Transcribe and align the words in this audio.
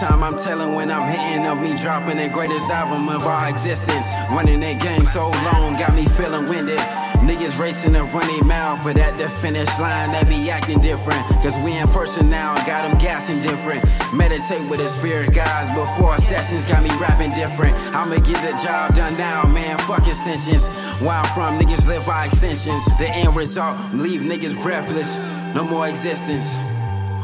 Time 0.00 0.22
I'm 0.22 0.36
telling 0.38 0.74
when 0.74 0.90
I'm 0.90 1.06
hitting 1.06 1.46
of 1.46 1.60
me 1.60 1.76
dropping 1.76 2.16
the 2.16 2.28
greatest 2.30 2.70
album 2.70 3.10
of 3.10 3.26
our 3.26 3.50
existence. 3.50 4.06
Running 4.30 4.60
that 4.60 4.80
game 4.80 5.04
so 5.04 5.28
long, 5.28 5.76
got 5.76 5.94
me 5.94 6.06
feeling 6.16 6.48
winded. 6.48 6.78
Niggas 7.28 7.60
racing 7.60 7.94
and 7.94 8.08
running 8.14 8.46
mouth, 8.48 8.80
but 8.82 8.96
at 8.96 9.18
the 9.18 9.28
finish 9.28 9.68
line, 9.78 10.10
they 10.12 10.24
be 10.24 10.50
acting 10.50 10.80
different. 10.80 11.20
Cause 11.44 11.54
we 11.62 11.76
in 11.76 11.86
person 11.88 12.30
now, 12.30 12.56
got 12.64 12.88
them 12.88 12.96
gassing 12.98 13.42
different. 13.42 13.84
Meditate 14.14 14.64
with 14.70 14.80
the 14.80 14.88
spirit 14.88 15.34
guys 15.34 15.68
before 15.76 16.16
sessions, 16.16 16.64
got 16.64 16.82
me 16.82 16.88
rapping 16.96 17.32
different. 17.32 17.76
I'ma 17.92 18.16
get 18.24 18.40
the 18.40 18.56
job 18.56 18.94
done 18.94 19.12
now, 19.18 19.44
man, 19.52 19.76
fuck 19.80 20.08
extensions. 20.08 20.64
Where 21.04 21.12
I'm 21.12 21.28
from, 21.36 21.60
niggas 21.60 21.86
live 21.86 22.06
by 22.06 22.24
extensions. 22.24 22.86
The 22.96 23.08
end 23.10 23.36
result, 23.36 23.76
leave 23.92 24.22
niggas 24.22 24.56
breathless. 24.62 25.18
No 25.54 25.64
more 25.64 25.88
existence. 25.88 26.69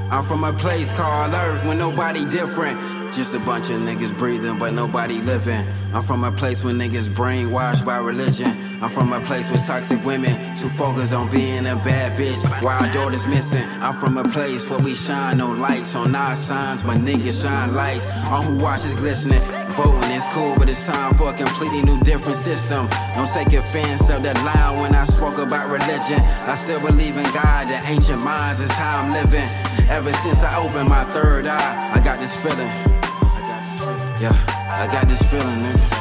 I'm 0.09 0.23
from 0.23 0.45
a 0.45 0.53
place 0.53 0.93
called 0.93 1.33
Earth 1.33 1.65
when 1.67 1.79
nobody 1.79 2.25
different. 2.25 3.13
Just 3.13 3.35
a 3.35 3.41
bunch 3.41 3.71
of 3.71 3.81
niggas 3.81 4.17
breathing, 4.17 4.59
but 4.59 4.73
nobody 4.73 5.21
living. 5.21 5.67
I'm 5.93 6.03
from 6.03 6.23
a 6.23 6.31
place 6.31 6.63
where 6.63 6.75
niggas 6.75 7.09
brainwashed 7.09 7.85
by 7.85 7.99
religion. 7.99 8.47
I'm 8.83 8.91
from 8.91 9.13
a 9.13 9.21
place 9.21 9.51
with 9.51 9.67
toxic 9.67 10.05
women 10.05 10.36
who 10.67 10.77
focus 10.77 11.13
on 11.13 11.31
being 11.31 11.67
a 11.67 11.77
bad 11.77 12.19
bitch 12.19 12.43
our 12.63 12.93
daughter's 12.93 13.27
missing. 13.27 13.63
I'm 13.81 13.95
from 13.95 14.19
a 14.19 14.25
place 14.25 14.69
where 14.69 14.81
we 14.81 14.95
shine 14.95 15.39
no 15.39 15.53
lights 15.53 15.95
on 15.95 16.15
our 16.15 16.35
signs, 16.35 16.83
but 16.83 16.99
niggas 16.99 17.43
shine 17.43 17.75
lights 17.75 18.07
on 18.07 18.45
who 18.45 18.57
watches 18.59 18.95
glistening. 18.95 19.41
Voting 19.77 20.11
is 20.11 20.25
cool, 20.33 20.55
but 20.59 20.69
it's 20.69 20.85
time 20.87 21.15
for 21.15 21.31
a 21.31 21.35
completely 21.35 21.83
new 21.83 22.01
different 22.01 22.37
system. 22.37 22.89
Don't 23.15 23.29
take 23.31 23.53
offense 23.53 24.09
of 24.11 24.23
that 24.23 24.37
line 24.45 24.81
when 24.81 24.95
I 24.95 25.05
spoke 25.05 25.39
about 25.39 25.71
religion. 25.71 26.21
I 26.21 26.55
still 26.55 26.81
believe 26.81 27.17
in 27.17 27.29
God, 27.33 27.69
the 27.69 27.79
ancient 27.87 28.23
minds 28.23 28.61
is 28.61 28.73
how 28.73 29.03
I'm 29.03 29.13
living. 29.13 29.49
Ever 29.89 30.13
since 30.15 30.43
I 30.43 30.57
opened 30.59 30.89
my 30.89 31.05
third 31.13 31.47
eye, 31.47 31.93
I 31.95 32.01
got 32.01 32.19
this 32.19 32.35
feeling. 32.43 32.73
Yeah, 34.21 34.35
I 34.71 34.89
got 34.91 35.07
this 35.07 35.23
feeling, 35.31 35.61
nigga. 35.63 35.96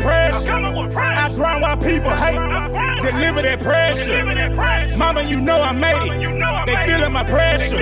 Pressure. 0.00 0.50
I 0.50 1.32
grind 1.34 1.62
while 1.62 1.76
people 1.76 2.10
hate. 2.10 2.40
Deliver 3.02 3.42
that 3.42 3.60
pressure. 3.60 4.96
Mama, 4.96 5.22
you 5.22 5.40
know 5.40 5.60
I 5.60 5.72
made 5.72 6.12
it. 6.12 6.66
They 6.66 6.76
feeling 6.86 7.12
my 7.12 7.24
pressure. 7.24 7.78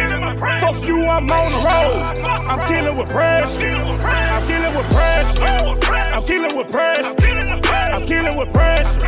Fuck 0.61 0.85
you, 0.87 1.07
I'm 1.07 1.31
on 1.31 1.51
the 1.51 1.59
road. 1.69 2.19
I'm 2.49 2.61
killing 2.69 2.97
with 2.97 3.09
pressure. 3.09 3.67
I'm 3.67 4.47
killing 4.47 4.77
with 4.77 4.91
pressure. 4.91 5.43
I'm 6.15 6.25
killing 6.25 6.57
with 6.57 6.71
pressure. 6.73 7.15
I'm 7.93 8.07
killing 8.07 8.37
with 8.39 8.53
pressure. 8.53 9.07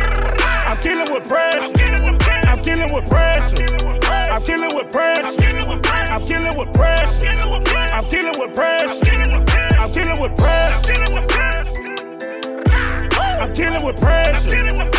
I'm 0.67 0.77
killing 0.81 1.11
with 1.11 1.27
pressure. 1.27 1.71
I'm 2.47 2.63
killing 2.63 2.93
with 2.93 3.09
pressure. 3.09 3.63
I'm 4.31 4.43
killing 4.43 4.75
with 4.75 4.91
pressure. 4.91 5.41
I'm 6.11 6.25
killing 6.25 6.57
with 6.57 6.73
pressure. 6.73 7.27
I'm 7.93 8.05
killing 8.09 8.39
with 8.39 8.55
pressure. 8.55 9.11
I'm 9.79 9.91
killing 9.91 10.21
with 10.21 10.37
pressure. 10.37 11.60
I'm 13.41 13.51
killing 13.55 13.83
with 13.83 13.99
pressure. 13.99 14.53
I'm 14.53 14.91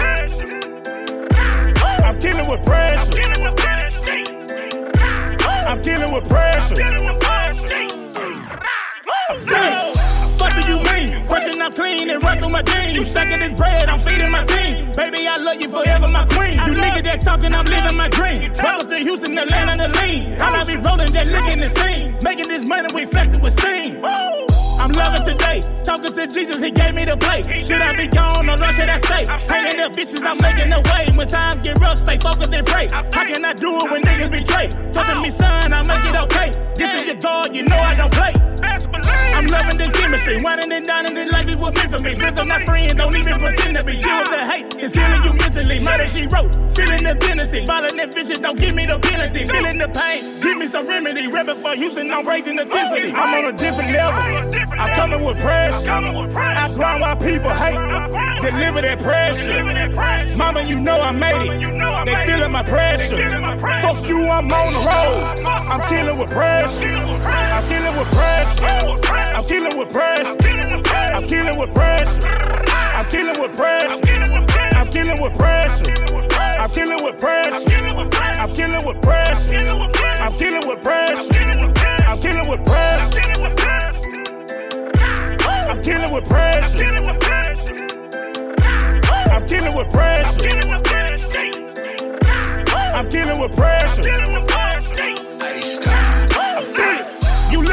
killing 2.18 2.48
with 2.50 2.64
pressure. 2.66 3.20
I'm 5.68 5.80
killing 5.80 6.12
with 6.12 6.28
pressure. 6.28 6.74
What 10.38 10.52
do 10.56 10.62
you 10.68 10.78
mean? 10.82 11.24
Question 11.28 11.62
I'm 11.62 11.72
clean 11.72 12.10
and 12.10 12.20
run 12.24 12.40
through 12.40 12.50
my 12.50 12.62
jeans. 12.62 12.94
You 12.94 13.04
stacking 13.04 13.38
this 13.38 13.52
bread, 13.54 13.88
I'm 13.88 14.02
feeding 14.02 14.32
my 14.32 14.44
team. 14.44 14.90
Baby, 14.96 15.28
I 15.28 15.36
love 15.36 15.62
you 15.62 15.68
forever, 15.68 16.08
my 16.10 16.24
queen. 16.26 16.54
You 16.54 16.74
niggas 16.74 17.04
that 17.04 17.20
talking, 17.20 17.54
I'm 17.54 17.64
living 17.66 17.96
my 17.96 18.08
dream. 18.08 18.52
Welcome 18.60 18.88
to 18.88 18.98
Houston, 18.98 19.38
Atlanta, 19.38 19.86
the 19.86 20.00
lean. 20.00 20.34
I 20.42 20.64
be 20.64 20.74
rolling, 20.78 21.06
just 21.12 21.30
licking 21.32 21.60
the 21.60 21.68
scene. 21.68 22.18
Making 22.24 22.48
this 22.48 22.66
money, 22.68 22.88
we 22.92 23.06
flexing 23.06 23.40
with 23.40 23.52
steam. 23.52 24.02
I'm 24.82 24.90
loving 24.90 25.22
today. 25.22 25.60
Talking 25.84 26.12
to 26.12 26.26
Jesus, 26.26 26.60
he 26.60 26.72
gave 26.72 26.92
me 26.94 27.04
the 27.04 27.16
plate. 27.16 27.46
Should 27.64 27.80
I 27.80 27.94
be 27.96 28.08
gone 28.08 28.50
or 28.50 28.58
should 28.74 28.88
I 28.88 28.96
stay? 28.96 29.24
Hanging 29.46 29.78
up 29.78 29.92
bitches, 29.92 30.24
I'm 30.24 30.36
making 30.42 30.70
the 30.70 30.82
way. 30.90 31.06
When 31.16 31.28
times 31.28 31.58
get 31.58 31.78
rough, 31.78 31.98
stay 31.98 32.18
focused 32.18 32.52
and 32.52 32.66
pray. 32.66 32.88
How 32.90 33.22
can 33.22 33.44
I 33.44 33.52
do 33.52 33.78
it 33.78 33.92
when 33.92 34.02
niggas 34.02 34.32
betray? 34.32 34.68
Talking 34.90 35.14
to 35.14 35.22
me, 35.22 35.30
son, 35.30 35.72
I 35.72 35.86
make 35.86 36.04
it 36.04 36.16
okay. 36.16 36.50
This 36.74 37.00
is 37.00 37.02
your 37.02 37.14
God, 37.14 37.54
you 37.54 37.62
know 37.62 37.76
I 37.76 37.94
don't 37.94 38.12
play. 38.12 38.51
I'm 39.42 39.48
loving 39.48 39.78
this 39.78 39.92
chemistry. 39.98 40.38
Winding 40.40 40.72
and 40.72 40.86
dining 40.86 41.14
this 41.14 41.32
life 41.32 41.48
is 41.48 41.56
what 41.56 41.74
meant 41.74 41.90
for 41.90 41.98
me. 41.98 42.14
Friends 42.14 42.38
are 42.38 42.44
my 42.44 42.64
friend, 42.64 42.96
don't 42.96 43.16
even 43.16 43.34
pretend 43.34 43.76
to 43.76 43.84
be. 43.84 43.98
Chill 43.98 44.16
with 44.18 44.28
the 44.28 44.44
hate, 44.46 44.74
it's 44.78 44.92
killing 44.94 45.24
you 45.24 45.32
mentally. 45.34 45.80
Murder 45.80 46.06
she 46.06 46.22
wrote, 46.30 46.54
feeling 46.76 47.02
the 47.02 47.16
tendency. 47.18 47.64
Violent 47.64 48.00
and 48.00 48.14
vicious, 48.14 48.38
don't 48.38 48.58
give 48.58 48.74
me 48.74 48.86
the 48.86 48.98
penalty. 49.00 49.46
Feeling 49.46 49.78
the 49.78 49.88
pain, 49.88 50.40
give 50.40 50.56
me 50.58 50.66
some 50.66 50.86
remedy. 50.86 51.26
Repping 51.26 51.60
for 51.60 51.74
Houston, 51.74 52.12
I'm 52.12 52.26
raising 52.26 52.56
the 52.56 52.62
intensity. 52.62 53.10
Oh, 53.10 53.16
I'm 53.16 53.44
on 53.44 53.54
a 53.54 53.56
different 53.58 53.90
level. 53.90 54.62
I'm 54.78 54.94
coming 54.94 55.24
with 55.24 55.38
pressure. 55.38 55.90
I 55.90 56.72
grind 56.74 57.00
while 57.00 57.16
people 57.16 57.50
hate. 57.50 58.42
Deliver 58.42 58.82
that 58.82 58.98
pressure. 59.00 60.36
Mama, 60.36 60.62
you 60.62 60.80
know 60.80 61.00
I 61.00 61.10
made 61.10 61.50
it. 61.50 62.06
They 62.06 62.26
feeling 62.26 62.52
my 62.52 62.62
pressure. 62.62 63.16
Fuck 63.82 64.06
you, 64.06 64.28
I'm 64.28 64.52
on 64.52 64.72
the 64.72 64.78
road. 64.86 65.46
I'm 65.46 65.80
killing 65.88 66.18
with 66.18 66.30
pressure. 66.30 66.84
I'm 66.84 67.68
killing 67.68 67.98
with 67.98 68.10
pressure. 68.10 69.31
I'm 69.34 69.44
killing 69.44 69.78
with 69.78 69.92
pressure. 69.92 70.36
I'm 71.14 71.26
killing 71.26 71.58
with 71.58 71.74
pressure. 71.74 72.28
I'm 72.94 73.08
killing 73.08 73.40
with 73.40 73.56
pressure. 73.56 74.00
I'm 74.76 74.90
killing 74.90 75.22
with 75.22 75.38
pressure. 75.38 75.92
I'm 76.58 76.68
killing 76.70 77.02
with 77.02 77.18
pressure. 77.18 77.72
I'm 78.38 78.52
killing 78.54 78.86
with 78.86 79.00
pressure. 79.02 79.52
I'm 80.20 80.36
killing 80.36 80.68
with 80.68 80.80
pressure. 80.82 81.32
I'm 82.06 82.20
killing 82.20 82.48
with 82.50 82.64
pressure. 82.64 83.20
I'm 85.70 85.82
killing 85.82 86.12
with 86.12 86.24
pressure. 86.28 86.84
I'm 89.32 89.46
killing 89.46 89.76
with 89.76 89.90
pressure. 89.92 90.48
I'm 92.94 93.08
killing 93.08 93.40
with 93.40 93.56
pressure. 93.56 94.32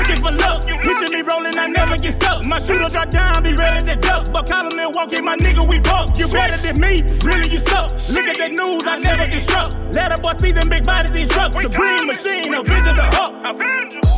Looking 0.10 0.26
for 0.26 0.32
luck? 0.42 0.66
Picture 0.66 1.12
me 1.14 1.22
rolling, 1.22 1.54
I 1.54 1.68
never 1.68 1.96
get 1.96 2.14
stuck. 2.14 2.44
My 2.48 2.58
shooter 2.58 2.90
drop 2.90 3.12
down, 3.12 3.44
be 3.44 3.54
ready 3.54 3.86
to 3.86 3.96
duck. 3.96 4.34
But 4.34 4.50
Colin 4.50 4.80
and 4.80 4.96
walking, 4.96 5.24
my 5.24 5.38
nigga, 5.38 5.62
we 5.70 5.78
buck. 5.80 6.18
You 6.18 6.28
better 6.28 6.58
than 6.58 6.82
me, 6.82 7.06
really 7.22 7.48
you 7.50 7.60
suck. 7.60 7.94
Look 8.10 8.26
at 8.26 8.38
that 8.42 8.50
news, 8.50 8.82
I 8.90 8.98
never 8.98 9.30
get 9.30 9.46
destruct. 9.46 9.94
Let 9.94 10.18
a 10.18 10.20
boy 10.20 10.34
see 10.34 10.52
them 10.52 10.68
big 10.68 10.84
bodies 10.84 11.12
in 11.14 11.30
trucks. 11.30 11.56
The 11.56 11.70
green 11.70 12.08
machine, 12.08 12.54
Avenger 12.56 12.98
the 12.98 13.06
Huck. 13.06 13.38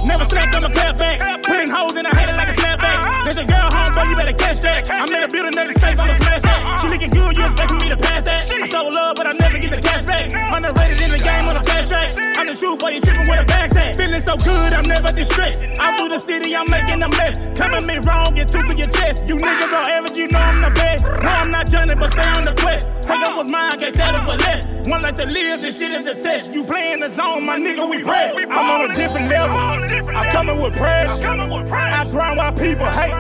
Never 0.07 0.23
slapped 0.23 0.55
on 0.55 0.63
a 0.63 0.71
clap 0.71 0.95
back. 0.95 1.43
Putting 1.43 1.69
holes 1.69 1.97
in 1.97 2.05
her 2.05 2.15
head 2.15 2.38
like 2.38 2.47
a 2.47 2.55
snapback. 2.55 3.25
There's 3.25 3.38
a 3.38 3.45
girl 3.45 3.67
home, 3.67 3.91
boy, 3.91 4.07
you 4.07 4.15
better 4.15 4.33
catch 4.33 4.61
that. 4.61 4.88
I'm 4.95 5.11
in 5.11 5.23
a 5.23 5.27
building 5.27 5.55
that 5.59 5.67
is 5.67 5.75
safe, 5.75 5.99
I'ma 5.99 6.13
smash 6.13 6.41
that. 6.43 6.79
She 6.79 6.88
looking 6.88 7.11
good, 7.11 7.35
you 7.35 7.43
expecting 7.43 7.77
me 7.83 7.89
to 7.89 7.97
pass 7.97 8.23
that. 8.23 8.49
I 8.49 8.65
show 8.65 8.88
love, 8.88 9.15
but 9.17 9.27
I 9.27 9.33
never 9.33 9.59
get 9.59 9.71
the 9.71 9.81
cash 9.81 10.03
back. 10.03 10.31
Underrated 10.31 11.01
in 11.03 11.11
the 11.11 11.19
game 11.19 11.45
on 11.51 11.57
a 11.57 11.63
fast 11.63 11.89
track. 11.89 12.15
I'm 12.38 12.47
the 12.47 12.55
truth, 12.55 12.79
boy, 12.79 12.95
you 12.95 13.01
tripping 13.01 13.27
with 13.27 13.43
a 13.43 13.45
back's 13.45 13.75
at. 13.75 13.95
Feeling 13.95 14.21
so 14.21 14.38
good, 14.38 14.73
I'm 14.73 14.88
never 14.88 15.11
distressed. 15.11 15.59
I'm 15.81 15.97
through 15.97 16.09
the 16.09 16.19
city, 16.19 16.55
I'm 16.55 16.69
making 16.69 17.01
a 17.01 17.09
mess. 17.09 17.49
Coming 17.57 17.87
me 17.87 17.97
wrong, 18.05 18.35
get 18.35 18.47
two 18.47 18.59
to 18.59 18.77
your 18.77 18.89
chest. 18.89 19.25
You 19.25 19.35
niggas 19.35 19.73
are 19.73 19.89
average, 19.89 20.15
you 20.15 20.27
know 20.27 20.37
I'm 20.37 20.61
the 20.61 20.69
best. 20.69 21.05
No, 21.23 21.29
I'm 21.29 21.49
not 21.49 21.69
Johnny, 21.71 21.95
but 21.95 22.11
stay 22.11 22.29
on 22.37 22.45
the 22.45 22.53
quest. 22.53 22.85
Take 23.01 23.21
up 23.27 23.35
what's 23.35 23.51
mine, 23.51 23.79
can't 23.79 23.93
settle 23.93 24.21
for 24.21 24.37
less. 24.37 24.67
One 24.87 25.01
like 25.01 25.15
to 25.15 25.25
live, 25.25 25.61
this 25.61 25.79
shit 25.79 25.91
is 25.91 26.05
the 26.05 26.21
test. 26.21 26.53
You 26.53 26.63
playing 26.63 26.99
the 26.99 27.09
zone, 27.09 27.45
my 27.47 27.57
nigga, 27.57 27.89
we 27.89 28.03
press. 28.03 28.35
I'm 28.49 28.69
on 28.69 28.91
a 28.91 28.93
different 28.93 29.27
level. 29.27 29.57
I'm 29.57 30.31
coming 30.31 30.61
with 30.61 30.75
pressure. 30.75 31.25
I 31.25 32.07
grind 32.11 32.37
while 32.37 32.53
people 32.53 32.85
hate. 32.85 33.17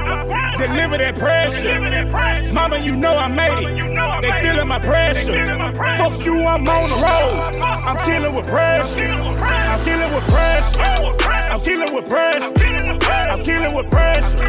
Deliver 0.59 0.99
that 0.99 1.15
pressure. 1.17 2.53
Mama, 2.53 2.77
you 2.77 2.95
know 2.95 3.17
I 3.17 3.27
made 3.27 3.57
it. 3.57 4.21
They 4.21 4.41
feeling 4.41 4.67
my 4.67 4.77
pressure. 4.77 5.33
Fuck 5.97 6.23
you, 6.23 6.45
I'm 6.45 6.67
on 6.69 6.89
the 6.89 6.95
road. 6.95 7.61
I'm 7.63 7.97
killing 8.05 8.35
with 8.35 8.45
pressure. 8.45 9.01
I'm 9.01 9.83
killing 9.83 10.13
with 10.13 10.27
pressure. 10.27 11.21
I'm 11.51 11.61
killing 11.61 11.93
with 11.93 12.07
pressure. 12.07 12.40
I'm 12.41 12.53
killing 12.53 12.87
with 12.87 12.99
pressure. 13.91 14.43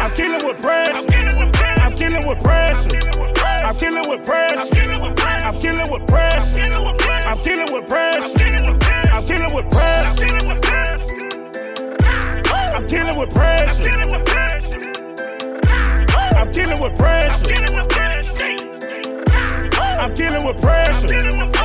I'm 0.00 0.10
killing 0.14 0.46
with 0.46 0.60
pressure. 0.60 0.94
I'm 1.80 1.96
killing 1.96 2.26
with 2.26 2.42
pressure. 2.42 2.98
I'm 3.46 3.76
killing 3.76 4.08
with 4.08 4.24
pressure. 4.24 4.80
I'm 5.46 5.60
killing 5.60 5.90
with 5.92 6.06
pressure. 6.08 6.66
I'm 7.26 7.38
killing 7.38 7.72
with 7.72 7.86
pressure. 7.86 8.78
I'm 9.12 9.24
killing 9.24 9.54
with 9.54 9.68
pressure. 9.68 10.26
I'm 12.74 12.88
killing 12.88 13.18
with 13.18 13.30
pressure. 13.30 13.90
I'm 16.36 16.52
killing 16.52 16.80
with 16.80 16.98
pressure. 16.98 17.54
I'm 20.00 20.14
killing 20.14 20.46
with 20.46 20.60
pressure. 20.62 21.59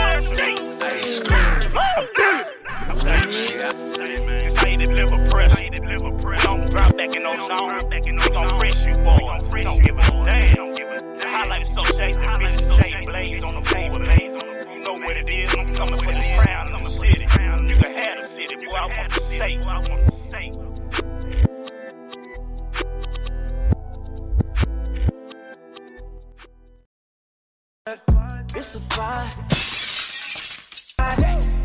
Drop 7.06 7.38
those 7.38 7.48
songs. 7.48 7.86
We 7.86 8.30
gon' 8.30 8.48
press 8.60 8.84
you, 8.84 8.94
boy. 9.04 9.62
Don't 9.62 9.82
give 9.84 9.98
a 9.98 10.02
damn. 10.02 10.74
The 10.74 11.28
highlight 11.28 11.62
is 11.62 11.70
so 11.70 11.84
shady. 11.84 12.14
The 12.14 12.20
bitch 12.40 12.58
J 12.82 12.84
Blaze 13.06 13.44
on 13.44 13.54
the 13.56 13.62
paper. 13.62 14.04
You 14.72 14.80
know 14.80 14.94
what 14.94 15.18
it 15.18 15.34
is. 15.34 15.56
I'm 15.58 15.76
coming 15.76 16.00
for 16.00 16.12
this 16.12 16.26
crown 16.40 16.68
in 16.68 16.84
the 16.84 16.90
city. 16.90 17.22
You 17.22 17.28
can 17.78 17.92
have 17.94 18.18
the 18.20 18.26
city, 18.26 18.56
boy. 18.56 18.78
I 18.78 18.86
want 18.86 19.10
the 19.12 19.20
state. 19.22 19.66
I 19.66 19.70
want 19.76 19.86
the 19.86 20.14
state. 20.30 20.58
It's 28.58 28.76
a 28.76 28.80
vibe. 28.80 29.36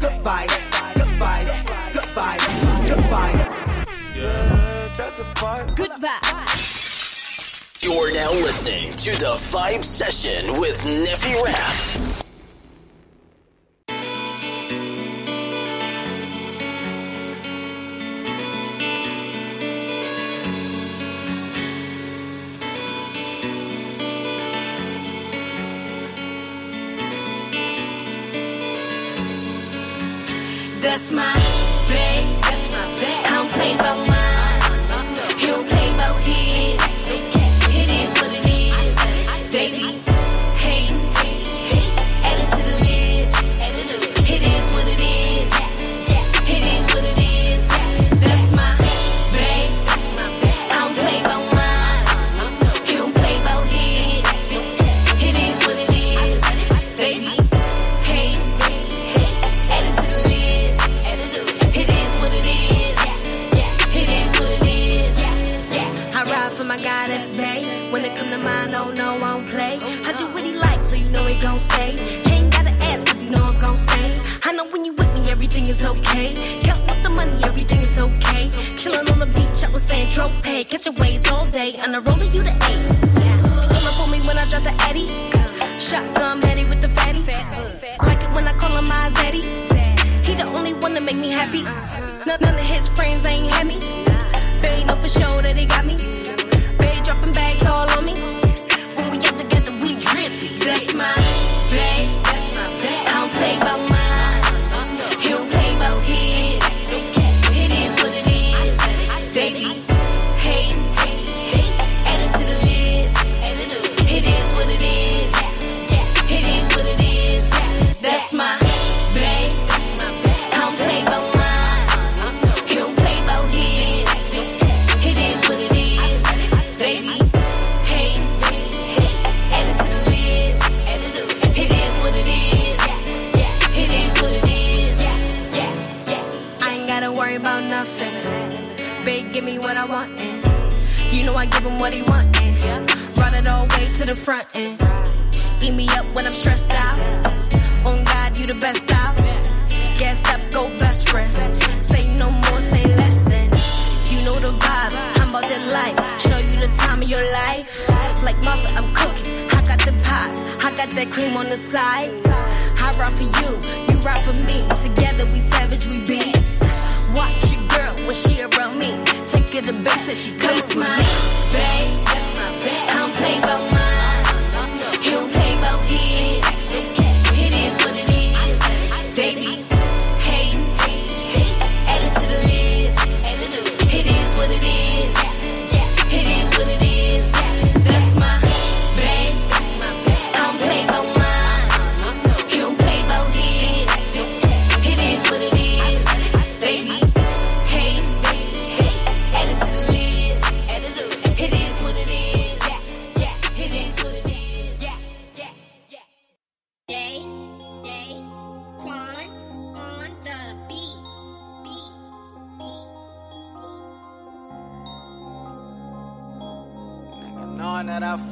Good 0.00 0.16
vibes, 0.22 0.60
good 0.94 1.12
vibes, 1.18 1.58
good 1.92 2.08
vibes, 2.14 2.86
good 2.86 3.04
vibes. 3.04 3.39
Yeah, 5.00 5.08
that's 5.08 5.20
a 5.20 5.24
vibe. 5.24 5.76
Good 5.76 5.92
vibes. 5.92 7.82
You're 7.82 8.12
now 8.12 8.32
listening 8.32 8.92
to 8.96 9.12
the 9.12 9.32
Vibe 9.32 9.82
Session 9.82 10.60
with 10.60 10.78
Neffy 10.82 11.42
Raps. 11.42 12.29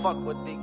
Fuck 0.08 0.24
with 0.24 0.42
the 0.46 0.58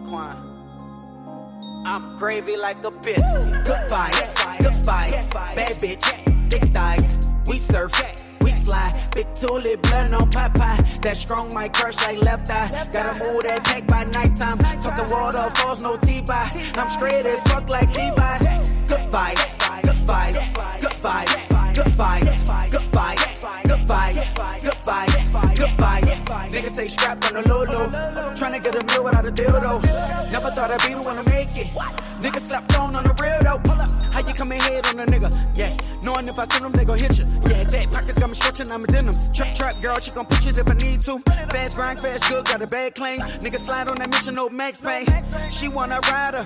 I'm 1.86 2.18
gravy 2.18 2.58
like 2.58 2.84
a 2.84 2.90
biscuit. 2.90 3.64
Good 3.64 3.84
vibes, 3.92 4.34
good 4.58 4.78
vibes. 4.84 5.30
Bad 5.54 5.78
bitch, 5.78 6.06
thick 6.50 6.64
thighs. 6.74 7.20
We 7.46 7.60
surf, 7.60 7.94
we 8.42 8.52
slide. 8.52 8.94
Big 9.14 9.28
tulip, 9.36 9.84
blood 9.84 10.14
on 10.14 10.32
Popeye. 10.32 11.02
That 11.04 11.18
strong 11.18 11.54
might 11.54 11.74
crush 11.74 11.98
like 11.98 12.18
left 12.24 12.50
eye. 12.50 12.90
Gotta 12.92 13.14
move 13.24 13.44
that 13.44 13.64
pack 13.64 13.86
by 13.86 14.04
nighttime. 14.06 14.58
Talking 14.82 15.10
waterfalls, 15.12 15.82
no 15.82 15.96
T-by. 15.98 16.50
I'm 16.76 16.90
straight 16.90 17.26
as 17.26 17.40
fuck 17.42 17.70
like 17.70 17.94
Levi's. 17.96 18.42
Good 18.88 19.06
vibes, 19.12 19.50
good 19.84 20.02
vibes, 20.10 20.46
good 20.82 20.98
vibes, 21.06 21.74
good 21.76 21.92
vibes, 22.00 22.36
good 22.72 22.92
vibes, 22.92 23.36
good 23.70 23.82
vibes, 23.90 24.62
good 24.64 24.80
vibes, 24.90 25.56
good 25.56 25.74
vibes. 25.78 26.16
Niggas 26.52 26.70
stay 26.70 26.88
strapped 26.88 27.26
on 27.28 27.34
the 27.34 27.48
low 27.50 27.64
low. 27.64 27.88
Tryna 28.36 28.64
get 28.64 28.76
a 28.76 28.84
meal 28.96 29.04
without 29.04 29.26
a 29.26 29.32
dildo. 29.32 30.32
Never 30.32 30.50
thought 30.52 30.72
I'd 30.72 30.82
be 30.88 30.94
the 30.94 31.02
one 31.02 31.16
to 31.18 31.30
make 31.30 31.56
it. 31.56 31.68
Niggas 32.22 32.42
slapped 32.42 32.78
on 32.78 32.96
on 32.96 33.04
the 33.04 33.14
real 33.22 33.44
though. 33.44 33.60
Pull 33.60 33.82
up. 33.82 33.92
How 34.14 34.20
you 34.26 34.34
coming 34.34 34.60
head 34.60 34.86
on 34.88 35.00
a 35.00 35.06
nigga? 35.06 35.30
Yeah. 35.58 35.76
Knowing 36.04 36.28
if 36.28 36.40
I 36.40 36.46
send 36.46 36.66
them, 36.66 36.72
they 36.72 36.86
gon' 36.86 37.00
hit 37.00 37.18
you. 37.18 37.26
Yeah, 37.50 37.64
fat 37.66 37.92
pockets 37.92 38.20
got 38.20 38.30
me 38.30 38.36
stretching, 38.36 38.72
I'm 38.72 38.86
denims. 38.86 39.30
Trap, 39.32 39.56
trap, 39.56 39.82
girl, 39.82 40.00
she 40.00 40.12
gon' 40.12 40.26
push 40.26 40.48
it 40.48 40.58
if 40.58 40.68
I 40.68 40.74
need 40.74 41.02
to. 41.04 41.20
Fast 41.20 41.76
grind, 41.76 42.00
fast 42.00 42.30
good, 42.30 42.46
got 42.46 42.62
a 42.62 42.68
bad 42.68 42.96
claim. 42.96 43.20
Nigga 43.20 43.58
slide 43.58 43.88
on 43.88 43.98
that 43.98 44.10
mission, 44.10 44.36
no 44.36 44.50
max 44.50 44.80
pay. 44.82 45.06
She 45.50 45.68
wanna 45.68 46.00
ride 46.02 46.36
her. 46.36 46.46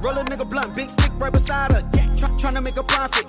Roll 0.00 0.16
a 0.18 0.24
nigga 0.24 0.48
blunt, 0.48 0.74
big 0.74 0.88
stick 0.88 1.12
right 1.18 1.32
beside 1.32 1.72
her. 1.72 1.82
Yeah, 1.94 2.14
try, 2.16 2.28
tryna 2.30 2.62
make 2.62 2.76
a 2.76 2.82
profit. 2.82 3.26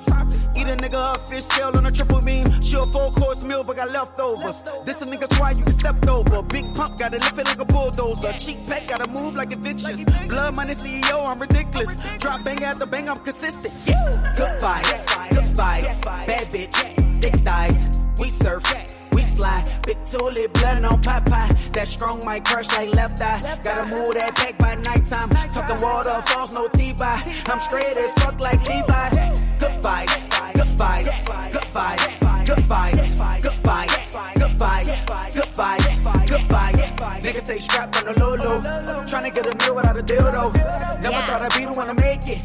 Eat 0.56 0.68
a 0.68 0.76
nigga 0.76 1.14
up, 1.14 1.22
fish 1.22 1.46
scale 1.46 1.76
on 1.76 1.86
a 1.86 1.92
triple 1.92 2.22
beam. 2.22 2.62
She 2.62 2.78
a 2.78 2.86
full 2.86 3.12
course 3.12 3.44
meal, 3.44 3.64
but 3.64 3.76
got 3.78 3.90
leftovers. 3.92 4.64
This 4.86 5.02
a 5.02 5.06
nigga's 5.06 5.34
squad 5.36 5.58
you 5.58 5.64
can 5.64 5.74
step 5.74 6.08
over. 6.08 6.44
Big 6.44 6.74
pump, 6.74 7.00
lift 7.00 7.38
it 7.40 7.46
like 7.46 7.60
a 7.60 7.66
bulldozer. 7.66 8.34
Cheap 8.34 8.61
pack, 8.62 8.88
gotta 8.88 9.08
move 9.08 9.36
like 9.36 9.52
evictions. 9.52 10.06
Blood 10.28 10.56
money 10.56 10.74
CEO, 10.74 11.28
I'm 11.28 11.40
ridiculous. 11.40 11.90
Drop 12.18 12.44
bang 12.44 12.64
after 12.64 12.86
bang, 12.86 13.10
I'm 13.10 13.20
consistent. 13.20 13.74
Yeah. 13.86 14.34
Good 14.36 14.62
vibes, 14.62 15.30
good 15.30 15.56
vibes. 15.56 16.02
Bad 16.26 16.50
bitch, 16.50 17.22
thick 17.22 17.36
thighs. 17.42 17.90
We 18.20 18.30
surf, 18.30 18.64
we 19.12 19.22
slide. 19.24 19.66
Big 19.84 19.98
tulip, 20.06 20.54
blood 20.54 20.84
on 20.86 21.02
Popeye. 21.02 21.74
That 21.74 21.88
strong 21.88 22.24
might 22.24 22.46
crush 22.46 22.68
like 22.70 22.94
left 22.94 23.22
eye. 23.22 23.60
Gotta 23.64 23.86
move 23.86 24.14
that 24.14 24.36
pack 24.36 24.58
by 24.58 24.76
nighttime. 24.76 25.30
Talking 25.54 25.82
waterfalls, 25.82 26.54
no 26.54 26.68
T-by. 26.68 27.22
I'm 27.48 27.60
straight 27.60 27.98
as 27.98 28.14
fuck 28.14 28.40
like 28.40 28.62
Levi's. 28.68 29.42
Good 29.60 29.78
vibes, 29.82 30.54
good 30.54 30.78
vibes, 30.78 31.52
good 31.52 31.68
vibes, 31.74 32.46
good 32.46 32.64
vibes, 32.66 33.42
good 33.42 33.54
vibes, 33.64 34.12
good 34.40 34.58
vibes, 34.60 35.34
good 35.34 35.48
vibes, 35.56 36.28
good 36.30 36.42
vibes. 36.50 36.81
Niggas 37.02 37.42
stay 37.42 37.60
strapped 37.60 37.98
on 37.98 38.06
the 38.06 38.20
low 38.20 38.36
low. 38.36 38.62
Tryna 39.06 39.34
get 39.34 39.48
a 39.48 39.56
meal 39.58 39.76
without 39.76 39.98
a 39.98 40.04
dildo. 40.04 40.54
Never 41.02 41.22
thought 41.26 41.42
I'd 41.42 41.58
be 41.58 41.66
the 41.66 41.74
one 41.74 41.88
to 41.88 41.94
make 41.96 42.28
it. 42.28 42.40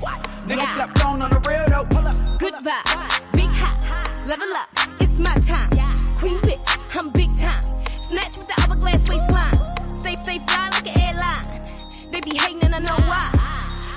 Niggas 0.49 0.75
slept 0.75 1.05
on 1.05 1.21
on 1.21 1.31
the 1.31 1.41
real 1.49 1.69
though. 1.69 1.85
Pull 1.85 2.07
up. 2.07 2.17
Good 2.39 2.55
vibes, 2.55 3.33
big 3.33 3.51
hot, 3.51 4.27
level 4.27 4.49
up, 4.57 5.01
it's 5.01 5.19
my 5.19 5.35
time. 5.41 5.71
Queen 6.17 6.39
bitch, 6.41 6.97
I'm 6.97 7.11
big 7.11 7.37
time. 7.37 7.65
Snatch 7.99 8.37
with 8.39 8.47
the 8.49 8.55
hourglass 8.63 9.09
waistline. 9.09 9.95
Stay, 9.95 10.17
stay 10.17 10.39
fly 10.39 10.69
like 10.71 10.87
an 10.87 11.01
airline. 11.01 12.11
They 12.11 12.21
be 12.21 12.37
hating 12.37 12.63
and 12.63 12.75
I 12.75 12.79
know 12.79 12.97
why. 12.97 13.31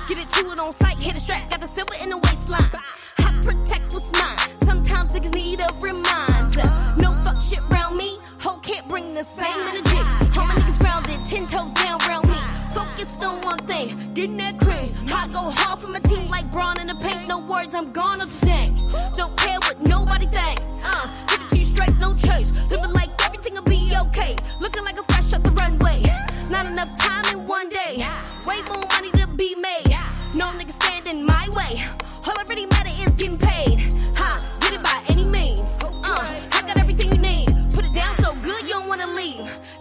Get 0.08 0.18
it 0.18 0.28
to 0.30 0.50
it 0.50 0.58
on 0.58 0.72
sight, 0.72 0.96
hit 0.96 1.16
a 1.16 1.20
strap, 1.20 1.48
got 1.50 1.60
the 1.60 1.66
silver 1.66 1.94
in 2.02 2.10
the 2.10 2.18
waistline. 2.18 2.70
I 3.18 3.40
protect 3.42 3.92
what's 3.92 4.12
mine. 4.12 4.38
Sometimes 4.64 5.14
niggas 5.14 5.32
need 5.32 5.60
a 5.60 5.72
reminder. 5.80 6.68
No 6.98 7.14
fuck 7.22 7.40
shit 7.40 7.60
round 7.70 7.96
me. 7.96 8.18
Ho 8.42 8.56
can't 8.62 8.86
bring 8.88 9.14
the 9.14 9.22
same 9.22 9.60
energy. 9.68 10.00
All 10.38 10.46
my 10.46 10.54
niggas 10.54 10.78
grounded, 10.78 11.24
ten 11.24 11.46
toes 11.46 11.74
down 11.74 11.98
round 12.08 12.28
me. 12.28 12.36
Focused 12.72 13.22
on 13.22 13.42
one 13.42 13.58
thing, 13.66 13.88
getting 14.14 14.36
that 14.38 14.58
cream. 14.58 14.88
I 15.12 15.28
go 15.28 15.50
hard 15.50 15.78
for 15.80 15.88
my 15.88 15.98
team 16.00 16.26
like 16.28 16.50
Braun 16.50 16.80
in 16.80 16.86
the 16.86 16.94
paint. 16.94 17.28
No 17.28 17.38
words, 17.38 17.74
I'm 17.74 17.92
gone 17.92 18.20
up 18.20 18.30
today. 18.40 18.72
Don't 19.14 19.36
care 19.36 19.58
what 19.60 19.80
nobody 19.80 20.26
think. 20.26 20.60
Uh, 20.82 21.06
give 21.28 21.40
it 21.42 21.48
to 21.50 21.58
you 21.58 21.64
straight, 21.64 21.96
no 21.98 22.14
chase. 22.14 22.50
Living 22.70 22.92
like 22.92 23.10
everything 23.26 23.54
will 23.54 23.62
be 23.62 23.92
okay. 24.06 24.36
Looking 24.60 24.84
like 24.84 24.98
a 24.98 25.02
fresh 25.02 25.32
up 25.34 25.42
the 25.42 25.50
runway. 25.50 26.00
Not 26.48 26.66
enough 26.66 26.96
time 26.98 27.26
in 27.34 27.46
one 27.46 27.68
day. 27.68 28.06
Way 28.46 28.62
more 28.68 28.86
money 28.86 29.10
to 29.20 29.26
be 29.36 29.54
made. 29.56 29.90
No 30.34 30.46
nigga 30.52 30.72
standing 30.72 31.24
my 31.26 31.46
way. 31.52 31.82
All 32.26 32.38
I 32.38 32.44
really 32.48 32.66
matter 32.66 32.90
is 33.06 33.16
getting 33.16 33.38
paid. 33.38 33.99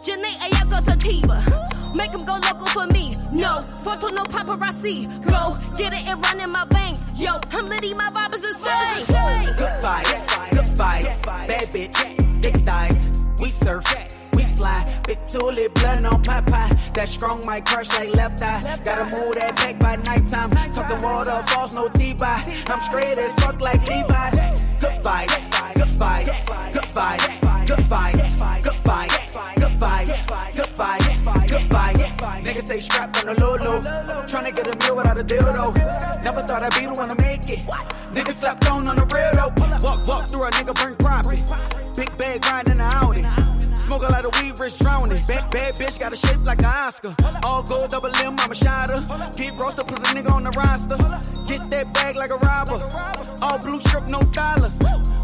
Janae 0.01 0.32
Ayako 0.46 0.82
Sativa. 0.82 1.44
come 2.12 2.25
go 2.25 2.34
local 2.34 2.68
for 2.68 2.88
me. 2.88 3.15
No, 3.32 3.62
photo, 3.84 4.08
no 4.08 4.24
paparazzi. 4.24 5.08
Go, 5.25 5.58
get 5.75 5.94
it 5.94 6.08
and 6.08 6.22
run 6.22 6.39
in 6.39 6.50
my 6.51 6.65
veins. 6.70 7.03
Yo, 7.20 7.39
I'm 7.51 7.65
litty, 7.68 7.94
my 7.94 8.10
vibe 8.10 8.34
is 8.36 8.46
insane. 8.46 9.06
Good 9.58 9.82
vibes, 9.82 10.51
good 10.51 10.75
vibes, 10.77 11.25
bad 11.48 11.72
bitch, 11.72 12.41
thick 12.41 12.56
thighs. 12.62 13.10
We 13.39 13.50
surf, 13.50 13.86
we 14.34 14.44
slide, 14.44 15.01
big 15.06 15.20
tulip, 15.27 15.74
blood 15.74 16.06
on 16.06 16.22
Popeye. 16.24 16.94
That 16.94 17.10
strong 17.10 17.46
might 17.46 17.65
crush 17.65 17.89
like 17.89 18.13
left 18.15 18.41
eye. 18.41 18.79
Gotta 18.86 19.03
move 19.03 19.36
that 19.36 19.56
back 19.58 19.79
by 19.79 19.98
nighttime. 19.98 20.51
Talking 20.74 21.01
waterfalls, 21.01 21.74
no 21.74 21.89
T-by. 21.89 22.63
I'm 22.68 22.79
straight 22.79 23.18
as 23.18 23.34
fuck 23.36 23.60
like 23.60 23.86
Levi's. 23.86 24.36
Good 24.79 25.03
vibes, 25.03 25.75
good 25.75 26.00
vibes, 26.00 26.74
good 26.74 26.88
vibes, 26.96 27.41
good 27.68 27.79
vibes, 27.89 28.63
good 28.63 28.63
vibes, 28.63 28.63
good 28.63 28.84
vibes, 28.84 29.59
good 29.79 30.69
vibes, 30.75 31.48
good 31.48 31.69
vibes. 31.69 32.43
Niggas 32.43 32.62
stay 32.62 32.79
strapped 32.79 33.17
on 33.17 33.25
the 33.27 33.39
low 33.39 33.55
low. 33.55 33.81
Tryna 34.27 34.55
get 34.55 34.67
a 34.67 34.75
meal 34.75 34.95
without 34.95 35.17
a 35.17 35.24
dildo. 35.24 35.74
Never 36.24 36.41
thought 36.41 36.63
I'd 36.63 36.74
be 36.74 36.86
the 36.86 36.93
one 36.93 37.09
to 37.09 37.15
make 37.15 37.50
it. 37.50 37.59
Niggas 38.13 38.33
slept 38.33 38.69
on 38.69 38.88
on 38.88 38.95
the 38.95 39.05
real 39.05 39.31
though. 39.36 39.88
Walk, 39.88 40.07
walk 40.07 40.29
through 40.29 40.43
a 40.43 40.51
nigga 40.51 40.75
burn 40.75 40.95
profit. 40.95 41.39
Big 41.95 42.15
bag 42.17 42.41
grind 42.41 42.67
in 42.69 42.77
the 42.77 42.83
Audi. 42.83 43.59
Smoke 43.89 44.03
a 44.03 44.12
lot 44.12 44.24
of 44.24 44.39
weed, 44.39 44.60
wrist 44.60 44.81
drowning. 44.81 45.19
Bad, 45.25 45.50
bad 45.50 45.74
bitch 45.74 46.00
got 46.00 46.13
a 46.13 46.15
shape 46.15 46.46
like 46.46 46.60
an 46.60 46.65
Oscar. 46.65 47.15
All 47.41 47.63
gold, 47.63 47.89
double 47.89 48.15
M, 48.17 48.39
I'm 48.39 48.51
a 48.51 48.53
shotter. 48.53 49.03
Get 49.36 49.58
roasted, 49.58 49.88
put 49.88 49.98
a 49.98 50.01
nigga 50.13 50.31
on 50.31 50.43
the 50.43 50.51
roster. 50.51 50.96
Get 51.48 51.72
that 51.72 51.91
bag 51.91 52.15
like 52.15 52.29
a 52.29 52.38
robber. 52.38 52.77
All 53.41 53.58
blue 53.58 53.79
strip, 53.79 54.05
no 54.05 54.22
dollars. 54.22 54.77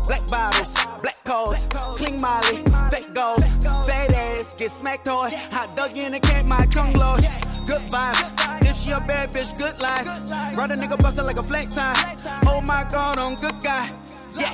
Black 0.07 0.25
bottles, 0.25 0.73
black 1.03 1.23
calls, 1.23 1.67
clean 1.93 2.19
molly, 2.19 2.63
fake 2.89 3.13
goals, 3.13 3.45
fat 3.85 4.11
ass, 4.11 4.55
get 4.55 4.71
smacked 4.71 5.07
hard. 5.07 5.33
Hot 5.33 5.75
dog 5.75 5.95
in 5.95 6.13
the 6.13 6.19
camp, 6.19 6.47
my 6.47 6.65
tongue 6.65 6.93
lost. 6.93 7.29
Good 7.67 7.83
vibes. 7.91 8.61
If 8.67 8.77
she 8.77 8.89
a 8.89 8.99
bad 8.99 9.31
bitch, 9.31 9.55
good 9.55 9.79
lies. 9.79 10.07
Ride 10.57 10.71
a 10.71 10.75
nigga 10.75 10.97
bustin' 10.97 11.25
like 11.25 11.37
a 11.37 11.43
flat 11.43 11.69
tire. 11.69 12.15
Oh 12.47 12.61
my 12.61 12.83
god, 12.91 13.19
on 13.19 13.35
good 13.35 13.61
guy. 13.61 13.91
Yeah. 14.37 14.53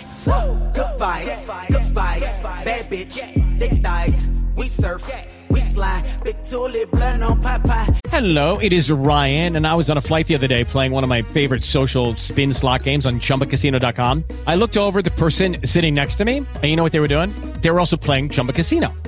Good 0.73 0.99
vibes, 0.99 1.67
good 1.69 1.93
vibes, 1.93 2.43
bad 2.43 2.89
bitch, 2.89 3.19
thick 3.59 3.81
thighs. 3.83 4.29
We 4.55 4.65
surf, 4.67 5.09
we 5.49 5.59
slide, 5.59 6.03
big 6.23 6.43
tulip, 6.43 6.91
blood 6.91 7.21
on 7.21 7.41
Popeye. 7.41 7.99
Hello, 8.09 8.57
it 8.59 8.73
is 8.73 8.91
Ryan, 8.91 9.55
and 9.55 9.65
I 9.65 9.73
was 9.75 9.89
on 9.89 9.97
a 9.97 10.01
flight 10.01 10.27
the 10.27 10.35
other 10.35 10.47
day 10.47 10.63
playing 10.63 10.91
one 10.91 11.03
of 11.03 11.09
my 11.09 11.21
favorite 11.21 11.63
social 11.63 12.15
spin 12.17 12.53
slot 12.53 12.83
games 12.83 13.05
on 13.05 13.19
chumbacasino.com. 13.19 14.23
I 14.45 14.55
looked 14.55 14.77
over 14.77 15.01
the 15.01 15.11
person 15.11 15.65
sitting 15.65 15.95
next 15.95 16.15
to 16.15 16.25
me, 16.25 16.37
and 16.37 16.63
you 16.65 16.75
know 16.75 16.83
what 16.83 16.91
they 16.91 16.99
were 16.99 17.07
doing? 17.07 17.29
They 17.61 17.71
were 17.71 17.79
also 17.79 17.97
playing 17.97 18.29
Chumba 18.29 18.53
Casino. 18.53 18.93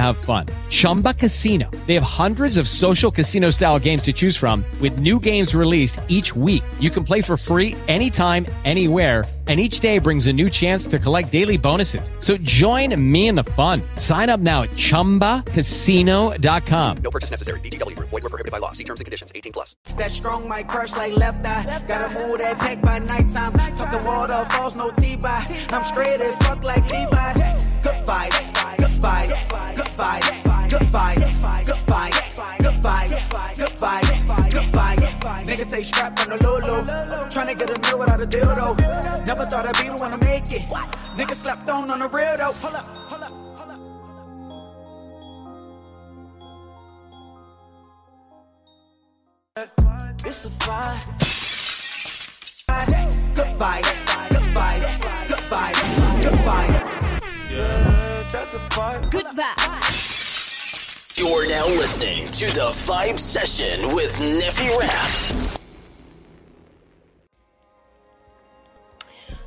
have 0.00 0.16
fun. 0.16 0.46
Chumba 0.68 1.14
Casino. 1.14 1.70
They 1.86 1.94
have 1.94 2.02
hundreds 2.02 2.56
of 2.56 2.68
social 2.68 3.10
casino 3.10 3.50
style 3.50 3.78
games 3.78 4.02
to 4.04 4.12
choose 4.12 4.36
from 4.36 4.64
with 4.80 4.98
new 4.98 5.18
games 5.18 5.54
released 5.54 6.00
each 6.08 6.36
week. 6.36 6.62
You 6.78 6.90
can 6.90 7.04
play 7.04 7.22
for 7.22 7.36
free 7.36 7.74
anytime, 7.88 8.46
anywhere, 8.64 9.24
and 9.50 9.58
each 9.58 9.80
day 9.80 9.98
brings 9.98 10.28
a 10.28 10.32
new 10.32 10.48
chance 10.48 10.86
to 10.86 10.96
collect 11.00 11.32
daily 11.32 11.58
bonuses. 11.58 12.12
So 12.20 12.36
join 12.36 12.94
me 13.10 13.26
in 13.26 13.34
the 13.34 13.42
fun. 13.42 13.82
Sign 13.96 14.30
up 14.30 14.38
now 14.38 14.62
at 14.62 14.70
ChumbaCasino.com. 14.70 16.96
No 16.98 17.10
purchase 17.10 17.32
necessary. 17.32 17.58
VGW. 17.58 17.98
Void 17.98 18.22
were 18.22 18.28
prohibited 18.28 18.52
by 18.52 18.58
law. 18.58 18.70
See 18.70 18.84
terms 18.84 19.00
and 19.00 19.06
conditions. 19.06 19.32
18 19.34 19.52
plus. 19.52 19.74
That 19.96 20.12
strong 20.12 20.46
might 20.46 20.68
crush 20.68 20.92
like 20.92 21.16
left 21.16 21.44
eye. 21.44 21.82
Gotta 21.88 22.14
move 22.14 22.38
that 22.38 22.58
pack 22.58 22.80
by 22.80 23.00
nighttime. 23.00 23.54
Talking 23.74 24.04
waterfalls, 24.04 24.76
no 24.76 24.92
T-by. 24.92 25.44
I'm 25.70 25.82
straight 25.82 26.20
as 26.20 26.36
fuck 26.38 26.62
like 26.62 26.88
Levi's. 26.88 27.38
Good 27.82 28.06
vibes, 28.06 28.52
good 28.78 29.00
vibes, 29.02 29.48
good 29.74 29.74
vibes, 29.74 29.74
good 29.74 29.88
vibes, 29.96 30.49
good 30.70 30.86
vibes, 30.88 31.66
good 31.66 31.82
vibes, 31.86 32.36
good 32.58 32.74
vibes, 32.82 33.56
good 33.56 33.72
vibes. 33.78 34.20
Good 34.50 34.68
vibes. 34.72 35.10
Niggas 35.44 35.64
stay 35.64 35.82
strapped 35.82 36.20
on 36.20 36.28
the 36.28 36.36
low 36.44 36.58
low. 36.58 36.82
Tryna 37.28 37.58
get 37.58 37.70
a 37.70 37.78
meal 37.78 37.98
without 37.98 38.20
a 38.20 38.26
dildo. 38.26 38.76
Never 39.26 39.46
thought 39.46 39.66
I'd 39.66 39.76
be 39.76 39.88
the 39.88 39.96
one 39.96 40.12
to 40.12 40.18
make 40.18 40.50
it. 40.50 40.62
Niggas 41.16 41.34
slept 41.34 41.68
on 41.68 41.90
on 41.90 41.98
the 41.98 42.08
real 42.08 42.36
though. 42.36 42.52
Hold 42.52 42.74
up, 42.74 42.84
hold 43.08 43.22
up. 43.22 43.32
It's 50.24 50.44
a 50.44 50.48
vibe. 50.50 51.06
Good 53.34 53.52
vibes, 53.58 53.96
good 54.30 54.46
vibes, 54.54 55.00
good 55.28 55.44
vibes, 55.50 55.82
good 56.22 56.38
vibes. 56.46 56.80
Yeah, 57.50 58.28
that's 58.30 58.54
a 58.54 58.58
vibe. 58.58 59.10
Good 59.10 59.26
vibes. 59.26 60.29
You're 61.20 61.46
now 61.50 61.66
listening 61.66 62.24
to 62.28 62.46
the 62.46 62.70
Vibe 62.70 63.18
Session 63.18 63.94
with 63.94 64.14
Neffy 64.14 64.74
Raps. 64.78 65.58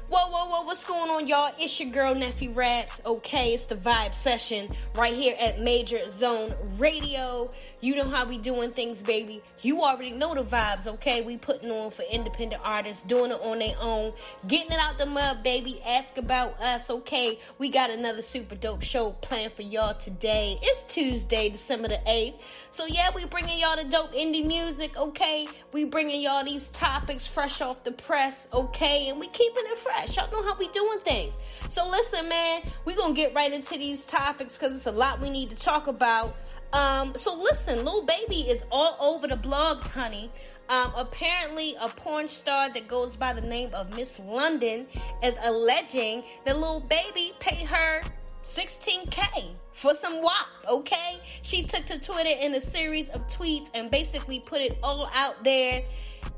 Whoa, 0.08 0.30
whoa, 0.30 0.50
whoa, 0.50 0.62
what's 0.66 0.86
going 0.86 1.10
on, 1.10 1.28
y'all? 1.28 1.52
It's 1.58 1.80
your 1.80 1.90
girl, 1.90 2.14
Neffy 2.14 2.56
Raps. 2.56 3.02
Okay, 3.08 3.56
it's 3.56 3.66
the 3.66 3.76
vibe 3.76 4.14
session 4.14 4.68
right 4.94 5.16
here 5.16 5.36
at 5.40 5.62
Major 5.62 6.08
Zone 6.12 6.54
Radio. 6.78 7.50
You 7.84 7.98
know 7.98 8.08
how 8.08 8.26
we 8.26 8.38
doing 8.38 8.72
things, 8.72 9.04
baby. 9.04 9.44
You 9.62 9.82
already 9.82 10.14
know 10.14 10.34
the 10.34 10.42
vibes, 10.42 10.88
okay? 10.88 11.20
We 11.20 11.36
putting 11.36 11.70
on 11.70 11.92
for 11.92 12.04
independent 12.04 12.62
artists, 12.64 13.04
doing 13.04 13.32
it 13.32 13.44
on 13.44 13.60
their 13.60 13.76
own, 13.78 14.14
getting 14.48 14.72
it 14.72 14.80
out 14.80 14.98
the 14.98 15.06
mud, 15.06 15.44
baby. 15.44 15.82
Ask 15.86 16.18
about 16.18 16.58
us, 16.62 16.90
okay? 16.90 17.40
We 17.60 17.68
got 17.68 17.90
another 17.90 18.22
super 18.22 18.56
dope 18.56 18.82
show 18.82 19.10
planned 19.12 19.52
for 19.52 19.64
y'all 19.64 19.96
today. 19.96 20.58
It's 20.62 20.86
Tuesday, 20.86 21.50
December 21.50 21.90
the 21.90 22.00
8th. 22.08 22.42
So, 22.72 22.86
yeah, 22.86 23.10
we 23.14 23.26
bringing 23.26 23.60
y'all 23.60 23.76
the 23.76 23.84
dope 23.84 24.14
indie 24.14 24.48
music, 24.48 24.98
okay? 24.98 25.50
We 25.74 25.84
bringing 25.84 26.22
y'all 26.22 26.46
these 26.46 26.70
topics 26.70 27.28
fresh 27.28 27.60
off 27.60 27.84
the 27.84 27.92
press, 27.92 28.48
okay? 28.54 29.10
And 29.10 29.20
we 29.20 29.28
keeping 29.28 29.66
it 29.66 29.78
fresh. 29.78 30.16
Y'all 30.16 30.32
know 30.32 30.42
how 30.42 30.56
we 30.58 30.70
doing 30.70 31.00
things. 31.00 31.42
So, 31.68 31.86
listen, 31.86 32.30
man, 32.30 32.62
we 32.86 32.96
gonna 32.96 33.14
get 33.14 33.36
right 33.36 33.52
into 33.52 33.78
these 33.78 34.06
topics 34.06 34.58
because 34.58 34.74
it's 34.74 34.86
a 34.86 34.92
lot 34.92 35.20
we 35.22 35.30
need 35.30 35.50
to 35.50 35.56
talk 35.58 35.88
about. 35.88 36.34
Um, 36.74 37.14
so 37.16 37.36
listen, 37.36 37.86
Lil 37.86 38.04
Baby 38.04 38.42
is 38.42 38.66
all 38.72 38.98
over 39.00 39.28
the 39.28 39.36
blogs, 39.36 39.88
honey. 39.88 40.32
Um, 40.70 40.92
apparently, 40.98 41.76
a 41.80 41.88
porn 41.88 42.28
star 42.28 42.70
that 42.72 42.88
goes 42.88 43.16
by 43.16 43.34
the 43.34 43.46
name 43.46 43.70
of 43.76 43.96
Miss 43.96 44.20
London 44.20 44.88
is 45.24 45.36
alleging 45.44 46.24
that 46.46 46.58
Lil 46.58 46.80
Baby 46.80 47.34
paid 47.40 47.68
her 47.68 48.02
16k 48.44 49.62
for 49.72 49.94
some 49.94 50.22
WAP, 50.24 50.48
okay? 50.68 51.20
She 51.44 51.64
took 51.64 51.86
to 51.86 52.00
Twitter 52.00 52.36
in 52.42 52.56
a 52.56 52.62
series 52.62 53.10
of 53.10 53.26
tweets 53.28 53.70
and 53.74 53.92
basically 53.92 54.40
put 54.40 54.62
it 54.62 54.80
all 54.82 55.10
out 55.14 55.44
there. 55.44 55.82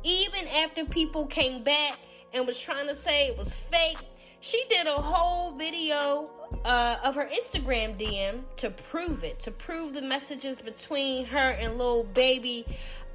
Even 0.03 0.47
after 0.49 0.85
people 0.85 1.25
came 1.27 1.63
back 1.63 1.97
and 2.33 2.45
was 2.45 2.59
trying 2.59 2.87
to 2.87 2.95
say 2.95 3.27
it 3.27 3.37
was 3.37 3.53
fake, 3.55 3.97
she 4.45 4.63
did 4.69 4.85
a 4.85 4.91
whole 4.91 5.49
video 5.57 6.25
uh, 6.65 6.97
of 7.03 7.15
her 7.15 7.25
Instagram 7.25 7.97
DM 7.97 8.41
to 8.57 8.69
prove 8.69 9.23
it, 9.23 9.39
to 9.39 9.49
prove 9.49 9.95
the 9.95 10.01
messages 10.03 10.61
between 10.61 11.25
her 11.25 11.51
and 11.59 11.75
Lil 11.75 12.03
Baby. 12.13 12.63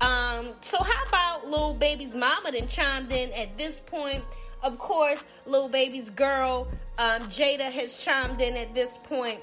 Um, 0.00 0.48
so 0.60 0.82
how 0.82 1.04
about 1.06 1.46
Lil 1.46 1.74
Baby's 1.74 2.16
mama 2.16 2.50
then 2.50 2.66
chimed 2.66 3.12
in 3.12 3.32
at 3.32 3.56
this 3.56 3.78
point? 3.78 4.24
Of 4.64 4.80
course, 4.80 5.24
Lil 5.46 5.68
Baby's 5.68 6.10
girl, 6.10 6.66
um, 6.98 7.22
Jada, 7.22 7.70
has 7.70 7.98
chimed 7.98 8.40
in 8.40 8.56
at 8.56 8.74
this 8.74 8.96
point. 8.96 9.38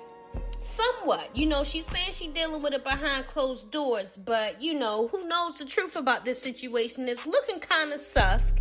Somewhat, 0.67 1.29
you 1.33 1.47
know, 1.47 1.63
she's 1.63 1.85
saying 1.85 2.11
she's 2.11 2.33
dealing 2.33 2.61
with 2.61 2.73
it 2.73 2.83
behind 2.83 3.25
closed 3.25 3.71
doors, 3.71 4.17
but 4.17 4.61
you 4.61 4.73
know, 4.73 5.07
who 5.07 5.25
knows 5.25 5.57
the 5.57 5.65
truth 5.65 5.95
about 5.95 6.25
this 6.25 6.41
situation? 6.41 7.07
It's 7.07 7.25
looking 7.25 7.59
kind 7.59 7.93
of 7.93 8.01
sus. 8.01 8.51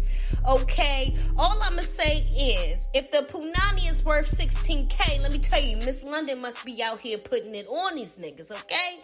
Okay, 0.49 1.17
all 1.37 1.61
I'ma 1.61 1.83
say 1.83 2.19
is 2.39 2.89
if 2.95 3.11
the 3.11 3.27
Punani 3.29 3.91
is 3.91 4.05
worth 4.05 4.31
16k, 4.31 5.21
let 5.21 5.33
me 5.33 5.41
tell 5.41 5.61
you, 5.61 5.77
Miss 5.79 6.05
London 6.05 6.41
must 6.41 6.65
be 6.65 6.81
out 6.81 7.01
here 7.01 7.19
putting 7.19 7.57
it 7.57 7.67
on 7.67 7.97
these 7.97 8.17
niggas, 8.17 8.53
okay? 8.53 9.01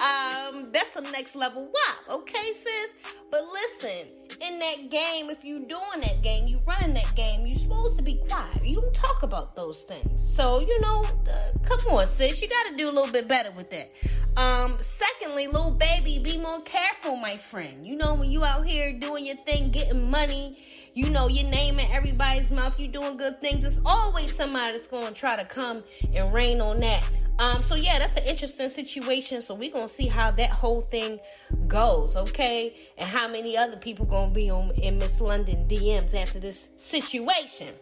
Um, 0.00 0.72
that's 0.72 0.96
a 0.96 1.02
next 1.12 1.36
level 1.36 1.64
wop, 1.64 2.20
okay, 2.20 2.52
sis? 2.52 2.94
But 3.30 3.42
listen, 3.52 4.38
in 4.40 4.58
that 4.58 4.90
game, 4.90 5.28
if 5.28 5.44
you 5.44 5.66
doing 5.66 6.00
that 6.00 6.22
game, 6.22 6.46
you 6.46 6.60
running 6.66 6.94
that 6.94 7.14
game, 7.14 7.44
you 7.46 7.54
supposed 7.54 7.98
to 7.98 8.02
be 8.02 8.14
quiet. 8.28 8.64
You 8.64 8.80
don't 8.80 8.94
talk 8.94 9.22
about 9.22 9.54
those 9.54 9.82
things. 9.82 10.22
So, 10.34 10.60
you 10.60 10.80
know, 10.80 11.04
uh, 11.04 11.58
come 11.64 11.80
on, 11.94 12.06
sis, 12.06 12.40
you 12.40 12.45
gotta 12.48 12.76
do 12.76 12.88
a 12.88 12.92
little 12.92 13.12
bit 13.12 13.28
better 13.28 13.50
with 13.52 13.70
that. 13.70 13.92
Um, 14.36 14.76
secondly, 14.78 15.46
Lil 15.46 15.70
Baby, 15.70 16.18
be 16.18 16.36
more 16.36 16.60
careful, 16.62 17.16
my 17.16 17.36
friend. 17.36 17.86
You 17.86 17.96
know, 17.96 18.14
when 18.14 18.30
you 18.30 18.44
out 18.44 18.66
here 18.66 18.92
doing 18.92 19.24
your 19.24 19.36
thing, 19.36 19.70
getting 19.70 20.10
money, 20.10 20.58
you 20.94 21.10
know, 21.10 21.28
your 21.28 21.48
name 21.48 21.78
in 21.78 21.90
everybody's 21.90 22.50
mouth, 22.50 22.78
you 22.80 22.88
doing 22.88 23.16
good 23.16 23.40
things. 23.40 23.62
There's 23.62 23.80
always 23.84 24.34
somebody 24.34 24.72
that's 24.72 24.86
gonna 24.86 25.12
try 25.12 25.36
to 25.36 25.44
come 25.44 25.82
and 26.14 26.32
rain 26.32 26.60
on 26.60 26.80
that. 26.80 27.02
Um, 27.38 27.62
so 27.62 27.74
yeah, 27.74 27.98
that's 27.98 28.16
an 28.16 28.24
interesting 28.24 28.68
situation. 28.68 29.42
So 29.42 29.54
we 29.54 29.70
gonna 29.70 29.88
see 29.88 30.06
how 30.06 30.30
that 30.32 30.50
whole 30.50 30.80
thing 30.80 31.20
goes, 31.68 32.16
okay? 32.16 32.72
And 32.96 33.08
how 33.08 33.28
many 33.28 33.56
other 33.56 33.76
people 33.76 34.06
gonna 34.06 34.30
be 34.30 34.50
on 34.50 34.72
in 34.82 34.98
Miss 34.98 35.20
London 35.20 35.66
DMs 35.68 36.14
after 36.14 36.38
this 36.38 36.68
situation. 36.74 37.74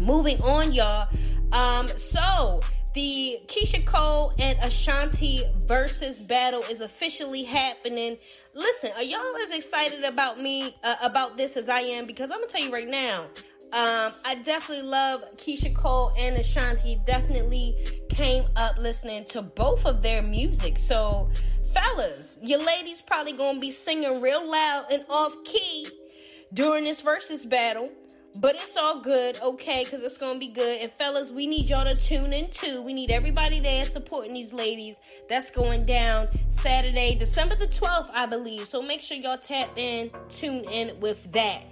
Moving 0.00 0.40
on, 0.42 0.72
y'all. 0.72 1.08
Um, 1.52 1.88
so 1.96 2.60
the 2.98 3.38
Keyshia 3.46 3.86
Cole 3.86 4.32
and 4.40 4.58
Ashanti 4.58 5.44
versus 5.68 6.20
battle 6.20 6.64
is 6.68 6.80
officially 6.80 7.44
happening. 7.44 8.16
Listen, 8.54 8.90
are 8.96 9.04
y'all 9.04 9.36
as 9.36 9.52
excited 9.52 10.02
about 10.02 10.40
me 10.40 10.74
uh, 10.82 10.96
about 11.00 11.36
this 11.36 11.56
as 11.56 11.68
I 11.68 11.78
am? 11.82 12.06
Because 12.06 12.32
I'm 12.32 12.38
gonna 12.38 12.48
tell 12.48 12.60
you 12.60 12.72
right 12.72 12.88
now, 12.88 13.22
um, 13.72 14.14
I 14.24 14.42
definitely 14.44 14.88
love 14.88 15.22
Keyshia 15.36 15.76
Cole 15.76 16.10
and 16.18 16.36
Ashanti. 16.38 17.00
Definitely 17.04 17.76
came 18.10 18.46
up 18.56 18.76
listening 18.78 19.24
to 19.26 19.42
both 19.42 19.86
of 19.86 20.02
their 20.02 20.20
music. 20.20 20.76
So, 20.76 21.30
fellas, 21.72 22.40
your 22.42 22.66
ladies 22.66 23.00
probably 23.00 23.32
gonna 23.32 23.60
be 23.60 23.70
singing 23.70 24.20
real 24.20 24.50
loud 24.50 24.86
and 24.90 25.04
off 25.08 25.44
key 25.44 25.86
during 26.52 26.82
this 26.82 27.00
versus 27.00 27.46
battle. 27.46 27.92
But 28.36 28.54
it's 28.56 28.76
all 28.76 29.00
good, 29.00 29.40
okay, 29.40 29.84
because 29.84 30.02
it's 30.02 30.18
gonna 30.18 30.38
be 30.38 30.48
good. 30.48 30.82
And 30.82 30.92
fellas, 30.92 31.32
we 31.32 31.46
need 31.46 31.68
y'all 31.68 31.84
to 31.84 31.94
tune 31.94 32.32
in 32.32 32.50
too. 32.50 32.82
We 32.82 32.92
need 32.92 33.10
everybody 33.10 33.58
there 33.58 33.84
supporting 33.84 34.34
these 34.34 34.52
ladies. 34.52 35.00
That's 35.28 35.50
going 35.50 35.86
down 35.86 36.28
Saturday, 36.50 37.16
December 37.16 37.56
the 37.56 37.66
12th, 37.66 38.10
I 38.12 38.26
believe. 38.26 38.68
So 38.68 38.82
make 38.82 39.00
sure 39.00 39.16
y'all 39.16 39.38
tap 39.38 39.70
in, 39.76 40.10
tune 40.28 40.64
in 40.64 41.00
with 41.00 41.32
that. 41.32 41.62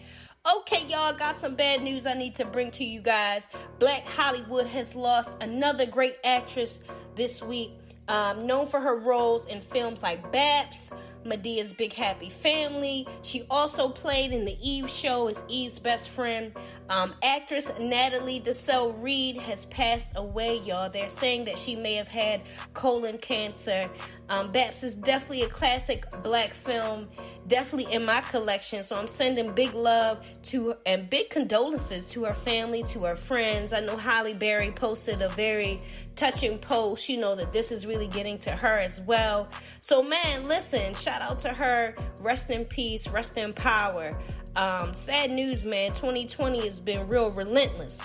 Okay, 0.58 0.86
y'all, 0.86 1.12
got 1.12 1.36
some 1.36 1.56
bad 1.56 1.82
news 1.82 2.06
I 2.06 2.14
need 2.14 2.34
to 2.36 2.44
bring 2.44 2.70
to 2.72 2.84
you 2.84 3.00
guys. 3.00 3.48
Black 3.78 4.06
Hollywood 4.06 4.66
has 4.68 4.94
lost 4.94 5.36
another 5.40 5.86
great 5.86 6.16
actress 6.24 6.82
this 7.16 7.42
week, 7.42 7.72
um, 8.08 8.46
known 8.46 8.66
for 8.66 8.80
her 8.80 8.96
roles 8.96 9.46
in 9.46 9.60
films 9.60 10.02
like 10.04 10.30
Babs, 10.32 10.92
Madea's 11.26 11.72
Big 11.72 11.92
Happy 11.92 12.30
Family. 12.30 13.06
She 13.22 13.44
also 13.50 13.88
played 13.88 14.32
in 14.32 14.44
the 14.44 14.56
Eve 14.60 14.88
show 14.88 15.28
as 15.28 15.44
Eve's 15.48 15.78
best 15.78 16.08
friend. 16.08 16.52
Um, 16.88 17.14
actress 17.22 17.70
Natalie 17.80 18.38
Desselle 18.38 18.92
Reid 18.92 19.36
has 19.38 19.64
passed 19.66 20.12
away, 20.16 20.58
y'all. 20.58 20.88
They're 20.88 21.08
saying 21.08 21.46
that 21.46 21.58
she 21.58 21.74
may 21.74 21.94
have 21.94 22.08
had 22.08 22.44
colon 22.74 23.18
cancer. 23.18 23.90
Um, 24.28 24.50
Babs 24.50 24.82
is 24.82 24.94
definitely 24.96 25.42
a 25.42 25.48
classic 25.48 26.04
black 26.22 26.52
film, 26.52 27.08
definitely 27.46 27.92
in 27.94 28.04
my 28.04 28.20
collection. 28.22 28.82
So 28.82 28.96
I'm 28.96 29.08
sending 29.08 29.52
big 29.52 29.74
love 29.74 30.20
to 30.44 30.74
and 30.84 31.08
big 31.08 31.30
condolences 31.30 32.10
to 32.10 32.24
her 32.24 32.34
family, 32.34 32.82
to 32.84 33.00
her 33.00 33.16
friends. 33.16 33.72
I 33.72 33.80
know 33.80 33.96
Halle 33.96 34.34
Berry 34.34 34.70
posted 34.70 35.22
a 35.22 35.28
very 35.30 35.80
touching 36.16 36.58
post, 36.58 37.08
you 37.08 37.18
know, 37.18 37.34
that 37.34 37.52
this 37.52 37.70
is 37.70 37.86
really 37.86 38.08
getting 38.08 38.38
to 38.38 38.50
her 38.52 38.78
as 38.78 39.00
well. 39.02 39.48
So, 39.80 40.02
man, 40.02 40.48
listen, 40.48 40.94
shout 40.94 41.22
out 41.22 41.38
to 41.40 41.50
her. 41.50 41.94
Rest 42.20 42.50
in 42.50 42.64
peace, 42.64 43.08
rest 43.08 43.38
in 43.38 43.52
power. 43.52 44.10
Um, 44.56 44.94
sad 44.94 45.30
news, 45.30 45.64
man. 45.64 45.92
2020 45.92 46.64
has 46.64 46.80
been 46.80 47.06
real 47.06 47.28
relentless. 47.28 48.00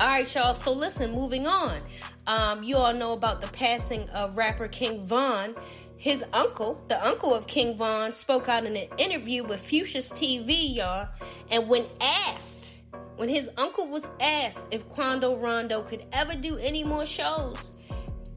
All 0.00 0.06
right, 0.08 0.34
y'all. 0.34 0.54
So 0.54 0.72
listen, 0.72 1.12
moving 1.12 1.46
on. 1.46 1.82
Um, 2.26 2.64
you 2.64 2.76
all 2.76 2.94
know 2.94 3.12
about 3.12 3.42
the 3.42 3.48
passing 3.48 4.08
of 4.10 4.38
rapper 4.38 4.68
King 4.68 5.06
Von. 5.06 5.54
His 5.98 6.24
uncle, 6.32 6.82
the 6.88 7.04
uncle 7.06 7.34
of 7.34 7.46
King 7.46 7.76
Von, 7.76 8.12
spoke 8.12 8.48
out 8.48 8.64
in 8.64 8.74
an 8.74 8.88
interview 8.96 9.44
with 9.44 9.60
Fuchsia's 9.60 10.10
TV, 10.10 10.74
y'all. 10.76 11.08
And 11.50 11.68
when 11.68 11.86
asked, 12.00 12.76
when 13.16 13.28
his 13.28 13.50
uncle 13.58 13.88
was 13.88 14.08
asked 14.20 14.66
if 14.70 14.88
Quando 14.88 15.36
Rondo 15.36 15.82
could 15.82 16.06
ever 16.12 16.34
do 16.34 16.56
any 16.56 16.84
more 16.84 17.06
shows, 17.06 17.76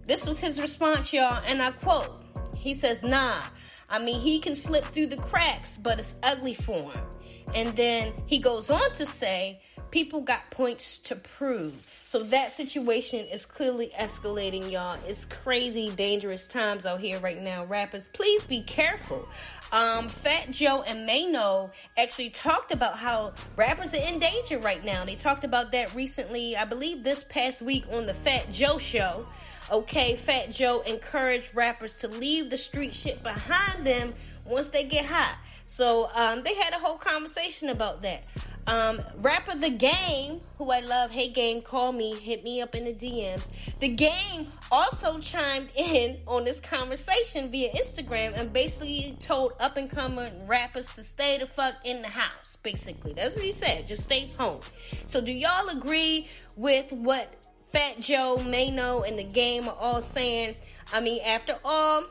this 0.06 0.28
was 0.28 0.40
his 0.40 0.60
response, 0.60 1.14
y'all. 1.14 1.42
And 1.46 1.62
I 1.62 1.72
quote, 1.72 2.22
he 2.58 2.74
says, 2.74 3.02
Nah, 3.02 3.42
I 3.90 4.00
mean, 4.00 4.20
he 4.20 4.40
can 4.40 4.56
slip 4.56 4.84
through 4.84 5.08
the 5.08 5.18
cracks, 5.18 5.78
but 5.78 6.00
it's 6.00 6.16
ugly 6.22 6.54
for 6.54 6.92
him. 6.92 7.09
And 7.56 7.76
then 7.76 8.14
he 8.26 8.40
goes 8.40 8.70
on 8.70 8.92
to 8.94 9.06
say, 9.06 9.60
people 9.92 10.22
got 10.22 10.50
points 10.52 11.00
to 11.00 11.16
prove. 11.16 11.74
So 12.06 12.24
that 12.24 12.52
situation 12.52 13.26
is 13.28 13.46
clearly 13.46 13.92
escalating, 14.00 14.72
y'all. 14.72 14.98
It's 15.08 15.26
crazy, 15.26 15.92
dangerous 15.92 16.48
times 16.48 16.86
out 16.86 17.00
here 17.00 17.20
right 17.20 17.42
now. 17.42 17.66
Rappers, 17.66 18.08
please 18.08 18.46
be 18.48 18.62
careful. 18.62 19.28
Um, 19.72 20.10
Fat 20.10 20.50
Joe 20.50 20.82
and 20.82 21.06
Mano 21.06 21.70
actually 21.98 22.32
talked 22.32 22.72
about 22.72 22.98
how 22.98 23.34
rappers 23.56 23.94
are 23.94 23.98
in 23.98 24.18
danger 24.18 24.58
right 24.58 24.84
now. 24.84 25.06
They 25.06 25.16
talked 25.16 25.44
about 25.44 25.72
that 25.74 25.94
recently, 25.94 26.58
I 26.58 26.66
believe 26.66 27.04
this 27.04 27.24
past 27.24 27.62
week 27.62 27.86
on 27.92 28.08
the 28.08 28.16
Fat 28.16 28.52
Joe 28.52 28.80
show. 28.80 29.28
Okay, 29.72 30.16
Fat 30.16 30.50
Joe 30.50 30.82
encouraged 30.88 31.56
rappers 31.56 31.98
to 31.98 32.08
leave 32.08 32.50
the 32.50 32.58
street 32.58 32.96
shit 32.96 33.22
behind 33.22 33.86
them 33.86 34.14
once 34.46 34.70
they 34.70 34.84
get 34.84 35.06
hot. 35.06 35.38
So 35.70 36.10
um, 36.16 36.42
they 36.42 36.56
had 36.56 36.74
a 36.74 36.80
whole 36.80 36.98
conversation 36.98 37.70
about 37.70 38.02
that. 38.02 38.24
Um, 38.66 39.04
rapper 39.18 39.56
The 39.56 39.70
Game, 39.70 40.42
who 40.58 40.72
I 40.72 40.80
love, 40.80 41.12
hey 41.12 41.30
Game, 41.30 41.62
call 41.62 41.92
me, 41.92 42.16
hit 42.16 42.44
me 42.44 42.60
up 42.60 42.74
in 42.74 42.86
the 42.86 42.94
DMs. 42.94 43.48
The 43.80 43.90
Game 43.90 44.52
also 44.72 45.20
chimed 45.20 45.70
in 45.76 46.18
on 46.26 46.44
this 46.44 46.60
conversation 46.60 47.52
via 47.52 47.72
Instagram 47.74 48.34
and 48.36 48.52
basically 48.52 49.16
told 49.20 49.54
up 49.60 49.78
and 49.78 49.92
coming 49.92 50.48
rappers 50.48 50.92
to 50.96 51.04
stay 51.04 51.38
the 51.38 51.46
fuck 51.46 51.76
in 51.84 52.02
the 52.02 52.08
house. 52.08 52.58
Basically, 52.64 53.14
that's 53.14 53.36
what 53.36 53.44
he 53.44 53.52
said. 53.52 53.88
Just 53.88 54.02
stay 54.02 54.32
home. 54.40 54.62
So, 55.06 55.22
do 55.22 55.32
y'all 55.32 55.70
agree 55.70 56.28
with 56.56 56.92
what 56.92 57.32
Fat 57.68 58.00
Joe, 58.00 58.38
Mano, 58.38 59.04
and 59.04 59.20
The 59.20 59.24
Game 59.24 59.70
are 59.70 59.78
all 59.80 60.02
saying? 60.02 60.56
I 60.92 61.00
mean, 61.00 61.22
after 61.24 61.58
all, 61.64 62.06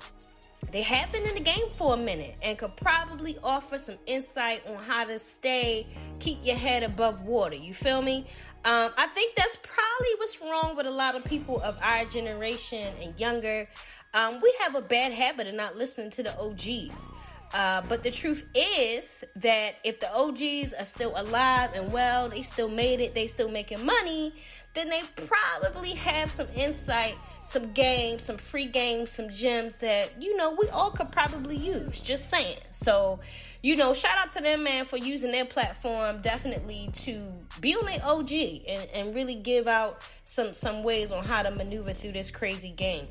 they 0.71 0.83
have 0.83 1.11
been 1.13 1.27
in 1.27 1.35
the 1.35 1.41
game 1.41 1.69
for 1.77 1.95
a 1.95 1.97
minute 1.97 2.37
and 2.43 2.59
could 2.59 2.77
probably 2.77 3.39
offer 3.43 3.79
some 3.79 3.97
insight 4.07 4.63
on 4.67 4.77
how 4.77 5.05
to 5.05 5.19
stay, 5.19 5.87
keep 6.19 6.39
your 6.45 6.57
head 6.57 6.83
above 6.83 7.23
water. 7.23 7.55
You 7.55 7.73
feel 7.73 8.03
me? 8.03 8.27
Um, 8.65 8.91
I 8.97 9.07
think 9.07 9.35
that's 9.35 9.57
probably 9.57 10.09
what's 10.19 10.41
wrong 10.43 10.77
with 10.77 10.87
a 10.87 10.91
lot 10.91 11.15
of 11.15 11.25
people 11.25 11.61
of 11.63 11.79
our 11.83 12.05
generation 12.05 12.93
and 13.01 13.19
younger. 13.19 13.69
Um, 14.13 14.41
we 14.43 14.53
have 14.61 14.75
a 14.75 14.83
bad 14.83 15.13
habit 15.13 15.47
of 15.47 15.55
not 15.55 15.77
listening 15.77 16.11
to 16.11 16.23
the 16.23 16.39
OGs. 16.39 17.11
Uh, 17.55 17.81
but 17.89 18.03
the 18.03 18.11
truth 18.11 18.45
is 18.55 19.25
that 19.37 19.77
if 19.85 20.01
the 20.01 20.15
OGs 20.15 20.75
are 20.75 20.85
still 20.85 21.13
alive 21.17 21.71
and 21.75 21.91
well, 21.93 22.29
they 22.29 22.43
still 22.43 22.69
made 22.69 23.01
it, 23.01 23.15
they 23.15 23.27
still 23.27 23.51
making 23.51 23.85
money, 23.87 24.35
then 24.75 24.89
they 24.89 25.01
probably 25.27 25.95
have 25.95 26.31
some 26.31 26.47
insight, 26.55 27.17
some 27.49 27.73
games, 27.73 28.25
some 28.25 28.37
free 28.37 28.67
games, 28.67 29.11
some 29.11 29.31
gems 29.31 29.77
that, 29.77 30.23
you 30.23 30.37
know, 30.37 30.57
we 30.61 30.69
all 30.69 30.91
could 30.91 31.11
probably 31.11 31.57
use. 31.57 32.01
Just 32.01 32.29
saying. 32.29 32.59
So, 32.71 33.21
you 33.63 33.75
know, 33.77 33.93
shout 33.93 34.19
out 34.19 34.31
to 34.33 34.43
them, 34.43 34.63
man, 34.63 34.85
for 34.85 34.97
using 34.97 35.33
their 35.33 35.45
platform 35.45 36.21
definitely 36.21 36.91
to 36.93 37.21
be 37.61 37.75
on 37.75 37.87
their 37.87 38.05
OG 38.05 38.33
and, 38.33 38.89
and 38.93 39.15
really 39.15 39.35
give 39.35 39.67
out 39.67 40.07
some, 40.25 40.55
some 40.55 40.85
ways 40.85 41.11
on 41.11 41.25
how 41.25 41.43
to 41.43 41.51
maneuver 41.51 41.93
through 41.93 42.13
this 42.13 42.31
crazy 42.31 42.71
game. 42.71 43.07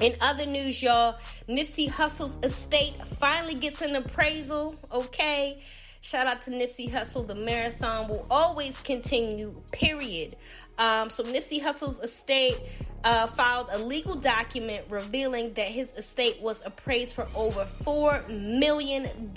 In 0.00 0.16
other 0.20 0.46
news, 0.46 0.82
y'all, 0.82 1.16
Nipsey 1.48 1.88
Hussle's 1.88 2.38
estate 2.42 2.94
finally 2.94 3.54
gets 3.54 3.82
an 3.82 3.94
appraisal. 3.96 4.74
Okay. 4.92 5.62
Shout 6.00 6.26
out 6.26 6.42
to 6.42 6.50
Nipsey 6.50 6.90
Hussle. 6.90 7.24
The 7.24 7.36
marathon 7.36 8.08
will 8.08 8.26
always 8.28 8.80
continue, 8.80 9.54
period. 9.70 10.34
Um, 10.82 11.10
so, 11.10 11.22
Nipsey 11.22 11.62
Hussle's 11.62 12.00
estate 12.00 12.56
uh, 13.04 13.28
filed 13.28 13.68
a 13.72 13.78
legal 13.78 14.16
document 14.16 14.84
revealing 14.88 15.52
that 15.54 15.68
his 15.68 15.96
estate 15.96 16.40
was 16.40 16.60
appraised 16.66 17.14
for 17.14 17.28
over 17.36 17.68
$4 17.84 18.28
million. 18.28 19.30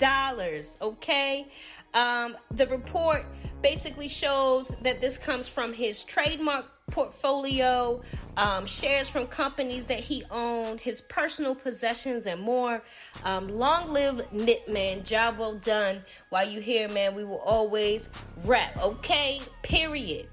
Okay. 0.82 1.46
Um, 1.94 2.36
the 2.50 2.66
report 2.66 3.24
basically 3.62 4.08
shows 4.08 4.72
that 4.82 5.00
this 5.00 5.18
comes 5.18 5.46
from 5.46 5.72
his 5.72 6.02
trademark 6.02 6.66
portfolio, 6.90 8.02
um, 8.36 8.66
shares 8.66 9.08
from 9.08 9.28
companies 9.28 9.86
that 9.86 10.00
he 10.00 10.24
owned, 10.32 10.80
his 10.80 11.00
personal 11.00 11.54
possessions, 11.54 12.26
and 12.26 12.40
more. 12.40 12.82
Um, 13.24 13.48
long 13.48 13.88
live 13.88 14.32
Nip, 14.32 14.68
man. 14.68 15.04
Job 15.04 15.38
well 15.38 15.54
done. 15.54 16.02
While 16.30 16.48
you 16.48 16.60
here, 16.60 16.88
man, 16.88 17.14
we 17.14 17.22
will 17.22 17.38
always 17.38 18.08
rap. 18.44 18.76
Okay? 18.82 19.40
Period. 19.62 20.28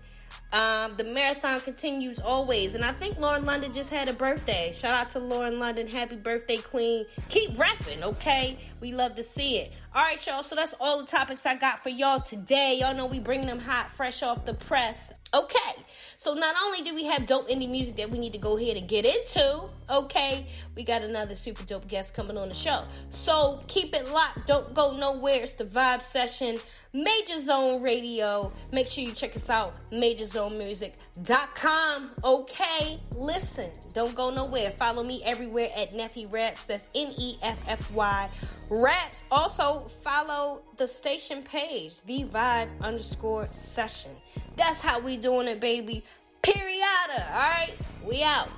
Um, 0.53 0.93
the 0.97 1.03
marathon 1.03 1.59
continues 1.61 2.19
always. 2.19 2.75
And 2.75 2.85
I 2.85 2.91
think 2.91 3.19
Lauren 3.19 3.43
London 3.43 3.73
just 3.73 3.89
had 3.89 4.07
a 4.07 4.13
birthday. 4.13 4.71
Shout 4.71 4.93
out 4.93 5.09
to 5.11 5.19
Lauren 5.19 5.57
London. 5.57 5.87
Happy 5.87 6.15
birthday, 6.15 6.57
Queen. 6.57 7.07
Keep 7.29 7.57
rapping, 7.57 8.03
okay? 8.03 8.59
We 8.79 8.93
love 8.93 9.15
to 9.15 9.23
see 9.23 9.57
it. 9.57 9.73
All 9.95 10.03
right, 10.03 10.25
y'all. 10.27 10.43
So 10.43 10.55
that's 10.55 10.75
all 10.79 10.99
the 11.01 11.07
topics 11.07 11.47
I 11.47 11.55
got 11.55 11.81
for 11.81 11.89
y'all 11.89 12.21
today. 12.21 12.77
Y'all 12.79 12.93
know 12.93 13.07
we 13.07 13.19
bringing 13.19 13.47
them 13.47 13.59
hot, 13.59 13.91
fresh 13.91 14.21
off 14.21 14.45
the 14.45 14.53
press. 14.53 15.11
Okay. 15.33 15.83
So 16.17 16.35
not 16.35 16.55
only 16.63 16.81
do 16.83 16.93
we 16.93 17.05
have 17.05 17.25
dope 17.25 17.49
indie 17.49 17.69
music 17.69 17.95
that 17.95 18.11
we 18.11 18.19
need 18.19 18.33
to 18.33 18.37
go 18.37 18.55
ahead 18.57 18.77
and 18.77 18.87
get 18.87 19.05
into, 19.05 19.63
okay, 19.89 20.47
we 20.75 20.83
got 20.83 21.01
another 21.01 21.35
super 21.35 21.63
dope 21.63 21.87
guest 21.87 22.13
coming 22.13 22.37
on 22.37 22.49
the 22.49 22.55
show. 22.55 22.83
So 23.09 23.63
keep 23.67 23.95
it 23.95 24.11
locked. 24.11 24.45
Don't 24.45 24.71
go 24.75 24.95
nowhere. 24.95 25.41
It's 25.41 25.55
the 25.55 25.65
Vibe 25.65 26.03
Session. 26.03 26.59
Major 26.93 27.41
Zone 27.41 27.81
Radio. 27.81 28.53
Make 28.71 28.87
sure 28.87 29.03
you 29.03 29.13
check 29.13 29.35
us 29.35 29.49
out, 29.49 29.73
majorzonemusic.com. 29.91 32.11
Okay, 32.23 32.99
listen, 33.15 33.71
don't 33.93 34.13
go 34.13 34.29
nowhere. 34.29 34.69
Follow 34.71 35.01
me 35.01 35.23
everywhere 35.25 35.69
at 35.75 35.93
Neffy 35.93 36.31
Raps. 36.31 36.67
That's 36.67 36.87
N 36.93 37.15
E 37.17 37.37
F 37.41 37.57
F 37.67 37.91
Y 37.91 38.29
Raps. 38.69 39.23
Also, 39.31 39.87
follow 40.03 40.61
the 40.77 40.87
station 40.87 41.41
page, 41.41 41.99
the 42.05 42.25
vibe 42.25 42.69
underscore 42.81 43.47
session. 43.49 44.11
That's 44.55 44.79
how 44.79 44.99
we 44.99 45.17
doing 45.17 45.47
it, 45.47 45.59
baby. 45.59 46.03
Period. 46.43 46.83
All 47.09 47.39
right, 47.39 47.73
we 48.05 48.21
out. 48.21 48.49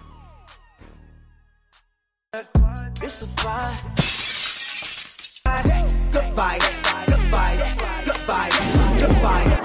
It's 3.02 3.22
a 3.22 3.28
vibe. 3.28 4.16
Good 6.36 6.44
vibes, 6.44 7.06
good 7.06 7.32
vibes, 7.32 8.04
good 8.04 8.22
vibes, 8.28 9.00
good 9.00 9.16
vibes. 9.24 9.58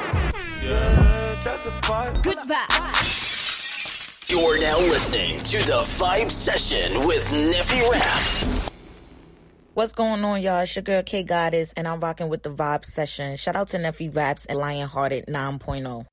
Yeah, 0.62 1.40
that's 1.42 1.66
a 1.66 1.70
vibe. 1.70 2.22
Good 2.22 2.38
vibes. 2.38 4.30
You're 4.30 4.60
now 4.60 4.78
listening 4.78 5.42
to 5.42 5.58
the 5.66 5.80
Vibe 5.82 6.30
Session 6.30 7.08
with 7.08 7.26
Neffy 7.26 7.90
Raps. 7.90 8.70
What's 9.74 9.92
going 9.94 10.24
on, 10.24 10.40
y'all? 10.42 10.60
It's 10.60 10.76
your 10.76 10.84
girl 10.84 11.02
K 11.02 11.24
Goddess, 11.24 11.72
and 11.72 11.88
I'm 11.88 11.98
rocking 11.98 12.28
with 12.28 12.44
the 12.44 12.50
Vibe 12.50 12.84
Session. 12.84 13.36
Shout 13.36 13.56
out 13.56 13.66
to 13.70 13.78
Neffy 13.78 14.14
Raps 14.14 14.46
and 14.46 14.56
Lionhearted 14.56 15.24
oh. 15.26 15.32
9.0. 15.32 16.06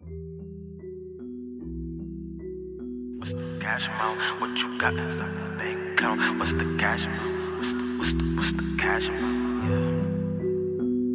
cash 3.61 3.85
amount? 3.85 4.41
What 4.41 4.49
you 4.57 4.79
got 4.79 4.93
inside 4.93 5.35
the 5.35 5.57
bank 5.59 5.99
account? 5.99 6.39
What's 6.39 6.51
the 6.53 6.77
cash 6.79 7.01
amount? 7.01 7.59
What's 7.59 7.69
the, 7.69 7.97
what's 7.99 8.11
the, 8.11 8.23
what's 8.37 8.51
the 8.57 8.77
cash 8.81 9.03
amount? 9.03 9.96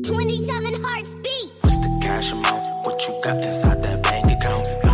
27 0.05 0.83
hearts 0.83 1.15
beat. 1.23 1.51
What's 1.61 1.79
the 1.79 2.01
cash 2.03 2.33
amount? 2.33 2.67
What 2.85 3.07
you 3.07 3.21
got 3.23 3.37
inside 3.37 3.85
that 3.85 4.03
bank 4.03 4.33
account? 4.33 4.92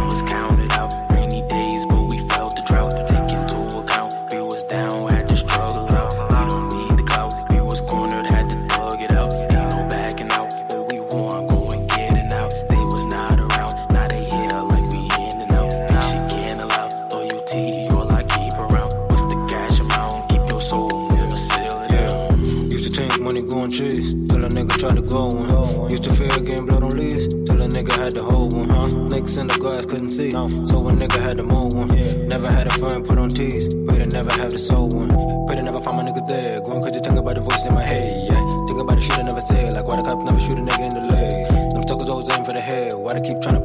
A 25.12 25.20
nigga 25.20 25.38
tried 25.38 25.40
to 25.40 25.72
go 25.72 25.78
one. 25.78 25.90
Used 25.90 26.04
to 26.04 26.14
fear 26.14 26.28
getting 26.28 26.66
blood 26.66 26.82
on 26.82 26.90
leaves 26.90 27.28
till 27.28 27.62
a 27.62 27.68
nigga 27.68 27.92
had 27.92 28.14
to 28.14 28.22
hold 28.22 28.52
one. 28.52 29.08
Snakes 29.08 29.36
in 29.36 29.48
the 29.48 29.58
grass 29.58 29.86
couldn't 29.86 30.10
see, 30.10 30.30
so 30.30 30.88
a 30.88 30.92
nigga 30.92 31.20
had 31.20 31.36
to 31.38 31.42
mow 31.42 31.66
one. 31.66 31.88
Never 32.28 32.50
had 32.50 32.66
a 32.66 32.70
friend 32.70 33.04
put 33.04 33.18
on 33.18 33.30
tees, 33.30 33.74
pray 33.86 33.98
to 33.98 34.06
never 34.06 34.32
have 34.32 34.50
to 34.50 34.58
soul 34.58 34.88
one. 34.88 35.08
Pray 35.46 35.56
to 35.56 35.62
never 35.62 35.80
find 35.80 35.96
my 35.96 36.04
nigga 36.04 36.26
dead. 36.28 36.64
Going 36.64 36.82
cause 36.82 36.94
you 36.94 37.00
think 37.00 37.18
about 37.18 37.34
the 37.36 37.40
voices 37.40 37.66
in 37.66 37.74
my 37.74 37.84
head, 37.84 38.30
yeah. 38.30 38.48
Think 38.66 38.80
about 38.80 38.96
the 38.96 39.00
shit 39.00 39.18
I 39.18 39.22
never 39.22 39.40
said, 39.40 39.72
like 39.72 39.86
why 39.86 39.96
the 39.96 40.02
cops 40.02 40.24
never 40.24 40.40
shoot 40.40 40.58
a 40.58 40.62
nigga 40.62 40.84
in 40.88 40.94
the 40.94 41.04
leg. 41.12 41.72
Them 41.72 41.82
suckers 41.86 42.08
always 42.08 42.28
aim 42.30 42.44
for 42.44 42.52
the 42.52 42.60
head, 42.60 42.94
why 42.94 43.14
they 43.14 43.20
keep 43.20 43.40
trying 43.40 43.56
to 43.56 43.60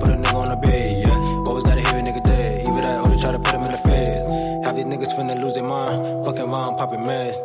finna 5.13 5.39
lose 5.41 5.54
their 5.54 5.63
mind, 5.63 6.26
fucking 6.26 6.41
around, 6.41 6.78
popping 6.78 7.02
meds. 7.02 7.36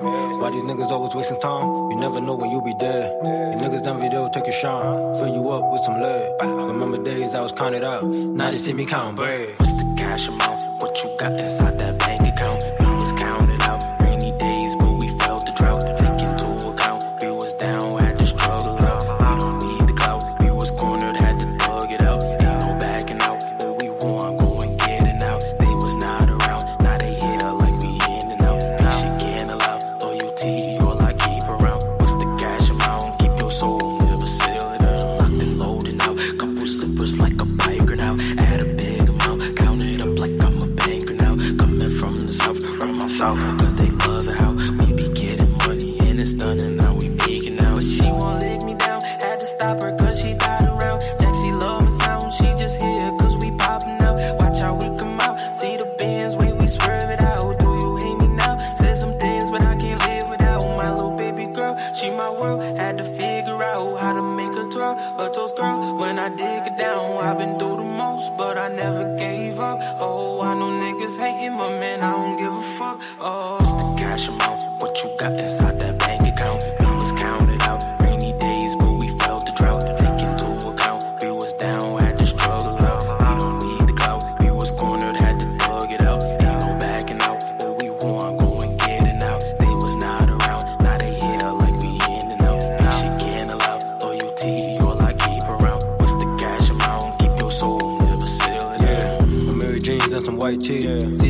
Why 0.40 0.50
these 0.50 0.62
niggas 0.62 0.90
always 0.90 1.14
wasting 1.14 1.40
time? 1.40 1.66
You 1.90 1.96
never 1.96 2.20
know 2.20 2.34
when 2.36 2.50
you'll 2.50 2.62
be 2.62 2.74
dead. 2.74 3.12
You 3.22 3.58
niggas 3.60 3.82
done 3.82 4.00
video, 4.00 4.28
take 4.30 4.46
a 4.46 4.52
shine, 4.52 5.14
fill 5.16 5.34
you 5.34 5.48
up 5.50 5.70
with 5.72 5.80
some 5.82 6.00
lead. 6.00 6.36
Remember 6.70 7.02
days 7.02 7.34
I 7.34 7.40
was 7.40 7.52
counted 7.52 7.84
out, 7.84 8.04
now 8.04 8.50
they 8.50 8.56
see 8.56 8.72
me 8.72 8.86
count 8.86 9.16
bread. 9.16 9.54
What's 9.58 9.74
the 9.74 9.96
cash 9.98 10.28
amount? 10.28 10.64
What 10.80 11.02
you 11.02 11.16
got 11.18 11.32
inside 11.32 11.78
that 11.80 11.98
bank 11.98 12.22
account? 12.22 12.57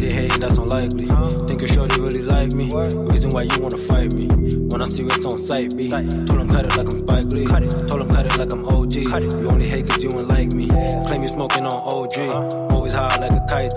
See 0.08 0.14
the 0.14 0.22
hate, 0.22 0.40
that's 0.40 0.58
unlikely. 0.58 1.06
Think 1.48 1.60
your 1.60 1.68
shorty 1.68 2.00
really 2.00 2.22
like 2.22 2.52
me. 2.52 2.70
Reason 3.10 3.30
why 3.30 3.42
you 3.42 3.58
wanna 3.58 3.76
fight 3.76 4.12
me. 4.14 4.26
When 4.68 4.80
I 4.80 4.86
see 4.86 5.02
it's 5.02 5.24
on 5.24 5.38
sight, 5.38 5.76
B. 5.76 5.90
Told 5.90 6.40
him 6.40 6.48
cut 6.48 6.64
it 6.64 6.76
like 6.76 6.88
I'm 6.88 6.98
Spike 6.98 7.32
Lee. 7.32 7.46
Told 7.46 8.00
him 8.02 8.08
cut 8.08 8.26
it 8.26 8.38
like 8.38 8.52
I'm 8.52 8.64
OG. 8.64 8.94
You 8.94 9.50
only 9.50 9.68
hate 9.68 9.86
cause 9.88 10.02
you 10.02 10.10
ain't 10.10 10.28
like 10.28 10.52
me. 10.52 10.68
Claim 10.68 11.22
you 11.22 11.28
smoking 11.28 11.66
on 11.66 11.72
OG. 11.72 12.72
Always 12.72 12.92
high 12.92 13.16
like 13.18 13.32
a 13.32 13.44
kite. 13.48 13.72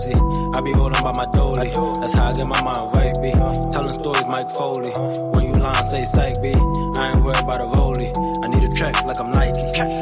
I 0.56 0.60
be 0.60 0.72
holding 0.72 1.02
by 1.02 1.12
my 1.12 1.26
dolly. 1.32 1.70
That's 2.00 2.12
how 2.14 2.30
I 2.30 2.32
get 2.32 2.46
my 2.46 2.62
mind 2.62 2.94
right, 2.94 3.14
B. 3.20 3.32
Telling 3.72 3.92
stories, 3.92 4.26
Mike 4.26 4.50
Foley. 4.50 4.90
When 5.34 5.46
you 5.46 5.54
line, 5.54 5.84
say 5.84 6.04
psych, 6.04 6.40
B. 6.40 6.54
I 6.96 7.12
ain't 7.12 7.22
worried 7.22 7.40
about 7.40 7.60
a 7.60 7.68
rollie. 7.76 8.10
I 8.42 8.48
need 8.48 8.64
a 8.64 8.72
track 8.74 9.04
like 9.04 9.20
I'm 9.20 9.32
Nike. 9.32 10.01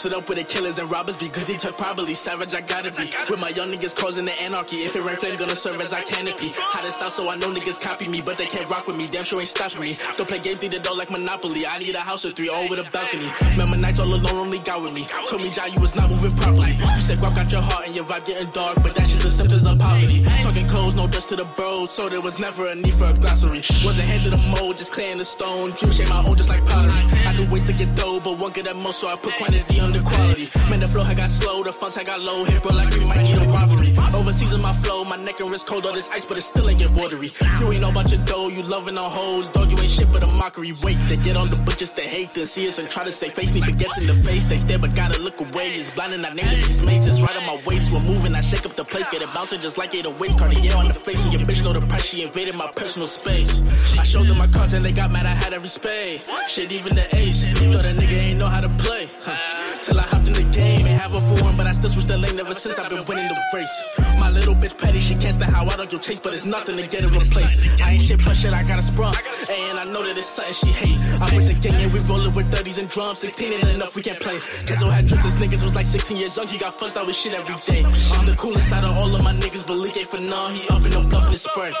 Posted 0.00 0.18
up 0.18 0.28
with 0.30 0.38
the 0.38 0.44
killers 0.44 0.78
and 0.78 0.90
robbers 0.90 1.14
because 1.16 1.46
he 1.46 1.58
took 1.58 1.76
probably 1.76 2.14
savage. 2.14 2.54
I 2.54 2.62
gotta 2.62 2.90
be 2.90 3.10
with 3.28 3.38
my 3.38 3.50
young 3.50 3.70
niggas 3.70 3.94
causing 3.94 4.24
the 4.24 4.32
anarchy. 4.40 4.76
If 4.76 4.96
it 4.96 5.02
rain 5.02 5.16
flame, 5.16 5.36
gonna 5.36 5.54
serve 5.54 5.78
as 5.82 5.92
our 5.92 6.00
canopy. 6.00 6.52
Hot 6.56 6.88
as 6.88 6.94
south, 6.94 7.12
so 7.12 7.28
I 7.28 7.36
know 7.36 7.52
niggas 7.52 7.82
copy 7.82 8.08
me, 8.08 8.22
but 8.22 8.38
they 8.38 8.46
can't 8.46 8.66
rock 8.70 8.86
with 8.86 8.96
me. 8.96 9.08
Damn 9.08 9.24
sure 9.24 9.40
ain't 9.40 9.48
stopping 9.48 9.82
me. 9.82 9.98
Don't 10.16 10.26
play 10.26 10.38
games, 10.38 10.62
need 10.62 10.70
the 10.70 10.78
door 10.78 10.96
like 10.96 11.10
Monopoly. 11.10 11.66
I 11.66 11.76
need 11.80 11.94
a 11.94 12.00
house 12.00 12.24
of 12.24 12.32
three, 12.32 12.48
all 12.48 12.66
with 12.66 12.78
a 12.78 12.90
balcony. 12.90 13.28
Remember 13.50 13.76
nights 13.76 13.98
all 13.98 14.06
alone, 14.06 14.38
only 14.38 14.60
got 14.60 14.80
with 14.80 14.94
me. 14.94 15.04
Told 15.28 15.42
me, 15.42 15.50
Ja, 15.50 15.66
you 15.66 15.78
was 15.82 15.94
not 15.94 16.08
moving 16.08 16.34
properly. 16.34 16.72
You 16.72 17.02
said 17.02 17.18
guap 17.18 17.34
got 17.34 17.52
your 17.52 17.60
heart 17.60 17.84
and 17.84 17.94
your 17.94 18.06
vibe 18.06 18.24
getting 18.24 18.50
dark, 18.52 18.82
but 18.82 18.94
that's 18.94 19.10
just 19.10 19.24
the 19.24 19.30
symptoms 19.30 19.66
of 19.66 19.78
poverty. 19.78 20.24
Talking 20.40 20.66
clothes, 20.66 20.96
no 20.96 21.08
dust 21.08 21.28
to 21.28 21.36
the 21.36 21.44
bros, 21.44 21.90
so 21.90 22.08
there 22.08 22.22
was 22.22 22.38
never 22.38 22.70
a 22.70 22.74
need 22.74 22.94
for 22.94 23.04
a 23.04 23.12
glossary. 23.12 23.60
Wasn't 23.84 24.08
handed 24.08 24.32
a 24.32 24.38
mold, 24.38 24.78
just 24.78 24.92
clearing 24.92 25.18
the 25.18 25.26
stone. 25.26 25.72
Dream 25.72 25.92
shape 25.92 26.08
my 26.08 26.24
own, 26.24 26.38
just 26.38 26.48
like 26.48 26.64
pottery. 26.64 26.96
I 27.26 27.34
knew 27.34 27.50
ways 27.52 27.66
to 27.66 27.74
get 27.74 27.94
dough, 27.96 28.18
but 28.18 28.38
one 28.38 28.52
get 28.52 28.66
at 28.66 28.76
most, 28.76 29.00
so 29.00 29.08
I 29.08 29.16
put 29.16 29.34
quantity 29.34 29.78
under 29.90 30.06
quality. 30.06 30.48
Man, 30.70 30.80
the 30.80 30.88
flow 30.88 31.02
had 31.02 31.16
got 31.16 31.30
slow, 31.30 31.62
the 31.62 31.72
funds 31.72 31.96
had 31.96 32.06
got 32.06 32.20
low. 32.20 32.44
Hit 32.44 32.62
bro 32.62 32.74
like 32.74 32.94
we 32.94 33.04
might 33.04 33.22
need 33.22 33.36
a 33.36 33.44
robbery. 33.50 33.92
Overseas 34.14 34.52
in 34.52 34.60
my 34.60 34.72
flow, 34.72 35.04
my 35.04 35.16
neck 35.16 35.40
and 35.40 35.50
wrist 35.50 35.66
cold, 35.66 35.86
all 35.86 35.92
this 35.92 36.08
ice, 36.10 36.24
but 36.24 36.36
it 36.36 36.42
still 36.42 36.68
ain't 36.68 36.78
get 36.78 36.90
watery. 36.90 37.30
You 37.58 37.72
ain't 37.72 37.80
know 37.80 37.90
about 37.90 38.10
your 38.10 38.22
dough, 38.24 38.48
you 38.48 38.62
loving 38.62 38.96
on 38.96 39.10
hoes, 39.10 39.48
dog, 39.48 39.70
you 39.70 39.78
ain't 39.78 39.90
shit 39.90 40.10
but 40.12 40.22
a 40.22 40.26
mockery. 40.26 40.72
Wait, 40.82 40.98
they 41.08 41.16
get 41.16 41.36
on 41.36 41.48
the 41.48 41.56
butchers, 41.56 41.90
they 41.90 42.06
hate 42.06 42.32
to 42.34 42.46
see 42.46 42.68
us 42.68 42.78
and 42.78 42.88
try 42.88 43.04
to 43.04 43.12
say 43.12 43.28
face 43.28 43.54
me, 43.54 43.60
gets 43.60 43.98
in 43.98 44.06
the 44.06 44.14
face. 44.14 44.46
They 44.46 44.58
stare, 44.58 44.78
but 44.78 44.94
gotta 44.94 45.20
look 45.20 45.40
away. 45.40 45.70
It's 45.72 45.94
blinding, 45.94 46.24
I 46.24 46.32
named 46.32 46.52
it 46.52 46.64
these 46.64 46.84
maces. 46.84 47.22
Right 47.22 47.36
on 47.36 47.46
my 47.46 47.60
waist, 47.66 47.92
we're 47.92 48.06
moving, 48.12 48.34
I 48.34 48.40
shake 48.40 48.66
up 48.66 48.74
the 48.74 48.84
place, 48.84 49.08
get 49.08 49.22
it 49.22 49.32
bouncing 49.34 49.60
just 49.60 49.78
like 49.78 49.94
it 49.94 50.06
a 50.06 50.10
waist. 50.10 50.38
Cartier 50.38 50.76
on 50.76 50.88
the 50.88 50.94
face, 50.94 51.22
and 51.24 51.32
your 51.32 51.42
bitch 51.42 51.62
know 51.64 51.72
the 51.72 51.86
price, 51.86 52.04
she 52.04 52.22
invaded 52.22 52.54
my 52.54 52.68
personal 52.76 53.08
space. 53.08 53.62
I 53.98 54.04
showed 54.04 54.28
them 54.28 54.38
my 54.38 54.46
cards 54.46 54.72
and 54.72 54.84
they 54.84 54.92
got 54.92 55.10
mad, 55.10 55.26
I 55.26 55.34
had 55.34 55.52
every 55.52 55.68
spade. 55.68 56.22
Shit, 56.48 56.70
even 56.72 56.94
the 56.94 57.06
ace, 57.16 57.48
thought 57.72 57.84
a 57.84 57.88
nigga 57.88 58.18
ain't 58.30 58.38
know 58.38 58.46
how 58.46 58.60
to 58.60 58.68
play. 58.68 59.08
Huh. 59.22 59.79
Till 59.82 59.98
I 59.98 60.02
hopped 60.02 60.28
in 60.28 60.34
the 60.34 60.44
game, 60.52 60.86
and 60.86 61.00
have 61.00 61.14
a 61.14 61.20
for 61.20 61.42
one, 61.42 61.56
but 61.56 61.66
I 61.66 61.72
still 61.72 61.88
switched 61.88 62.08
the 62.08 62.18
lane 62.18 62.38
ever 62.38 62.54
since 62.54 62.78
I've 62.78 62.90
been 62.90 63.02
winning 63.08 63.28
the 63.28 63.36
race. 63.54 63.74
My 64.18 64.28
little 64.28 64.54
bitch 64.54 64.76
petty, 64.76 65.00
she 65.00 65.14
can't 65.14 65.34
stand 65.34 65.52
how 65.52 65.64
I 65.64 65.74
don't 65.76 65.88
give 65.88 66.02
chase, 66.02 66.18
but 66.18 66.34
it's 66.34 66.44
nothing 66.44 66.76
to 66.76 66.86
get 66.86 67.04
it 67.04 67.10
replaced. 67.10 67.80
I 67.80 67.92
ain't 67.92 68.02
shit, 68.02 68.22
but 68.22 68.36
shit, 68.36 68.52
I 68.52 68.62
got 68.62 68.78
a 68.78 68.82
sprung. 68.82 69.14
And 69.48 69.78
I 69.78 69.84
know 69.84 70.04
that 70.04 70.18
it's 70.18 70.28
something 70.28 70.52
she 70.52 70.70
hate. 70.70 70.98
I'm 71.22 71.34
with 71.34 71.48
the 71.48 71.54
gang 71.54 71.82
and 71.82 71.92
we 71.92 72.00
rollin' 72.00 72.32
with 72.32 72.52
30s 72.52 72.78
and 72.78 72.88
drums. 72.90 73.20
16 73.20 73.52
ain't 73.52 73.68
enough, 73.74 73.96
we 73.96 74.02
can't 74.02 74.20
play. 74.20 74.36
Kenzo 74.68 74.90
had 74.92 75.06
drinks, 75.06 75.24
his 75.24 75.36
niggas 75.36 75.62
was 75.64 75.74
like 75.74 75.86
16 75.86 76.16
years 76.16 76.36
young, 76.36 76.46
he 76.46 76.58
got 76.58 76.74
fucked 76.74 76.96
out 76.98 77.06
with 77.06 77.16
shit 77.16 77.32
every 77.32 77.56
day. 77.64 77.82
I'm 78.12 78.26
the 78.26 78.34
coolest 78.36 78.72
out 78.72 78.84
of 78.84 78.96
all 78.96 79.14
of 79.14 79.24
my 79.24 79.32
niggas, 79.32 79.66
but 79.66 79.80
ain't 79.96 80.06
for 80.06 80.20
none. 80.20 80.54
He 80.54 80.68
up 80.68 80.84
in 80.84 80.90
the 80.90 81.00
bluff 81.08 81.26
in 81.26 81.32
the 81.32 81.38
spray. 81.38 81.72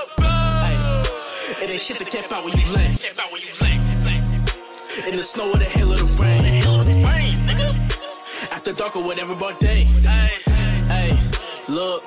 It 1.62 1.70
ain't 1.70 1.80
shit 1.80 1.98
to 1.98 2.04
camp 2.06 2.32
out 2.32 2.44
when 2.44 2.56
you 2.58 2.66
land. 2.72 2.98
In 5.08 5.16
the 5.16 5.22
snow 5.22 5.50
or 5.50 5.56
the 5.56 5.64
hail 5.64 5.92
or 5.92 5.96
the 5.96 6.04
rain. 6.20 6.69
After 8.60 8.72
dark 8.74 8.94
or 8.94 9.02
whatever 9.02 9.32
about 9.32 9.58
day. 9.58 9.84
Hey, 10.04 11.18
look. 11.66 12.04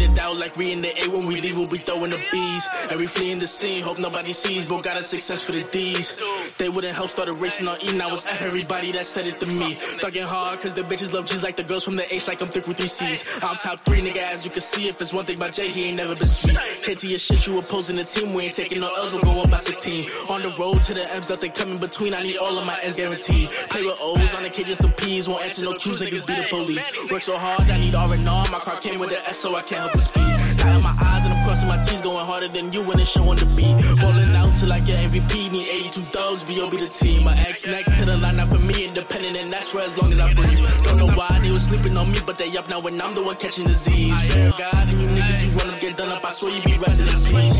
It 0.00 0.18
out 0.18 0.36
like 0.36 0.56
we 0.56 0.72
in 0.72 0.80
the 0.80 0.92
A 1.02 1.08
when 1.08 1.26
we 1.26 1.40
leave, 1.40 1.56
we'll 1.56 1.70
be 1.70 1.78
throwing 1.78 2.10
the 2.10 2.22
B's. 2.30 2.68
And 2.90 2.98
we 2.98 3.06
fleeing 3.06 3.38
the 3.38 3.46
scene, 3.46 3.82
hope 3.82 3.98
nobody 3.98 4.32
sees, 4.32 4.68
but 4.68 4.82
got 4.82 4.98
a 4.98 5.02
success 5.02 5.42
for 5.42 5.52
the 5.52 5.62
D's. 5.62 6.16
They 6.58 6.68
wouldn't 6.68 6.94
help 6.94 7.08
started 7.10 7.36
racing 7.36 7.68
on 7.68 7.78
E, 7.82 7.92
now 7.96 8.12
it's 8.12 8.26
F 8.26 8.42
everybody 8.42 8.92
that 8.92 9.06
said 9.06 9.26
it 9.26 9.36
to 9.38 9.46
me. 9.46 9.74
Thugging 9.74 10.24
hard, 10.24 10.60
cause 10.60 10.74
the 10.74 10.82
bitches 10.82 11.12
love 11.12 11.26
G's 11.26 11.42
like 11.42 11.56
the 11.56 11.64
girls 11.64 11.84
from 11.84 11.94
the 11.94 12.14
H, 12.14 12.28
like 12.28 12.40
I'm 12.40 12.48
thick 12.48 12.66
with 12.66 12.76
three 12.76 12.88
C's. 12.88 13.24
I'm 13.42 13.56
top 13.56 13.80
three, 13.80 14.00
nigga, 14.00 14.18
as 14.18 14.44
you 14.44 14.50
can 14.50 14.60
see. 14.60 14.88
If 14.88 15.00
it's 15.00 15.12
one 15.12 15.24
thing 15.24 15.36
about 15.36 15.52
Jay, 15.54 15.68
he 15.68 15.86
ain't 15.86 15.96
never 15.96 16.14
been 16.14 16.28
sweet. 16.28 16.56
Can't 16.84 16.98
to 16.98 17.06
your 17.06 17.18
shit, 17.18 17.46
you 17.46 17.58
opposing 17.58 17.96
the 17.96 18.04
team, 18.04 18.32
we 18.34 18.44
ain't 18.44 18.54
taking 18.54 18.80
no 18.80 18.94
L's, 18.94 19.14
we'll 19.14 19.22
go 19.22 19.42
up 19.42 19.50
by 19.50 19.58
16. 19.58 20.08
On 20.28 20.42
the 20.42 20.54
road 20.58 20.82
to 20.82 20.94
the 20.94 21.10
M's, 21.14 21.28
nothing 21.28 21.52
coming 21.52 21.78
between, 21.78 22.14
I 22.14 22.20
need 22.20 22.36
all 22.36 22.56
of 22.58 22.66
my 22.66 22.78
N's 22.82 22.96
guaranteed. 22.96 23.48
Play 23.70 23.82
with 23.82 23.98
O's, 24.00 24.34
on 24.34 24.42
the 24.42 24.50
cages 24.50 24.78
some 24.78 24.92
P's, 24.92 25.28
won't 25.28 25.44
answer 25.44 25.64
no 25.64 25.72
Q's, 25.74 26.00
niggas 26.00 26.26
be 26.26 26.34
the 26.34 26.46
police. 26.48 27.10
Work 27.10 27.22
so 27.22 27.38
hard, 27.38 27.62
I 27.62 27.78
need 27.78 27.94
R&R, 27.94 28.16
my 28.50 28.58
car 28.58 28.80
came 28.80 29.00
with 29.00 29.10
an 29.10 29.20
S, 29.26 29.38
so 29.38 29.54
I 29.54 29.62
can't 29.62 29.85
help 29.86 29.92
but 29.92 30.02
speed. 30.02 30.58
Got 30.58 30.82
my 30.82 30.94
eyes 31.00 31.24
and 31.24 31.34
I'm 31.34 31.44
crossing 31.44 31.68
my 31.68 31.78
T's, 31.82 32.00
going 32.00 32.26
harder 32.26 32.48
than 32.48 32.72
you 32.72 32.82
when 32.82 32.98
it's 32.98 33.10
showing 33.10 33.38
the 33.38 33.46
beat. 33.56 33.76
Rolling 34.02 34.34
out 34.34 34.56
till 34.56 34.72
I 34.72 34.80
get 34.80 35.10
MVP, 35.10 35.50
need 35.52 35.68
82 35.68 36.02
dubs, 36.12 36.42
B.O.B. 36.42 36.76
the 36.78 36.88
team. 36.88 37.24
My 37.24 37.36
ex 37.48 37.66
next 37.66 37.96
to 37.98 38.04
the 38.04 38.16
line, 38.18 38.36
not 38.36 38.48
for 38.48 38.58
me, 38.58 38.86
independent, 38.86 39.38
and 39.40 39.48
that's 39.48 39.68
for 39.68 39.80
as 39.80 39.96
long 40.00 40.12
as 40.12 40.20
I 40.20 40.32
breathe. 40.34 40.58
Don't 40.84 40.98
know 40.98 41.10
why 41.14 41.38
they 41.40 41.50
was 41.50 41.64
sleeping 41.64 41.96
on 41.96 42.10
me, 42.10 42.18
but 42.26 42.38
they 42.38 42.56
up 42.56 42.68
now 42.68 42.80
when 42.80 43.00
I'm 43.00 43.14
the 43.14 43.22
one 43.22 43.36
catching 43.36 43.66
disease. 43.66 44.18
Fair 44.32 44.52
God, 44.58 44.88
and 44.88 45.00
you 45.00 45.08
niggas, 45.08 45.44
you 45.44 45.50
run 45.58 45.70
up, 45.70 45.80
get 45.80 45.96
done 45.96 46.10
up, 46.10 46.24
I 46.24 46.32
swear 46.32 46.56
you 46.56 46.62
be 46.62 46.74
resting 46.78 47.08
in 47.08 47.20
peace. 47.24 47.55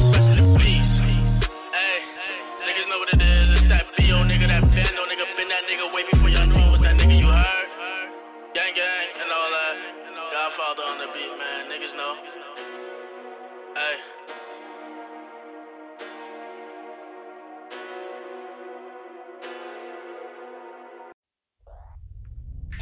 Hey. 13.77 13.97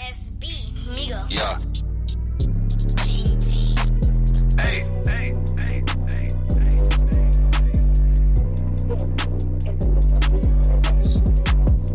SB, 0.08 0.44
Migo. 0.86 1.26
Yeah. 1.28 1.58
Hey. 3.02 3.26
Hey. 4.62 4.84
Hey. 5.04 5.24
Hey. 5.58 5.82
Hey. 6.06 6.28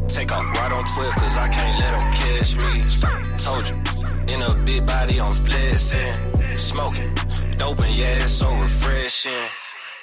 Take 0.10 0.32
off 0.34 0.46
right 0.58 0.74
on 0.74 0.84
12, 0.84 1.16
cause 1.16 1.38
I 1.38 1.48
can't 1.48 1.80
let 1.80 1.92
them 1.98 2.12
catch 2.14 2.58
me. 2.58 2.72
Told 3.38 3.70
you, 3.70 3.89
in 4.34 4.42
a 4.42 4.54
big 4.66 4.86
body, 4.86 5.20
I'm 5.20 5.32
flexing. 5.32 6.56
Smoking, 6.56 7.14
doping, 7.58 7.94
yeah, 7.96 8.24
it's 8.24 8.34
so 8.34 8.54
refreshing. 8.56 9.46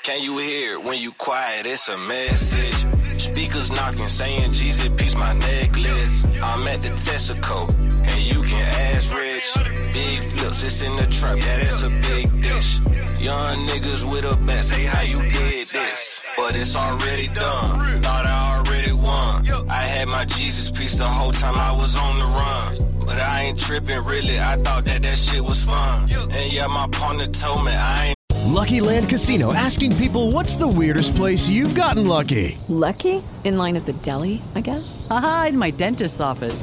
Can 0.02 0.22
you 0.22 0.38
hear 0.38 0.74
it 0.74 0.84
when 0.84 0.98
you 0.98 1.12
quiet? 1.12 1.66
It's 1.66 1.88
a 1.88 1.98
message. 1.98 3.20
Speakers 3.20 3.70
knocking, 3.70 4.08
saying 4.08 4.52
Jesus, 4.52 4.94
peace 4.96 5.16
my 5.16 5.32
necklace. 5.32 6.08
I'm 6.42 6.66
at 6.68 6.82
the 6.82 6.88
Texaco, 6.90 7.68
and 8.06 8.20
you 8.22 8.42
can 8.44 8.68
ask 8.94 9.14
Rich. 9.14 9.54
Big 9.92 10.18
flips, 10.20 10.62
it's 10.62 10.82
in 10.82 10.94
the 10.96 11.06
trap, 11.06 11.36
yeah, 11.38 11.58
that's 11.58 11.82
a 11.82 11.90
big 11.90 12.42
dish. 12.42 12.80
Young 13.18 13.56
niggas 13.66 14.10
with 14.10 14.24
a 14.24 14.36
best, 14.36 14.70
hey, 14.72 14.84
how 14.84 15.02
you 15.02 15.20
did 15.30 15.66
this? 15.66 16.24
But 16.36 16.54
it's 16.54 16.76
already 16.76 17.28
done, 17.28 18.00
thought 18.02 18.26
I 18.26 18.58
already 18.58 18.92
won. 18.92 19.70
I 19.70 19.82
had 19.94 20.08
my 20.08 20.24
Jesus 20.26 20.70
piece 20.70 20.96
the 20.96 21.08
whole 21.08 21.32
time 21.32 21.56
I 21.56 21.72
was 21.72 21.96
on 21.96 22.18
the 22.18 22.24
run. 22.24 22.95
But 23.06 23.20
I 23.20 23.42
ain't 23.42 23.58
tripping, 23.58 24.02
really, 24.02 24.38
I 24.40 24.56
thought 24.56 24.84
that 24.86 25.02
that 25.02 25.16
shit 25.16 25.40
was 25.40 25.62
fun. 25.62 26.10
And 26.32 26.52
yeah, 26.52 26.66
my 26.66 26.88
partner 26.88 27.28
told 27.28 27.64
me 27.64 27.72
I 27.72 28.06
ain't. 28.08 28.16
Lucky 28.52 28.80
Land 28.80 29.08
Casino 29.08 29.52
asking 29.52 29.96
people 29.96 30.30
what's 30.32 30.56
the 30.56 30.66
weirdest 30.66 31.14
place 31.14 31.48
you've 31.48 31.74
gotten 31.74 32.06
lucky? 32.06 32.58
Lucky? 32.68 33.22
In 33.44 33.56
line 33.56 33.76
at 33.76 33.86
the 33.86 33.92
deli, 33.92 34.42
I 34.54 34.60
guess? 34.60 35.06
Aha, 35.10 35.46
in 35.50 35.58
my 35.58 35.70
dentist's 35.70 36.20
office. 36.20 36.62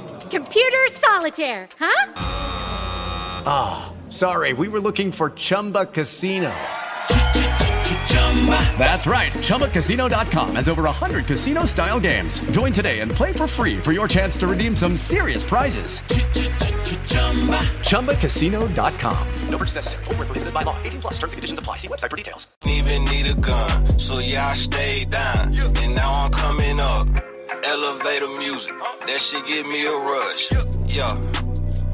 Computer 0.31 0.87
solitaire, 0.91 1.67
huh? 1.77 2.13
Ah, 3.45 3.91
oh, 3.91 4.09
sorry. 4.09 4.53
We 4.53 4.69
were 4.69 4.79
looking 4.79 5.11
for 5.11 5.31
Chumba 5.31 5.85
Casino. 5.85 6.49
That's 8.77 9.05
right. 9.05 9.33
ChumbaCasino.com 9.33 10.55
has 10.55 10.69
over 10.69 10.83
100 10.83 11.25
casino 11.25 11.65
style 11.65 11.99
games. 11.99 12.39
Join 12.51 12.71
today 12.71 13.01
and 13.01 13.11
play 13.11 13.33
for 13.33 13.45
free 13.45 13.77
for 13.77 13.91
your 13.91 14.07
chance 14.07 14.37
to 14.37 14.47
redeem 14.47 14.73
some 14.73 14.95
serious 14.95 15.43
prizes. 15.43 15.99
ChumbaCasino.com. 17.89 19.27
No 19.49 19.57
purchase 19.57 19.75
necessary. 19.75 20.05
Full 20.05 20.15
prohibited 20.15 20.53
by 20.53 20.63
law. 20.63 20.77
18 20.81 21.01
plus 21.01 21.13
terms 21.19 21.33
and 21.33 21.37
conditions 21.37 21.59
apply. 21.59 21.75
See 21.75 21.89
website 21.89 22.09
for 22.09 22.15
details. 22.17 22.47
Even 22.65 23.03
need 23.05 23.27
a 23.27 23.35
gun, 23.35 23.99
so 23.99 24.19
yeah, 24.19 24.47
I 24.47 24.53
stayed 24.53 25.09
down. 25.09 25.53
And 25.57 25.93
now 25.93 26.23
I'm 26.23 26.31
coming 26.31 26.79
up. 26.79 27.30
Elevator 27.63 28.27
music, 28.39 28.73
that 29.05 29.19
shit 29.19 29.45
give 29.45 29.67
me 29.67 29.85
a 29.85 29.91
rush. 29.91 30.51
Yeah, 30.87 31.13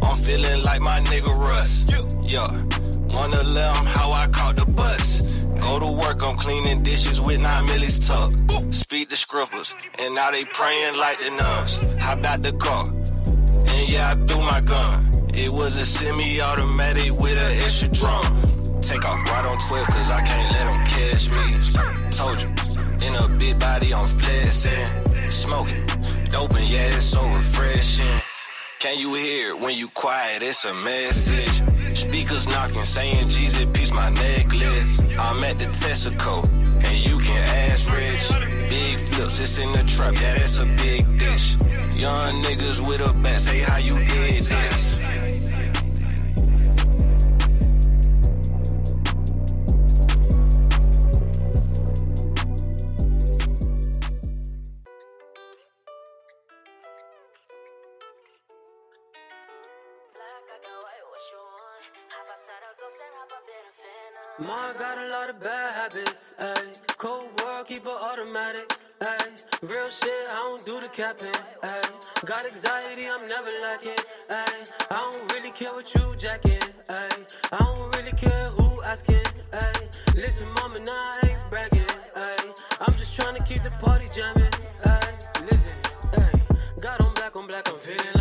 I'm 0.02 0.16
feeling 0.18 0.64
like 0.64 0.82
my 0.82 1.02
nigga 1.02 1.34
Russ. 1.38 1.86
Yeah, 2.24 2.48
wanna 3.14 3.44
let 3.44 3.76
'em 3.78 3.86
how 3.86 4.12
I 4.14 4.28
caught 4.28 4.56
the 4.56 4.66
bus. 4.66 5.22
Go 5.60 5.80
to 5.80 5.88
work, 5.88 6.24
I'm 6.24 6.38
cleaning 6.38 6.84
dishes 6.84 7.20
with 7.20 7.40
nine 7.40 7.66
millies 7.66 8.00
tuck. 8.08 8.32
Speak 8.70 9.10
the 9.10 9.18
scribbles, 9.18 9.76
and 10.00 10.16
now 10.16 10.32
they 10.32 10.46
praying 10.46 10.96
like 10.98 11.20
the 11.20 11.32
nuns. 11.32 11.80
Hop 12.00 12.24
out 12.24 12.44
the 12.44 12.54
car, 12.54 12.86
and 12.88 13.90
yeah, 13.90 14.12
I 14.12 14.16
threw 14.26 14.42
my 14.42 14.62
gun. 14.62 15.12
It 15.34 15.52
was 15.52 15.78
a 15.78 15.86
semi-automatic 15.86 17.12
with 17.12 17.38
an 17.38 17.52
extra 17.66 17.90
drum. 17.90 18.26
Take 18.82 19.06
off 19.06 19.20
right 19.32 19.46
on 19.46 19.58
12, 19.68 19.88
cause 19.88 20.10
I 20.10 20.22
can't 20.22 20.50
let 20.56 20.72
them 20.72 20.86
catch 20.96 21.30
me. 21.30 21.46
Told 22.12 22.42
you, 22.42 22.50
in 23.02 23.16
a 23.16 23.28
big 23.38 23.60
body, 23.60 23.94
I'm 23.94 24.08
flexing. 24.08 24.86
Smoking, 25.30 25.86
dope, 26.30 26.56
and 26.56 26.68
yeah, 26.68 26.96
it's 26.96 27.06
so 27.06 27.28
refreshing. 27.28 28.22
Can 28.80 29.00
you 29.00 29.14
hear 29.16 29.52
it 29.52 29.60
when 29.60 29.76
you 29.76 29.88
quiet? 29.90 30.42
It's 30.44 30.64
a 30.66 30.74
message. 30.74 31.98
Speakers 31.98 32.48
knocking, 32.48 32.84
saying 32.84 33.30
Jesus, 33.30 33.72
piece 33.72 33.92
my 33.92 34.10
necklace. 34.10 34.84
I'm 35.20 35.44
at 35.44 35.58
the 35.60 35.66
Texaco, 35.66 36.48
and 36.86 36.98
you 37.06 37.20
can 37.20 37.72
ask 37.72 37.92
Rich. 37.92 38.70
Big 38.70 38.98
flips, 38.98 39.40
it's 39.40 39.58
in 39.58 39.72
the 39.72 39.84
trap, 39.84 40.14
yeah, 40.14 40.36
that's 40.36 40.60
a 40.60 40.66
big 40.66 41.20
dish. 41.20 41.58
Young 41.96 42.44
niggas 42.44 42.88
with 42.88 43.02
a 43.02 43.14
bat, 43.14 43.42
say 43.42 43.62
how 43.62 43.78
you 43.78 43.98
did 43.98 44.44
this. 44.44 45.47
Got 64.78 64.98
a 65.00 65.08
lot 65.10 65.30
of 65.30 65.40
bad 65.40 65.74
habits, 65.74 66.34
ayy. 66.40 66.98
Cold 66.98 67.30
world, 67.42 67.68
keep 67.68 67.84
it 67.84 67.88
automatic, 68.10 68.78
ayy. 69.02 69.44
Real 69.62 69.90
shit, 69.90 70.26
I 70.30 70.36
don't 70.36 70.66
do 70.66 70.80
the 70.80 70.88
capping, 70.90 71.34
ayy. 71.64 72.26
Got 72.26 72.46
anxiety, 72.46 73.08
I'm 73.08 73.28
never 73.28 73.50
lacking, 73.62 74.02
ayy. 74.30 74.72
I 74.92 74.98
don't 74.98 75.34
really 75.34 75.52
care 75.52 75.74
what 75.74 75.94
you 75.96 76.16
jacking, 76.18 76.62
ayy. 76.90 77.34
I 77.52 77.58
don't 77.58 77.96
really 77.96 78.12
care 78.12 78.50
who 78.50 78.84
asking, 78.84 79.28
ayy. 79.52 80.16
Listen, 80.16 80.48
mama, 80.58 80.80
nah, 80.80 80.94
I 80.94 81.22
ain't 81.24 81.50
bragging, 81.50 81.92
ayy. 82.16 82.60
I'm 82.82 82.94
just 82.98 83.16
trying 83.16 83.36
to 83.36 83.44
keep 83.44 83.64
the 83.64 83.72
party 83.82 84.08
jamming, 84.14 84.52
ayy. 84.86 85.50
Listen, 85.50 85.74
ayy. 86.12 86.42
Got 86.80 87.02
on 87.02 87.14
black 87.16 87.36
on 87.36 87.48
black, 87.48 87.68
I'm 87.68 87.80
feeling 87.80 88.17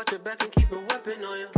watch 0.00 0.12
your 0.12 0.20
back 0.20 0.42
and 0.42 0.52
keep 0.52 0.72
a 0.72 0.78
weapon 0.78 1.22
on 1.22 1.38
you. 1.40 1.48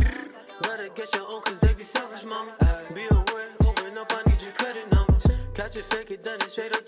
Better 0.62 0.88
get 0.96 1.14
your 1.14 1.26
own 1.30 1.42
cause 1.42 1.58
they 1.60 1.74
be 1.74 1.84
selfish, 1.84 2.24
mama. 2.24 2.56
Be 2.92 3.06
aware, 3.08 3.48
open 3.64 3.96
up, 3.96 4.12
I 4.12 4.28
need 4.28 4.42
your 4.42 4.50
credit 4.52 4.90
numbers. 4.90 5.24
Catch 5.54 5.76
it, 5.76 5.84
fake 5.86 6.10
it, 6.10 6.24
then 6.24 6.40
it 6.40 6.50
straight 6.50 6.74
up 6.74 6.81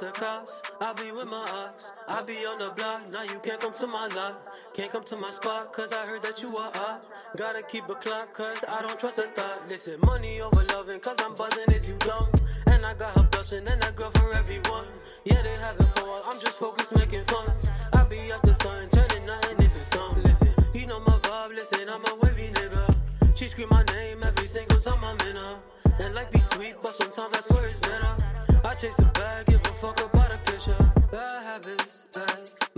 To 0.00 0.10
cops, 0.12 0.62
I 0.80 0.94
be 0.94 1.12
with 1.12 1.28
my 1.28 1.44
ox. 1.66 1.92
I 2.08 2.22
be 2.22 2.46
on 2.46 2.58
the 2.58 2.70
block, 2.70 3.10
now 3.12 3.22
you 3.22 3.38
can't 3.44 3.60
come 3.60 3.74
to 3.74 3.86
my 3.86 4.06
lot. 4.16 4.48
Can't 4.72 4.90
come 4.90 5.04
to 5.04 5.14
my 5.14 5.28
spot, 5.28 5.74
cause 5.74 5.92
I 5.92 6.06
heard 6.06 6.22
that 6.22 6.40
you 6.40 6.56
are 6.56 6.68
up. 6.68 7.04
Gotta 7.36 7.62
keep 7.62 7.86
a 7.86 7.94
clock, 7.96 8.32
cause 8.32 8.64
I 8.66 8.80
don't 8.80 8.98
trust 8.98 9.18
a 9.18 9.24
thought. 9.24 9.68
Listen, 9.68 10.00
money 10.00 10.40
over 10.40 10.64
loving, 10.70 11.00
cause 11.00 11.16
I'm 11.18 11.34
buzzing, 11.34 11.70
is 11.74 11.86
you 11.86 11.96
dumb? 11.98 12.32
And 12.64 12.86
I 12.86 12.94
got 12.94 13.12
her 13.12 13.24
blushing, 13.24 13.58
and 13.58 13.82
that 13.82 13.94
girl 13.94 14.10
for 14.12 14.32
everyone. 14.32 14.86
Yeah, 15.26 15.42
they 15.42 15.54
having 15.56 15.86
fun, 15.88 16.22
I'm 16.24 16.40
just 16.40 16.56
focused 16.58 16.96
making 16.96 17.26
fun. 17.26 17.52
I 17.92 18.04
be 18.04 18.32
up 18.32 18.40
to 18.40 18.54
sun, 18.62 18.88
turning 18.92 19.26
nothing 19.26 19.58
into 19.58 19.84
some. 19.92 20.22
Listen, 20.22 20.54
you 20.72 20.86
know 20.86 21.00
my 21.00 21.18
vibe, 21.18 21.50
listen, 21.50 21.90
I'm 21.90 22.02
a 22.06 22.14
wavy 22.22 22.50
nigga. 22.54 22.96
She 23.34 23.48
scream 23.48 23.68
my 23.70 23.84
name 23.92 24.20
every 24.24 24.46
single 24.46 24.78
time 24.80 25.04
I'm 25.04 25.20
in 25.28 25.36
her. 25.36 25.58
And 25.98 26.14
life 26.14 26.30
be 26.30 26.40
sweet, 26.40 26.76
but 26.82 26.94
sometimes 26.94 27.34
I 27.36 27.40
swear 27.40 27.68
it's 27.68 27.80
better. 27.80 28.16
I 28.64 28.74
chase 28.74 28.96
the 28.96 29.04
bag, 29.04 29.49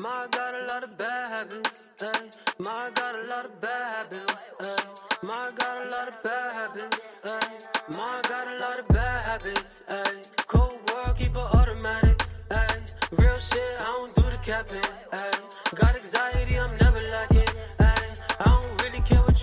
Ma 0.02 0.26
got 0.26 0.52
a 0.52 0.64
lot 0.66 0.82
of 0.82 0.98
bad 0.98 1.30
habits, 1.30 1.84
ayy. 2.00 2.36
Ma 2.58 2.90
got 2.90 3.14
a 3.14 3.22
lot 3.28 3.44
of 3.44 3.60
bad 3.60 3.82
habits, 3.94 4.34
ayy. 4.58 5.22
Ma 5.22 5.50
got 5.52 5.86
a 5.86 5.90
lot 5.90 6.08
of 6.08 6.22
bad 6.24 6.54
habits, 6.58 7.14
ayy. 7.22 7.96
Ma 7.96 8.20
got 8.22 8.48
a 8.48 8.58
lot 8.58 8.80
of 8.80 8.88
bad 8.88 9.22
habits, 9.22 9.84
ayy. 9.88 10.46
Cold 10.48 10.80
world, 10.88 11.16
keep 11.16 11.30
it 11.30 11.48
automatic, 11.58 12.18
ayy. 12.50 12.80
Real 13.12 13.38
shit, 13.38 13.74
I 13.78 13.84
don't 13.84 14.14
do 14.16 14.22
the 14.22 14.38
capping, 14.42 14.90
ayy. 15.12 15.76
Got 15.76 15.94
anxiety, 15.94 16.58
I'm 16.58 16.76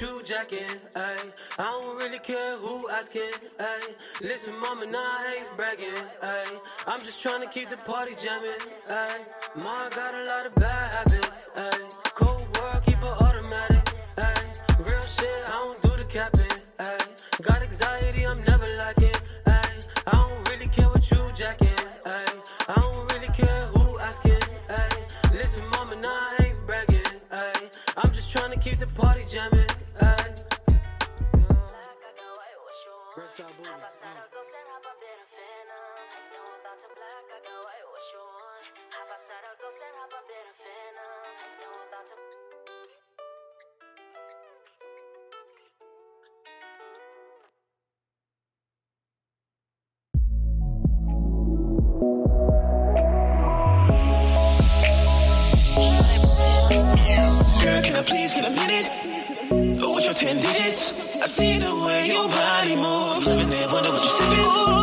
you 0.01 0.21
jacking, 0.23 0.79
ayy. 0.95 1.33
I 1.57 1.63
don't 1.63 1.97
really 1.97 2.19
care 2.19 2.57
who 2.57 2.89
asking, 2.89 3.31
ayy. 3.59 3.95
Listen, 4.21 4.57
mama, 4.57 4.85
nah, 4.85 4.99
I 4.99 5.37
ain't 5.39 5.57
bragging, 5.57 5.93
ayy. 6.21 6.59
I'm 6.87 7.03
just 7.03 7.21
trying 7.21 7.41
to 7.41 7.47
keep 7.47 7.69
the 7.69 7.77
party 7.77 8.15
jamming, 8.23 8.61
ayy. 8.87 9.25
Ma 9.55 9.89
got 9.89 10.13
a 10.13 10.23
lot 10.23 10.45
of 10.45 10.55
bad 10.55 10.91
habits, 10.91 11.49
ayy. 11.55 12.03
Cold 12.15 12.47
world, 12.57 12.83
keep 12.85 12.97
it 12.97 13.21
automatic, 13.21 13.83
ayy. 14.17 14.87
Real 14.87 15.05
shit, 15.05 15.43
I 15.47 15.51
don't 15.51 15.81
do 15.81 15.89
the 15.97 16.05
capping, 16.05 16.61
ayy. 16.77 17.41
Got 17.41 17.61
anxiety, 17.63 18.25
I'm 18.25 18.43
never 18.43 18.67
lacking, 18.77 19.15
ayy. 19.47 19.87
I 20.07 20.11
don't 20.11 20.49
really 20.49 20.67
care 20.67 20.87
what 20.87 21.09
you 21.11 21.31
jacking, 21.35 21.79
ayy. 22.05 22.41
I 22.69 22.75
don't 22.75 23.11
really 23.13 23.33
care 23.33 23.65
who 23.73 23.99
asking, 23.99 24.43
ayy. 24.69 25.33
Listen, 25.33 25.67
mama, 25.69 25.95
nah, 25.95 26.09
I 26.09 26.45
ain't 26.45 26.65
bragging, 26.65 27.11
ayy. 27.31 27.69
I'm 27.97 28.11
just 28.13 28.31
trying 28.31 28.51
to 28.51 28.59
keep 28.59 28.77
the 28.77 28.87
party 28.87 29.25
jamming, 29.29 29.65
10 60.19 60.35
digits? 60.41 60.97
I 61.21 61.27
see 61.27 61.57
the 61.59 61.73
way 61.85 62.07
your 62.07 62.27
body 62.27 62.75
moves. 62.75 63.25
Living 63.25 63.47
there, 63.47 63.69
wonder 63.69 63.91
what 63.91 64.01
you're 64.01 64.09
sipping. 64.09 64.78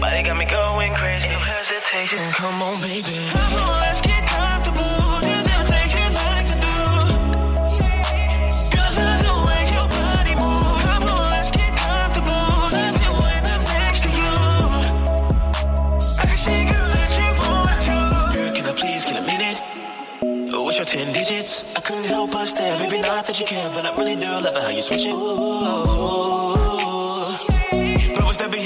Body 0.00 0.22
got 0.22 0.36
me 0.36 0.46
going 0.46 0.94
crazy. 0.94 1.28
No 1.28 1.38
hesitation. 1.38 2.18
Come 2.32 2.62
on, 2.62 2.80
baby. 2.80 3.28
Come 3.30 3.52
on, 3.52 3.80
let's 3.84 4.00
get 4.00 4.24
comfortable. 4.26 5.20
Do 5.20 5.36
the 5.44 5.58
things 5.68 5.92
you 5.94 6.06
like 6.08 6.46
to 6.48 6.56
do. 6.66 6.76
Girl, 8.72 8.90
love 8.96 9.20
the 9.28 9.34
way 9.46 9.62
your 9.76 9.88
body 10.00 10.34
moves. 10.40 10.80
Come 10.88 11.04
on, 11.04 11.24
let's 11.36 11.50
get 11.52 11.70
comfortable. 11.76 12.48
Love 12.72 12.96
it 12.96 13.12
when 13.20 13.42
I'm 13.52 13.62
next 13.76 14.00
to 14.04 14.10
you. 14.20 14.36
I 16.16 16.24
can 16.30 16.38
see, 16.44 16.64
girl, 16.64 16.88
that 16.96 17.12
you 17.20 17.28
want 17.44 17.78
to. 17.86 17.96
Girl, 18.34 18.50
can 18.56 18.64
I 18.66 18.72
please 18.72 19.04
get 19.04 19.16
a 19.20 19.24
minute? 19.28 19.58
Oh, 20.54 20.64
what's 20.64 20.78
your 20.78 20.86
10 20.86 21.12
digits? 21.12 21.62
I 21.76 21.80
couldn't 21.80 22.04
help 22.04 22.30
but 22.32 22.46
stare. 22.46 22.78
Baby, 22.78 23.02
not 23.02 23.26
that 23.26 23.38
you 23.38 23.46
care, 23.46 23.68
but 23.74 23.84
I 23.84 23.94
really 23.96 24.16
do 24.16 24.26
love 24.26 24.56
how 24.56 24.70
you 24.70 24.82
switch 24.82 25.04
it. 25.06 25.12
Ooh. 25.12 26.59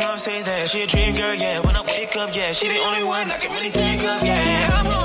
But 0.04 0.10
what's 0.10 0.24
that 0.26 0.68
She 0.68 0.82
a 0.82 0.86
dream 0.86 1.16
girl, 1.16 1.34
yeah. 1.34 1.60
When 1.60 1.74
I 1.74 1.80
wake 1.80 2.14
up, 2.16 2.36
yeah. 2.36 2.52
She 2.52 2.68
the 2.68 2.78
only 2.78 3.04
one 3.04 3.30
I 3.30 3.38
can 3.38 3.50
really 3.52 3.70
think 3.70 4.02
of, 4.04 4.22
yeah. 4.22 5.03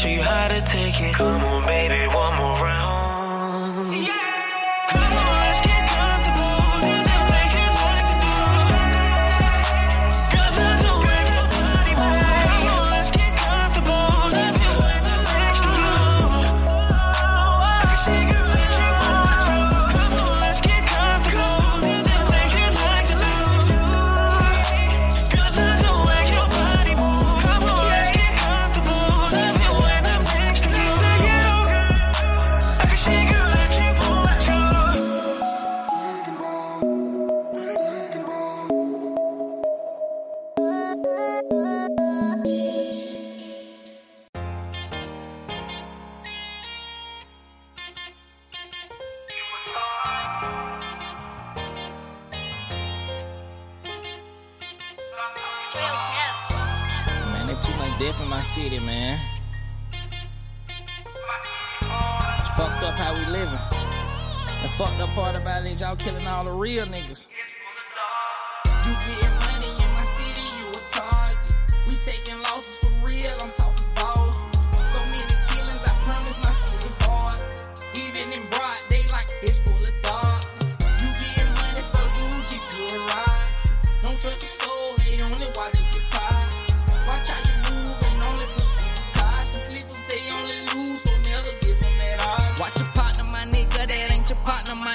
Show 0.00 0.08
you 0.08 0.22
how 0.22 0.48
to 0.48 0.62
take 0.62 0.98
it. 1.02 1.14
Come 1.14 1.44
on, 1.44 1.66
baby, 1.66 2.06
one 2.08 2.34
more 2.36 2.59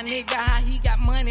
nigga. 0.05 0.35
How 0.35 0.64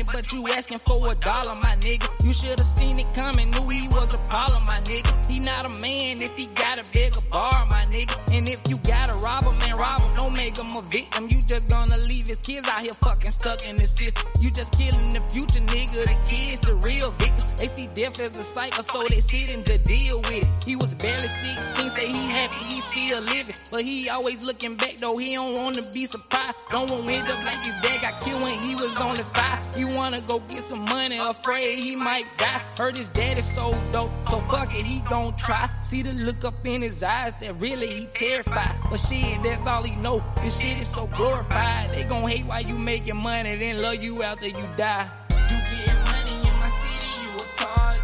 money, 0.05 0.23
but 0.23 0.33
you 0.33 0.47
asking 0.49 0.79
for 0.79 1.13
a 1.13 1.15
dollar, 1.17 1.55
my 1.63 1.77
nigga. 1.81 2.09
You 2.25 2.33
should've 2.33 2.67
seen 2.67 2.99
it 2.99 3.07
coming, 3.15 3.51
knew 3.51 3.69
he 3.69 3.89
was 3.89 4.15
a 4.15 4.19
problem, 4.29 4.65
my 4.67 4.81
nigga. 4.81 5.31
He 5.31 5.41
not 5.41 5.65
a 5.65 5.69
man 5.69 6.23
if 6.23 6.37
he 6.37 6.47
got 6.49 6.79
a 6.79 6.91
bigger 6.93 7.21
bar, 7.31 7.67
my 7.71 7.85
nigga. 7.87 8.17
And 8.37 8.49
if 8.49 8.67
you 8.69 8.77
gotta 8.87 9.15
rob 9.15 9.45
him, 9.45 9.59
man, 9.59 9.77
rob 9.77 10.01
him. 10.01 10.17
Don't 10.17 10.35
make 10.35 10.57
him 10.57 10.75
a 10.77 10.83
victim. 10.83 11.29
You 11.31 11.41
just 11.43 11.69
gonna 11.69 11.97
leave 12.09 12.27
his 12.27 12.39
kids 12.39 12.67
out 12.69 12.81
here 12.81 12.93
fucking 12.93 13.31
stuck 13.31 13.69
in 13.69 13.77
the 13.77 13.87
system. 13.87 14.25
You 14.41 14.51
just 14.51 14.73
killing 14.79 15.13
the 15.13 15.21
future, 15.21 15.61
nigga. 15.61 16.05
The 16.05 16.17
kids, 16.29 16.61
the 16.61 16.75
real 16.77 17.11
victims. 17.13 17.53
They 17.55 17.67
see 17.67 17.89
death 17.95 18.21
as 18.21 18.37
a 18.37 18.43
cycle, 18.45 18.83
so 18.83 19.01
they 19.09 19.21
sitting 19.21 19.65
to 19.65 19.79
deal 19.79 20.19
with 20.19 20.33
it. 20.33 20.47
He 20.65 20.77
was 20.77 20.95
barely 20.95 21.29
16, 21.29 21.87
say 21.91 22.07
he 22.07 22.29
happy, 22.31 22.65
he 22.65 22.81
still 22.81 23.21
living. 23.21 23.55
But 23.71 23.83
he 23.83 24.09
always 24.09 24.45
looking 24.45 24.77
back, 24.77 24.97
though. 24.97 25.17
He 25.17 25.35
don't 25.35 25.57
wanna 25.59 25.83
be 25.93 26.07
surprised. 26.07 26.71
Don't 26.71 26.91
want 26.91 27.09
end 27.09 27.29
up 27.29 27.45
like 27.45 27.63
his 27.65 27.75
dad 27.83 28.01
got 28.03 28.21
killed 28.21 28.43
when 28.43 28.59
he 28.59 28.75
was 28.75 29.01
only 29.01 29.23
five. 29.35 29.61
He 29.75 29.85
wanna 29.95 30.21
go 30.27 30.41
get 30.41 30.63
some 30.63 30.85
money, 30.85 31.17
afraid 31.19 31.79
he 31.79 31.97
might 31.97 32.27
die. 32.37 32.59
Heard 32.77 32.97
his 32.97 33.09
daddy 33.09 33.41
so 33.41 33.73
dope, 33.93 34.11
so 34.29 34.41
fuck 34.41 34.75
it, 34.75 34.85
he 34.85 35.01
gon' 35.01 35.37
try. 35.37 35.69
See 35.83 36.03
the 36.03 36.13
look 36.13 36.45
up 36.45 36.67
in 36.67 36.83
his 36.83 37.03
eyes 37.03 37.35
that 37.41 37.55
really 37.61 37.89
he 37.89 38.07
terrified. 38.15 38.77
But 38.91 38.99
shit, 38.99 39.43
that's 39.43 39.67
all 39.67 39.83
he 39.83 39.95
know. 39.97 40.23
This 40.43 40.61
shit 40.61 40.79
is 40.79 40.89
so 40.89 41.07
glorified. 41.07 41.93
They 41.93 42.05
gon' 42.05 42.29
hate 42.29 42.47
while 42.47 42.63
you 42.63 42.77
making 42.77 43.17
money, 43.17 43.57
then 43.57 43.81
love 43.81 44.03
you 44.03 44.23
after 44.23 44.49
you 44.49 44.69
die. 44.77 45.09
You 45.51 45.57
getting 45.71 46.05
money 46.05 46.35
in 46.49 46.55
my 46.63 46.71
city, 46.81 47.11
you 47.23 47.31
a 47.37 47.57
target. 47.57 48.03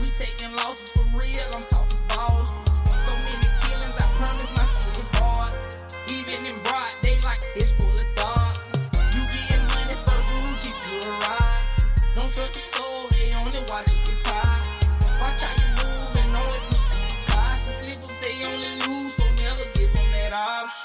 We 0.00 0.10
taking 0.10 0.54
losses 0.54 1.01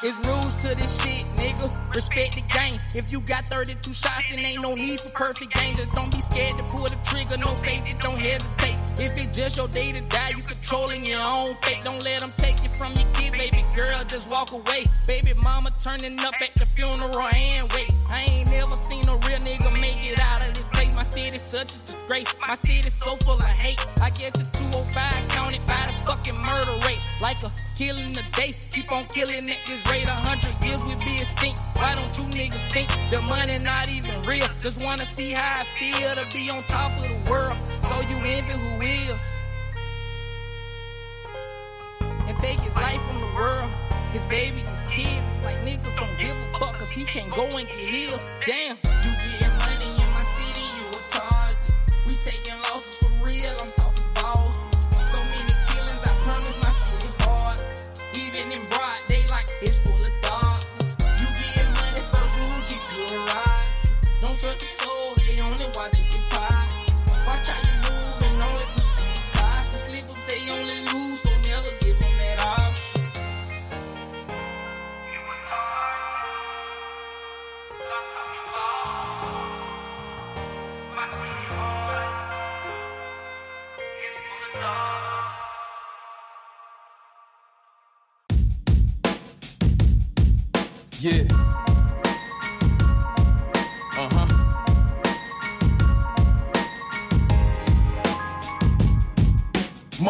It's 0.09 0.25
rules 0.25 0.55
to 0.63 0.73
this 0.73 1.03
shit, 1.03 1.25
nigga. 1.57 1.95
Respect 1.95 2.35
the 2.35 2.41
game. 2.41 2.77
If 2.95 3.11
you 3.11 3.21
got 3.21 3.43
32 3.43 3.93
shots, 3.93 4.27
then 4.29 4.43
ain't 4.43 4.61
no 4.61 4.75
need 4.75 4.99
for 4.99 5.09
perfect 5.13 5.53
game. 5.53 5.73
Just 5.73 5.93
don't 5.93 6.11
be 6.11 6.21
scared 6.21 6.57
to 6.57 6.63
pull 6.63 6.83
the 6.83 6.97
trigger. 7.03 7.37
No 7.37 7.51
safety, 7.51 7.95
don't 7.99 8.21
hesitate. 8.21 8.99
If 8.99 9.17
it's 9.17 9.37
just 9.37 9.57
your 9.57 9.67
day 9.67 9.91
to 9.91 10.01
die, 10.01 10.29
you 10.29 10.43
controlling 10.43 11.05
your 11.05 11.21
own 11.21 11.55
fate. 11.61 11.81
Don't 11.81 12.03
let 12.03 12.21
them 12.21 12.29
take 12.37 12.61
you 12.63 12.69
from 12.69 12.93
your 12.93 13.07
kid, 13.13 13.33
baby 13.33 13.63
girl. 13.75 14.03
Just 14.07 14.31
walk 14.31 14.51
away. 14.51 14.85
Baby 15.05 15.33
mama 15.43 15.69
turning 15.81 16.19
up 16.19 16.33
at 16.41 16.53
the 16.55 16.65
funeral 16.65 17.27
and 17.33 17.71
wait. 17.73 17.91
I 18.09 18.21
ain't 18.29 18.51
never 18.51 18.75
seen 18.75 19.07
a 19.07 19.13
real 19.13 19.39
nigga 19.39 19.81
make 19.81 20.03
it 20.03 20.19
out 20.19 20.41
of 20.41 20.53
this 20.53 20.67
place. 20.69 20.95
My 20.95 21.03
city's 21.03 21.41
such 21.41 21.75
a 21.75 21.79
disgrace. 21.79 22.33
My 22.47 22.55
city's 22.55 22.93
so 22.93 23.15
full 23.17 23.37
of 23.37 23.43
hate. 23.43 23.79
I 24.01 24.09
get 24.11 24.33
to 24.33 24.43
205 24.43 25.27
counted 25.29 25.65
by 25.65 25.83
the 25.87 25.93
fucking 26.05 26.37
murder 26.37 26.77
rate. 26.85 27.05
Like 27.21 27.43
a 27.43 27.51
killing 27.77 28.17
a 28.17 28.23
day. 28.35 28.51
Keep 28.71 28.91
on 28.91 29.05
killing 29.05 29.49
at 29.49 29.59
this 29.67 29.85
rate. 29.91 30.07
A 30.07 30.11
hundred 30.11 30.55
years 30.63 30.83
we 30.85 30.95
be 31.05 31.19
extinct. 31.19 31.46
Why 31.75 31.95
don't 31.95 32.17
you 32.17 32.25
niggas 32.37 32.71
think 32.71 32.89
the 33.09 33.21
money 33.29 33.57
not 33.59 33.89
even 33.89 34.21
real? 34.25 34.47
Just 34.59 34.83
wanna 34.83 35.05
see 35.05 35.31
how 35.31 35.61
I 35.61 35.65
feel 35.79 36.11
to 36.11 36.33
be 36.33 36.49
on 36.49 36.59
top 36.59 36.91
of 36.97 37.03
the 37.03 37.29
world. 37.29 37.57
So 37.83 38.01
you 38.01 38.17
envy 38.17 38.53
who 38.53 38.81
is. 38.81 39.23
And 42.27 42.37
take 42.39 42.59
his 42.59 42.75
life 42.75 43.01
from 43.07 43.21
the 43.21 43.31
world. 43.35 43.71
His 44.11 44.25
baby, 44.25 44.59
his 44.59 44.83
kids, 44.89 45.29
it's 45.29 45.43
like 45.43 45.57
niggas 45.63 45.95
don't 45.95 46.17
give 46.17 46.35
a 46.35 46.59
fuck 46.59 46.79
cause 46.79 46.91
he 46.91 47.05
can't 47.05 47.31
go 47.33 47.45
and 47.45 47.67
get 47.67 47.77
his. 47.77 48.23
Damn, 48.45 48.77
you 49.03 49.11
getting 49.23 49.57
money 49.59 49.91
in 49.91 50.09
my 50.15 50.23
city, 50.23 50.65
you 50.79 50.87
a 50.89 51.09
target. 51.09 51.57
We 52.07 52.15
taking 52.23 52.59
losses 52.63 52.95
for 52.97 53.25
real, 53.27 53.55
I'm 53.59 53.67
talking 53.67 54.05
bosses. 54.15 54.87
So 55.11 55.17
many 55.17 55.53
killings, 55.67 56.01
I 56.03 56.11
promise 56.23 56.57
my 56.63 56.71
city 56.71 57.09
boys. 57.19 58.17
Even 58.17 58.51
in 58.51 58.67
broad 58.69 58.95
daylight, 59.07 59.53
it's 59.61 59.79
full 59.79 60.03
of 60.03 60.16
watch 65.77 66.06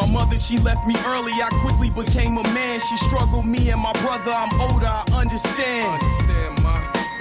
mother, 0.07 0.37
she 0.37 0.57
left 0.59 0.85
me 0.87 0.95
early. 1.05 1.31
I 1.33 1.49
quickly 1.61 1.89
became 1.89 2.37
a 2.37 2.43
man. 2.43 2.79
She 2.79 2.97
struggled 2.97 3.45
me 3.45 3.69
and 3.69 3.81
my 3.81 3.93
brother. 3.93 4.31
I'm 4.31 4.61
older, 4.61 4.87
I 4.87 5.03
understand. 5.13 6.26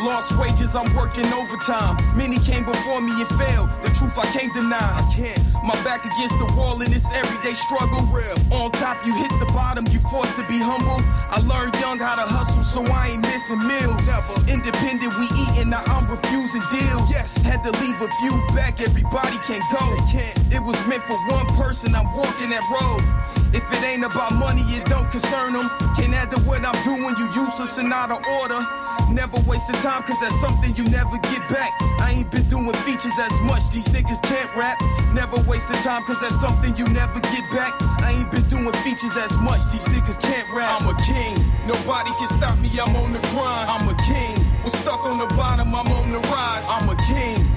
Lost 0.07 0.39
wages, 0.39 0.77
I'm 0.77 0.95
working 0.95 1.27
overtime. 1.33 1.99
Many 2.17 2.39
came 2.39 2.65
before 2.65 3.01
me 3.01 3.11
and 3.11 3.29
failed. 3.43 3.69
The 3.83 3.91
truth 3.91 4.17
I 4.17 4.27
can't 4.31 4.55
deny. 4.55 4.79
I 4.79 5.03
can't. 5.11 5.43
My 5.67 5.75
back 5.83 6.07
against 6.07 6.39
the 6.39 6.47
wall 6.55 6.81
in 6.81 6.93
this 6.93 7.11
everyday 7.11 7.55
struggle. 7.55 8.07
Real. 8.15 8.39
On 8.55 8.71
top, 8.71 9.05
you 9.05 9.13
hit 9.13 9.33
the 9.41 9.47
bottom, 9.47 9.85
you 9.91 9.99
forced 10.07 10.37
to 10.37 10.47
be 10.47 10.63
humble. 10.63 11.03
I 11.27 11.43
learned 11.43 11.75
young 11.83 11.99
how 11.99 12.15
to 12.15 12.23
hustle, 12.23 12.63
so 12.63 12.87
I 12.87 13.19
ain't 13.19 13.23
missing 13.23 13.59
meals. 13.67 14.07
Never. 14.07 14.39
Independent, 14.47 15.11
we 15.19 15.27
eating, 15.43 15.71
now 15.71 15.83
I'm 15.91 16.07
refusing 16.07 16.63
deals. 16.71 17.11
Yes. 17.11 17.43
Had 17.43 17.65
to 17.65 17.73
leave 17.83 17.99
a 18.01 18.07
few 18.23 18.31
back, 18.55 18.81
everybody 18.81 19.39
can 19.43 19.59
go. 19.75 19.83
They 19.91 20.23
can't. 20.23 20.55
It 20.55 20.63
was 20.63 20.79
meant 20.87 21.03
for 21.03 21.19
one 21.35 21.47
person, 21.59 21.97
I'm 21.97 22.07
walking 22.15 22.55
that 22.55 22.63
road. 22.71 23.03
If 23.51 23.67
it 23.73 23.83
ain't 23.83 24.05
about 24.05 24.35
money, 24.35 24.63
it 24.71 24.85
don't 24.87 25.11
concern 25.11 25.55
them. 25.55 25.69
Can't 25.99 26.15
add 26.15 26.31
to 26.31 26.39
what 26.47 26.63
I'm 26.63 26.79
doing, 26.85 27.15
you 27.19 27.27
useless 27.35 27.79
and 27.79 27.93
out 27.93 28.11
of 28.11 28.23
order. 28.39 28.63
Never 29.11 29.39
wasting 29.49 29.77
time, 29.77 29.96
cause 30.03 30.21
that's 30.21 30.41
something 30.41 30.75
you 30.77 30.85
never 30.91 31.17
get 31.31 31.47
back. 31.49 31.71
I 32.01 32.13
ain't 32.17 32.31
been 32.31 32.49
doing 32.49 32.75
features 32.83 33.19
as 33.19 33.33
much, 33.43 33.71
these 33.71 33.89
niggas 33.89 34.21
can't 34.23 34.51
rap. 34.57 34.81
Never 35.15 35.39
wasting 35.47 35.77
time, 35.87 36.03
cause 36.03 36.21
that's 36.21 36.41
something 36.41 36.77
you 36.77 36.89
never 36.89 37.21
get 37.21 37.45
back. 37.55 37.73
I 38.03 38.13
ain't 38.19 38.31
been 38.31 38.49
doing 38.49 38.73
features 38.83 39.17
as 39.17 39.39
much, 39.39 39.63
these 39.71 39.87
niggas 39.87 40.21
can't 40.21 40.49
rap. 40.53 40.83
I'm 40.83 40.89
a 40.91 40.97
king, 41.07 41.39
nobody 41.67 42.11
can 42.19 42.29
stop 42.29 42.59
me, 42.59 42.69
I'm 42.83 42.97
on 42.97 43.13
the 43.13 43.21
grind. 43.31 43.71
I'm 43.71 43.87
a 43.87 43.97
king, 44.03 44.35
was 44.65 44.75
stuck 44.75 45.07
on 45.07 45.19
the 45.19 45.27
bottom, 45.39 45.75
I'm 45.75 45.87
on 45.87 46.11
the 46.11 46.19
rise. 46.19 46.67
I'm 46.67 46.89
a 46.91 46.97
king, 46.97 47.06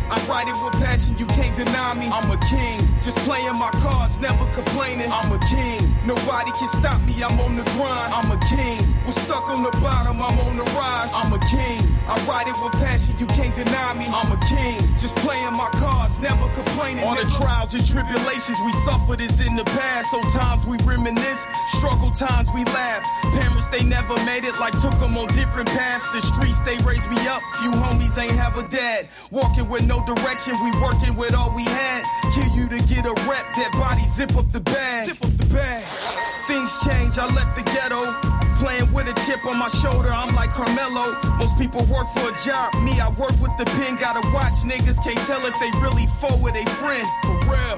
I 0.10 0.18
write 0.26 0.48
it 0.48 0.58
with 0.58 0.74
passion, 0.82 1.16
you 1.18 1.28
can't 1.38 1.56
deny 1.56 1.94
me. 1.94 2.10
I'm 2.10 2.30
a 2.32 2.38
king, 2.50 2.82
just 3.02 3.18
playing 3.30 3.54
my 3.56 3.70
cards, 3.86 4.20
never 4.20 4.46
complaining. 4.54 5.12
I'm 5.12 5.32
a 5.32 5.40
king, 5.46 5.94
nobody 6.06 6.52
can 6.52 6.68
stop 6.82 7.00
me, 7.06 7.14
I'm 7.22 7.40
on 7.40 7.56
the 7.56 7.64
grind. 7.78 8.10
I'm 8.14 8.32
a 8.32 8.40
king, 8.50 8.82
was 9.06 9.16
stuck 9.16 9.50
on 9.50 9.62
the 9.62 9.72
bottom, 9.78 10.18
I'm 10.18 10.40
on 10.50 10.58
the 10.58 10.66
rise. 10.74 11.12
I'm 11.14 11.32
a 11.32 11.40
king, 11.46 11.86
I 12.10 12.18
write 12.26 12.48
it 12.48 12.58
with 12.58 12.74
passion, 12.82 13.16
you 13.20 13.28
can't 13.38 13.56
deny 13.56 13.94
me. 13.94 14.06
I'm 14.10 14.32
a 14.34 14.40
king, 14.50 14.82
just 14.98 15.16
playing 15.18 15.54
my 15.54 15.70
cards, 15.78 16.20
never 16.20 16.50
complaining. 16.58 17.04
All 17.06 17.16
the 17.16 17.30
trials 17.38 17.76
and 17.76 17.86
tribulations 17.86 18.58
we 18.66 18.72
suffered 18.82 19.22
is 19.22 19.40
in 19.46 19.56
the 19.56 19.66
past. 19.78 20.10
So 20.10 20.22
times 20.34 20.66
we 20.66 20.78
reminisce, 20.90 21.46
struggle 21.78 22.10
times 22.10 22.50
we 22.56 22.66
laugh. 22.66 23.06
Parents 23.38 23.68
they 23.70 23.84
never 23.84 24.16
made 24.26 24.44
it, 24.44 24.58
like 24.60 24.74
took 24.82 24.98
them 24.98 25.18
on 25.18 25.28
different 25.38 25.70
paths. 25.70 26.10
The 26.14 26.22
streets 26.22 26.60
they 26.62 26.78
raised 26.80 27.10
me 27.12 27.22
up, 27.28 27.44
few 27.62 27.72
homies 27.72 28.18
ain't 28.18 28.34
have 28.34 28.58
a 28.58 28.68
dad. 28.68 29.08
Walking 29.30 29.70
with 29.70 29.86
no 29.86 29.99
direction, 30.06 30.54
we 30.64 30.72
working 30.82 31.16
with 31.16 31.34
all 31.34 31.54
we 31.56 31.64
had. 31.64 32.04
Kill 32.34 32.50
you 32.56 32.70
to 32.70 32.80
get 32.86 33.06
a 33.06 33.14
rep, 33.28 33.46
that 33.56 33.72
body 33.74 34.04
zip 34.04 34.36
up 34.36 34.52
the 34.52 34.60
bag. 34.60 35.08
Zip 35.08 35.24
up 35.24 35.36
the 35.38 35.46
bag. 35.48 35.84
Things 36.48 36.72
change, 36.84 37.18
I 37.18 37.26
left 37.34 37.56
the 37.56 37.64
ghetto. 37.64 38.14
Playing 38.60 38.92
with 38.92 39.08
a 39.08 39.16
chip 39.26 39.46
on 39.46 39.58
my 39.58 39.70
shoulder, 39.70 40.10
I'm 40.10 40.36
like 40.36 40.50
Carmelo. 40.50 41.16
Most 41.38 41.58
people 41.58 41.84
work 41.86 42.08
for 42.10 42.28
a 42.32 42.36
job, 42.44 42.74
me, 42.84 43.00
I 43.00 43.10
work 43.18 43.36
with 43.40 43.56
the 43.58 43.66
pen. 43.66 43.96
Gotta 43.96 44.22
watch 44.34 44.68
niggas, 44.68 45.02
can't 45.04 45.20
tell 45.28 45.46
if 45.46 45.56
they 45.60 45.72
really 45.80 46.08
forward 46.20 46.56
a 46.56 46.68
friend. 46.82 47.08
Real. 47.50 47.78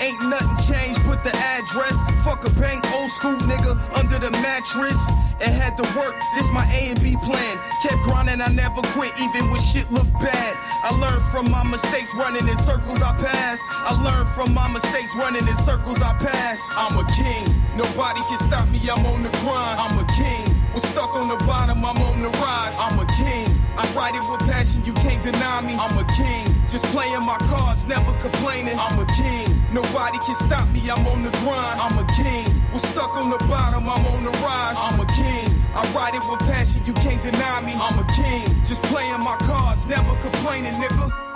Ain't 0.00 0.20
nothing 0.28 0.74
changed 0.74 1.00
but 1.06 1.24
the 1.24 1.34
address. 1.34 1.96
Fuck 2.22 2.44
a 2.46 2.50
bank, 2.60 2.84
old 2.94 3.10
school 3.10 3.36
nigga 3.48 3.72
under 3.96 4.18
the 4.18 4.30
mattress. 4.30 4.98
It 5.40 5.52
had 5.52 5.76
to 5.76 5.84
work, 5.98 6.16
this 6.34 6.48
my 6.52 6.64
A 6.72 6.92
and 6.92 7.00
B 7.02 7.16
plan. 7.24 7.54
Kept 7.82 8.00
grinding, 8.04 8.40
I 8.40 8.48
never 8.48 8.80
quit, 8.96 9.12
even 9.20 9.50
when 9.50 9.60
shit 9.60 9.90
looked 9.90 10.12
bad. 10.20 10.52
I 10.84 10.96
learned 10.96 11.24
from 11.32 11.50
my 11.50 11.64
mistakes, 11.64 12.14
running 12.14 12.46
in 12.48 12.56
circles 12.56 13.02
I 13.02 13.12
passed. 13.16 13.62
I 13.68 13.92
learned 14.00 14.28
from 14.36 14.54
my 14.54 14.68
mistakes, 14.68 15.14
running 15.16 15.46
in 15.46 15.56
circles 15.56 16.00
I 16.00 16.12
passed. 16.20 16.64
I'm 16.76 16.96
a 16.96 17.04
king, 17.12 17.44
nobody 17.76 18.20
can 18.28 18.38
stop 18.38 18.68
me, 18.68 18.80
I'm 18.88 19.04
on 19.04 19.22
the 19.22 19.32
grind. 19.44 19.76
I'm 19.80 19.98
a 19.98 20.06
king, 20.16 20.44
was 20.72 20.84
stuck 20.84 21.14
on 21.16 21.28
the 21.28 21.40
bottom, 21.44 21.84
I'm 21.84 22.00
on 22.00 22.22
the 22.22 22.30
rise. 22.40 22.76
I'm 22.80 22.98
a 22.98 23.06
king, 23.20 23.45
I 23.78 23.84
write 23.92 24.14
it 24.14 24.24
with 24.30 24.40
passion, 24.48 24.82
you 24.84 24.94
can't 24.94 25.22
deny 25.22 25.60
me. 25.60 25.74
I'm 25.74 25.96
a 25.98 26.04
king, 26.16 26.48
just 26.68 26.84
playing 26.96 27.20
my 27.20 27.36
cards, 27.52 27.86
never 27.86 28.12
complaining. 28.20 28.78
I'm 28.78 28.98
a 28.98 29.06
king, 29.06 29.62
nobody 29.72 30.18
can 30.18 30.34
stop 30.34 30.66
me, 30.70 30.80
I'm 30.88 31.06
on 31.06 31.22
the 31.22 31.30
grind. 31.44 31.80
I'm 31.80 31.98
a 31.98 32.06
king, 32.16 32.48
was 32.72 32.82
stuck 32.82 33.14
on 33.16 33.28
the 33.30 33.38
bottom, 33.44 33.84
I'm 33.88 34.06
on 34.16 34.24
the 34.24 34.30
rise. 34.30 34.76
I'm 34.80 34.98
a 34.98 35.06
king, 35.12 35.52
I 35.74 35.84
write 35.92 36.14
it 36.14 36.24
with 36.24 36.40
passion, 36.48 36.82
you 36.86 36.94
can't 36.94 37.22
deny 37.22 37.60
me. 37.60 37.72
I'm 37.76 37.98
a 37.98 38.06
king, 38.16 38.64
just 38.64 38.82
playing 38.84 39.20
my 39.20 39.36
cards, 39.44 39.86
never 39.86 40.14
complaining, 40.20 40.72
nigga. 40.80 41.35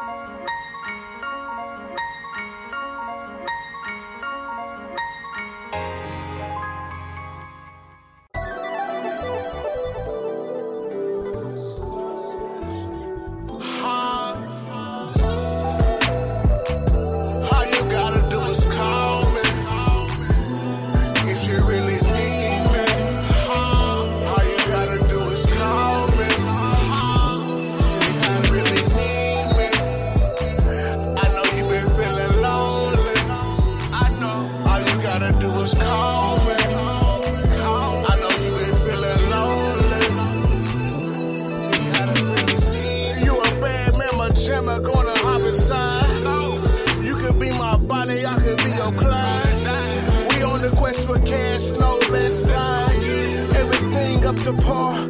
To 54.51 54.57
par, 54.57 55.10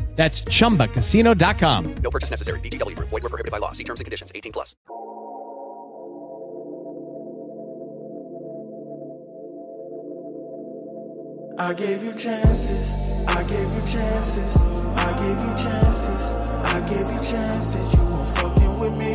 That's 0.21 0.43
chumbacasino.com. 0.43 1.95
No 2.03 2.11
purchase 2.11 2.29
necessary. 2.29 2.59
VGW 2.59 2.95
Group. 2.95 3.09
Void 3.09 3.23
were 3.23 3.29
prohibited 3.29 3.51
by 3.51 3.57
law. 3.57 3.71
See 3.71 3.83
terms 3.83 4.01
and 4.01 4.05
conditions. 4.05 4.31
18 4.35 4.51
plus. 4.51 4.75
I 11.57 11.73
gave 11.73 12.03
you 12.03 12.13
chances, 12.13 12.95
I 13.27 13.41
gave 13.43 13.73
you 13.73 13.81
chances, 13.81 14.57
I 14.95 15.11
gave 15.21 15.39
you 15.41 15.53
chances, 15.57 16.31
I 16.75 16.79
gave 16.87 17.07
you 17.13 17.21
chances. 17.31 17.93
You 17.93 18.03
won't 18.13 18.29
fucking 18.37 18.77
with 18.77 18.95
me. 19.01 19.13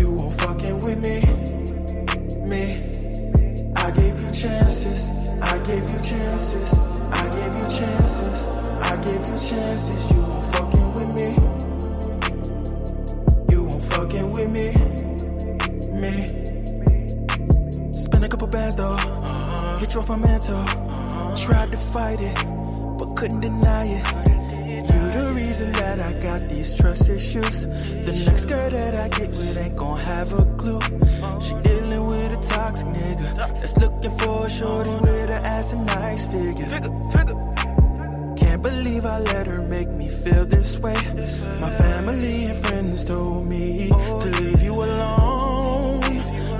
You 0.00 0.12
won't 0.12 0.34
fucking 0.40 0.80
with 0.80 0.98
me. 1.02 1.16
Me. 2.50 2.62
I 3.74 3.90
gave 3.90 4.14
you 4.22 4.30
chances, 4.30 5.10
I 5.42 5.58
gave 5.66 5.82
you 5.90 6.00
chances, 6.02 6.78
I 7.12 7.24
gave 7.36 7.52
you 7.54 7.68
chances, 7.78 8.66
I 9.06 9.08
gave 9.08 9.20
you 9.20 9.38
chances. 9.38 10.10
You 10.10 10.20
won't 10.22 10.44
fucking 10.46 10.94
with 10.94 11.10
me. 11.14 11.28
You 13.50 13.62
won't 13.64 13.84
fucking 13.84 14.32
with 14.32 14.50
me. 14.50 14.66
Me. 16.00 16.12
Spend 17.92 18.24
a 18.24 18.28
couple 18.28 18.48
bands 18.48 18.74
though. 18.74 18.94
Uh-huh. 18.94 19.78
Hit 19.78 19.94
you 19.94 20.00
off 20.00 20.08
my 20.08 20.16
mantle. 20.16 20.56
Uh-huh. 20.56 21.36
Tried 21.36 21.70
to 21.70 21.76
fight 21.76 22.20
it, 22.20 22.34
but 22.98 23.14
couldn't 23.14 23.42
deny 23.42 23.86
it. 23.86 24.04
You 24.66 24.82
the 24.82 25.32
reason 25.36 25.70
that 25.72 26.00
I 26.00 26.12
got 26.14 26.48
these 26.48 26.76
trust 26.76 27.08
issues. 27.08 27.64
The 27.64 28.12
next 28.28 28.46
girl 28.46 28.70
that 28.70 28.94
I 28.96 29.08
get 29.08 29.28
with 29.28 29.56
ain't 29.56 29.76
gon' 29.76 29.98
have 29.98 30.32
a 30.32 30.44
clue. 30.56 30.80
She 30.80 30.90
uh-huh. 31.22 31.60
dealing 31.62 32.06
with 32.08 32.32
a 32.32 32.42
toxic 32.42 32.88
nigga 32.88 33.36
that's 33.36 33.76
looking 33.78 34.10
for 34.18 34.46
a 34.46 34.50
shorty 34.50 34.90
with 34.90 35.30
an 35.30 35.44
ass 35.44 35.72
and 35.74 35.86
nice 35.86 36.26
figure. 36.26 36.66
Can't 36.66 37.55
believe 38.70 39.06
I 39.06 39.18
let 39.20 39.46
her 39.46 39.62
make 39.62 39.88
me 39.88 40.08
feel 40.08 40.44
this 40.44 40.78
way. 40.78 40.98
My 41.60 41.70
family 41.70 42.46
and 42.46 42.58
friends 42.66 43.04
told 43.04 43.46
me 43.46 43.88
to 44.22 44.28
leave 44.40 44.62
you 44.62 44.74
alone, 44.74 46.00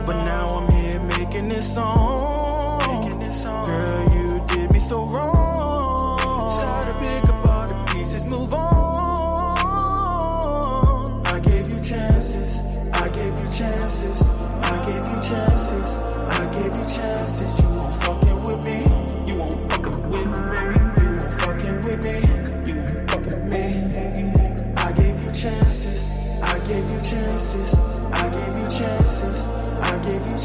but 0.07 0.17
now 0.33 0.47
I'm 0.59 0.69
here 0.73 1.01
making 1.01 1.49
this 1.49 1.75
song. 1.75 3.21
Girl, 3.67 4.03
you 4.15 4.45
did 4.49 4.73
me 4.73 4.79
so 4.79 5.05
wrong. 5.05 5.26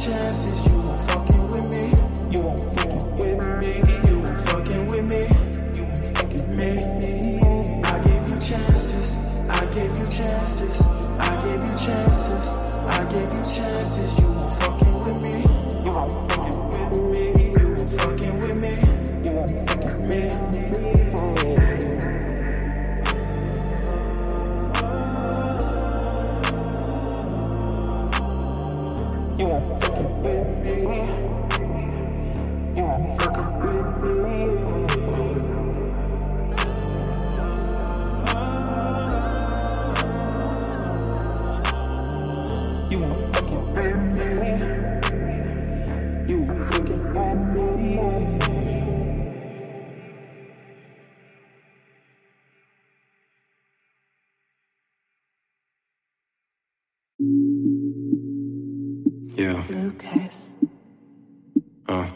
Chances. 0.01 0.70
Yeah. 59.41 59.63
Lucas. 59.69 60.55
Uh. 61.87 62.07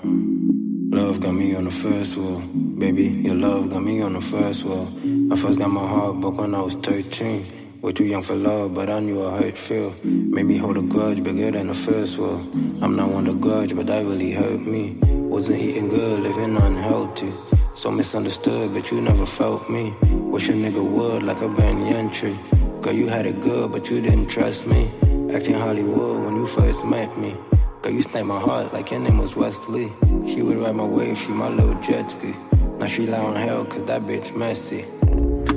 Love 0.96 1.20
got 1.20 1.34
me 1.34 1.56
on 1.56 1.64
the 1.66 1.72
first 1.72 2.16
wall. 2.18 2.40
Baby, 2.78 3.06
your 3.26 3.34
love 3.34 3.72
got 3.72 3.84
me 3.84 4.00
on 4.00 4.14
the 4.14 4.22
first 4.22 4.64
wall. 4.64 4.88
I 5.32 5.36
first 5.36 5.58
got 5.58 5.72
my 5.72 5.88
heart 5.88 6.20
broke 6.22 6.38
when 6.38 6.54
I 6.54 6.62
was 6.62 6.76
13. 6.76 7.82
Way 7.82 7.92
too 7.94 8.06
young 8.06 8.22
for 8.22 8.36
love, 8.36 8.76
but 8.76 8.92
I 8.92 9.00
knew 9.00 9.24
how 9.28 9.38
it 9.38 9.58
feel. 9.58 9.92
Made 10.04 10.46
me 10.46 10.58
hold 10.58 10.78
a 10.78 10.84
grudge 10.84 11.24
bigger 11.24 11.50
than 11.50 11.68
the 11.68 11.74
first 11.74 12.20
wall. 12.20 12.40
I'm 12.84 12.96
not 12.96 13.10
one 13.10 13.26
to 13.26 13.34
grudge, 13.34 13.76
but 13.76 13.88
that 13.88 14.06
really 14.06 14.32
hurt 14.32 14.62
me. 14.62 14.96
Wasn't 15.02 15.60
eating 15.60 15.90
good, 15.90 16.20
living 16.20 16.56
unhealthy. 16.56 17.34
So 17.74 17.90
misunderstood, 17.90 18.72
but 18.76 18.92
you 18.92 19.02
never 19.02 19.26
felt 19.26 19.68
me. 19.68 19.96
Wish 20.04 20.50
a 20.50 20.54
nigga 20.54 20.88
would, 20.88 21.24
like 21.24 21.42
a 21.42 21.50
banyan 21.50 22.12
tree. 22.12 22.38
Girl, 22.82 22.94
you 22.94 23.08
had 23.08 23.26
it 23.26 23.42
good, 23.42 23.72
but 23.72 23.90
you 23.90 24.00
didn't 24.00 24.28
trust 24.28 24.68
me. 24.68 24.92
Acting 25.34 25.56
Hollywood 25.56 26.24
when 26.24 26.36
you 26.36 26.46
first 26.46 26.86
met 26.86 27.18
me. 27.18 27.36
Girl, 27.82 27.94
you 27.94 28.02
sniped 28.02 28.28
my 28.28 28.40
heart 28.40 28.74
like 28.74 28.92
your 28.92 29.00
name 29.00 29.18
was 29.18 29.36
Wesley. 29.36 29.92
She 30.28 30.42
would 30.42 30.58
ride 30.58 30.76
my 30.76 30.86
wave, 30.86 31.18
she 31.18 31.30
my 31.30 31.50
little 31.50 31.76
jet 31.82 32.12
ski. 32.12 32.34
Now 32.78 32.86
she 32.86 33.08
lie 33.08 33.20
on 33.20 33.36
hell, 33.36 33.66
cause 33.66 33.84
that 33.86 34.04
bitch 34.04 34.36
messy. 34.36 34.84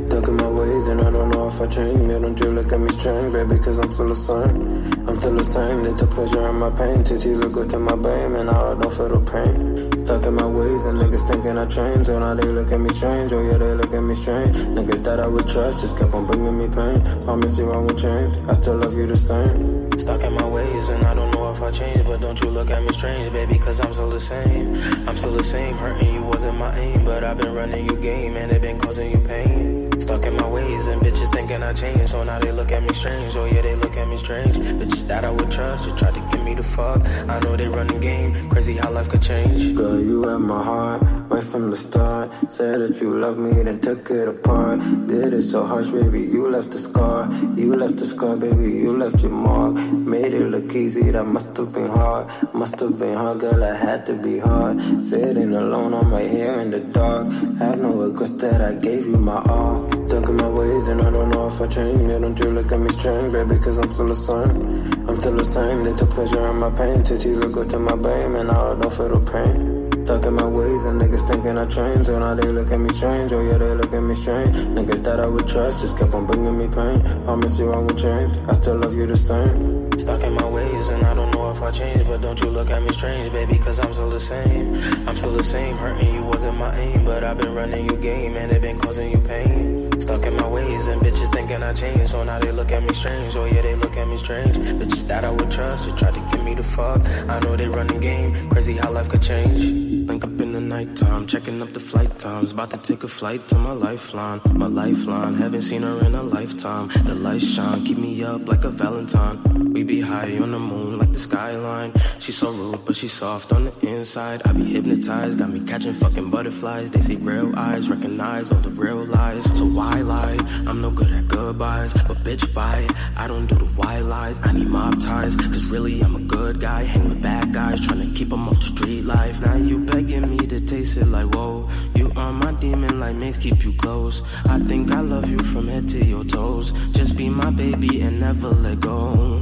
Stuck 0.09 0.29
in 0.29 0.37
my 0.37 0.49
ways 0.49 0.89
and 0.89 1.01
I 1.01 1.11
don't 1.11 1.31
know 1.31 1.49
if 1.49 1.61
I 1.61 1.67
change. 1.67 2.11
Yeah, 2.11 2.19
don't 2.19 2.39
you 2.41 2.51
look 2.51 2.73
at 2.73 2.81
me 2.81 2.89
strange, 2.91 3.33
baby, 3.33 3.59
cause 3.59 3.79
I'm 3.79 3.91
still 3.91 4.09
the 4.09 4.15
same. 4.15 5.09
I'm 5.09 5.17
still 5.21 5.35
the 5.35 5.45
same, 5.45 5.83
little 5.83 6.07
pleasure 6.09 6.49
in 6.49 6.57
my 6.57 6.71
pain. 6.71 7.05
Till 7.05 7.19
tears 7.19 7.45
go 7.45 7.69
to 7.69 7.79
my 7.79 7.95
brain, 7.95 8.37
and 8.37 8.51
I 8.51 8.75
don't 8.75 8.93
feel 8.93 9.09
the 9.09 9.31
pain. 9.31 9.88
Stuck 10.09 10.25
in 10.25 10.37
my 10.37 10.47
ways 10.47 10.87
and 10.87 10.99
niggas 10.99 11.29
thinking 11.29 11.59
I 11.59 11.67
changed. 11.67 12.07
So 12.07 12.19
now 12.19 12.33
they 12.33 12.49
look 12.49 12.73
at 12.73 12.81
me 12.81 12.89
strange, 12.95 13.31
oh 13.31 13.43
yeah, 13.43 13.59
they 13.59 13.75
look 13.75 13.93
at 13.93 14.01
me 14.01 14.15
strange. 14.15 14.57
Niggas 14.57 15.05
that 15.05 15.21
I 15.21 15.27
would 15.27 15.47
trust 15.47 15.83
just 15.83 15.99
kept 15.99 16.15
on 16.15 16.25
bringing 16.27 16.57
me 16.57 16.67
pain. 16.67 17.03
Promise 17.25 17.59
you 17.59 17.71
I 17.71 17.77
won't 17.77 17.99
change, 17.99 18.33
I 18.49 18.55
still 18.55 18.77
love 18.77 18.97
you 18.97 19.07
the 19.07 19.15
same. 19.15 19.93
Stuck 19.99 20.23
in 20.23 20.33
my 20.33 20.49
ways 20.49 20.89
and 20.89 21.05
I 21.05 21.13
don't 21.13 21.31
know 21.33 21.53
if 21.53 21.61
I 21.61 21.71
changed, 21.71 22.07
but 22.07 22.23
don't 22.23 22.41
you 22.41 22.49
look 22.49 22.71
at 22.71 22.83
me 22.83 22.91
strange, 22.95 23.31
baby, 23.35 23.59
cause 23.59 23.81
I'm 23.81 23.93
still 23.93 24.09
the 24.09 24.19
same. 24.19 24.77
I'm 25.07 25.15
still 25.15 25.33
the 25.33 25.45
same, 25.45 25.77
hurting 25.77 26.15
you 26.15 26.23
wasn't 26.23 26.57
my 26.57 26.75
aim, 26.79 27.05
but 27.05 27.23
I've 27.23 27.37
been 27.37 27.53
running 27.53 27.85
your 27.85 28.01
game 28.01 28.35
and 28.39 28.51
it 28.51 28.63
been 28.63 28.81
causing 28.81 29.11
you 29.11 29.19
pain. 29.19 30.01
Stuck 30.01 30.25
in 30.25 30.35
my 30.37 30.49
ways 30.49 30.87
and 30.87 31.03
bitches 31.03 31.31
thinking 31.31 31.63
I 31.63 31.75
changed, 31.75 32.09
so 32.09 32.25
now 32.25 32.39
they 32.39 32.53
look 32.53 32.73
at 32.73 32.83
me 32.83 32.95
strange. 32.95 33.37
Oh 33.37 33.45
yeah, 33.45 33.61
they 33.61 33.75
look 33.75 33.95
at 33.99 34.09
me 34.09 34.17
strange. 34.17 34.57
Bitches 34.57 35.07
that 35.07 35.27
I 35.27 35.31
would 35.31 35.51
trust 35.51 35.85
just 35.85 35.99
try 35.99 36.11
to 36.11 36.21
get 36.31 36.38
me 36.49 36.55
the 36.55 36.63
fuck. 36.63 37.01
I 37.29 37.39
know 37.41 37.57
they 37.57 37.69
run 37.69 37.87
the 37.87 37.99
game, 37.99 38.31
crazy 38.51 38.75
how 38.77 38.91
life 38.91 39.09
could 39.09 39.23
change. 39.23 39.75
Girl, 39.77 40.01
you 40.01 40.27
had 40.29 40.39
my 40.39 40.63
heart 40.71 41.03
right 41.33 41.45
from 41.45 41.71
the 41.71 41.77
start. 41.77 42.31
Said 42.49 42.81
that 42.81 43.01
you 43.01 43.11
loved 43.25 43.39
me, 43.39 43.53
then 43.63 43.81
took 43.81 44.11
it 44.11 44.29
apart. 44.29 44.81
Did 45.07 45.35
it 45.35 45.43
so 45.43 45.65
harsh, 45.65 45.89
baby. 45.89 46.23
You 46.23 46.49
left 46.49 46.71
the 46.71 46.79
scar. 46.79 47.31
You 47.57 47.77
left 47.77 47.97
the 47.97 48.07
scar, 48.07 48.37
baby. 48.37 48.71
You 48.85 48.97
left 48.97 49.21
your 49.23 49.33
mark. 49.33 49.77
Made 50.15 50.33
it 50.41 50.47
look 50.55 50.75
easy, 50.75 51.11
that 51.11 51.25
must 51.25 51.57
have 51.59 51.73
been 51.73 51.89
hard. 51.89 52.25
Must 52.55 52.79
have 52.81 52.99
been 52.99 53.17
hard, 53.17 53.41
girl. 53.41 53.63
I 53.63 53.75
had 53.75 54.07
to 54.07 54.15
be 54.15 54.39
hard. 54.39 54.81
Sitting 55.05 55.55
alone 55.55 55.93
on 55.95 56.09
my 56.11 56.23
hair 56.23 56.61
in 56.61 56.71
the 56.71 56.81
dark. 56.81 57.27
Have 57.59 57.79
no 57.81 57.91
regrets 58.05 58.37
that 58.43 58.61
I 58.61 58.73
gave 58.75 59.07
you 59.07 59.19
my 59.19 59.41
all. 59.55 59.77
Stuck 60.09 60.29
in 60.31 60.37
my 60.37 60.49
ways, 60.49 60.89
and 60.89 61.03
I 61.03 61.11
don't 61.11 61.31
know 61.31 61.49
if 61.49 61.61
I 61.61 61.67
changed. 61.67 62.09
Don't 62.09 62.39
you 62.39 62.51
look 62.51 62.73
at 62.73 62.81
me 62.81 62.91
strange, 62.91 63.33
baby, 63.33 63.59
cause 63.59 63.77
I'm 63.79 63.91
still 63.91 64.09
the 64.09 64.15
same. 64.15 65.09
I'm 65.09 65.17
still 65.17 65.37
the 65.37 65.45
same. 65.45 65.85
They 65.85 65.95
took 65.95 66.11
pleasure 66.11 66.38
in 66.45 66.57
my 66.57 66.71
pain. 66.71 67.03
Took 67.03 67.25
you 67.25 67.41
to 67.41 67.49
go 67.49 67.65
to 67.69 67.79
my 67.79 67.97
babe, 67.97 68.35
and 68.35 68.51
I 68.51 68.79
don't 68.79 68.93
feel 68.93 69.09
the 69.09 69.31
pain. 69.31 69.79
Stuck 70.09 70.25
in 70.25 70.33
my 70.33 70.47
ways 70.47 70.85
and 70.85 70.99
niggas 70.99 71.29
thinking 71.29 71.59
I 71.59 71.67
changed. 71.67 72.07
So 72.07 72.19
now 72.19 72.35
they 72.35 72.49
look 72.49 72.73
at 72.73 72.81
me 72.81 72.89
strange. 72.95 73.31
Oh 73.31 73.43
yeah, 73.43 73.59
they 73.59 73.75
look 73.75 73.93
at 73.93 74.01
me 74.01 74.15
strange. 74.15 74.57
Niggas 74.57 75.05
that 75.05 75.21
I 75.21 75.27
would 75.27 75.47
trust 75.47 75.83
just 75.83 75.99
kept 75.99 76.15
on 76.15 76.25
bringing 76.25 76.57
me 76.57 76.67
pain. 76.67 77.03
Promise 77.25 77.59
you 77.59 77.71
I 77.71 77.79
would 77.79 77.99
change. 77.99 78.33
I 78.49 78.55
still 78.55 78.77
love 78.77 78.97
you 78.97 79.05
the 79.05 79.19
same. 79.19 79.93
Stuck 79.99 80.23
in 80.23 80.33
my 80.33 80.49
ways 80.49 80.89
and 80.89 81.05
I 81.05 81.13
don't 81.13 81.31
know 81.35 81.51
if 81.51 81.61
I 81.61 81.71
changed, 81.71 82.07
but 82.07 82.23
don't 82.23 82.41
you 82.41 82.49
look 82.49 82.71
at 82.71 82.83
me 82.83 82.91
strange, 82.95 83.31
baby, 83.33 83.59
cause 83.59 83.81
I'm 83.81 83.93
still 83.93 84.09
the 84.09 84.19
same. 84.19 84.77
I'm 85.07 85.15
still 85.15 85.33
the 85.33 85.45
same, 85.45 85.77
hurting 85.77 86.15
you 86.15 86.23
wasn't 86.23 86.57
my 86.57 86.75
aim, 86.75 87.05
but 87.05 87.23
I've 87.23 87.37
been 87.37 87.55
running 87.55 87.85
your 87.85 87.99
game 87.99 88.35
and 88.35 88.51
it 88.51 88.63
been 88.63 88.81
causing 88.81 89.11
you 89.11 89.19
pain. 89.19 89.88
Stuck 89.99 90.25
in 90.27 90.37
my 90.37 90.49
ways 90.49 90.87
and 90.87 91.01
bitches 91.03 91.33
thinking 91.33 91.63
I 91.63 91.73
changed, 91.73 92.09
so 92.11 92.23
now 92.25 92.39
they 92.39 92.53
look 92.53 92.71
at 92.71 92.83
me 92.83 92.95
strange. 92.95 93.37
Oh 93.37 93.45
yeah, 93.45 93.63
they 93.63 93.75
look 93.75 93.97
at 93.97 94.07
me 94.07 94.17
strange. 94.17 94.57
Bitches 94.57 95.07
that 95.09 95.25
I 95.25 95.31
would 95.31 95.51
trust 95.51 95.89
to 95.89 95.97
try 95.97 96.11
to 96.11 96.21
get 96.31 96.45
me 96.45 96.55
the 96.55 96.63
fuck. 96.65 97.01
I 97.29 97.41
know 97.41 97.57
they 97.57 97.69
run 97.69 97.89
the 97.89 97.99
game, 97.99 98.49
crazy 98.51 98.75
how 98.75 98.91
life 98.91 99.09
could 99.09 99.23
change. 99.23 99.89
Link 100.09 100.25
up 100.25 100.41
in 100.41 100.53
the 100.53 100.61
nighttime, 100.61 101.27
checking 101.27 101.61
up 101.61 101.71
the 101.73 101.81
flight 101.81 102.19
times. 102.19 102.53
About 102.53 102.71
to 102.71 102.79
take 102.79 103.03
a 103.05 103.09
flight 103.09 103.47
to 103.49 103.57
my 103.59 103.73
lifeline, 103.73 104.41
my 104.53 104.67
lifeline. 104.67 105.35
Haven't 105.35 105.63
seen 105.63 105.83
her 105.83 106.05
in 106.07 106.15
a 106.15 106.23
lifetime. 106.23 106.89
The 107.05 107.15
lights 107.15 107.47
shine, 107.47 107.85
keep 107.85 107.99
me 107.99 108.25
up 108.25 108.49
like 108.49 108.65
a 108.65 108.71
Valentine. 108.71 109.73
We 109.73 109.83
be 109.85 110.01
high 110.01 110.39
on 110.39 110.53
the 110.53 110.59
moon 110.59 110.99
like 110.99 111.13
the 111.13 111.19
skyline. 111.19 111.93
She's 112.21 112.39
so 112.39 112.51
rude, 112.51 112.85
but 112.87 112.97
she's 112.97 113.13
soft 113.13 113.53
on 113.53 113.67
the 113.67 113.87
inside. 113.87 114.41
I 114.47 114.53
be 114.53 114.65
hypnotized, 114.65 115.39
got 115.39 115.51
me 115.51 115.61
catching 115.61 115.93
fucking 115.93 116.31
butterflies. 116.31 116.91
They 116.91 117.03
see 117.03 117.17
real 117.17 117.55
eyes, 117.59 117.91
recognize 117.91 118.51
all 118.51 118.61
the 118.61 118.71
real 118.71 119.05
lies. 119.05 119.45
So 119.59 119.67
why 119.67 119.88
lie? 119.95 120.39
I'm 120.67 120.81
no 120.81 120.91
good 120.91 121.11
at 121.11 121.29
goodbyes, 121.29 121.93
but 121.93 122.19
bitch, 122.19 122.53
bye. 122.55 122.87
I 123.17 123.27
don't 123.27 123.47
do 123.47 123.55
the 123.55 123.65
white 123.65 124.01
lies. 124.01 124.41
I 124.43 124.53
need 124.53 124.69
mob 124.69 125.01
ties, 125.01 125.37
cause 125.37 125.67
really 125.67 126.01
I'm 126.01 126.17
a 126.17 126.21
good 126.21 126.61
guy. 126.61 126.85
Hang 126.85 127.09
with 127.09 127.23
bad 127.23 127.53
guys, 127.53 127.87
trying 127.87 128.07
to 128.07 128.15
keep 128.15 128.29
them 128.29 128.49
off 128.49 128.57
the 128.57 128.63
street 128.63 129.03
life. 129.03 129.41
Now 129.41 129.57
you 129.57 129.79
begging 129.79 130.29
me 130.29 130.39
to 130.47 130.61
taste 130.61 130.97
it 130.97 131.07
like 131.07 131.35
whoa. 131.35 131.69
You 131.95 132.13
are 132.17 132.33
my 132.33 132.53
demon, 132.53 133.01
like 133.01 133.17
mace, 133.17 133.37
keep 133.37 133.65
you 133.65 133.73
close. 133.73 134.23
I 134.47 134.59
think 134.59 134.93
I 134.93 135.01
love 135.01 135.29
you 135.29 135.39
from 135.39 135.69
head 135.69 135.89
to 135.91 136.05
your 136.05 136.25
toes. 136.25 136.73
Just 136.93 137.17
be 137.17 137.29
my 137.29 137.51
baby 137.51 138.01
and 138.03 138.21
never 138.21 138.49
let 138.51 138.81
go. 138.81 139.38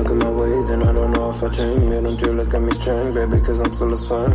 Stuck 0.00 0.12
in 0.12 0.18
my 0.18 0.30
ways 0.30 0.70
and 0.70 0.82
I 0.82 0.94
don't 0.94 1.10
know 1.10 1.28
if 1.28 1.42
I 1.42 1.50
change. 1.50 1.84
Yeah, 1.92 2.00
don't 2.00 2.18
you 2.18 2.32
look 2.32 2.54
at 2.54 2.62
me 2.62 2.72
strange, 2.72 3.14
baby, 3.14 3.38
cause 3.38 3.60
I'm 3.60 3.70
still 3.70 3.90
the 3.90 3.98
same. 3.98 4.32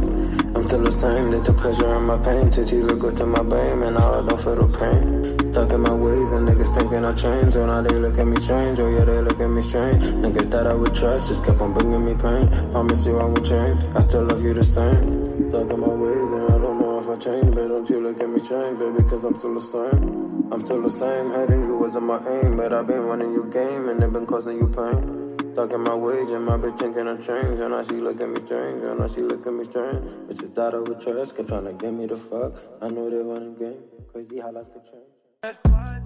I'm 0.54 0.62
still 0.62 0.84
the 0.84 0.92
same. 0.92 1.32
They 1.32 1.42
took 1.42 1.58
pleasure 1.58 1.96
in 1.96 2.04
my 2.04 2.20
pain. 2.20 2.52
Took 2.52 2.72
you 2.72 2.88
to 2.88 2.94
go 2.94 3.10
to 3.10 3.26
my 3.26 3.42
babe, 3.42 3.82
and 3.82 3.96
now 3.96 4.22
I 4.22 4.28
don't 4.28 4.40
feel 4.40 4.62
the 4.62 4.70
pain. 4.78 5.52
Stuck 5.52 5.72
in 5.72 5.82
my 5.82 5.92
ways 5.92 6.32
and 6.34 6.48
niggas 6.48 6.70
thinking 6.76 7.04
I 7.04 7.16
changed. 7.16 7.54
So 7.54 7.66
now 7.66 7.82
they 7.82 7.98
look 7.98 8.16
at 8.20 8.28
me 8.28 8.40
strange. 8.42 8.80
Oh 8.80 8.92
yeah, 8.92 9.06
they 9.06 9.20
look 9.22 9.40
at 9.40 9.48
me 9.50 9.64
strange. 9.64 10.04
Niggas 10.04 10.52
that 10.52 10.68
I 10.68 10.74
would 10.76 10.94
trust 10.94 11.30
just 11.30 11.44
kept 11.44 11.60
on 11.60 11.74
bringing 11.74 12.06
me 12.06 12.14
pain. 12.14 12.46
Promise 12.70 13.08
you 13.08 13.18
I 13.18 13.26
would 13.26 13.44
change. 13.44 13.80
I 13.96 14.02
still 14.02 14.22
love 14.22 14.44
you 14.44 14.54
the 14.54 14.64
same. 14.64 15.50
Stuck 15.50 15.72
in 15.72 15.80
my 15.80 15.88
ways 15.88 16.32
and 16.32 16.46
I 16.46 16.58
don't 16.62 16.78
know 16.78 17.02
if 17.02 17.10
I 17.10 17.18
change. 17.18 17.56
But 17.56 17.70
don't 17.70 17.90
you 17.90 18.02
look 18.02 18.22
at 18.22 18.30
me 18.30 18.38
strange, 18.38 18.78
baby, 18.78 19.02
cause 19.10 19.26
I'm 19.26 19.34
still 19.34 19.56
the 19.56 19.62
same. 19.62 20.46
I'm 20.54 20.62
still 20.62 20.84
the 20.84 20.92
same. 20.92 21.32
Hating 21.32 21.66
you 21.66 21.76
wasn't 21.76 22.06
my 22.06 22.22
aim, 22.22 22.56
but 22.56 22.72
I've 22.72 22.86
been 22.86 23.02
running 23.02 23.34
your 23.34 23.50
game 23.50 23.90
and 23.90 24.04
it 24.04 24.14
been 24.14 24.28
causing 24.28 24.60
you 24.60 24.68
pain. 24.68 25.25
Stuck 25.56 25.72
in 25.72 25.84
my 25.84 25.96
ways 25.96 26.32
and 26.32 26.44
my 26.44 26.58
bitch 26.58 26.78
thinking 26.78 27.08
I 27.08 27.16
changed. 27.16 27.62
And 27.62 27.72
now 27.72 27.82
she 27.82 27.94
look 27.94 28.20
at 28.20 28.28
me 28.28 28.42
strange. 28.46 28.84
And 28.84 29.00
now 29.00 29.08
she 29.08 29.22
look 29.22 29.48
at 29.48 29.54
me 29.54 29.64
strange. 29.64 30.06
Bitches 30.28 30.54
thought 30.54 30.76
I 30.76 30.80
would 30.80 31.00
trust, 31.00 31.38
kept 31.38 31.48
trying 31.48 31.64
to 31.64 31.72
get 31.72 31.94
me 31.94 32.06
the 32.08 32.18
fuck. 32.18 32.52
I 32.82 32.90
know 32.90 33.10
they 33.10 33.24
running 33.24 33.56
game. 33.56 33.78
Crazy 34.12 34.42
how 34.42 34.52
life 34.52 34.66
could 34.74 34.84
change. 34.84 35.06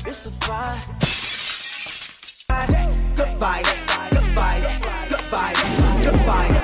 It's 0.05 0.27
a 0.27 0.29
vibe. 0.29 0.85
Good 3.15 3.39
vibes, 3.39 4.11
good 4.11 4.29
vibes, 4.37 5.09
good 5.09 5.25
vibes, 5.33 6.03
good 6.03 6.19
vibes. 6.29 6.61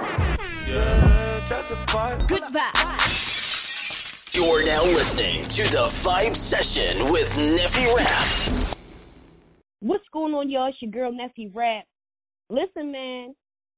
Yeah, 0.67 1.45
that's 1.49 1.71
a 1.71 1.75
vibe. 1.89 2.27
Good 2.27 2.43
vibes. 2.43 4.36
You're 4.36 4.63
now 4.63 4.83
listening 4.83 5.47
to 5.47 5.63
the 5.71 5.88
Vibe 6.05 6.36
Session 6.36 7.11
with 7.11 7.31
Neffy 7.33 7.91
Raps. 7.97 8.75
What's 9.79 10.05
going 10.13 10.36
on, 10.36 10.51
y'all? 10.51 10.67
It's 10.67 10.79
your 10.83 10.91
girl 10.91 11.11
Neffy 11.11 11.49
Rap. 11.51 11.86
Listen, 12.50 12.91
man, 12.91 13.36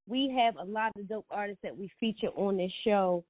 we 0.07 0.33
have 0.37 0.55
a 0.57 0.69
lot 0.69 0.91
of 0.97 1.07
dope 1.07 1.25
artists 1.29 1.61
that 1.63 1.77
we 1.77 1.89
feature 1.99 2.29
on 2.35 2.57
this 2.57 2.71
show. 2.85 3.23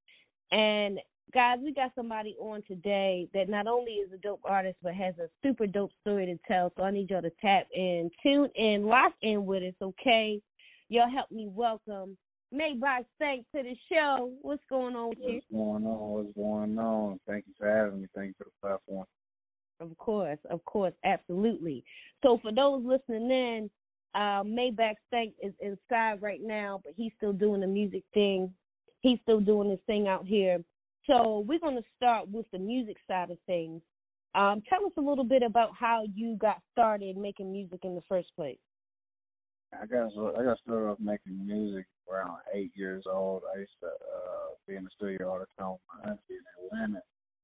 And 0.52 1.00
guys, 1.34 1.58
we 1.64 1.74
got 1.74 1.92
somebody 1.96 2.36
on 2.40 2.64
today 2.68 3.28
that 3.34 3.50
not 3.50 3.68
only 3.68 3.94
is 3.94 4.12
a 4.14 4.18
dope 4.18 4.42
artist 4.46 4.78
but 4.82 4.94
has 4.96 5.16
a 5.20 5.28
super 5.44 5.68
dope 5.68 5.92
story 6.02 6.26
to 6.26 6.38
tell. 6.48 6.72
So 6.78 6.84
I 6.84 6.92
need 6.92 7.10
y'all 7.10 7.22
to 7.22 7.32
tap 7.42 7.68
in, 7.74 8.10
tune 8.24 8.50
in, 8.56 8.86
lock 8.86 9.14
in 9.22 9.46
with 9.46 9.64
us, 9.64 9.74
okay? 9.82 10.42
Y'all 10.90 11.10
help 11.10 11.30
me 11.32 11.48
welcome 11.50 12.18
Maybach 12.54 13.06
Stank 13.16 13.46
to 13.54 13.62
the 13.62 13.76
show. 13.92 14.32
What's 14.42 14.64
going 14.70 14.96
on 14.96 15.10
with 15.10 15.18
you? 15.20 15.42
What's 15.50 15.82
going 15.84 15.86
on? 15.86 16.10
What's 16.10 16.36
going 16.36 16.80
on? 16.80 17.20
Thank 17.28 17.46
you 17.48 17.54
for 17.60 17.70
having 17.70 18.02
me. 18.02 18.08
Thank 18.16 18.30
you 18.30 18.34
for 18.38 18.46
the 18.46 18.52
platform. 18.62 19.06
Of 19.80 19.96
course, 19.98 20.40
of 20.50 20.64
course, 20.66 20.94
absolutely. 21.04 21.84
So 22.24 22.40
for 22.42 22.52
those 22.52 22.84
listening 22.84 23.30
in, 23.30 23.70
uh, 24.16 24.44
Maybach 24.44 24.96
Stank 25.08 25.34
is 25.42 25.54
inside 25.60 26.22
right 26.22 26.42
now, 26.42 26.82
but 26.84 26.94
he's 26.96 27.12
still 27.18 27.34
doing 27.34 27.62
the 27.62 27.68
music 27.68 28.04
thing. 28.14 28.54
He's 29.02 29.20
still 29.24 29.40
doing 29.40 29.70
his 29.70 29.80
thing 29.86 30.08
out 30.08 30.26
here. 30.26 30.60
So 31.06 31.46
we're 31.48 31.60
going 31.60 31.78
to 31.78 31.84
start 31.96 32.30
with 32.30 32.46
the 32.52 32.60
music 32.60 32.98
side 33.08 33.32
of 33.32 33.38
things. 33.46 33.82
Um, 34.36 34.62
tell 34.70 34.86
us 34.86 34.92
a 34.98 35.02
little 35.02 35.24
bit 35.24 35.42
about 35.42 35.70
how 35.80 36.04
you 36.14 36.36
got 36.36 36.62
started 36.72 37.18
making 37.18 37.52
music 37.52 37.80
in 37.84 37.96
the 37.96 38.04
first 38.10 38.30
place. 38.36 38.58
I 39.74 39.86
got 39.86 40.12
I 40.38 40.44
got 40.44 40.60
started 40.60 40.90
off 40.90 41.00
making 41.00 41.46
music 41.46 41.86
around 42.10 42.38
eight 42.54 42.72
years 42.76 43.04
old. 43.12 43.44
I 43.54 43.60
used 43.60 43.72
to 43.82 43.88
uh, 43.88 44.56
be 44.68 44.76
in 44.76 44.84
the 44.84 44.90
studio 44.96 45.30
all 45.30 45.40
the 45.40 45.46
time 45.60 45.72
with 45.72 45.82
my 46.04 46.12
auntie 46.12 46.22
in 46.30 46.66
Atlanta. 46.66 47.02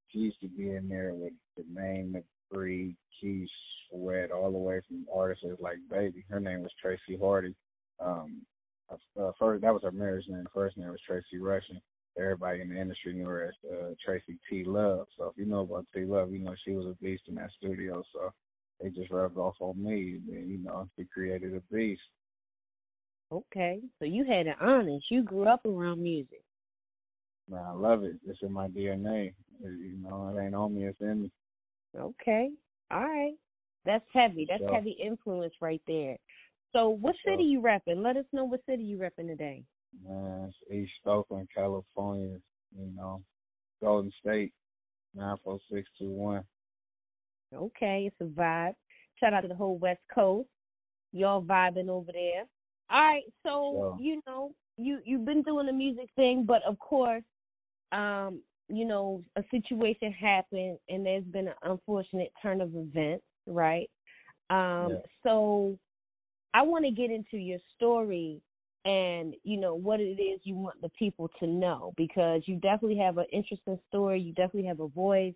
She 0.08 0.20
used 0.20 0.40
to 0.42 0.48
be 0.48 0.72
in 0.72 0.88
there 0.88 1.14
with 1.14 1.34
the 1.58 1.66
name 1.70 2.16
McBree, 2.16 2.96
Keith 3.20 3.50
Sweat, 3.94 4.32
all 4.32 4.52
the 4.52 4.58
way 4.58 4.82
from 4.88 5.06
artists 5.14 5.46
like 5.60 5.78
Baby. 5.90 6.26
Her 6.30 6.40
name 6.40 6.64
was 6.64 6.72
Tracy 6.82 7.18
Hardy. 7.20 7.56
Um, 8.00 8.42
uh, 8.92 9.32
first 9.40 9.62
that 9.62 9.74
was 9.74 9.84
her 9.84 9.92
marriage 9.92 10.26
name. 10.28 10.46
First 10.54 10.78
name 10.78 10.90
was 10.90 11.00
Tracy 11.06 11.38
Russian. 11.40 11.82
Everybody 12.18 12.62
in 12.62 12.70
the 12.70 12.80
industry 12.80 13.14
knew 13.14 13.26
her 13.26 13.46
as 13.46 13.72
uh, 13.72 13.94
Tracy 14.06 14.38
T 14.50 14.64
Love. 14.66 15.08
So 15.18 15.26
if 15.26 15.38
you 15.38 15.46
know 15.46 15.62
about 15.62 15.88
T 15.94 16.06
Love, 16.06 16.32
you 16.32 16.40
know 16.40 16.54
she 16.64 16.72
was 16.72 16.86
a 16.86 17.04
beast 17.04 17.24
in 17.28 17.36
that 17.36 17.50
studio. 17.58 18.04
So 18.14 18.32
they 18.82 18.90
just 18.90 19.12
rubbed 19.12 19.38
off 19.38 19.56
on 19.60 19.82
me, 19.82 20.20
and 20.32 20.50
you 20.50 20.58
know 20.58 20.88
she 20.96 21.06
created 21.06 21.56
a 21.56 21.62
beast. 21.74 22.02
Okay, 23.32 23.80
so 23.98 24.06
you 24.06 24.26
had 24.26 24.46
an 24.46 24.56
honest. 24.62 25.06
You 25.10 25.24
grew 25.24 25.48
up 25.48 25.66
around 25.66 26.04
music. 26.04 26.44
Man, 27.50 27.64
I 27.66 27.72
love 27.72 28.04
it. 28.04 28.16
It's 28.28 28.40
in 28.42 28.52
my 28.52 28.68
DNA. 28.68 29.34
You 29.62 29.98
know, 30.02 30.34
it 30.36 30.42
ain't 30.42 30.56
on 30.56 30.76
me, 30.76 30.86
it's 30.86 31.02
in 31.02 31.24
me. 31.24 31.32
Okay, 31.98 32.50
all 32.92 33.02
right. 33.02 33.34
That's 33.86 34.06
heavy. 34.14 34.48
That's 34.50 34.64
heavy 34.72 34.98
influence 35.04 35.54
right 35.62 35.82
there. 35.88 36.18
So, 36.72 36.90
what 36.90 37.16
city 37.26 37.44
you 37.44 37.62
repping? 37.62 38.04
Let 38.04 38.18
us 38.18 38.26
know 38.32 38.46
what 38.46 38.62
city 38.68 38.84
you 38.84 38.98
repping 38.98 39.28
today. 39.28 39.64
Man, 40.08 40.50
it's 40.50 40.72
East 40.72 40.92
Oakland, 41.06 41.48
California. 41.54 42.40
You 42.76 42.92
know, 42.96 43.22
Golden 43.82 44.12
State, 44.20 44.54
nine 45.14 45.38
four 45.44 45.60
six 45.72 45.88
two 46.00 46.10
one. 46.10 46.44
Okay, 47.54 48.08
it's 48.08 48.16
a 48.22 48.40
vibe. 48.40 48.74
Shout 49.20 49.34
out 49.34 49.42
to 49.42 49.48
the 49.48 49.56
whole 49.56 49.78
West 49.78 50.02
Coast. 50.14 50.50
Y'all 51.12 51.44
vibing 51.44 51.90
over 51.90 52.12
there. 52.12 52.46
All 52.90 53.02
right, 53.02 53.24
so 53.44 53.98
you 54.00 54.22
know 54.26 54.54
you 54.78 55.00
you've 55.06 55.26
been 55.26 55.44
doing 55.44 55.68
the 55.68 55.74
music 55.74 56.10
thing, 56.16 56.46
but 56.48 56.64
of 56.68 56.80
course, 56.80 57.24
um, 57.92 58.42
you 58.68 58.86
know 58.86 59.24
a 59.36 59.44
situation 59.52 60.12
happened, 60.12 60.80
and 60.90 61.06
there's 61.06 61.24
been 61.26 61.48
an 61.48 61.54
unfortunate 61.64 62.32
turn 62.42 62.62
of 62.62 62.76
events, 62.76 63.24
right? 63.48 63.90
Um, 64.50 64.90
Yeah. 64.92 65.02
so 65.24 65.78
I 66.54 66.62
want 66.64 66.86
to 66.86 66.92
get 66.92 67.12
into 67.12 67.38
your 67.38 67.60
story 67.76 68.42
and 68.86 69.36
you 69.44 69.58
know 69.60 69.76
what 69.76 70.00
it 70.02 70.22
is 70.22 70.42
you 70.44 70.56
want 70.56 70.82
the 70.82 70.90
people 70.90 71.30
to 71.40 71.48
know 71.48 71.94
because 71.98 72.42
you 72.48 72.56
definitely 72.58 72.98
have 72.98 73.18
an 73.18 73.26
interesting 73.32 73.80
story. 73.88 74.20
You 74.22 74.34
definitely 74.34 74.68
have 74.68 74.82
a 74.82 74.88
voice, 74.90 75.36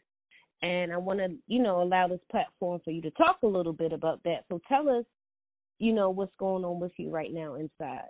And 0.62 0.92
I 0.92 0.98
want 0.98 1.20
to, 1.20 1.36
you 1.48 1.62
know, 1.62 1.82
allow 1.82 2.08
this 2.08 2.20
platform 2.32 2.82
for 2.84 2.92
you 2.92 3.02
to 3.04 3.12
talk 3.12 3.40
a 3.44 3.48
little 3.48 3.74
bit 3.74 3.94
about 3.94 4.22
that. 4.24 4.46
So 4.50 4.60
tell 4.68 4.90
us, 4.90 5.06
you 5.80 5.94
know, 5.94 6.10
what's 6.10 6.36
going 6.40 6.66
on 6.66 6.80
with 6.80 6.94
you 6.98 7.10
right 7.12 7.34
now 7.34 7.56
inside. 7.56 8.10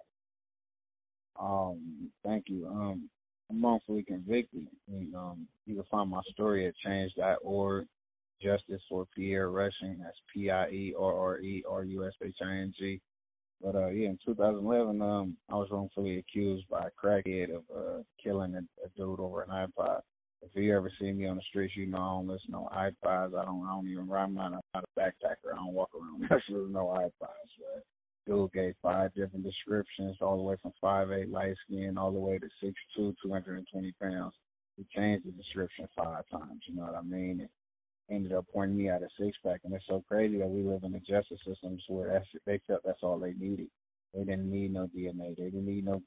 Um, 1.39 2.09
thank 2.23 2.45
you. 2.47 2.67
Um, 2.67 3.09
I'm 3.49 3.63
wrongfully 3.63 4.03
convicted. 4.03 4.67
And, 4.87 5.15
um, 5.15 5.47
you 5.65 5.75
can 5.75 5.83
find 5.91 6.09
my 6.09 6.21
story 6.33 6.67
at 6.67 6.75
change.org. 6.85 7.87
Justice 8.41 8.81
for 8.89 9.05
Pierre 9.15 9.49
Rushing. 9.49 9.97
That's 10.01 10.17
P 10.33 10.49
I 10.49 10.67
E 10.69 10.93
R 10.97 11.13
R 11.13 11.39
E 11.39 11.63
R 11.69 11.83
U 11.83 12.05
S 12.05 12.13
H 12.23 12.35
I 12.41 12.51
N 12.51 12.73
G. 12.77 13.01
But 13.61 13.75
uh, 13.75 13.87
yeah, 13.87 14.09
in 14.09 14.19
2011, 14.25 15.01
um, 15.01 15.35
I 15.49 15.55
was 15.55 15.69
wrongfully 15.71 16.19
accused 16.19 16.67
by 16.69 16.87
a 16.87 17.05
crackhead 17.05 17.55
of 17.55 17.63
uh, 17.75 18.03
killing 18.23 18.53
a, 18.53 18.59
a 18.85 18.89
dude 18.95 19.19
over 19.19 19.41
an 19.41 19.49
iPod. 19.49 20.01
If 20.43 20.51
you 20.53 20.75
ever 20.77 20.91
see 20.99 21.11
me 21.11 21.27
on 21.27 21.37
the 21.37 21.41
streets, 21.49 21.75
you 21.75 21.87
know 21.87 21.97
I 21.97 22.09
don't 22.09 22.27
listen 22.27 22.51
to 22.51 22.57
iPods. 22.57 23.39
I 23.39 23.45
don't. 23.45 23.65
I 23.65 23.73
don't 23.73 23.89
even 23.89 24.07
ride 24.07 24.31
mine. 24.31 24.53
I'm 24.53 24.61
not 24.73 24.83
a 24.83 24.99
backpacker. 24.99 25.53
I 25.53 25.55
don't 25.55 25.73
walk 25.73 25.89
around 25.95 26.21
with 26.49 26.71
no 26.71 26.85
iPods. 26.85 27.11
But 27.57 27.83
dude 28.27 28.53
gave 28.53 28.75
five 28.81 29.13
different 29.15 29.43
descriptions, 29.43 30.17
all 30.21 30.37
the 30.37 30.43
way 30.43 30.55
from 30.61 30.73
five 30.79 31.11
eight 31.11 31.29
light 31.29 31.55
skin, 31.65 31.97
all 31.97 32.11
the 32.11 32.19
way 32.19 32.37
to 32.37 32.47
six 32.61 32.75
two, 32.95 33.15
two 33.23 33.31
hundred 33.31 33.57
and 33.57 33.67
twenty 33.71 33.93
pounds. 33.99 34.33
He 34.75 34.85
changed 34.95 35.25
the 35.25 35.31
description 35.31 35.87
five 35.95 36.23
times. 36.29 36.61
You 36.67 36.75
know 36.75 36.83
what 36.83 36.95
I 36.95 37.01
mean? 37.01 37.39
And 37.39 37.49
ended 38.09 38.33
up 38.33 38.45
pointing 38.53 38.77
me 38.77 38.89
out 38.89 39.03
a 39.03 39.07
six 39.19 39.37
pack, 39.45 39.61
and 39.63 39.73
it's 39.73 39.85
so 39.87 40.03
crazy 40.07 40.37
that 40.37 40.49
we 40.49 40.63
live 40.63 40.83
in 40.83 40.95
a 40.95 40.99
justice 40.99 41.39
systems 41.45 41.83
where 41.87 42.13
that's, 42.13 42.27
they 42.45 42.59
felt 42.67 42.81
that's 42.85 43.03
all 43.03 43.19
they 43.19 43.33
needed. 43.33 43.67
They 44.13 44.23
didn't 44.23 44.49
need 44.49 44.73
no 44.73 44.87
DNA. 44.87 45.35
They 45.35 45.45
didn't 45.45 45.65
need 45.65 45.85
no 45.85 46.01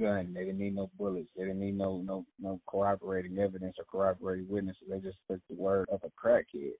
gun. 0.00 0.32
They 0.34 0.44
didn't 0.44 0.58
need 0.58 0.74
no 0.74 0.90
bullets. 0.98 1.28
They 1.36 1.44
didn't 1.44 1.60
need 1.60 1.76
no 1.76 1.98
no 1.98 2.24
no 2.40 2.60
corroborating 2.66 3.38
evidence 3.38 3.76
or 3.78 3.84
corroborating 3.84 4.48
witnesses. 4.48 4.88
They 4.88 4.98
just 4.98 5.18
took 5.30 5.40
the 5.48 5.56
word 5.56 5.88
of 5.90 6.00
a 6.04 6.10
crackhead 6.26 6.72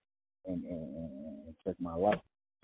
and, 0.47 0.65
and, 0.65 0.95
and 1.47 1.55
took 1.67 1.79
my 1.81 1.95
life. 1.95 2.21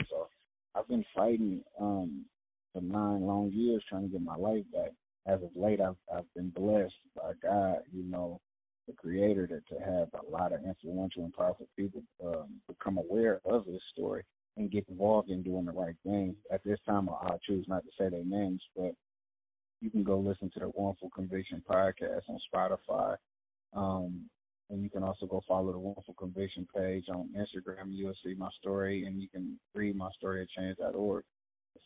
So 0.09 0.29
I've 0.75 0.89
been 0.89 1.05
fighting 1.15 1.63
um 1.81 2.25
for 2.73 2.81
nine 2.81 3.23
long 3.23 3.51
years 3.53 3.85
trying 3.89 4.03
to 4.03 4.09
get 4.09 4.23
my 4.23 4.37
life 4.37 4.65
back. 4.73 4.93
As 5.27 5.43
of 5.43 5.51
late, 5.55 5.81
I've 5.81 5.97
I've 6.15 6.33
been 6.35 6.51
blessed 6.51 6.95
by 7.15 7.33
God, 7.43 7.79
you 7.93 8.05
know, 8.05 8.41
the 8.87 8.93
creator 8.93 9.47
to, 9.47 9.61
to 9.61 9.81
have 9.81 10.09
a 10.15 10.31
lot 10.31 10.53
of 10.53 10.65
influential 10.65 11.25
and 11.25 11.35
powerful 11.35 11.69
people 11.77 12.03
um, 12.25 12.61
become 12.69 12.99
aware 12.99 13.41
of 13.45 13.65
this 13.67 13.83
story 13.93 14.23
and 14.57 14.71
get 14.71 14.89
involved 14.89 15.31
in 15.31 15.43
doing 15.43 15.65
the 15.65 15.73
right 15.73 15.97
thing. 16.05 16.35
At 16.53 16.65
this 16.65 16.79
time, 16.87 17.09
I'll 17.09 17.41
choose 17.47 17.67
not 17.69 17.83
to 17.85 17.91
say 17.99 18.09
their 18.09 18.25
names, 18.25 18.63
but 18.75 18.95
you 19.81 19.91
can 19.91 20.03
go 20.03 20.19
listen 20.19 20.51
to 20.55 20.61
the 20.61 20.73
Wrongful 20.77 21.11
Conviction 21.15 21.63
podcast 21.69 22.23
on 22.29 22.39
Spotify. 22.53 23.17
Um, 23.75 24.29
and 24.71 24.83
you 24.83 24.91
can 24.91 25.03
also 25.03 25.27
go 25.27 25.43
follow 25.47 25.73
the 25.73 25.79
Wrongful 25.79 26.15
Conviction 26.19 26.67
page 26.75 27.05
on 27.09 27.29
Instagram. 27.37 27.89
You'll 27.89 28.15
see 28.25 28.35
my 28.35 28.49
story, 28.59 29.05
and 29.05 29.21
you 29.21 29.29
can 29.29 29.59
read 29.75 29.97
my 29.97 30.11
story 30.17 30.43
at 30.43 30.49
change.org. 30.49 31.25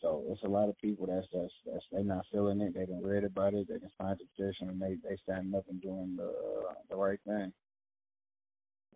So 0.01 0.25
it's 0.29 0.43
a 0.43 0.49
lot 0.49 0.69
of 0.69 0.79
people 0.79 1.07
that's 1.07 1.27
that's 1.33 1.53
that's 1.67 1.85
they're 1.93 2.05
not 2.05 2.25
feeling 2.33 2.61
it. 2.61 2.75
They 2.75 2.81
didn't 2.81 3.05
read 3.05 3.25
about 3.25 3.55
it. 3.55 3.69
They 3.69 3.79
can 3.79 3.91
find 3.99 4.19
the 4.19 4.25
petition 4.37 4.69
and 4.69 4.81
they 4.81 4.97
they 5.09 5.17
standing 5.23 5.55
up 5.55 5.65
and 5.69 5.81
doing 5.81 6.17
the 6.17 6.29
uh, 6.29 6.75
the 6.89 6.97
right 6.97 7.21
thing. 7.27 7.53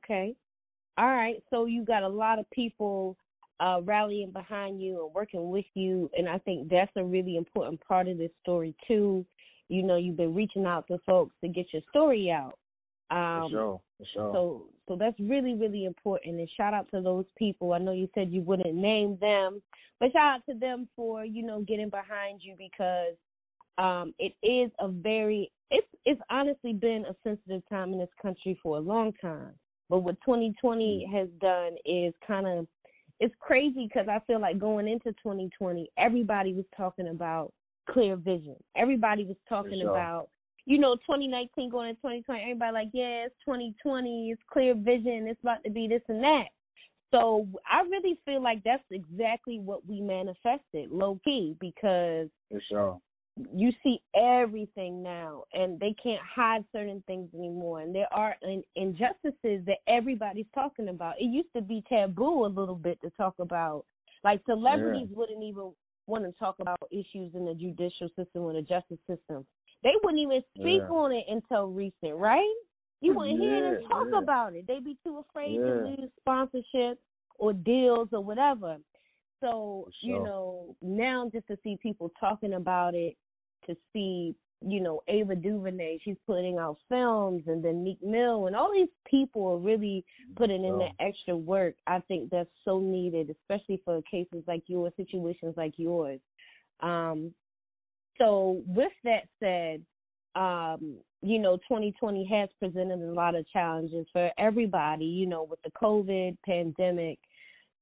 Okay. 0.05 0.34
All 0.97 1.07
right. 1.07 1.42
So 1.51 1.66
you 1.66 1.84
got 1.84 2.03
a 2.03 2.09
lot 2.09 2.38
of 2.38 2.49
people 2.51 3.16
uh, 3.61 3.80
rallying 3.82 4.30
behind 4.30 4.82
you 4.82 5.05
and 5.05 5.14
working 5.14 5.51
with 5.51 5.64
you, 5.74 6.11
and 6.16 6.28
I 6.28 6.38
think 6.38 6.68
that's 6.68 6.92
a 6.97 7.05
really 7.05 7.36
important 7.36 7.80
part 7.86 8.09
of 8.09 8.18
this 8.18 8.30
story 8.42 8.74
too. 8.86 9.24
You 9.68 9.82
know, 9.82 9.97
you've 9.97 10.16
been 10.16 10.34
reaching 10.34 10.66
out 10.66 10.86
to 10.88 10.99
folks 11.07 11.34
to 11.42 11.49
get 11.49 11.66
your 11.72 11.82
story 11.90 12.30
out. 12.30 12.59
Um, 13.11 13.18
for 13.18 13.48
sure. 13.50 13.80
For 13.98 14.07
sure. 14.14 14.32
So, 14.32 14.66
so 14.88 14.96
that's 14.96 15.18
really, 15.20 15.55
really 15.55 15.84
important. 15.84 16.38
And 16.38 16.48
shout 16.57 16.74
out 16.74 16.88
to 16.92 17.00
those 17.00 17.26
people. 17.36 17.72
I 17.72 17.78
know 17.78 17.92
you 17.92 18.09
said 18.14 18.30
you 18.30 18.42
wouldn't 18.42 18.74
name 18.74 19.18
them, 19.20 19.62
but 20.00 20.12
shout 20.12 20.36
out 20.36 20.42
to 20.52 20.59
them 20.59 20.88
for 20.96 21.24
you 21.24 21.42
know 21.42 21.62
getting 21.62 21.90
behind 21.90 22.40
you 22.42 22.55
because 22.59 23.14
um, 23.78 24.14
it 24.18 24.34
is 24.46 24.70
a 24.80 24.88
very 24.88 25.50
it's 25.70 25.86
it's 26.05 26.20
honestly 26.30 26.72
been 26.72 27.05
a 27.09 27.14
sensitive 27.24 27.62
time 27.68 27.92
in 27.92 27.98
this 27.98 28.09
country 28.20 28.59
for 28.62 28.76
a 28.76 28.80
long 28.80 29.12
time. 29.20 29.52
But 29.90 30.00
what 30.00 30.16
2020 30.24 31.09
has 31.12 31.28
done 31.40 31.76
is 31.84 32.14
kind 32.26 32.46
of 32.46 32.66
it's 33.20 33.34
crazy 33.38 33.88
because 33.88 34.09
I 34.09 34.20
feel 34.26 34.40
like 34.40 34.59
going 34.59 34.88
into 34.88 35.12
2020, 35.22 35.88
everybody 35.98 36.52
was 36.52 36.64
talking 36.76 37.09
about 37.09 37.52
clear 37.88 38.16
vision. 38.16 38.57
Everybody 38.76 39.24
was 39.24 39.36
talking 39.48 39.80
sure. 39.80 39.90
about 39.90 40.28
you 40.67 40.79
know 40.79 40.97
2019 40.97 41.71
going 41.71 41.91
into 41.91 42.01
2020. 42.03 42.43
Everybody 42.43 42.73
like 42.73 42.89
yeah, 42.93 43.27
it's 43.27 43.35
2020, 43.45 44.31
it's 44.31 44.43
clear 44.51 44.75
vision, 44.75 45.27
it's 45.29 45.41
about 45.43 45.62
to 45.65 45.71
be 45.71 45.89
this 45.89 46.03
and 46.09 46.23
that. 46.23 46.47
So 47.11 47.47
I 47.71 47.83
really 47.83 48.19
feel 48.25 48.43
like 48.43 48.62
that's 48.65 48.83
exactly 48.91 49.61
what 49.61 49.87
we 49.87 50.01
manifested, 50.01 50.91
low 50.91 51.21
key, 51.25 51.55
because 51.61 52.29
For 52.51 52.61
sure. 52.69 53.01
you 53.55 53.71
see 53.85 54.01
everything 54.17 55.01
now 55.03 55.45
and 55.53 55.79
they 55.79 55.95
can't 56.03 56.21
hide 56.23 56.65
certain 56.73 57.03
things 57.07 57.29
anymore 57.35 57.81
and 57.81 57.95
there 57.95 58.12
are 58.12 58.37
injustices 58.75 59.65
that 59.67 59.79
everybody's 59.87 60.47
talking 60.55 60.89
about 60.89 61.15
it 61.21 61.25
used 61.25 61.53
to 61.55 61.62
be 61.62 61.85
taboo 61.89 62.45
a 62.45 62.47
little 62.47 62.77
bit 62.77 63.01
to 63.03 63.11
talk 63.11 63.35
about 63.39 63.85
like 64.23 64.41
celebrities 64.47 65.09
wouldn't 65.11 65.43
even 65.43 65.73
want 66.07 66.25
to 66.25 66.33
talk 66.39 66.57
about 66.61 66.79
issues 66.91 67.35
in 67.35 67.45
the 67.45 67.55
judicial 67.55 68.09
system 68.17 68.43
or 68.43 68.53
the 68.53 68.62
justice 68.62 68.99
system 69.09 69.45
they 69.85 69.93
wouldn't 70.03 70.20
even 70.20 70.43
speak 70.59 70.82
Yeah. 70.82 70.95
on 70.95 71.12
it 71.12 71.24
until 71.28 71.68
recent 71.68 72.16
right 72.16 72.55
you 73.01 73.14
wouldn't 73.14 73.41
hear 73.41 73.74
them 73.74 73.89
talk 73.89 74.09
yeah. 74.11 74.18
about 74.18 74.55
it 74.55 74.66
they'd 74.66 74.85
be 74.85 74.97
too 75.05 75.18
afraid 75.28 75.59
to 75.59 75.97
lose 75.97 76.11
sponsorship 76.20 76.99
or 77.39 77.53
deals 77.53 78.09
or 78.12 78.24
whatever 78.24 78.78
so 79.41 79.89
For 80.01 80.07
you 80.07 80.22
know 80.24 80.76
now 80.82 81.30
just 81.32 81.47
to 81.49 81.59
see 81.62 81.76
people 81.82 82.11
talking 82.18 82.55
about 82.55 82.95
it 82.95 83.14
to 83.66 83.76
see, 83.93 84.35
you 84.66 84.80
know, 84.80 85.01
Ava 85.09 85.35
DuVernay, 85.35 85.99
she's 86.05 86.16
putting 86.26 86.59
out 86.59 86.78
films, 86.89 87.43
and 87.47 87.64
then 87.64 87.82
Meek 87.82 88.03
Mill, 88.03 88.47
and 88.47 88.57
all 88.57 88.72
these 88.72 88.89
people 89.07 89.47
are 89.47 89.59
really 89.59 90.05
putting 90.37 90.64
in 90.64 90.78
the 90.78 90.89
extra 91.01 91.37
work. 91.37 91.74
I 91.87 92.01
think 92.01 92.30
that's 92.30 92.51
so 92.64 92.80
needed, 92.80 93.30
especially 93.30 93.80
for 93.85 94.01
cases 94.03 94.43
like 94.47 94.62
yours, 94.66 94.93
situations 94.97 95.55
like 95.57 95.74
yours. 95.76 96.20
Um, 96.80 97.32
so, 98.19 98.62
with 98.67 98.93
that 99.05 99.25
said, 99.41 99.83
um, 100.37 100.99
you 101.23 101.39
know, 101.39 101.57
2020 101.57 102.27
has 102.27 102.49
presented 102.61 103.01
a 103.01 103.12
lot 103.12 103.35
of 103.35 103.49
challenges 103.51 104.07
for 104.12 104.31
everybody, 104.39 105.07
you 105.07 105.27
know, 105.27 105.43
with 105.43 105.61
the 105.62 105.71
COVID 105.71 106.37
pandemic. 106.45 107.19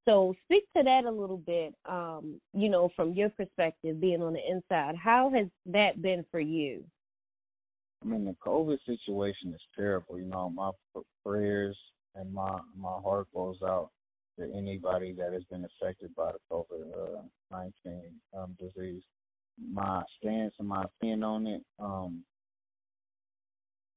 So 0.04 0.34
speak 0.44 0.64
to 0.76 0.82
that 0.82 1.04
a 1.04 1.10
little 1.10 1.38
bit, 1.38 1.74
um, 1.88 2.40
you 2.54 2.68
know, 2.68 2.88
from 2.94 3.12
your 3.14 3.30
perspective, 3.30 4.00
being 4.00 4.22
on 4.22 4.32
the 4.32 4.40
inside. 4.48 4.96
How 4.96 5.30
has 5.34 5.46
that 5.66 6.02
been 6.02 6.24
for 6.30 6.40
you? 6.40 6.84
I 8.02 8.08
mean, 8.08 8.24
the 8.24 8.36
COVID 8.44 8.78
situation 8.84 9.52
is 9.54 9.60
terrible. 9.76 10.18
You 10.18 10.24
know, 10.24 10.50
my 10.50 10.70
prayers 11.24 11.76
and 12.14 12.32
my 12.32 12.58
my 12.76 12.98
heart 13.02 13.28
goes 13.32 13.58
out 13.62 13.90
to 14.38 14.52
anybody 14.56 15.12
that 15.12 15.32
has 15.32 15.44
been 15.44 15.64
affected 15.64 16.14
by 16.16 16.32
the 16.32 16.38
COVID 16.50 17.22
nineteen 17.50 18.12
um, 18.36 18.56
disease. 18.58 19.02
My 19.58 20.02
stance 20.18 20.54
and 20.58 20.68
my 20.68 20.82
opinion 20.84 21.22
on 21.22 21.46
it, 21.46 21.62
um, 21.78 22.24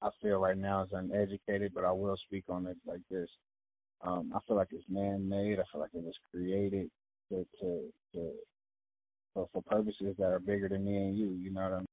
I 0.02 0.10
feel 0.22 0.38
right 0.38 0.58
now 0.58 0.84
is 0.84 0.90
uneducated, 0.92 1.74
but 1.74 1.86
I 1.86 1.92
will 1.92 2.18
speak 2.28 2.46
on 2.50 2.68
it 2.68 2.78
like 2.86 3.02
this. 3.10 3.30
Um, 4.02 4.32
I 4.36 4.40
feel 4.48 4.58
like 4.58 4.68
it's 4.72 4.84
man 4.90 5.28
made. 5.28 5.60
I 5.60 5.64
feel 5.72 5.82
like 5.82 5.94
it 5.94 6.04
was 6.04 6.14
created 6.32 6.90
to 7.30 7.46
to, 7.62 7.94
to 8.14 8.32
for, 9.34 9.50
for 9.52 9.62
purposes 9.64 10.16
that 10.18 10.26
are 10.32 10.40
bigger 10.40 10.70
than 10.70 10.86
me 10.86 10.96
and 10.98 11.18
you. 11.18 11.38
You 11.42 11.52
know 11.52 11.62
what 11.62 11.74
I 11.74 11.78
mean? 11.78 11.86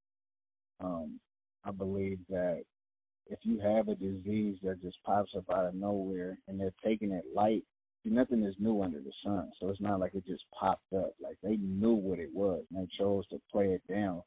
Um, 0.80 1.20
I 1.64 1.70
believe 1.70 2.18
that 2.28 2.62
if 3.28 3.38
you 3.42 3.60
have 3.60 3.88
a 3.88 3.94
disease 3.94 4.58
that 4.62 4.82
just 4.82 4.96
pops 5.04 5.30
up 5.36 5.44
out 5.52 5.66
of 5.66 5.74
nowhere 5.74 6.38
and 6.48 6.58
they're 6.60 6.74
taking 6.84 7.12
it 7.12 7.24
light, 7.34 7.64
nothing 8.04 8.42
is 8.44 8.54
new 8.58 8.82
under 8.82 9.00
the 9.00 9.12
sun. 9.24 9.50
So 9.60 9.68
it's 9.68 9.80
not 9.80 10.00
like 10.00 10.14
it 10.14 10.26
just 10.26 10.44
popped 10.58 10.92
up. 10.94 11.12
Like 11.22 11.36
they 11.42 11.56
knew 11.56 11.94
what 11.94 12.18
it 12.18 12.30
was 12.32 12.64
and 12.70 12.82
they 12.82 12.88
chose 12.98 13.26
to 13.28 13.40
play 13.50 13.66
it 13.66 13.82
down. 13.88 14.22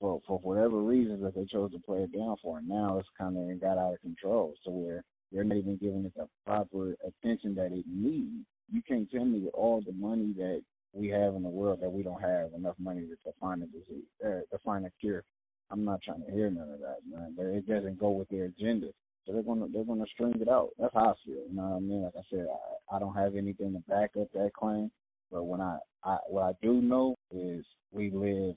For 0.00 0.20
for 0.26 0.38
whatever 0.38 0.82
reasons 0.82 1.22
that 1.22 1.34
they 1.34 1.44
chose 1.44 1.72
to 1.72 1.78
play 1.78 1.98
it 1.98 2.12
down 2.16 2.36
for, 2.42 2.58
And 2.58 2.68
now 2.68 2.98
it's 2.98 3.08
kind 3.18 3.36
of 3.36 3.60
got 3.60 3.78
out 3.78 3.92
of 3.92 4.00
control. 4.00 4.54
So 4.64 4.70
where 4.70 5.04
they're 5.30 5.44
not 5.44 5.58
even 5.58 5.76
giving 5.76 6.04
it 6.04 6.14
the 6.16 6.26
proper 6.46 6.96
attention 7.06 7.54
that 7.56 7.72
it 7.72 7.84
needs. 7.86 8.46
You 8.72 8.82
can't 8.86 9.10
tell 9.10 9.24
me 9.24 9.40
with 9.40 9.54
all 9.54 9.80
the 9.80 9.92
money 9.92 10.32
that 10.38 10.62
we 10.92 11.08
have 11.08 11.34
in 11.34 11.42
the 11.42 11.48
world 11.48 11.80
that 11.82 11.90
we 11.90 12.02
don't 12.02 12.20
have 12.20 12.52
enough 12.54 12.74
money 12.78 13.02
to, 13.02 13.30
to 13.30 13.36
find 13.40 13.62
a 13.62 13.66
disease, 13.66 14.04
uh, 14.24 14.40
to 14.50 14.58
find 14.64 14.86
a 14.86 14.90
cure. 15.00 15.24
I'm 15.70 15.84
not 15.84 16.02
trying 16.02 16.24
to 16.24 16.32
hear 16.32 16.50
none 16.50 16.70
of 16.70 16.80
that, 16.80 16.98
man. 17.08 17.34
But 17.36 17.46
it 17.46 17.68
doesn't 17.68 18.00
go 18.00 18.10
with 18.10 18.28
their 18.28 18.46
agenda. 18.46 18.88
So 19.26 19.32
they're 19.32 19.42
gonna 19.42 19.66
they're 19.72 19.84
gonna 19.84 20.06
string 20.12 20.40
it 20.40 20.48
out. 20.48 20.70
That's 20.78 20.94
how 20.94 21.10
I 21.10 21.14
feel. 21.24 21.42
You 21.48 21.54
know 21.54 21.62
what 21.62 21.76
I 21.76 21.80
mean? 21.80 22.02
Like 22.04 22.14
I 22.16 22.22
said, 22.30 22.46
I, 22.90 22.96
I 22.96 22.98
don't 22.98 23.14
have 23.14 23.36
anything 23.36 23.72
to 23.74 23.80
back 23.92 24.10
up 24.20 24.32
that 24.32 24.52
claim. 24.54 24.90
But 25.30 25.44
when 25.44 25.60
I, 25.60 25.78
I 26.04 26.18
what 26.28 26.42
I 26.42 26.52
do 26.62 26.80
know 26.80 27.16
is 27.30 27.64
we 27.92 28.10
live 28.10 28.56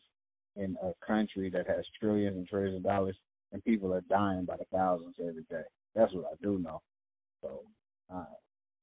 in 0.56 0.76
a 0.82 0.94
country 1.06 1.50
that 1.50 1.68
has 1.68 1.86
trillions 2.00 2.38
and 2.38 2.48
trillions 2.48 2.78
of 2.78 2.84
dollars, 2.84 3.18
and 3.52 3.64
people 3.64 3.94
are 3.94 4.02
dying 4.10 4.46
by 4.46 4.58
the 4.58 4.66
thousands 4.72 5.16
every 5.20 5.44
day. 5.50 5.64
That's 5.96 6.14
what 6.14 6.26
I 6.26 6.36
do 6.42 6.60
know. 6.60 6.82
So 7.42 7.62
uh, 8.14 8.26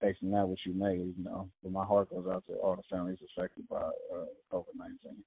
from 0.00 0.30
that 0.30 0.48
what 0.48 0.58
you 0.64 0.74
make, 0.74 0.98
you 0.98 1.14
know. 1.22 1.48
But 1.62 1.72
my 1.72 1.84
heart 1.84 2.10
goes 2.10 2.26
out 2.30 2.44
to 2.48 2.54
all 2.54 2.76
the 2.76 2.82
families 2.90 3.18
affected 3.36 3.68
by 3.68 3.76
uh, 3.78 4.26
COVID 4.52 4.76
nineteen. 4.76 5.22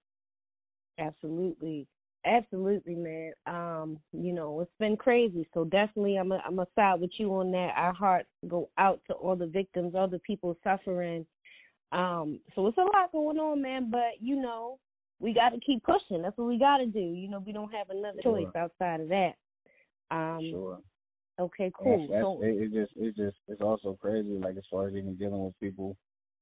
Absolutely. 1.00 1.88
Absolutely, 2.26 2.96
man. 2.96 3.34
Um, 3.46 4.00
you 4.14 4.32
know, 4.32 4.62
it's 4.62 4.72
been 4.80 4.96
crazy. 4.96 5.48
So 5.54 5.66
definitely 5.66 6.16
I'm 6.16 6.32
a 6.32 6.42
I'm 6.46 6.60
a 6.60 6.68
side 6.74 7.02
with 7.02 7.12
you 7.18 7.34
on 7.34 7.52
that. 7.52 7.74
Our 7.76 7.94
hearts 7.94 8.30
go 8.48 8.70
out 8.78 9.02
to 9.08 9.14
all 9.14 9.36
the 9.36 9.48
victims, 9.48 9.94
all 9.94 10.08
the 10.08 10.20
people 10.20 10.58
suffering. 10.64 11.26
Um, 11.92 12.40
so 12.56 12.66
it's 12.68 12.78
a 12.78 12.82
lot 12.82 13.12
going 13.12 13.38
on, 13.38 13.62
man, 13.62 13.90
but 13.92 14.22
you 14.22 14.42
know, 14.42 14.80
we 15.20 15.34
gotta 15.34 15.60
keep 15.66 15.84
pushing. 15.84 16.22
That's 16.22 16.38
what 16.38 16.48
we 16.48 16.58
gotta 16.58 16.86
do. 16.86 17.00
You 17.00 17.30
know, 17.30 17.44
we 17.46 17.52
don't 17.52 17.74
have 17.74 17.90
another 17.90 18.22
Sure. 18.24 18.38
choice 18.38 18.56
outside 18.56 19.02
of 19.02 19.10
that. 19.10 19.34
Um 20.10 20.50
Sure. 20.50 20.80
okay, 21.40 21.72
cool. 21.78 22.08
That's, 22.10 22.24
So 22.24 22.42
it, 22.42 22.72
it 22.72 22.74
just 22.74 22.94
it 22.96 23.16
just 23.18 23.38
it's 23.50 23.62
also 23.62 23.98
crazy 24.02 24.40
like 24.40 24.56
as 24.56 24.64
far 24.72 24.88
as 24.88 24.94
even 24.96 25.16
dealing 25.16 25.44
with 25.44 25.60
people 25.60 25.98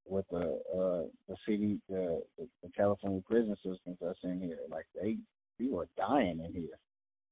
with 0.06 0.26
the 0.30 0.60
uh 0.74 1.08
the 1.28 1.36
city 1.46 1.80
the 1.88 2.22
the, 2.38 2.48
the 2.62 2.70
California 2.76 3.20
prison 3.28 3.56
systems 3.56 3.98
that's 4.00 4.18
in 4.22 4.40
here. 4.40 4.58
Like 4.70 4.86
they 4.94 5.18
people 5.62 5.80
are 5.80 5.88
dying 5.96 6.40
in 6.44 6.52
here. 6.52 6.78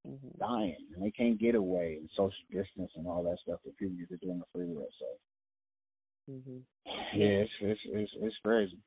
Mm-hmm. 0.09 0.39
Dying. 0.39 0.77
And 0.95 1.05
they 1.05 1.11
can't 1.11 1.39
get 1.39 1.55
away 1.55 1.99
and 2.01 2.09
social 2.17 2.33
distance 2.51 2.91
and 2.97 3.07
all 3.07 3.23
that 3.25 3.39
stuff 3.43 3.61
that 3.65 3.77
people 3.77 3.97
used 3.97 4.11
to 4.11 4.17
do 4.17 4.31
on 4.31 4.39
the 4.39 4.45
freeway. 4.53 4.87
So 4.99 5.07
hmm 6.31 6.59
yeah, 7.15 7.27
it's 7.27 7.51
it's 7.61 7.81
it's, 7.87 8.13
it's 8.21 8.37
crazy. 8.43 8.79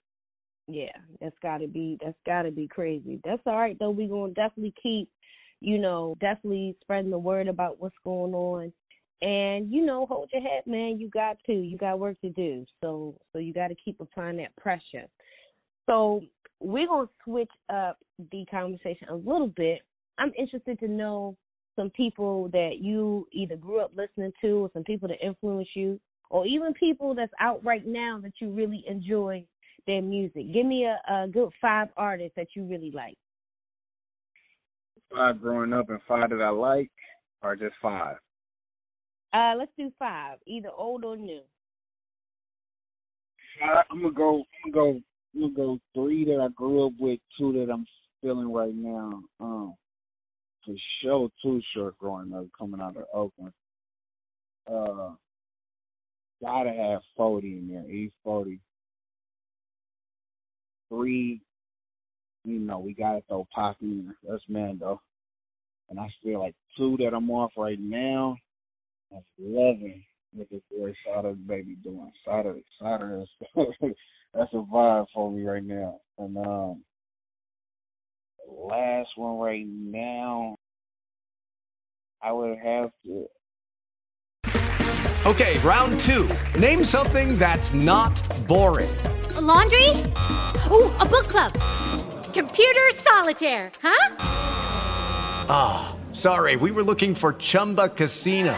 Yeah, 0.67 0.95
that's 1.19 1.35
gotta 1.41 1.67
be 1.67 1.97
that's 2.01 2.17
gotta 2.25 2.51
be 2.51 2.67
crazy. 2.67 3.19
That's 3.23 3.41
all 3.45 3.57
right 3.57 3.77
though. 3.79 3.91
We 3.91 4.07
gonna 4.07 4.33
definitely 4.33 4.73
keep, 4.81 5.09
you 5.59 5.77
know, 5.77 6.15
definitely 6.21 6.75
spreading 6.81 7.11
the 7.11 7.17
word 7.17 7.47
about 7.47 7.81
what's 7.81 7.95
going 8.03 8.33
on. 8.33 8.71
And 9.21 9.71
you 9.71 9.85
know, 9.85 10.05
hold 10.05 10.29
your 10.33 10.41
head, 10.41 10.63
man. 10.65 10.99
You 10.99 11.09
got 11.09 11.37
to. 11.47 11.53
You 11.53 11.77
got 11.77 11.99
work 11.99 12.19
to 12.21 12.29
do. 12.29 12.65
So 12.81 13.15
so 13.31 13.39
you 13.39 13.53
got 13.53 13.67
to 13.67 13.75
keep 13.75 13.99
applying 13.99 14.37
that 14.37 14.55
pressure. 14.55 15.07
So 15.85 16.21
we're 16.59 16.87
gonna 16.87 17.09
switch 17.23 17.51
up 17.69 17.97
the 18.31 18.45
conversation 18.49 19.09
a 19.09 19.15
little 19.15 19.47
bit. 19.47 19.81
I'm 20.17 20.31
interested 20.37 20.79
to 20.79 20.87
know 20.87 21.35
some 21.75 21.89
people 21.89 22.49
that 22.49 22.77
you 22.79 23.27
either 23.31 23.55
grew 23.55 23.79
up 23.79 23.91
listening 23.95 24.31
to, 24.41 24.63
or 24.63 24.69
some 24.73 24.83
people 24.83 25.07
that 25.09 25.25
influence 25.25 25.67
you, 25.75 25.99
or 26.29 26.45
even 26.45 26.73
people 26.73 27.15
that's 27.15 27.33
out 27.39 27.63
right 27.63 27.85
now 27.85 28.19
that 28.21 28.33
you 28.39 28.51
really 28.51 28.83
enjoy 28.87 29.43
their 29.87 30.01
music. 30.01 30.53
Give 30.53 30.65
me 30.65 30.85
a, 30.85 30.99
a 31.11 31.27
good 31.27 31.51
five 31.59 31.89
artists 31.97 32.33
that 32.35 32.47
you 32.55 32.63
really 32.63 32.91
like. 32.91 33.17
Five 35.11 35.41
growing 35.41 35.73
up 35.73 35.89
and 35.89 35.99
five 36.07 36.29
that 36.29 36.41
I 36.41 36.49
like 36.49 36.91
or 37.41 37.55
just 37.55 37.75
five. 37.81 38.15
Uh, 39.33 39.53
let's 39.57 39.71
do 39.77 39.91
five, 39.97 40.37
either 40.45 40.69
old 40.75 41.03
or 41.03 41.17
new. 41.17 41.41
I'm 43.89 44.01
gonna 44.01 44.13
go. 44.13 44.43
I'm 44.65 44.71
gonna 44.71 44.93
go. 44.93 45.01
I'm 45.35 45.41
gonna 45.41 45.53
go 45.53 45.79
three 45.93 46.25
that 46.25 46.39
I 46.39 46.49
grew 46.49 46.87
up 46.87 46.93
with, 46.99 47.19
two 47.37 47.53
that 47.53 47.71
I'm 47.71 47.85
feeling 48.21 48.51
right 48.51 48.73
now. 48.73 49.21
Um, 49.39 49.75
for 50.65 50.75
sure, 51.01 51.29
Too 51.41 51.61
Short 51.73 51.97
growing 51.97 52.33
up, 52.33 52.45
coming 52.57 52.79
out 52.79 52.97
of 52.97 53.05
Oakland. 53.13 53.53
Uh, 54.67 55.11
gotta 56.41 56.71
have 56.71 57.01
forty 57.17 57.57
in 57.57 57.69
there. 57.69 57.89
E-40. 57.89 58.59
Three. 60.89 61.41
You 62.45 62.59
know, 62.59 62.79
we 62.79 62.93
gotta 62.93 63.21
throw 63.27 63.47
Pac 63.53 63.77
in 63.81 64.05
there. 64.05 64.15
That's 64.27 64.43
Mando. 64.47 65.01
And 65.89 65.99
I 65.99 66.07
feel 66.23 66.39
like 66.39 66.55
two 66.77 66.97
that 66.97 67.13
I'm 67.13 67.29
off 67.31 67.51
right 67.57 67.79
now. 67.79 68.37
That's 69.11 69.25
eleven. 69.39 70.03
Look 70.35 70.47
at 70.51 70.61
boy 70.71 70.93
Sada 71.05 71.33
baby 71.33 71.75
doing. 71.83 72.11
Sada 72.25 72.55
Sada 72.79 73.21
is 73.21 73.29
that's 74.33 74.53
a 74.53 74.57
vibe 74.57 75.05
for 75.13 75.31
me 75.31 75.43
right 75.43 75.63
now. 75.63 75.99
And 76.17 76.37
um 76.37 76.83
last 78.47 79.09
one 79.15 79.37
right 79.37 79.65
now 79.67 80.55
I 82.21 82.31
would 82.31 82.57
have 82.57 82.91
to 83.05 83.27
Okay, 85.25 85.57
round 85.59 86.01
two. 86.01 86.29
Name 86.59 86.83
something 86.83 87.37
that's 87.37 87.73
not 87.73 88.11
boring. 88.45 88.93
A 89.37 89.41
laundry? 89.41 89.89
Ooh, 90.69 90.91
a 90.99 91.05
book 91.05 91.29
club. 91.29 91.53
Computer 92.33 92.91
solitaire, 92.95 93.71
huh? 93.81 94.15
Ah, 95.47 95.95
sorry, 96.11 96.57
we 96.57 96.71
were 96.71 96.83
looking 96.83 97.15
for 97.15 97.33
Chumba 97.33 97.87
Casino. 97.87 98.53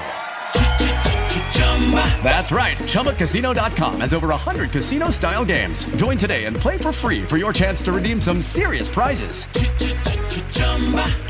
That's 2.23 2.51
right. 2.51 2.78
ChumbaCasino.com 2.78 4.01
has 4.01 4.13
over 4.13 4.30
100 4.30 4.71
casino 4.71 5.11
style 5.11 5.45
games. 5.45 5.86
Join 5.97 6.17
today 6.17 6.45
and 6.45 6.55
play 6.57 6.78
for 6.80 6.91
free 6.91 7.21
for 7.21 7.38
your 7.38 7.53
chance 7.53 7.84
to 7.84 7.93
redeem 7.93 8.19
some 8.19 8.41
serious 8.41 8.89
prizes. 8.89 9.45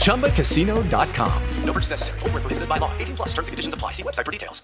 ChumbaCasino.com. 0.05 1.43
No 1.65 1.73
purchase 1.73 1.89
necessary. 1.89 2.19
Where 2.21 2.31
prohibited 2.31 2.69
by 2.69 2.77
law. 2.77 2.91
18 2.97 3.15
plus. 3.17 3.29
Terms 3.33 3.49
and 3.49 3.53
conditions 3.53 3.73
apply. 3.73 3.91
See 3.91 4.03
website 4.03 4.25
for 4.25 4.31
details. 4.31 4.61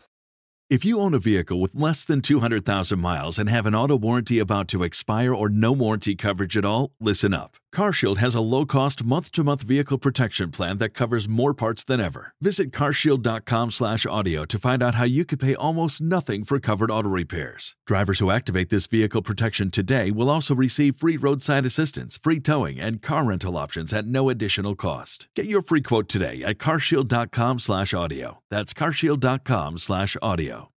If 0.71 0.85
you 0.85 1.01
own 1.01 1.13
a 1.13 1.19
vehicle 1.19 1.59
with 1.59 1.75
less 1.75 2.05
than 2.05 2.21
200,000 2.21 2.97
miles 2.97 3.37
and 3.37 3.49
have 3.49 3.65
an 3.65 3.75
auto 3.75 3.97
warranty 3.97 4.39
about 4.39 4.69
to 4.69 4.83
expire 4.83 5.35
or 5.35 5.49
no 5.49 5.73
warranty 5.73 6.15
coverage 6.15 6.55
at 6.55 6.63
all, 6.63 6.93
listen 7.01 7.33
up. 7.33 7.57
CarShield 7.73 8.17
has 8.17 8.35
a 8.35 8.41
low-cost 8.41 9.03
month-to-month 9.05 9.63
vehicle 9.63 9.97
protection 9.97 10.51
plan 10.51 10.77
that 10.79 10.89
covers 10.89 11.29
more 11.29 11.53
parts 11.53 11.83
than 11.85 12.01
ever. 12.01 12.33
Visit 12.41 12.71
carshield.com/audio 12.71 14.45
to 14.45 14.59
find 14.59 14.83
out 14.83 14.95
how 14.95 15.05
you 15.05 15.23
could 15.23 15.39
pay 15.39 15.55
almost 15.55 16.01
nothing 16.01 16.43
for 16.43 16.59
covered 16.59 16.91
auto 16.91 17.07
repairs. 17.09 17.75
Drivers 17.85 18.19
who 18.19 18.29
activate 18.29 18.69
this 18.69 18.87
vehicle 18.87 19.21
protection 19.21 19.71
today 19.71 20.11
will 20.11 20.29
also 20.29 20.53
receive 20.53 20.97
free 20.97 21.15
roadside 21.15 21.65
assistance, 21.65 22.17
free 22.17 22.39
towing, 22.39 22.79
and 22.79 23.01
car 23.01 23.23
rental 23.23 23.57
options 23.57 23.93
at 23.93 24.05
no 24.05 24.29
additional 24.29 24.75
cost. 24.75 25.27
Get 25.35 25.45
your 25.45 25.61
free 25.61 25.81
quote 25.81 26.09
today 26.09 26.43
at 26.43 26.57
carshield.com/audio. 26.57 28.41
That's 28.49 28.73
carshield.com/audio. 28.73 30.71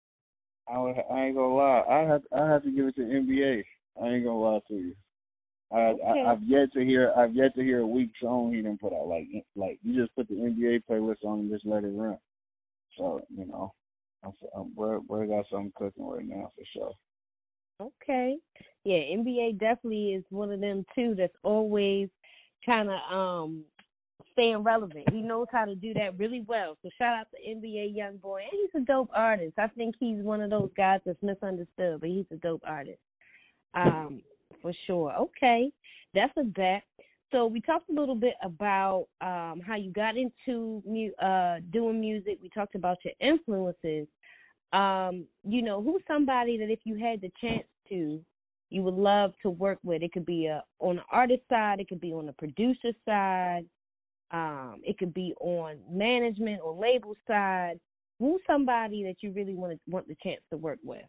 I, 0.68 0.74
I 0.74 1.26
ain't 1.26 1.36
gonna 1.36 1.54
lie. 1.54 1.84
I 1.90 2.00
have 2.00 2.22
I 2.32 2.48
have 2.50 2.64
to 2.64 2.72
give 2.72 2.88
it 2.88 2.96
to 2.96 3.02
NBA. 3.02 3.64
I 4.02 4.08
ain't 4.08 4.26
gonna 4.26 4.40
lie 4.40 4.60
to 4.68 4.74
you. 4.74 4.96
I, 5.74 5.78
Okay. 5.78 6.22
I 6.22 6.32
I've 6.32 6.44
yet 6.44 6.72
to 6.74 6.84
hear 6.84 7.14
I've 7.18 7.36
yet 7.36 7.56
to 7.56 7.64
hear 7.64 7.80
a 7.80 7.88
weak 7.88 8.12
song 8.22 8.54
he 8.54 8.62
didn't 8.62 8.82
put 8.82 8.94
out. 8.94 9.08
Like 9.08 9.28
like 9.56 9.80
you 9.84 10.00
just 10.00 10.16
put 10.16 10.28
the 10.28 10.36
NBA 10.36 10.84
playlist 10.90 11.24
on 11.24 11.40
and 11.40 11.52
just 11.52 11.66
let 11.66 11.84
it 11.84 11.88
run. 11.88 12.18
So 12.98 13.22
you 13.36 13.46
know, 13.46 13.74
I'm, 14.24 14.34
I'm 14.56 14.76
we're 14.76 15.00
we 15.00 15.28
got 15.28 15.46
something 15.50 15.74
cooking 15.76 16.06
right 16.06 16.26
now 16.26 16.52
for 16.56 16.64
sure. 16.74 16.94
Okay. 17.82 18.38
Yeah, 18.84 18.98
NBA 18.98 19.60
definitely 19.60 20.14
is 20.14 20.24
one 20.30 20.52
of 20.52 20.62
them 20.62 20.86
too 20.96 21.16
that's 21.18 21.34
always 21.44 22.10
kind 22.66 22.90
of 22.90 23.00
um 23.12 23.64
staying 24.34 24.64
relevant. 24.64 25.10
He 25.12 25.22
knows 25.22 25.48
how 25.52 25.66
to 25.66 25.76
do 25.76 25.94
that 25.96 26.18
really 26.18 26.44
well. 26.48 26.78
So 26.82 26.90
shout 26.98 27.16
out 27.20 27.28
to 27.32 27.50
NBA 27.50 27.98
YoungBoy. 27.98 28.42
And 28.42 28.52
he's 28.52 28.82
a 28.82 28.86
dope 28.86 29.10
artist. 29.14 29.54
I 29.58 29.68
think 29.68 29.96
he's 30.00 30.24
one 30.24 30.42
of 30.42 30.50
those 30.50 30.70
guys 30.76 31.02
that's 31.06 31.22
misunderstood, 31.22 32.00
but 32.00 32.10
he's 32.10 32.26
a 32.32 32.36
dope 32.38 32.64
artist. 32.66 33.00
Um, 33.74 34.22
for 34.62 34.74
sure. 34.88 35.14
Okay. 35.16 35.72
That's 36.14 36.34
a 36.38 36.44
bet. 36.44 36.84
So 37.32 37.48
we 37.48 37.62
talked 37.62 37.90
a 37.90 38.00
little 38.00 38.16
bit 38.16 38.36
about 38.44 39.08
um 39.22 39.62
how 39.66 39.76
you 39.76 39.92
got 39.92 40.16
into 40.18 40.82
uh 41.22 41.58
doing 41.72 42.00
music. 42.00 42.40
We 42.42 42.50
talked 42.50 42.76
about 42.76 42.98
your 43.04 43.14
influences. 43.20 44.08
Um, 44.72 45.26
you 45.44 45.62
know, 45.62 45.82
who's 45.82 46.02
somebody 46.08 46.58
that 46.58 46.72
if 46.72 46.80
you 46.84 46.96
had 46.96 47.22
the 47.22 47.32
chance 47.40 47.68
to, 47.90 48.20
you 48.70 48.82
would 48.82 48.96
love 48.96 49.34
to 49.44 49.50
work 49.52 49.78
with? 49.84 50.02
It 50.02 50.12
could 50.14 50.26
be 50.26 50.48
a 50.48 50.64
on 50.80 50.98
the 50.98 51.04
artist 51.12 51.44
side, 51.50 51.80
it 51.80 51.88
could 51.88 52.02
be 52.02 52.14
on 52.14 52.26
the 52.26 52.34
producer 52.34 52.92
side, 53.06 53.66
um, 54.32 54.82
it 54.84 54.98
could 54.98 55.14
be 55.14 55.34
on 55.40 55.78
management 55.90 56.62
or 56.64 56.74
label 56.76 57.16
side. 57.28 57.80
Who's 58.20 58.42
somebody 58.48 59.04
that 59.04 59.18
you 59.22 59.32
really 59.32 59.54
want 59.54 59.74
to 59.74 59.80
want 59.88 60.08
the 60.08 60.16
chance 60.24 60.42
to 60.50 60.58
work 60.58 60.80
with? 60.84 61.06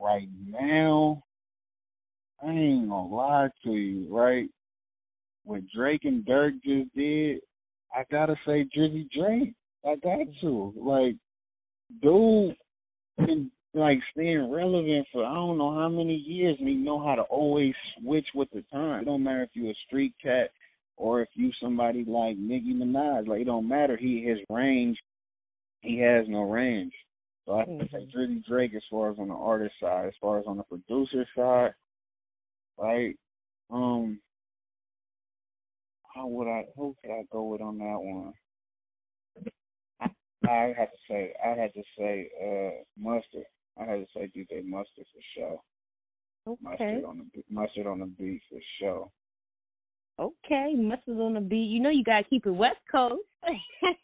Right 0.00 0.28
now, 0.46 1.24
I 2.42 2.50
ain't 2.50 2.88
gonna 2.88 3.14
lie 3.14 3.48
to 3.64 3.70
you. 3.70 4.14
Right, 4.14 4.48
what 5.44 5.62
Drake 5.74 6.04
and 6.04 6.24
Durk 6.24 6.62
just 6.64 6.94
did, 6.94 7.40
I 7.94 8.04
gotta 8.10 8.36
say 8.46 8.66
Drizzy 8.76 9.08
Drake. 9.10 9.54
I 9.84 9.96
got 9.96 10.26
to 10.42 10.74
like, 10.76 11.16
dude, 12.02 12.56
been 13.16 13.50
like 13.74 13.98
staying 14.12 14.50
relevant 14.50 15.06
for 15.12 15.24
I 15.24 15.34
don't 15.34 15.58
know 15.58 15.74
how 15.74 15.88
many 15.88 16.14
years, 16.14 16.56
and 16.58 16.68
he 16.68 16.74
know 16.74 17.04
how 17.04 17.14
to 17.14 17.22
always 17.22 17.74
switch 18.00 18.26
with 18.34 18.48
the 18.52 18.62
time. 18.72 19.02
It 19.02 19.04
don't 19.06 19.22
matter 19.22 19.42
if 19.42 19.50
you 19.54 19.70
a 19.70 19.74
street 19.86 20.14
cat 20.22 20.50
or 20.96 21.22
if 21.22 21.28
you 21.34 21.50
somebody 21.62 22.04
like 22.06 22.36
Nicki 22.36 22.74
Minaj. 22.74 23.26
Like 23.28 23.40
it 23.40 23.44
don't 23.46 23.68
matter. 23.68 23.96
He 23.96 24.22
his 24.22 24.38
range, 24.50 24.98
he 25.80 25.98
has 26.00 26.26
no 26.28 26.42
range. 26.42 26.92
So 27.46 27.54
I 27.54 27.64
say 27.64 27.70
mm-hmm. 27.70 28.18
Drizzy 28.18 28.44
Drake 28.44 28.74
as 28.74 28.82
far 28.90 29.10
as 29.10 29.18
on 29.18 29.28
the 29.28 29.34
artist 29.34 29.74
side, 29.80 30.06
as 30.06 30.14
far 30.20 30.38
as 30.38 30.44
on 30.46 30.58
the 30.58 30.64
producer 30.64 31.26
side, 31.34 31.72
right? 32.78 33.16
Um, 33.70 34.20
how 36.14 36.26
would 36.26 36.48
I? 36.48 36.64
Who 36.76 36.94
could 37.02 37.10
I 37.12 37.22
go 37.30 37.44
with 37.44 37.60
on 37.60 37.78
that 37.78 37.98
one? 38.00 38.32
I 40.00 40.48
I 40.48 40.74
have 40.78 40.90
to 40.90 40.98
say, 41.08 41.32
I 41.44 41.48
had 41.50 41.74
to 41.74 41.82
say, 41.98 42.28
uh, 42.42 42.82
Mustard. 42.98 43.44
I 43.80 43.84
had 43.84 43.96
to 44.00 44.06
say 44.14 44.30
DJ 44.36 44.64
Mustard 44.64 45.06
for 45.12 45.22
sure. 45.36 45.60
Okay. 46.46 46.58
Mustard 46.62 47.04
on 47.04 47.18
the 47.34 47.42
mustard 47.50 47.86
on 47.86 47.98
the 48.00 48.06
beat 48.06 48.40
for 48.50 48.58
sure. 48.80 49.10
Okay, 50.18 50.74
mustard 50.74 51.20
on 51.20 51.34
the 51.34 51.40
beat. 51.40 51.68
You 51.70 51.80
know 51.80 51.90
you 51.90 52.02
gotta 52.02 52.24
keep 52.24 52.46
it 52.46 52.50
West 52.50 52.78
Coast. 52.90 53.20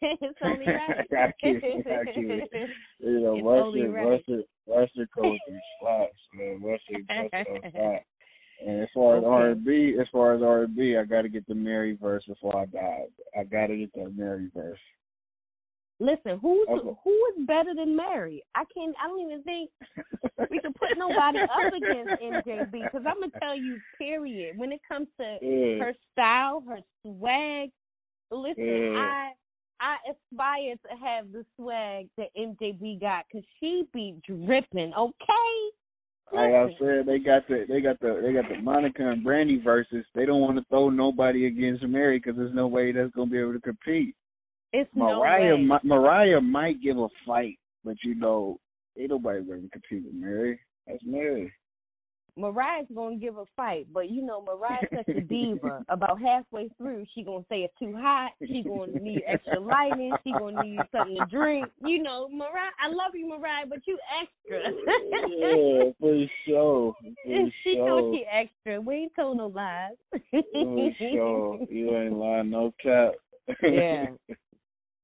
it's 0.00 0.38
only 0.44 0.66
right. 0.66 1.10
gotta 1.10 1.32
keep 1.42 1.62
it, 1.62 1.84
gotta 1.84 2.04
keep 2.14 2.30
it. 2.30 2.70
You 3.00 3.20
know, 3.20 3.34
It's 3.36 3.44
mustard, 3.44 3.92
right. 3.92 5.08
coast 5.16 5.40
and 5.48 5.60
slaps, 5.80 6.12
man. 6.34 6.60
Mustard 6.60 7.10
on 7.10 7.30
flat. 7.72 8.04
And 8.64 8.82
as 8.82 8.88
far 8.94 9.18
as 9.18 9.24
R 9.24 9.50
and 9.50 9.64
B, 9.64 9.96
as 10.00 10.06
far 10.12 10.34
as 10.34 10.42
R 10.42 10.64
and 10.64 10.76
B, 10.76 10.96
I 10.96 11.04
got 11.04 11.22
to 11.22 11.28
get 11.28 11.46
the 11.46 11.54
Mary 11.54 11.96
verse 12.00 12.24
before 12.26 12.56
I 12.56 12.66
die. 12.66 13.04
I 13.38 13.44
got 13.44 13.68
to 13.68 13.76
get 13.76 13.92
that 13.94 14.16
Mary 14.16 14.50
verse. 14.54 14.78
Listen, 16.00 16.38
who's 16.40 16.66
Okay. 16.68 16.98
who 17.04 17.26
is 17.36 17.46
better 17.46 17.74
than 17.74 17.94
Mary? 17.96 18.42
I 18.54 18.64
can't. 18.74 18.94
I 19.02 19.06
don't 19.06 19.20
even 19.20 19.42
think 19.44 19.70
we 20.50 20.58
can 20.60 20.72
put 20.72 20.90
nobody 20.98 21.38
up 21.38 21.72
against 21.72 22.20
MJB 22.20 22.72
because 22.72 23.04
I'm 23.06 23.20
gonna 23.20 23.32
tell 23.40 23.56
you, 23.56 23.80
period. 23.96 24.58
When 24.58 24.72
it 24.72 24.80
comes 24.88 25.06
to 25.20 25.38
Yeah. 25.42 25.78
her 25.84 25.94
style, 26.12 26.64
her 26.68 26.80
swag, 27.02 27.70
listen, 28.32 28.64
Yeah. 28.64 28.96
I 28.96 29.32
I 29.80 29.96
aspire 30.10 30.74
to 30.88 30.96
have 31.04 31.30
the 31.32 31.44
swag 31.56 32.08
that 32.16 32.28
MJB 32.36 33.00
got 33.00 33.24
because 33.30 33.46
she 33.60 33.84
be 33.92 34.16
dripping. 34.26 34.92
Okay. 34.94 35.70
Like 36.32 36.52
I 36.52 36.66
said, 36.78 37.06
they 37.06 37.18
got 37.18 37.46
the 37.48 37.64
they 37.68 37.80
got 37.80 38.00
the 38.00 38.20
they 38.22 38.32
got 38.32 38.48
the 38.48 38.60
Monica 38.60 39.08
and 39.08 39.22
Brandy 39.22 39.60
verses. 39.60 40.04
They 40.14 40.26
don't 40.26 40.40
want 40.40 40.56
to 40.56 40.64
throw 40.68 40.90
nobody 40.90 41.46
against 41.46 41.84
Mary 41.84 42.18
because 42.18 42.36
there's 42.36 42.54
no 42.54 42.66
way 42.66 42.92
that's 42.92 43.12
gonna 43.12 43.30
be 43.30 43.38
able 43.38 43.52
to 43.52 43.60
compete. 43.60 44.14
It's 44.72 44.90
Mariah 44.94 45.56
no. 45.56 45.74
Mi- 45.74 45.88
Mariah 45.88 46.40
might 46.40 46.82
give 46.82 46.98
a 46.98 47.08
fight, 47.24 47.58
but 47.84 47.96
you 48.02 48.14
know, 48.14 48.58
ain't 48.98 49.10
nobody 49.10 49.44
gonna 49.44 49.68
compete 49.70 50.04
with 50.04 50.14
Mary. 50.14 50.58
That's 50.86 51.02
Mary. 51.04 51.52
Mariah's 52.36 52.86
gonna 52.94 53.16
give 53.16 53.36
a 53.36 53.44
fight, 53.56 53.86
but 53.92 54.10
you 54.10 54.22
know 54.22 54.42
Mariah's 54.42 54.88
such 54.96 55.16
a 55.16 55.20
diva. 55.20 55.84
About 55.88 56.20
halfway 56.20 56.68
through, 56.78 57.04
she 57.14 57.22
gonna 57.22 57.44
say 57.48 57.60
it's 57.60 57.74
too 57.78 57.94
hot. 57.96 58.32
She 58.40 58.62
gonna 58.62 58.98
need 58.98 59.22
extra 59.26 59.60
lighting. 59.60 60.12
She 60.24 60.32
gonna 60.32 60.62
need 60.62 60.80
something 60.90 61.16
to 61.16 61.26
drink. 61.30 61.68
You 61.84 62.02
know, 62.02 62.28
Mariah. 62.28 62.72
I 62.82 62.88
love 62.88 63.14
you, 63.14 63.28
Mariah, 63.28 63.66
but 63.68 63.80
you 63.86 63.98
extra. 64.22 64.62
yeah, 65.38 65.90
for 66.00 66.26
sure. 66.46 66.94
For 67.24 67.50
she 67.62 67.76
know 67.76 68.00
sure. 68.00 68.14
she 68.14 68.24
extra. 68.30 68.80
We 68.80 68.94
ain't 68.94 69.14
told 69.14 69.38
no 69.38 69.46
lies. 69.46 69.92
For 70.30 70.90
sure. 70.98 71.58
You 71.70 71.96
ain't 71.96 72.14
lying, 72.14 72.50
no 72.50 72.72
cap. 72.82 73.12
Yeah. 73.62 74.06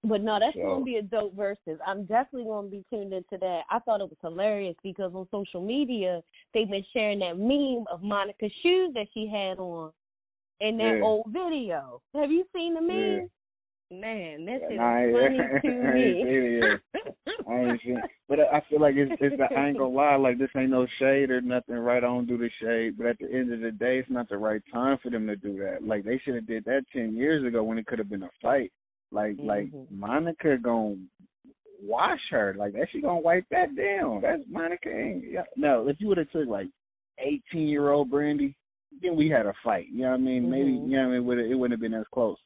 But 0.03 0.23
no, 0.23 0.39
that's 0.41 0.57
So- 0.57 0.63
gonna 0.63 0.85
be 0.85 0.97
a 0.97 1.03
dope 1.03 1.35
versus. 1.35 1.79
I'm 1.87 2.05
definitely 2.07 2.45
gonna 2.49 2.69
be 2.69 2.85
tuned 2.91 3.13
into 3.13 3.37
that. 3.39 3.63
I 3.71 3.79
thought 3.81 4.01
it 4.01 4.09
was 4.09 4.17
hilarious 4.23 4.77
because 4.83 5.15
on 5.15 5.29
social 5.31 5.61
media 5.61 6.23
they've 6.55 6.71
been 6.71 6.85
sharing 6.93 7.19
that 7.19 7.37
meme 7.39 7.87
of 7.91 8.03
Monica's 8.03 8.53
shoes 8.63 8.95
that 8.95 9.09
she 9.13 9.27
had 9.27 9.59
on 9.59 9.93
in 10.61 10.79
that 10.79 10.97
Yeah. 10.99 11.05
old 11.05 11.27
video. 11.29 12.01
Have 12.15 12.31
you 12.33 12.47
seen 12.55 12.75
the 12.75 12.81
Yeah. 12.81 13.19
meme? 13.19 13.31
Man, 13.93 14.45
that 14.45 14.61
shit 14.61 14.73
is 14.73 14.79
Nah, 14.79 15.19
funny 15.21 15.37
to 15.65 15.83
I 15.83 15.95
ain't 15.97 16.23
seen 16.23 16.33
it 16.33 16.63
me. 16.63 16.79
I 17.49 17.61
ain't 17.61 17.81
seen, 17.83 18.03
but 18.29 18.39
I 18.41 18.61
feel 18.71 18.81
like 18.81 18.95
it's, 18.95 19.11
it's 19.21 19.41
I 19.55 19.67
ain't 19.69 19.79
gonna 19.79 19.89
lie, 19.91 20.15
like 20.15 20.39
this 20.39 20.51
ain't 20.57 20.71
no 20.71 20.87
shade 20.99 21.31
or 21.31 21.41
nothing, 21.41 21.75
right? 21.75 21.97
I 21.99 22.01
don't 22.01 22.27
do 22.27 22.39
the 22.39 22.49
shade, 22.63 22.97
but 22.97 23.07
at 23.07 23.19
the 23.19 23.31
end 23.31 23.53
of 23.53 23.61
the 23.61 23.73
day, 23.73 23.99
it's 23.99 24.09
not 24.09 24.29
the 24.29 24.39
right 24.39 24.63
time 24.73 24.97
for 24.99 25.11
them 25.11 25.27
to 25.27 25.35
do 25.35 25.59
that. 25.59 25.83
Like 25.83 26.05
they 26.05 26.19
should 26.19 26.37
have 26.37 26.47
did 26.47 26.65
that 26.67 26.85
ten 26.93 27.17
years 27.17 27.45
ago 27.45 27.65
when 27.65 27.79
it 27.79 27.87
could 27.87 27.99
have 27.99 28.09
been 28.09 28.23
a 28.23 28.31
fight. 28.41 28.73
Like 29.11 29.37
like 29.39 29.71
Mhm. 29.73 29.91
Monica 29.91 30.57
gonna 30.59 30.97
wash 31.83 32.21
her, 32.31 32.55
like 32.55 32.73
that. 32.75 32.89
She 32.91 33.01
gonna 33.01 33.21
wipe 33.21 33.49
that 33.51 33.75
down. 33.75 34.21
That's 34.21 34.43
Monica. 34.49 34.89
Ain't, 34.89 35.25
yeah. 35.25 35.45
No, 35.57 35.89
if 35.89 36.01
you 36.01 36.09
would 36.09 36.19
have 36.19 36.31
took 36.31 36.49
like 36.49 36.69
eighteen 37.19 37.69
year 37.69 37.91
old 37.91 38.11
Brandy, 38.11 38.55
then 39.03 39.17
we 39.17 39.29
had 39.29 39.47
a 39.47 39.55
fight. 39.65 39.89
You 39.89 40.03
know 40.03 40.11
what 40.11 40.21
I 40.21 40.23
mean? 40.23 40.51
Maybe 40.51 40.73
Mhm. 40.73 40.91
you 40.91 40.97
know 40.97 41.09
what 41.09 41.15
I 41.15 41.19
mean. 41.19 41.27
Would 41.27 41.39
it 41.39 41.55
wouldn't 41.55 41.73
have 41.73 41.81
been 41.81 41.99
as 41.99 42.07
close. 42.09 42.39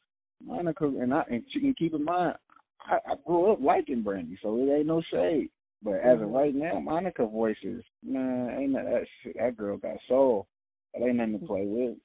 Monica 0.43 0.86
and 0.86 1.12
I 1.15 1.24
and 1.28 1.45
you 1.49 1.61
can 1.61 1.74
keep 1.74 1.95
in 1.95 2.05
mind, 2.05 2.36
I, 2.81 2.99
I 3.07 3.15
grew 3.27 3.51
up 3.53 3.61
liking 3.61 4.03
Brandy, 4.03 4.36
so 4.43 4.59
it 4.59 4.70
ain't 4.70 4.86
no 4.86 5.01
shade. 5.03 5.51
But 5.82 6.01
as 6.01 6.20
of 6.20 6.28
Mhm. 6.28 6.35
right 6.35 6.55
now, 6.55 6.81
Monica 6.81 7.27
voices, 7.27 7.85
man, 8.03 8.51
ain't 8.51 8.73
that 8.74 8.85
that, 8.85 9.07
shit, 9.23 9.36
that 9.39 9.57
girl 9.57 9.77
got 9.77 10.01
soul. 10.09 10.47
That 10.95 11.03
ain't 11.07 11.16
nothing 11.16 11.41
to 11.41 11.47
play 11.47 11.66
with. 11.66 11.99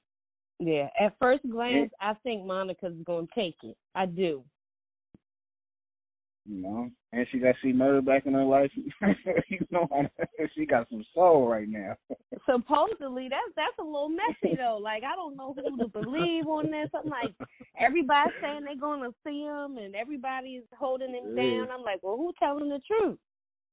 Yeah, 0.60 0.88
at 1.00 1.14
first 1.18 1.42
glance, 1.50 1.90
I 2.02 2.12
think 2.22 2.44
Monica's 2.44 2.94
gonna 3.06 3.26
take 3.34 3.56
it. 3.62 3.78
I 3.94 4.04
do. 4.04 4.44
You 6.44 6.62
know, 6.62 6.90
and 7.12 7.26
she 7.32 7.38
got 7.38 7.54
she 7.62 7.72
murdered 7.72 8.04
back 8.04 8.26
in 8.26 8.34
her 8.34 8.44
life. 8.44 8.70
you 9.48 9.66
know, 9.70 9.88
she 10.54 10.66
got 10.66 10.86
some 10.90 11.04
soul 11.14 11.48
right 11.48 11.68
now. 11.68 11.96
Supposedly, 12.46 13.28
that's 13.30 13.52
that's 13.56 13.78
a 13.78 13.82
little 13.82 14.10
messy 14.10 14.54
though. 14.54 14.78
Like 14.82 15.02
I 15.02 15.16
don't 15.16 15.36
know 15.36 15.54
who 15.54 15.78
to 15.78 15.88
believe 15.88 16.46
on 16.46 16.70
this. 16.70 16.90
I'm 16.94 17.08
like, 17.08 17.34
everybody's 17.80 18.34
saying 18.42 18.64
they're 18.64 18.76
gonna 18.76 19.10
see 19.26 19.40
him, 19.42 19.78
and 19.78 19.94
everybody's 19.94 20.64
holding 20.78 21.14
him 21.14 21.34
Yeah. 21.36 21.42
down. 21.42 21.70
I'm 21.70 21.82
like, 21.82 22.00
well, 22.02 22.18
who's 22.18 22.34
telling 22.38 22.68
the 22.68 22.80
truth? 22.86 23.18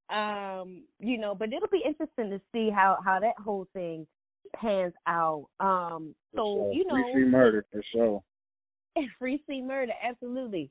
Um, 0.08 0.84
you 1.00 1.18
know, 1.18 1.34
but 1.34 1.52
it'll 1.52 1.68
be 1.68 1.82
interesting 1.84 2.30
to 2.30 2.40
see 2.50 2.70
how 2.70 2.98
how 3.04 3.20
that 3.20 3.36
whole 3.38 3.66
thing 3.74 4.06
pans 4.54 4.94
out. 5.06 5.46
Um, 5.60 6.14
so 6.34 6.70
you 6.72 6.84
know, 6.86 6.94
free 6.94 7.24
free 7.24 7.30
murder 7.30 7.64
for 7.72 7.82
sure. 7.92 8.22
free 9.18 9.42
C-Murder, 9.48 9.92
absolutely. 10.02 10.70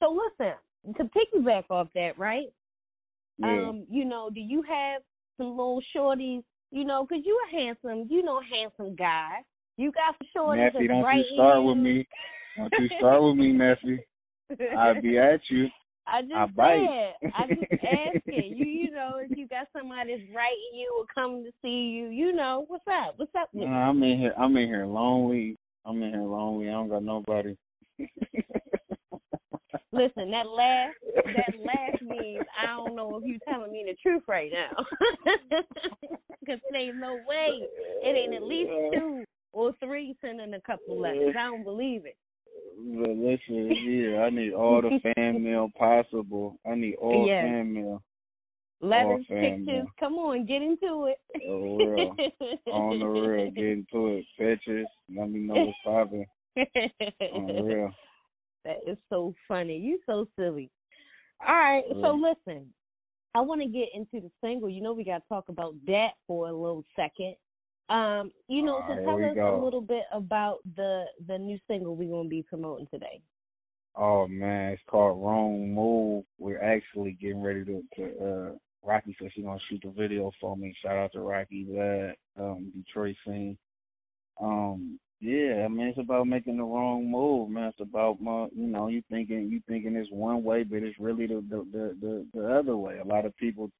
So 0.00 0.16
listen, 0.38 0.54
to 0.96 1.04
piggyback 1.04 1.64
off 1.70 1.88
that, 1.94 2.18
right? 2.18 2.46
Yeah. 3.38 3.68
Um, 3.68 3.86
you 3.90 4.04
know, 4.04 4.30
do 4.30 4.40
you 4.40 4.62
have 4.62 5.02
some 5.36 5.50
little 5.50 5.82
shorties? 5.96 6.42
You 6.70 6.84
know, 6.84 7.06
cause 7.06 7.20
you 7.24 7.38
a 7.48 7.56
handsome, 7.56 8.06
you 8.10 8.22
know, 8.22 8.40
handsome 8.52 8.94
guy. 8.94 9.38
You 9.76 9.92
got 9.92 10.16
some 10.18 10.28
shorties 10.36 10.72
that's 10.72 10.86
don't 10.86 11.02
right 11.02 11.16
you 11.18 11.36
start 11.36 11.58
in 11.58 11.64
with 11.64 11.78
me. 11.78 12.06
Don't 12.56 12.72
you 12.78 12.88
start 12.98 13.22
with 13.22 13.36
me, 13.36 13.52
Messy. 13.52 14.04
I'll 14.76 15.00
be 15.00 15.18
at 15.18 15.40
you. 15.50 15.68
I 16.10 16.22
just 16.22 16.34
I 16.34 16.46
said, 17.20 17.30
I 17.34 17.46
just 17.48 17.72
asking 17.84 18.56
you. 18.56 18.66
You 18.66 18.90
know, 18.90 19.16
if 19.22 19.36
you 19.36 19.46
got 19.48 19.66
somebody 19.76 20.16
that's 20.16 20.34
writing 20.34 20.74
you 20.74 20.94
or 20.98 21.04
coming 21.14 21.44
to 21.44 21.50
see 21.62 21.68
you, 21.68 22.08
you 22.08 22.32
know, 22.32 22.64
what's 22.68 22.84
up? 22.90 23.14
What's 23.16 23.32
up? 23.38 23.48
With 23.52 23.68
Nah, 23.68 23.88
I'm 23.90 24.02
in 24.02 24.18
here. 24.18 24.34
I'm 24.38 24.56
in 24.56 24.66
here 24.68 24.86
lonely. 24.86 25.56
I'm 25.84 26.02
in 26.02 26.10
here 26.12 26.22
lonely. 26.22 26.68
I 26.68 26.72
don't 26.72 26.88
got 26.88 27.02
nobody. 27.02 27.54
Listen, 29.92 30.30
that 30.30 30.46
last 30.46 30.96
that 31.24 31.58
last 31.64 32.02
means 32.02 32.44
I 32.62 32.76
don't 32.76 32.94
know 32.94 33.16
if 33.16 33.24
you 33.24 33.38
telling 33.48 33.72
me 33.72 33.84
the 33.86 33.96
truth 34.02 34.22
right 34.28 34.50
now. 34.52 34.84
'Cause 36.46 36.58
there 36.70 36.80
ain't 36.80 36.96
no 36.96 37.14
way 37.26 37.60
it 38.02 38.16
ain't 38.16 38.34
at 38.34 38.42
least 38.42 38.70
two 38.94 39.24
or 39.52 39.72
three 39.80 40.16
sending 40.20 40.54
a 40.54 40.60
couple 40.62 40.98
letters. 40.98 41.34
I 41.38 41.44
don't 41.44 41.64
believe 41.64 42.06
it. 42.06 42.16
But 42.76 43.10
listen, 43.10 43.76
yeah, 43.84 44.20
I 44.22 44.30
need 44.30 44.52
all 44.52 44.80
the 44.80 44.98
fan 45.16 45.42
mail 45.42 45.70
possible. 45.78 46.58
I 46.70 46.74
need 46.74 46.94
all 46.96 47.26
Yes. 47.26 47.42
fan 47.44 47.72
mail. 47.72 48.02
Letters, 48.80 49.24
All 49.30 49.36
fan 49.36 49.40
pictures. 49.66 49.66
mail. 49.66 49.86
Come 49.98 50.14
on, 50.14 50.46
get 50.46 50.62
into 50.62 51.06
it. 51.06 51.18
For 51.44 51.96
real. 51.96 52.16
On 52.72 52.98
the 53.00 53.06
real, 53.06 53.50
get 53.56 53.64
into 53.64 54.06
it. 54.18 54.24
Pictures. 54.38 54.86
Let 55.14 55.30
me 55.30 55.40
know 55.40 55.54
what's 55.54 55.78
popping. 55.84 56.26
On 57.34 57.46
real. 57.64 57.90
That 58.64 58.76
is 58.86 58.98
so 59.08 59.34
funny. 59.48 59.76
You 59.78 59.98
so 60.06 60.26
silly. 60.38 60.70
All 61.46 61.54
right, 61.54 61.84
so 62.02 62.14
listen. 62.14 62.66
I 63.34 63.40
want 63.40 63.60
to 63.60 63.68
get 63.68 63.88
into 63.94 64.20
the 64.20 64.30
single. 64.42 64.68
You 64.68 64.80
know, 64.82 64.92
we 64.92 65.04
got 65.04 65.18
to 65.18 65.28
talk 65.28 65.48
about 65.48 65.74
that 65.86 66.10
for 66.26 66.48
a 66.48 66.52
little 66.52 66.84
second. 66.96 67.34
Um, 67.88 68.32
you 68.48 68.62
know, 68.62 68.82
so 68.86 68.94
tell 69.02 69.16
us 69.16 69.34
go. 69.34 69.60
a 69.60 69.64
little 69.64 69.80
bit 69.80 70.04
about 70.12 70.58
the 70.76 71.04
the 71.26 71.38
new 71.38 71.58
single 71.66 71.96
we're 71.96 72.10
gonna 72.10 72.28
be 72.28 72.42
promoting 72.42 72.86
today. 72.92 73.22
Oh 73.96 74.28
man, 74.28 74.72
it's 74.72 74.82
called 74.88 75.22
Wrong 75.22 75.74
Move. 75.74 76.24
We're 76.38 76.62
actually 76.62 77.12
getting 77.20 77.42
ready 77.42 77.64
to, 77.64 77.82
to 77.96 78.04
uh 78.24 78.50
Rocky 78.86 79.16
said 79.18 79.30
she's 79.34 79.44
gonna 79.44 79.58
shoot 79.68 79.80
the 79.82 79.90
video 79.90 80.30
for 80.40 80.56
me. 80.56 80.74
Shout 80.82 80.96
out 80.96 81.12
to 81.12 81.20
Rocky 81.20 81.64
that 81.70 82.16
um 82.38 82.70
Detroit 82.76 83.16
scene. 83.26 83.56
Um 84.40 85.00
yeah, 85.20 85.64
I 85.64 85.68
mean 85.68 85.88
it's 85.88 85.98
about 85.98 86.26
making 86.26 86.58
the 86.58 86.64
wrong 86.64 87.10
move, 87.10 87.48
man. 87.48 87.68
It's 87.70 87.80
about 87.80 88.20
my 88.20 88.48
you 88.54 88.66
know, 88.66 88.88
you 88.88 89.02
thinking 89.10 89.48
you 89.50 89.62
thinking 89.66 89.96
it's 89.96 90.12
one 90.12 90.44
way 90.44 90.62
but 90.62 90.82
it's 90.82 90.98
really 91.00 91.26
the 91.26 91.42
the 91.48 91.66
the 91.72 91.96
the, 92.00 92.26
the 92.34 92.54
other 92.54 92.76
way. 92.76 92.98
A 92.98 93.08
lot 93.08 93.24
of 93.24 93.34
people 93.38 93.70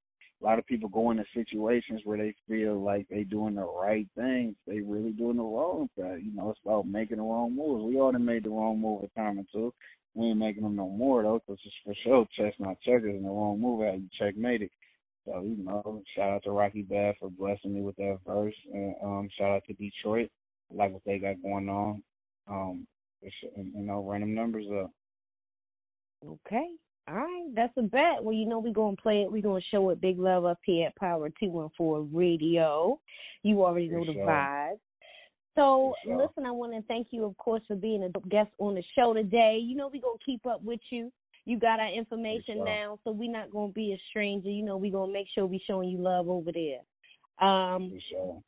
a 0.40 0.44
lot 0.44 0.58
of 0.58 0.66
people 0.66 0.88
go 0.88 1.10
into 1.10 1.24
situations 1.34 2.02
where 2.04 2.18
they 2.18 2.34
feel 2.46 2.80
like 2.80 3.06
they 3.08 3.24
doing 3.24 3.56
the 3.56 3.64
right 3.64 4.06
things. 4.16 4.54
They 4.66 4.80
really 4.80 5.12
doing 5.12 5.36
the 5.36 5.42
wrong 5.42 5.88
thing. 5.96 6.22
You 6.24 6.36
know, 6.36 6.50
it's 6.50 6.60
about 6.64 6.86
making 6.86 7.16
the 7.16 7.24
wrong 7.24 7.56
moves. 7.56 7.84
We 7.84 7.94
done 7.94 8.24
made 8.24 8.44
the 8.44 8.50
wrong 8.50 8.80
move 8.80 9.02
a 9.02 9.08
time 9.18 9.38
or 9.38 9.44
two. 9.52 9.74
We 10.14 10.28
ain't 10.28 10.38
making 10.38 10.62
them 10.62 10.76
no 10.76 10.88
more 10.88 11.22
though, 11.22 11.40
'cause 11.40 11.58
it's 11.64 11.74
for 11.84 11.94
sure 11.94 12.26
chestnut 12.32 12.80
checkers 12.80 13.14
and 13.14 13.24
the 13.24 13.30
wrong 13.30 13.60
move 13.60 13.80
how 13.84 13.92
you 13.92 14.08
checkmate 14.18 14.62
it. 14.62 14.72
So 15.24 15.42
you 15.42 15.56
know, 15.56 16.02
shout 16.14 16.30
out 16.30 16.42
to 16.44 16.52
Rocky 16.52 16.82
Bad 16.82 17.16
for 17.18 17.30
blessing 17.30 17.74
me 17.74 17.82
with 17.82 17.96
that 17.96 18.18
verse, 18.26 18.54
and 18.72 18.94
um, 19.02 19.28
shout 19.36 19.50
out 19.50 19.64
to 19.66 19.74
Detroit. 19.74 20.30
I 20.70 20.74
like 20.74 20.92
what 20.92 21.04
they 21.04 21.18
got 21.18 21.42
going 21.42 21.68
on. 21.68 22.02
Um, 22.46 22.86
you 23.22 23.82
know, 23.82 24.08
them 24.10 24.34
numbers 24.34 24.66
up. 24.70 24.90
Okay. 26.26 26.68
All 27.08 27.16
right, 27.16 27.48
that's 27.54 27.72
a 27.78 27.82
bet. 27.82 28.22
Well, 28.22 28.34
you 28.34 28.46
know 28.46 28.58
we're 28.58 28.72
gonna 28.72 28.96
play 28.96 29.22
it. 29.22 29.32
We're 29.32 29.42
gonna 29.42 29.60
show 29.70 29.88
it 29.90 30.00
big 30.00 30.18
love 30.18 30.44
up 30.44 30.58
here 30.64 30.88
at 30.88 30.96
Power 30.96 31.30
Two 31.40 31.50
One 31.50 31.70
Four 31.76 32.02
Radio. 32.12 33.00
You 33.42 33.64
already 33.64 33.88
know 33.88 34.04
the 34.04 34.12
vibe. 34.12 34.78
So 35.54 35.94
listen, 36.06 36.46
I 36.46 36.50
want 36.50 36.72
to 36.74 36.82
thank 36.82 37.08
you, 37.10 37.24
of 37.24 37.36
course, 37.36 37.62
for 37.66 37.76
being 37.76 38.04
a 38.04 38.28
guest 38.28 38.50
on 38.58 38.74
the 38.74 38.82
show 38.94 39.14
today. 39.14 39.58
You 39.60 39.76
know 39.76 39.90
we're 39.92 40.02
gonna 40.02 40.18
keep 40.24 40.44
up 40.46 40.62
with 40.62 40.80
you. 40.90 41.10
You 41.46 41.58
got 41.58 41.80
our 41.80 41.90
information 41.90 42.62
now, 42.62 42.98
so 43.04 43.10
we're 43.10 43.32
not 43.32 43.50
gonna 43.50 43.72
be 43.72 43.92
a 43.92 44.00
stranger. 44.10 44.50
You 44.50 44.62
know 44.62 44.76
we're 44.76 44.92
gonna 44.92 45.12
make 45.12 45.28
sure 45.34 45.46
we 45.46 45.62
showing 45.66 45.88
you 45.88 45.98
love 45.98 46.28
over 46.28 46.50
there. 46.52 46.80
Um, 47.46 47.92
sure. 48.10 48.42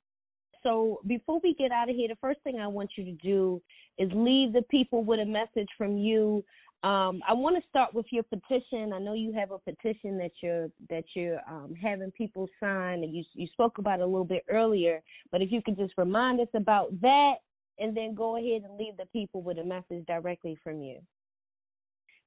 so 0.63 1.01
before 1.07 1.41
we 1.43 1.55
get 1.55 1.73
out 1.73 1.89
of 1.89 1.97
here, 1.97 2.09
the 2.09 2.17
first 2.21 2.41
thing 2.43 2.59
I 2.61 2.67
want 2.67 2.91
you 2.97 3.05
to 3.05 3.13
do 3.13 3.63
is 3.99 4.11
leave 4.13 4.53
the 4.53 4.63
people 4.71 5.03
with 5.03 5.21
a 5.21 5.25
message 5.25 5.69
from 5.79 5.97
you. 5.97 6.45
Um, 6.83 7.21
I 7.29 7.35
want 7.35 7.63
to 7.63 7.69
start 7.69 7.93
with 7.93 8.07
your 8.11 8.23
petition. 8.23 8.95
I 8.95 8.99
know 8.99 9.13
you 9.13 9.35
have 9.35 9.51
a 9.51 9.59
petition 9.59 10.17
that 10.17 10.31
you're 10.43 10.69
that 10.89 11.05
you're 11.15 11.41
um, 11.47 11.75
having 11.81 12.11
people 12.13 12.49
sign, 12.59 13.05
and 13.05 13.15
you 13.15 13.23
you 13.35 13.47
spoke 13.49 13.77
about 13.77 14.01
a 14.01 14.07
little 14.07 14.25
bit 14.25 14.45
earlier. 14.49 15.03
But 15.31 15.43
if 15.43 15.53
you 15.53 15.61
could 15.61 15.77
just 15.77 15.93
remind 15.99 16.41
us 16.41 16.49
about 16.55 16.99
that, 17.03 17.35
and 17.79 17.95
then 17.95 18.15
go 18.15 18.37
ahead 18.37 18.63
and 18.63 18.79
leave 18.79 18.97
the 18.97 19.05
people 19.13 19.43
with 19.43 19.59
a 19.59 19.65
message 19.65 20.07
directly 20.07 20.59
from 20.65 20.81
you. 20.81 21.01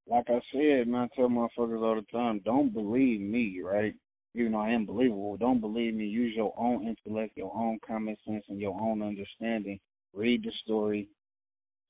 like 0.07 0.25
I 0.29 0.39
said, 0.51 0.87
man, 0.87 1.09
I 1.11 1.15
tell 1.15 1.29
motherfuckers 1.29 1.81
all 1.81 1.95
the 1.95 2.05
time, 2.11 2.41
don't 2.45 2.73
believe 2.73 3.21
me, 3.21 3.59
right? 3.63 3.95
Even 4.35 4.51
though 4.51 4.59
I 4.59 4.69
am 4.69 4.85
believable, 4.85 5.37
don't 5.37 5.61
believe 5.61 5.93
me. 5.95 6.05
Use 6.05 6.33
your 6.35 6.53
own 6.57 6.87
intellect, 6.87 7.37
your 7.37 7.55
own 7.55 7.79
common 7.85 8.17
sense, 8.27 8.43
and 8.49 8.59
your 8.59 8.79
own 8.79 9.01
understanding. 9.01 9.79
Read 10.13 10.43
the 10.43 10.51
story, 10.63 11.07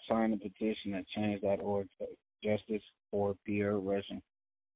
sign 0.07 0.31
the 0.31 0.38
petition 0.38 0.94
at 0.94 1.07
change.org, 1.15 1.88
justice 2.44 2.84
for 3.10 3.36
Pierre 3.45 3.80
Rushing, 3.80 4.22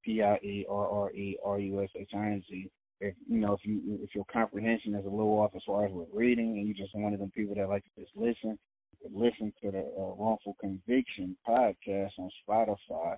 P 0.03 0.21
I 0.21 0.35
E 0.37 0.65
R 0.69 0.87
R 0.87 1.11
E 1.11 1.37
R 1.43 1.59
U 1.59 1.83
S 1.83 1.89
H 1.95 2.11
I 2.13 2.25
N 2.27 2.43
G. 2.49 2.69
If 2.99 3.13
you 3.27 3.39
know 3.39 3.53
if 3.53 3.59
you 3.63 3.99
if 4.01 4.15
your 4.15 4.25
comprehension 4.31 4.95
is 4.95 5.05
a 5.05 5.09
little 5.09 5.39
off 5.39 5.51
as 5.55 5.61
far 5.65 5.85
as 5.85 5.91
with 5.91 6.07
reading, 6.13 6.57
and 6.57 6.67
you're 6.67 6.77
just 6.77 6.95
one 6.95 7.13
of 7.13 7.19
them 7.19 7.31
people 7.31 7.55
that 7.55 7.69
like 7.69 7.83
to 7.83 8.01
just 8.01 8.15
listen, 8.15 8.57
listen 9.13 9.53
to 9.61 9.71
the 9.71 9.79
uh, 9.79 10.15
wrongful 10.17 10.55
conviction 10.59 11.37
podcast 11.47 12.11
on 12.17 12.29
Spotify. 12.47 13.17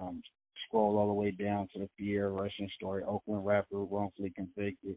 Um, 0.00 0.22
scroll 0.66 0.98
all 0.98 1.06
the 1.06 1.12
way 1.12 1.30
down 1.30 1.68
to 1.72 1.80
the 1.80 1.88
Pierre 1.98 2.30
Rushing 2.30 2.68
story, 2.76 3.02
Oakland 3.04 3.44
rapper 3.44 3.84
wrongfully 3.84 4.32
convicted. 4.34 4.96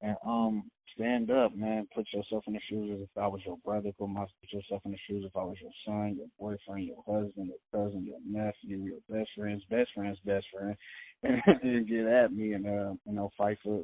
And 0.00 0.16
um, 0.24 0.70
stand 0.94 1.30
up, 1.30 1.54
man. 1.54 1.88
Put 1.94 2.06
yourself 2.12 2.44
in 2.46 2.54
the 2.54 2.60
shoes 2.68 2.90
as 2.94 3.02
if 3.02 3.22
I 3.22 3.26
was 3.26 3.40
your 3.44 3.58
brother. 3.64 3.90
Put, 3.98 4.08
my, 4.08 4.22
put 4.22 4.52
yourself 4.52 4.82
in 4.84 4.92
the 4.92 4.98
shoes 5.08 5.24
if 5.26 5.36
I 5.36 5.44
was 5.44 5.56
your 5.60 5.72
son, 5.86 6.16
your 6.18 6.28
boyfriend, 6.38 6.86
your 6.86 7.02
husband, 7.06 7.50
your 7.50 7.58
cousin, 7.72 8.06
your 8.06 8.18
nephew, 8.24 8.84
your 8.84 9.00
best 9.10 9.30
friend's 9.36 9.64
best 9.70 9.90
friend's 9.94 10.18
best 10.24 10.46
friend, 10.52 10.76
and 11.22 11.88
get 11.88 12.06
at 12.06 12.32
me 12.32 12.52
and 12.52 12.66
uh, 12.66 12.92
you 13.06 13.12
know 13.12 13.30
fight 13.36 13.58
for 13.62 13.80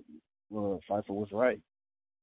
uh, 0.56 0.78
fight 0.88 1.04
for 1.06 1.18
what's 1.18 1.32
right. 1.32 1.60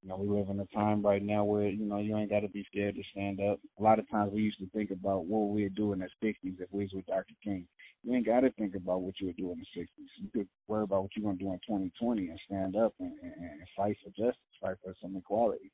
You 0.02 0.10
know, 0.10 0.18
we 0.18 0.28
live 0.28 0.50
in 0.50 0.60
a 0.60 0.66
time 0.68 1.04
right 1.04 1.22
now 1.22 1.44
where, 1.44 1.68
you 1.68 1.86
know, 1.86 2.00
you 2.00 2.18
ain't 2.18 2.32
got 2.32 2.40
to 2.40 2.50
be 2.50 2.66
scared 2.72 2.96
to 2.96 3.04
stand 3.12 3.40
up. 3.40 3.60
A 3.80 3.84
lot 3.84 4.00
of 4.00 4.10
times 4.10 4.32
we 4.34 4.42
used 4.42 4.58
to 4.58 4.68
think 4.74 4.90
about 4.90 5.26
what 5.26 5.50
we'd 5.50 5.76
do 5.76 5.94
in 5.94 6.00
the 6.00 6.08
60s 6.24 6.60
if 6.60 6.68
we 6.72 6.86
was 6.86 6.94
with 6.94 7.06
Dr. 7.06 7.36
King. 7.44 7.68
You 8.04 8.16
ain't 8.16 8.26
got 8.26 8.40
to 8.42 8.52
think 8.52 8.76
about 8.76 9.02
what 9.02 9.20
you 9.20 9.28
would 9.28 9.38
do 9.38 9.52
in 9.52 9.60
the 9.60 9.80
60s. 9.80 9.88
You 10.18 10.30
could 10.34 10.48
worry 10.68 10.84
about 10.84 11.04
what 11.04 11.12
you're 11.16 11.24
going 11.24 11.38
to 11.38 11.44
do 11.44 11.52
in 11.52 11.60
2020 11.68 12.30
and 12.30 12.40
stand 12.46 12.76
up 12.76 12.94
and, 13.00 13.14
and, 13.22 13.34
and 13.34 13.62
fight 13.78 13.98
for 14.04 14.10
justice, 14.10 14.42
fight 14.60 14.78
for 14.84 14.94
some 15.02 15.16
equality. 15.16 15.72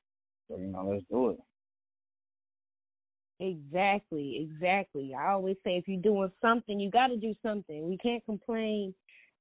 So, 0.49 0.57
you 0.57 0.67
know, 0.67 0.89
let's 0.89 1.05
do 1.09 1.29
it. 1.29 1.39
Exactly, 3.39 4.49
exactly. 4.49 5.13
I 5.17 5.31
always 5.31 5.57
say 5.63 5.77
if 5.77 5.87
you're 5.87 6.01
doing 6.01 6.31
something, 6.41 6.79
you 6.79 6.89
got 6.89 7.07
to 7.07 7.17
do 7.17 7.33
something. 7.43 7.87
We 7.87 7.97
can't 7.97 8.25
complain. 8.25 8.93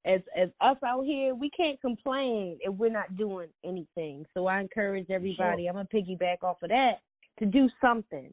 As 0.05 0.21
as 0.37 0.51
us 0.61 0.77
out 0.87 1.05
here, 1.05 1.35
we 1.35 1.51
can't 1.51 1.81
complain 1.81 2.59
if 2.61 2.73
we're 2.75 2.93
not 2.93 3.17
doing 3.17 3.49
anything. 3.65 4.25
So 4.35 4.47
I 4.47 4.61
encourage 4.61 5.11
everybody. 5.11 5.67
I'm 5.67 5.75
gonna 5.75 5.89
piggyback 5.93 6.45
off 6.45 6.59
of 6.63 6.69
that 6.69 7.01
to 7.41 7.47
do 7.47 7.69
something. 7.81 8.33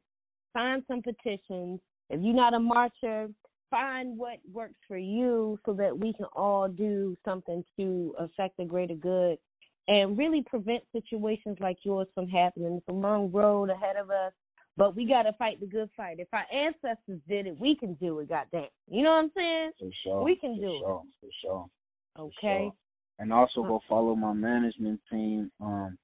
Sign 0.55 0.83
some 0.87 1.01
petitions. 1.01 1.79
If 2.11 2.21
you're 2.21 2.35
not 2.35 2.53
a 2.53 2.59
marcher, 2.59 3.29
find 3.73 4.15
what 4.15 4.37
works 4.51 4.75
for 4.87 4.97
you 4.97 5.59
so 5.65 5.73
that 5.73 5.97
we 5.97 6.13
can 6.13 6.27
all 6.35 6.67
do 6.67 7.17
something 7.25 7.65
to 7.75 8.13
affect 8.19 8.55
the 8.57 8.65
greater 8.65 8.93
good 8.93 9.39
and 9.87 10.15
really 10.15 10.43
prevent 10.43 10.83
situations 10.91 11.57
like 11.59 11.77
yours 11.81 12.07
from 12.13 12.27
happening. 12.27 12.75
It's 12.75 12.87
a 12.87 12.93
long 12.93 13.31
road 13.31 13.71
ahead 13.71 13.95
of 13.95 14.11
us. 14.11 14.31
But 14.77 14.95
we 14.95 15.05
gotta 15.07 15.33
fight 15.39 15.59
the 15.59 15.65
good 15.65 15.89
fight. 15.97 16.19
If 16.19 16.27
our 16.33 16.45
ancestors 16.53 17.19
did 17.27 17.47
it, 17.47 17.59
we 17.59 17.75
can 17.75 17.95
do 17.95 18.19
it. 18.19 18.29
Goddamn, 18.29 18.67
you 18.87 19.03
know 19.03 19.11
what 19.11 19.23
I'm 19.23 19.31
saying? 19.35 19.71
For 19.79 19.89
sure. 20.03 20.23
We 20.23 20.35
can 20.35 20.55
do 20.55 20.77
sure, 20.79 21.01
For 21.19 21.29
sure. 21.41 21.65
it. 21.65 22.17
For 22.17 22.21
Okay. 22.21 22.31
sure. 22.41 22.73
And 23.19 23.33
also 23.33 23.63
go 23.63 23.79
follow 23.87 24.15
my 24.15 24.33
management 24.33 24.99
team. 25.11 25.51
Um, 25.59 25.97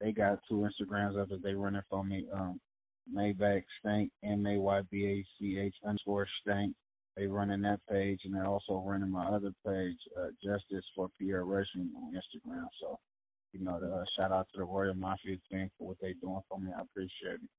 they 0.00 0.12
got 0.12 0.40
two 0.48 0.68
Instagrams 0.68 1.20
up 1.20 1.28
that 1.30 1.42
they 1.42 1.54
running 1.54 1.82
for 1.90 2.04
me. 2.04 2.26
Um, 2.32 2.60
Maybach 3.12 3.64
Stank, 3.80 4.10
M 4.24 4.46
A 4.46 4.58
Y 4.58 4.80
B 4.90 5.06
A 5.06 5.26
C 5.38 5.58
H 5.58 5.74
underscore 5.84 6.26
Stank. 6.42 6.74
They 7.18 7.26
running 7.26 7.62
that 7.62 7.80
page, 7.90 8.20
and 8.24 8.32
they're 8.32 8.46
also 8.46 8.80
running 8.86 9.10
my 9.10 9.26
other 9.26 9.52
page, 9.66 9.98
uh, 10.16 10.28
Justice 10.42 10.84
for 10.94 11.08
Pierre 11.18 11.44
Rushing 11.44 11.90
on 11.96 12.14
Instagram. 12.14 12.66
So, 12.80 13.00
you 13.52 13.64
know, 13.64 13.80
the, 13.80 13.92
uh, 13.92 14.04
shout 14.16 14.30
out 14.30 14.46
to 14.52 14.58
the 14.58 14.64
Royal 14.64 14.94
Mafia 14.94 15.36
team 15.50 15.68
for 15.76 15.88
what 15.88 15.96
they're 16.00 16.14
doing 16.22 16.40
for 16.48 16.60
me. 16.60 16.70
I 16.76 16.82
appreciate 16.82 17.40
it. 17.42 17.50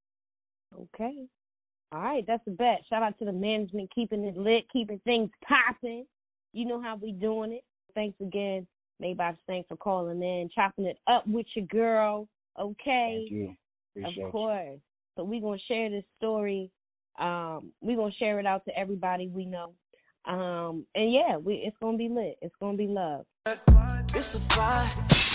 Okay. 0.73 1.27
All 1.91 1.99
right, 1.99 2.23
that's 2.25 2.45
a 2.47 2.51
bet. 2.51 2.83
Shout 2.87 3.03
out 3.03 3.17
to 3.19 3.25
the 3.25 3.33
management 3.33 3.91
keeping 3.93 4.23
it 4.23 4.37
lit, 4.37 4.63
keeping 4.71 5.01
things 5.03 5.29
popping. 5.45 6.05
You 6.53 6.65
know 6.65 6.81
how 6.81 6.95
we 6.95 7.11
doing 7.11 7.51
it. 7.51 7.63
Thanks 7.95 8.19
again, 8.21 8.65
Maybach 9.01 9.35
Stank, 9.43 9.67
for 9.67 9.75
calling 9.75 10.21
in, 10.21 10.49
chopping 10.55 10.85
it 10.85 10.99
up 11.07 11.27
with 11.27 11.47
your 11.55 11.65
girl. 11.65 12.29
Okay. 12.57 13.27
Thank 13.27 13.31
you. 13.31 13.55
Appreciate 13.95 14.25
of 14.25 14.31
course. 14.31 14.79
So 15.17 15.23
we're 15.25 15.41
gonna 15.41 15.59
share 15.67 15.89
this 15.89 16.05
story. 16.17 16.71
Um, 17.19 17.73
we're 17.81 17.97
gonna 17.97 18.13
share 18.13 18.39
it 18.39 18.45
out 18.45 18.63
to 18.65 18.77
everybody 18.77 19.27
we 19.27 19.45
know. 19.45 19.73
Um, 20.25 20.85
and 20.95 21.11
yeah, 21.11 21.37
we 21.37 21.55
it's 21.55 21.77
gonna 21.81 21.97
be 21.97 22.09
lit. 22.09 22.37
It's 22.41 22.55
gonna 22.59 22.77
be 22.77 22.87
love. 22.87 23.25
It's 23.45 24.35
a 24.35 24.39
vibe. 24.39 25.25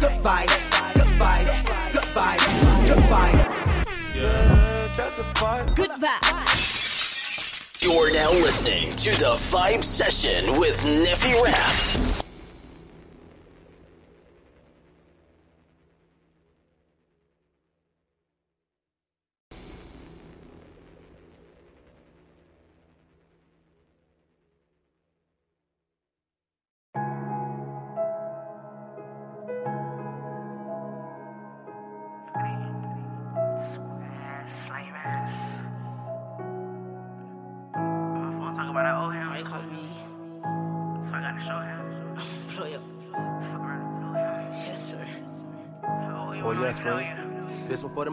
Good 0.00 0.22
vibes, 0.22 0.94
good 0.94 1.06
vibes, 1.18 1.92
good 1.92 2.08
vibes, 2.14 2.86
good 2.86 3.04
vibes. 3.04 3.86
Yeah, 4.16 4.92
that's 4.96 5.18
a 5.18 5.22
vibe. 5.22 5.76
Good 5.76 5.90
vibes. 5.90 7.82
You're 7.82 8.12
now 8.14 8.30
listening 8.30 8.96
to 8.96 9.10
the 9.10 9.34
Vibe 9.34 9.84
Session 9.84 10.58
with 10.58 10.80
Neffy 10.80 11.34
Raps. 11.42 12.23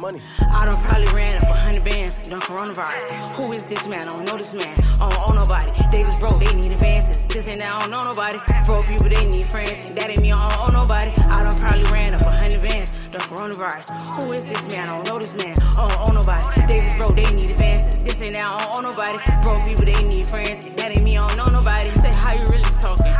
Money. 0.01 0.19
I 0.57 0.65
done 0.65 0.73
probably 0.89 1.13
ran 1.13 1.37
up 1.37 1.43
a 1.43 1.53
hundred 1.53 1.85
bands, 1.85 2.17
done 2.27 2.41
coronavirus. 2.41 3.37
Who 3.37 3.53
is 3.53 3.67
this 3.67 3.87
man? 3.87 4.09
I 4.09 4.11
don't 4.11 4.25
know 4.25 4.35
this 4.35 4.51
man. 4.51 4.75
I 4.99 5.07
don't 5.07 5.29
owe 5.29 5.33
nobody. 5.33 5.69
They 5.91 6.01
just 6.01 6.19
broke, 6.19 6.43
they 6.43 6.51
need 6.55 6.71
advances. 6.71 7.27
This 7.27 7.47
ain't 7.47 7.61
that, 7.61 7.71
I 7.71 7.79
don't 7.79 7.91
know 7.91 8.03
nobody. 8.03 8.39
Broke 8.65 8.87
people, 8.87 9.09
they 9.09 9.29
need 9.29 9.45
friends. 9.45 9.87
That 9.93 10.09
ain't 10.09 10.21
me, 10.21 10.31
I 10.31 10.49
don't 10.49 10.69
owe 10.69 10.81
nobody. 10.81 11.11
I 11.11 11.43
done 11.43 11.53
probably 11.61 11.83
ran 11.93 12.15
up 12.15 12.21
a 12.21 12.31
hundred 12.31 12.61
bands, 12.67 13.07
done 13.09 13.21
coronavirus. 13.21 13.93
Who 14.17 14.31
is 14.33 14.43
this 14.43 14.67
man? 14.67 14.89
I 14.89 14.97
don't 14.97 15.07
know 15.07 15.19
this 15.19 15.37
man. 15.37 15.55
I 15.77 15.87
don't 15.87 16.09
owe 16.09 16.13
nobody. 16.13 16.65
They 16.65 16.81
just 16.81 16.97
broke, 16.97 17.15
they 17.15 17.29
need 17.35 17.51
advances. 17.51 18.03
This 18.03 18.21
ain't 18.23 18.33
that, 18.33 18.45
I 18.45 18.57
don't 18.57 18.77
owe 18.77 18.81
nobody. 18.81 19.17
Broke 19.43 19.63
people, 19.63 19.85
they 19.85 20.01
need 20.09 20.27
friends. 20.27 20.65
That 20.81 20.97
ain't 20.97 21.03
me, 21.03 21.15
I 21.17 21.27
don't 21.27 21.37
know 21.37 21.59
nobody. 21.61 21.89
Say, 22.01 22.11
how 22.11 22.33
you 22.33 22.45
really 22.49 22.73
talking? 22.81 23.13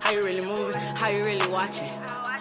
How 0.00 0.12
you 0.12 0.22
really 0.22 0.46
moving? 0.46 0.80
How 0.96 1.10
you 1.10 1.20
really 1.20 1.46
watching? 1.52 1.90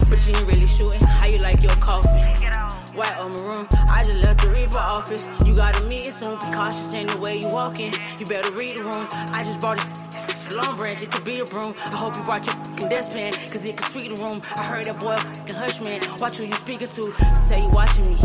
But 0.09 0.25
you 0.25 0.35
ain't 0.37 0.47
really 0.53 0.67
shooting. 0.67 1.01
How 1.01 1.27
you 1.27 1.39
like 1.39 1.61
your 1.61 1.75
coffee? 1.83 2.66
White 2.97 3.23
or 3.23 3.29
maroon, 3.29 3.67
I 3.91 4.03
just 4.03 4.23
left 4.23 4.41
the 4.41 4.49
Reaper 4.49 4.79
office. 4.79 5.29
You 5.45 5.55
gotta 5.55 5.83
meet 5.83 6.09
it 6.09 6.13
soon. 6.15 6.33
Be 6.39 6.57
cautious 6.57 6.95
in 6.95 7.05
the 7.05 7.17
way 7.17 7.37
you 7.37 7.47
walking. 7.47 7.93
You 8.17 8.25
better 8.25 8.49
read 8.53 8.77
the 8.77 8.85
room. 8.85 9.07
I 9.11 9.43
just 9.43 9.61
bought 9.61 9.77
this 9.77 10.51
long 10.51 10.75
branch, 10.77 11.03
it 11.03 11.11
could 11.11 11.23
be 11.23 11.39
a 11.39 11.45
broom. 11.45 11.75
I 11.77 11.95
hope 11.95 12.15
you 12.15 12.23
brought 12.23 12.43
your 12.47 12.55
fucking 12.55 12.89
dustpan, 12.89 13.33
cause 13.33 13.67
it 13.67 13.77
can 13.77 13.85
sweeten 13.91 14.15
the 14.15 14.23
room. 14.23 14.41
I 14.55 14.63
heard 14.65 14.85
that 14.85 14.99
boy 14.99 15.15
fucking 15.15 15.55
hush 15.55 15.79
man. 15.81 16.01
Watch 16.17 16.37
who 16.37 16.45
you 16.45 16.53
speaking 16.53 16.87
to. 16.87 17.13
Say 17.35 17.61
you 17.61 17.69
watching 17.69 18.09
me. 18.09 18.17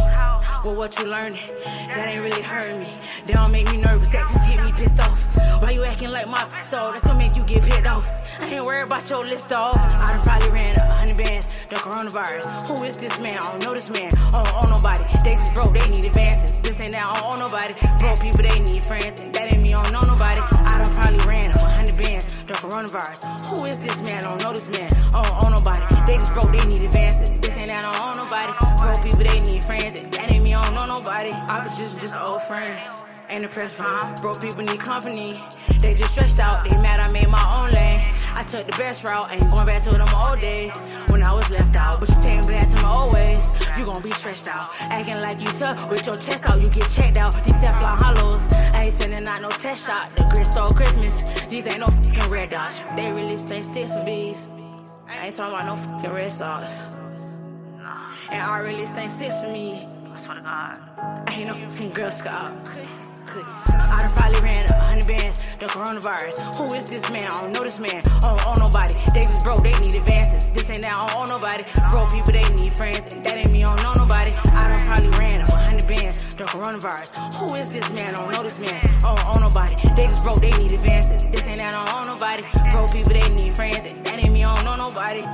Well, 0.65 0.75
what 0.75 0.99
you 0.99 1.05
learning? 1.05 1.39
That 1.65 2.09
ain't 2.09 2.23
really 2.23 2.41
hurting 2.41 2.81
me. 2.81 2.89
They 3.27 3.35
don't 3.35 3.53
make 3.53 3.71
me 3.71 3.77
nervous, 3.77 4.09
that 4.09 4.27
just 4.27 4.43
get 4.49 4.65
me 4.65 4.73
pissed 4.73 5.01
off. 5.01 5.21
Why 5.61 5.73
you 5.73 5.85
acting 5.85 6.13
like 6.13 6.29
my 6.29 6.49
dog? 6.71 6.95
That's 6.95 7.05
gonna 7.05 7.19
make 7.19 7.37
you 7.37 7.45
get 7.45 7.63
pissed 7.63 7.87
off. 7.87 8.09
I 8.41 8.47
ain't 8.47 8.65
worried 8.65 8.85
about 8.85 9.11
your 9.11 9.27
list, 9.27 9.51
dog. 9.51 9.77
I 9.77 10.15
done 10.15 10.23
probably 10.23 10.49
ran 10.49 10.75
hundred 11.13 11.25
bands, 11.29 11.67
the 11.67 11.77
coronavirus. 11.77 12.47
Who 12.69 12.85
is 12.85 12.97
this 12.99 13.19
man? 13.21 13.39
I 13.39 13.43
don't 13.43 13.65
know 13.65 13.75
this 13.75 13.91
man. 13.91 14.13
I 14.33 14.43
don't 14.43 14.65
own 14.65 14.71
nobody. 14.71 15.05
They 15.25 15.35
just 15.37 15.55
broke, 15.55 15.75
they 15.75 15.87
need 15.89 16.05
advances. 16.05 16.61
This 16.63 16.81
ain't 16.81 16.93
that, 16.93 17.05
I 17.05 17.21
don't 17.21 17.35
own 17.35 17.39
nobody. 17.39 17.75
Broke 18.01 18.21
people, 18.21 18.43
they 18.43 18.61
need 18.61 18.85
friends. 18.85 19.21
And 19.21 19.35
that 19.35 19.53
ain't 19.53 19.63
me, 19.63 19.75
I 19.75 19.83
don't 19.83 19.93
know 19.93 20.01
nobody. 20.01 20.41
I 20.41 20.79
done 20.79 20.95
probably 20.95 21.27
ran 21.27 21.51
a 21.51 21.59
hundred 21.59 21.97
bands, 21.99 22.43
the 22.45 22.55
coronavirus. 22.55 23.25
Who 23.55 23.65
is 23.65 23.79
this 23.79 24.01
man? 24.03 24.25
I 24.25 24.31
don't 24.31 24.43
know 24.43 24.53
this 24.53 24.71
man. 24.71 24.91
I 25.15 25.23
don't 25.23 25.45
own 25.45 25.51
nobody. 25.53 25.85
They 26.07 26.17
just 26.17 26.33
broke, 26.35 26.53
they 26.57 26.65
need 26.67 26.83
advances. 26.83 27.31
This 27.41 27.57
ain't 27.59 27.69
that, 27.69 27.85
I 27.85 27.93
don't 27.93 28.13
own 28.13 28.17
nobody. 28.25 28.53
Broke 28.81 29.03
people, 29.03 29.25
they 29.25 29.41
need 29.41 29.65
friends. 29.65 29.99
And 29.99 30.13
that 30.13 30.33
ain't 30.33 30.45
me, 30.45 30.55
I 30.55 30.63
don't 30.63 30.75
know 30.75 30.87
nobody. 30.87 31.31
Opposition, 31.31 31.99
just 31.99 32.17
old 32.17 32.43
friends. 32.43 33.02
Ain't 33.33 33.45
impressed 33.45 33.79
by 33.79 34.15
broke 34.21 34.43
people 34.43 34.63
need 34.63 34.79
company. 34.81 35.33
They 35.81 35.95
just 35.95 36.13
stressed 36.13 36.39
out, 36.39 36.69
they 36.69 36.77
mad 36.77 37.01
I 37.01 37.11
made 37.11 37.31
my 37.31 37.43
own 37.57 37.71
lane. 37.71 38.03
I 38.35 38.45
took 38.47 38.67
the 38.67 38.77
best 38.77 39.05
route, 39.05 39.27
ain't 39.33 39.51
going 39.51 39.65
back 39.65 39.83
to 39.85 39.89
them 39.89 40.07
old 40.15 40.39
days 40.39 40.77
when 41.09 41.23
I 41.23 41.33
was 41.33 41.49
left 41.49 41.75
out. 41.75 41.99
But 41.99 42.11
you 42.11 42.17
take 42.21 42.43
me 42.43 42.49
back 42.49 42.69
to 42.69 42.83
my 42.83 42.93
old 42.93 43.15
ways, 43.15 43.49
you 43.79 43.87
gon' 43.87 44.03
be 44.03 44.11
stressed 44.11 44.49
out. 44.49 44.69
Acting 44.81 45.19
like 45.23 45.41
you 45.41 45.47
tough 45.47 45.89
with 45.89 46.05
your 46.05 46.17
chest 46.17 46.45
out, 46.45 46.63
you 46.63 46.69
get 46.69 46.87
checked 46.91 47.17
out. 47.17 47.33
These 47.43 47.55
Teflon 47.55 47.97
hollows, 48.05 48.53
I 48.75 48.83
ain't 48.83 48.93
sending 48.93 49.27
out 49.27 49.41
no 49.41 49.49
test 49.49 49.87
shot. 49.87 50.15
The 50.15 50.25
grit 50.25 50.49
stole 50.49 50.69
Christmas, 50.69 51.25
these 51.49 51.67
ain't 51.67 51.81
no 51.81 51.87
fucking 51.87 52.29
red 52.29 52.51
dots. 52.51 52.81
They 52.97 53.15
really 53.15 53.39
stay 53.39 53.63
stiff 53.63 53.89
for 53.89 54.05
bees. 54.05 54.51
I 55.09 55.29
ain't 55.29 55.35
talking 55.35 55.55
about 55.55 55.65
no 55.65 55.77
fucking 55.77 56.13
red 56.13 56.31
sauce. 56.31 56.99
And 58.31 58.43
I 58.43 58.59
really 58.59 58.85
stay 58.85 59.07
stiff 59.07 59.33
for 59.41 59.49
me. 59.49 59.89
I 60.13 60.19
swear 60.19 60.37
to 60.37 60.43
God. 60.43 60.79
I 61.29 61.33
ain't 61.33 61.49
no 61.49 61.55
fucking 61.55 61.93
Girl 61.95 62.11
Scout. 62.11 62.59
Cookies. 63.33 63.71
I 63.71 64.01
done 64.01 64.13
probably 64.13 64.41
ran 64.43 64.69
a 64.69 64.75
hundred 64.85 65.07
bands, 65.07 65.39
the 65.57 65.65
coronavirus. 65.65 66.37
Who 66.57 66.75
is 66.75 66.91
this 66.91 67.09
man? 67.11 67.27
I 67.27 67.37
don't 67.39 67.53
know 67.53 67.65
this 67.65 67.79
man. 67.79 68.03
I 68.05 68.21
don't 68.21 68.47
own 68.47 68.59
nobody. 68.59 68.93
They 69.15 69.23
just 69.23 69.45
broke, 69.45 69.63
they 69.63 69.73
need 69.81 69.95
advances. 69.95 70.53
This 70.53 70.69
ain't 70.69 70.83
that, 70.83 70.93
I 70.93 71.07
don't 71.07 71.17
own 71.17 71.29
nobody. 71.29 71.65
Broke 71.91 72.13
people, 72.13 72.33
they 72.33 72.47
need 72.57 72.75
friends. 72.75 73.15
And 73.15 73.25
that 73.25 73.37
ain't 73.37 73.51
me, 73.51 73.65
I 73.65 73.75
don't 73.75 73.83
know 73.83 74.05
nobody. 74.05 74.33
I 74.53 74.69
done 74.69 74.81
probably 74.81 75.09
ran 75.19 75.41
a 75.41 75.51
hundred 75.51 75.89
bands, 75.89 76.35
the 76.35 76.45
coronavirus. 76.45 77.17
Who 77.37 77.55
is 77.55 77.71
this 77.71 77.91
man? 77.93 78.15
I 78.15 78.21
don't 78.21 78.33
know 78.33 78.43
this 78.43 78.59
man. 78.59 78.83
I 79.01 79.17
don't 79.17 79.37
own 79.37 79.41
nobody. 79.41 79.77
They 79.97 80.05
just 80.13 80.25
broke, 80.25 80.41
they 80.41 80.51
need 80.59 80.73
advances. 80.73 81.25
This 81.25 81.47
ain't 81.47 81.57
that, 81.57 81.73
I 81.73 81.87
don't 81.87 81.95
own 81.97 82.07
nobody. 82.13 82.43
Broke 82.71 82.93
people, 82.93 83.15
they 83.15 83.29
need 83.33 83.57
friends. 83.57 83.91
And 83.91 84.05
that 84.05 84.23
ain't 84.23 84.33
me, 84.33 84.45
I 84.45 84.55
don't 84.55 84.65
know 84.65 84.89
nobody. 84.89 85.25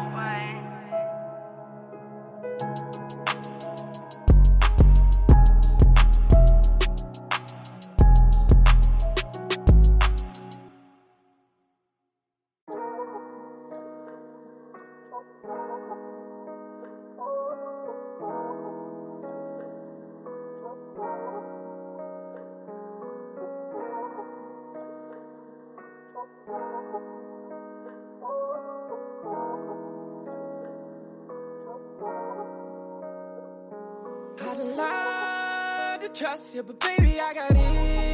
Trust 36.19 36.55
you, 36.57 36.65
but 36.65 36.81
baby, 36.81 37.20
I 37.20 37.32
got 37.32 37.51
issues. 37.53 38.07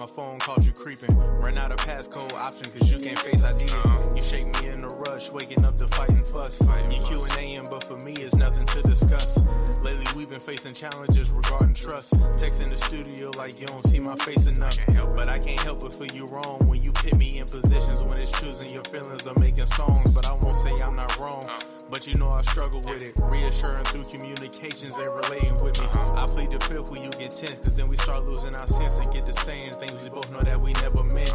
My 0.00 0.06
phone 0.06 0.38
called 0.38 0.64
you 0.64 0.72
creeping. 0.72 1.14
Ran 1.44 1.58
out 1.58 1.72
of 1.72 1.78
passcode 1.80 2.32
option 2.32 2.72
cause 2.72 2.90
you 2.90 2.98
can't 3.00 3.18
face 3.18 3.44
ID 3.44 3.64
it. 3.64 4.16
You 4.16 4.22
shake 4.22 4.46
me 4.46 4.68
in 4.68 4.82
a 4.82 4.86
rush, 4.86 5.30
waking 5.30 5.62
up 5.62 5.78
to 5.78 5.88
fighting 5.88 6.24
fuss. 6.24 6.58
You 6.90 6.98
Q 7.04 7.20
and 7.20 7.66
A, 7.66 7.70
but 7.70 7.84
for 7.84 7.96
me, 7.96 8.14
it's 8.14 8.34
nothing 8.34 8.64
to 8.64 8.80
discuss. 8.80 9.44
Lately, 9.82 10.06
we've 10.16 10.30
been 10.30 10.40
facing 10.40 10.72
challenges 10.72 11.30
regarding 11.30 11.74
trust. 11.74 12.14
Text 12.38 12.62
in 12.62 12.70
the 12.70 12.78
studio 12.78 13.30
like 13.36 13.60
you 13.60 13.66
don't 13.66 13.84
see 13.84 14.00
my 14.00 14.16
face 14.16 14.46
enough. 14.46 14.78
But 15.14 15.28
I 15.28 15.38
can't 15.38 15.60
help 15.60 15.80
but 15.80 15.94
feel 15.94 16.10
you 16.16 16.24
wrong 16.32 16.60
when 16.66 16.82
you 16.82 16.92
put 16.92 17.18
me 17.18 17.38
in 17.38 17.44
positions 17.44 18.02
when 18.02 18.16
it's 18.16 18.32
choosing 18.40 18.70
your 18.70 18.84
feelings 18.84 19.26
or 19.26 19.34
making 19.38 19.66
songs. 19.66 20.12
But 20.12 20.26
I 20.26 20.32
won't 20.32 20.56
say 20.56 20.72
I'm 20.82 20.96
not 20.96 21.18
wrong. 21.18 21.44
But 21.90 22.06
you 22.06 22.14
know 22.14 22.30
I 22.30 22.42
struggle 22.42 22.80
with 22.86 23.02
it. 23.02 23.20
Reassuring 23.24 23.84
through 23.86 24.04
communications 24.04 24.96
and 24.96 25.06
relating 25.12 25.54
with 25.62 25.80
me. 25.80 25.86
I 25.92 26.24
plead 26.28 26.52
the 26.52 26.60
fifth 26.60 26.88
when 26.88 27.02
you 27.02 27.10
get 27.10 27.32
tense, 27.32 27.58
cause 27.58 27.76
then 27.76 27.88
we 27.88 27.96
start 27.96 28.24
losing 28.24 28.54
our 28.54 28.66
sense 28.68 28.98
and 28.98 29.12
get 29.12 29.26
to 29.26 29.34
saying 29.34 29.72
things 29.72 29.92
we 29.92 30.08
both 30.10 30.30
know 30.30 30.40
that 30.40 30.60
we 30.60 30.72
never 30.74 31.02
meant. 31.02 31.34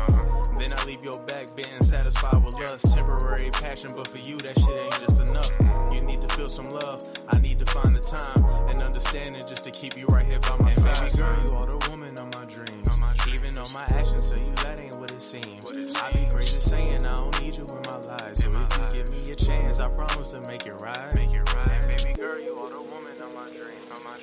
Then 0.57 0.71
I 0.71 0.81
leave 0.85 1.03
your 1.03 1.19
back 1.23 1.53
bitten, 1.55 1.83
satisfied 1.83 2.41
with 2.43 2.53
lust. 2.55 2.95
Temporary 2.95 3.51
passion, 3.51 3.89
but 3.95 4.07
for 4.07 4.17
you, 4.19 4.37
that 4.37 4.57
shit 4.57 4.69
ain't 4.69 4.99
just 4.99 5.19
enough. 5.29 5.51
You 5.93 6.01
need 6.05 6.21
to 6.21 6.27
feel 6.29 6.49
some 6.49 6.65
love. 6.65 7.03
I 7.27 7.37
need 7.39 7.59
to 7.59 7.65
find 7.65 7.93
the 7.93 7.99
time 7.99 8.45
and 8.69 8.81
understanding 8.81 9.41
just 9.47 9.63
to 9.65 9.71
keep 9.71 9.97
you 9.97 10.05
right 10.07 10.25
here 10.25 10.39
by 10.39 10.55
my 10.57 10.69
And 10.69 10.75
side. 10.77 10.99
baby 11.01 11.17
girl, 11.17 11.47
you 11.49 11.55
are 11.55 11.79
the 11.79 11.89
woman 11.89 12.17
of 12.17 12.33
my 12.33 12.45
dreams. 12.45 12.89
Even 13.27 13.53
though 13.53 13.67
my 13.73 13.83
actions 13.91 14.29
tell 14.29 14.37
you 14.39 14.51
that 14.63 14.79
ain't 14.79 14.94
seems. 15.25 15.95
I 15.95 16.11
be 16.11 16.27
crazy 16.29 16.59
saying 16.59 17.03
I 17.03 17.17
don't 17.17 17.41
need 17.41 17.55
you 17.55 17.65
in 17.65 17.81
my 17.89 17.97
life. 18.01 18.35
So 18.35 18.45
if 18.45 18.93
you 18.93 19.03
give 19.03 19.09
me 19.11 19.31
a 19.31 19.35
chance, 19.35 19.79
I 19.79 19.89
promise 19.89 20.29
to 20.31 20.41
make 20.47 20.67
it 20.67 20.79
right. 20.81 21.15
Make 21.15 21.33
it 21.33 21.53
right. 21.55 21.81
And 21.81 22.03
baby 22.03 22.13
girl, 22.13 22.39
you 22.39 22.53
are 22.59 22.69
the 22.69 22.81
woman 22.81 23.11
of 23.19 23.33
my 23.33 23.49
dreams. 23.49 23.73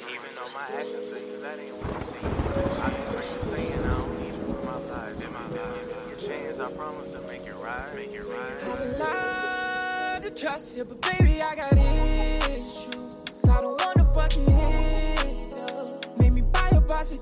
Even 0.06 0.30
though 0.36 0.52
my 0.54 0.62
actions 0.78 1.10
say 1.10 1.26
you 1.26 1.40
that 1.42 1.58
ain't 1.58 1.74
what 1.74 1.90
it 1.90 2.06
seems. 2.06 2.78
I 2.78 2.90
be 2.90 3.02
crazy 3.16 3.34
saying 3.50 3.82
I 3.82 3.98
don't 3.98 4.20
need 4.20 4.34
you 4.38 4.46
in 4.54 4.64
my 4.64 4.78
life. 4.94 5.18
So 5.18 5.24
if 5.24 5.32
you 5.32 5.58
give 5.90 6.06
me 6.06 6.12
a 6.12 6.28
chance, 6.28 6.60
I 6.60 6.70
promise 6.70 7.08
to 7.12 7.20
make 7.22 7.46
it 7.46 7.56
right. 7.56 7.94
Make 7.96 8.12
it 8.12 8.22
right. 8.22 8.62
I'd 8.62 8.98
lie 9.00 10.20
to 10.22 10.30
trust 10.30 10.76
you, 10.76 10.84
but 10.84 11.00
baby, 11.00 11.42
I 11.42 11.54
got 11.56 11.72
issues. 11.76 13.50
I 13.50 13.60
don't 13.60 13.76
wanna 13.84 14.06
fucking 14.14 14.48
hit 14.48 15.56
up. 15.58 16.18
Made 16.20 16.32
me 16.32 16.42
buy 16.42 16.68
a 16.70 16.80
box 16.80 17.18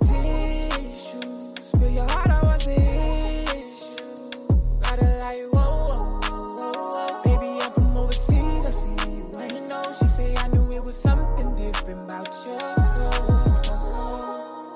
Baby, 5.30 5.46
I'm 7.62 7.70
from 7.72 7.96
overseas, 7.98 8.66
I 8.66 8.70
see 8.72 8.96
you. 9.08 9.30
You 9.54 9.60
know, 9.68 9.82
she 9.96 10.08
say 10.08 10.34
I 10.34 10.48
knew 10.48 10.68
it 10.70 10.82
was 10.82 10.96
something 10.96 11.54
different 11.54 12.10
about 12.10 12.34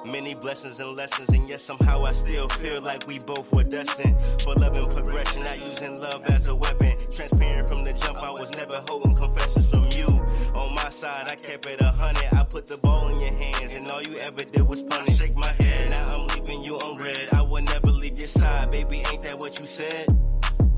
you. 0.04 0.12
Many 0.12 0.34
blessings 0.36 0.78
and 0.78 0.94
lessons, 0.96 1.30
and 1.30 1.50
yet 1.50 1.60
somehow 1.60 2.04
I 2.04 2.12
still 2.12 2.48
feel 2.48 2.80
like 2.82 3.04
we 3.08 3.18
both 3.18 3.52
were 3.52 3.64
destined 3.64 4.14
for 4.42 4.54
love 4.54 4.76
and 4.76 4.88
progression. 4.92 5.42
Not 5.42 5.64
using 5.64 5.96
love 5.96 6.24
as 6.26 6.46
a 6.46 6.54
weapon. 6.54 6.98
Transparent 7.10 7.68
from 7.68 7.82
the 7.82 7.92
jump, 7.92 8.22
I 8.22 8.30
was 8.30 8.52
never 8.52 8.76
holding 8.86 9.16
confessions 9.16 9.68
from 9.68 9.82
you. 9.90 10.06
On 10.54 10.72
my 10.72 10.88
side, 10.90 11.26
I 11.26 11.34
kept 11.34 11.66
it 11.66 11.80
a 11.80 11.90
hundred. 11.90 12.28
I 12.32 12.44
put 12.44 12.68
the 12.68 12.78
ball 12.80 13.08
in 13.08 13.18
your 13.18 13.32
hands, 13.32 13.72
and 13.74 13.90
all 13.90 14.00
you 14.00 14.18
ever 14.18 14.44
did 14.44 14.62
was 14.62 14.82
punish. 14.82 15.18
Shake 15.18 15.34
my 15.34 15.50
head, 15.50 15.90
now 15.90 16.14
I'm 16.14 16.28
leaving 16.28 16.62
you 16.62 16.78
on 16.78 16.96
red. 16.98 17.30
I 17.32 17.42
will 17.42 17.62
never 17.62 17.90
leave 17.90 18.16
your 18.18 18.28
side, 18.28 18.70
baby. 18.70 19.02
Ain't 19.10 19.24
that 19.24 19.40
what 19.40 19.58
you 19.58 19.66
said? 19.66 20.06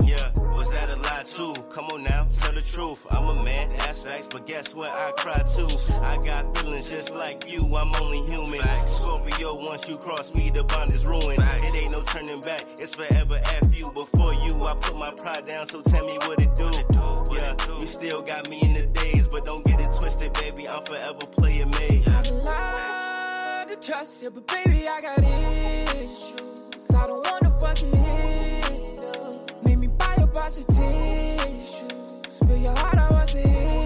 Yeah, 0.07 0.31
was 0.55 0.71
that 0.71 0.89
a 0.89 0.95
lie 0.95 1.23
too? 1.23 1.53
Come 1.69 1.87
on 1.87 2.03
now, 2.03 2.25
tell 2.39 2.53
the 2.53 2.61
truth. 2.61 3.05
I'm 3.11 3.27
a 3.27 3.43
man, 3.43 3.69
that's 3.77 4.03
facts, 4.03 4.27
but 4.31 4.47
guess 4.47 4.73
what? 4.73 4.89
I 4.89 5.11
cry 5.17 5.43
too. 5.53 5.67
I 6.01 6.17
got 6.23 6.57
feelings 6.57 6.89
just 6.89 7.13
like 7.13 7.43
you, 7.51 7.59
I'm 7.75 7.93
only 7.95 8.19
human. 8.31 8.61
Scorpio, 8.87 9.55
once 9.55 9.85
you 9.89 9.97
cross 9.97 10.33
me, 10.33 10.49
the 10.49 10.63
bond 10.63 10.93
is 10.93 11.05
ruined. 11.05 11.43
It 11.43 11.75
ain't 11.75 11.91
no 11.91 12.01
turning 12.03 12.39
back, 12.39 12.63
it's 12.79 12.95
forever 12.95 13.41
F 13.43 13.75
you. 13.75 13.91
Before 13.91 14.33
you, 14.33 14.63
I 14.63 14.75
put 14.75 14.95
my 14.95 15.11
pride 15.11 15.45
down, 15.45 15.67
so 15.67 15.81
tell 15.81 16.05
me 16.05 16.17
what 16.19 16.39
it 16.41 16.55
do. 16.55 16.71
Yeah, 17.35 17.55
you 17.79 17.85
still 17.85 18.21
got 18.21 18.49
me 18.49 18.61
in 18.61 18.73
the 18.75 18.85
days, 18.85 19.27
but 19.27 19.45
don't 19.45 19.65
get 19.65 19.81
it 19.81 19.91
twisted, 19.99 20.31
baby. 20.33 20.69
I'm 20.69 20.85
forever 20.85 21.25
playing 21.31 21.71
me. 21.71 22.03
I'd 22.07 22.29
lie 22.31 23.65
to 23.67 23.75
trust 23.75 24.23
you, 24.23 24.31
but 24.31 24.47
baby, 24.47 24.87
I 24.87 25.01
got 25.01 25.19
issues. 25.21 26.33
I 26.95 27.07
don't 27.07 27.29
wanna 27.29 27.59
fucking 27.59 27.89
hit 27.89 27.99
up. 27.99 28.06
Made 28.06 28.06
box 30.47 30.59
of 30.59 30.67
tissues. 30.67 31.79
Spill 32.29 32.57
your 32.57 32.75
heart, 32.77 32.97
I 32.97 33.09
was 33.09 33.33
the 33.33 33.76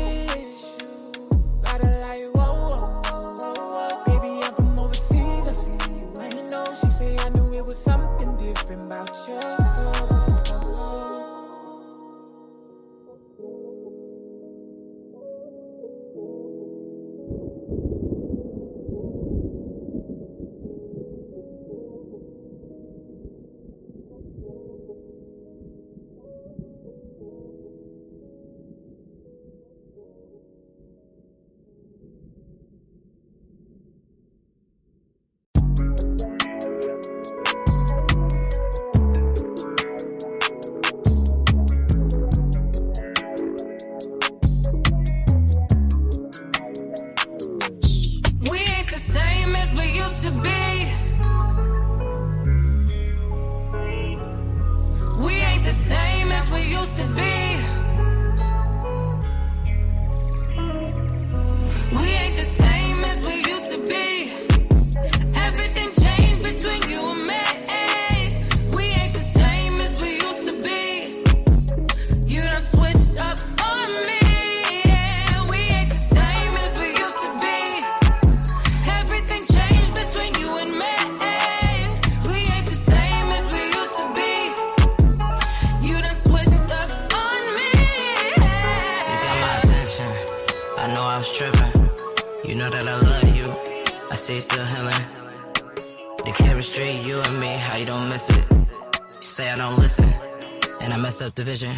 Division. 101.36 101.76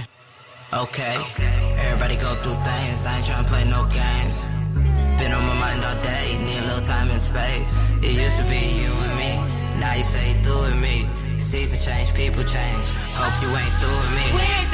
Okay. 0.73 1.17
Everybody 1.77 2.15
go 2.15 2.33
through 2.41 2.57
things. 2.63 3.05
I 3.05 3.17
ain't 3.17 3.25
trying 3.25 3.43
to 3.45 3.49
play 3.49 3.63
no 3.65 3.85
games. 3.85 4.47
Been 5.19 5.31
on 5.31 5.45
my 5.45 5.53
mind 5.59 5.83
all 5.83 6.01
day. 6.01 6.37
Need 6.39 6.63
a 6.63 6.65
little 6.65 6.81
time 6.81 7.09
and 7.11 7.21
space. 7.21 7.89
It 8.01 8.13
used 8.13 8.37
to 8.37 8.43
be 8.45 8.81
you 8.81 8.91
and 8.91 9.15
me. 9.15 9.79
Now 9.79 9.93
you 9.93 10.03
say 10.03 10.33
you 10.33 10.43
through 10.43 10.61
with 10.61 10.81
me. 10.81 11.07
Season 11.37 11.79
change, 11.79 12.13
people 12.13 12.43
change. 12.43 12.85
Hope 13.13 13.35
you 13.43 13.49
ain't 13.49 13.73
through 13.79 13.97
with 14.01 14.11
me. 14.17 14.72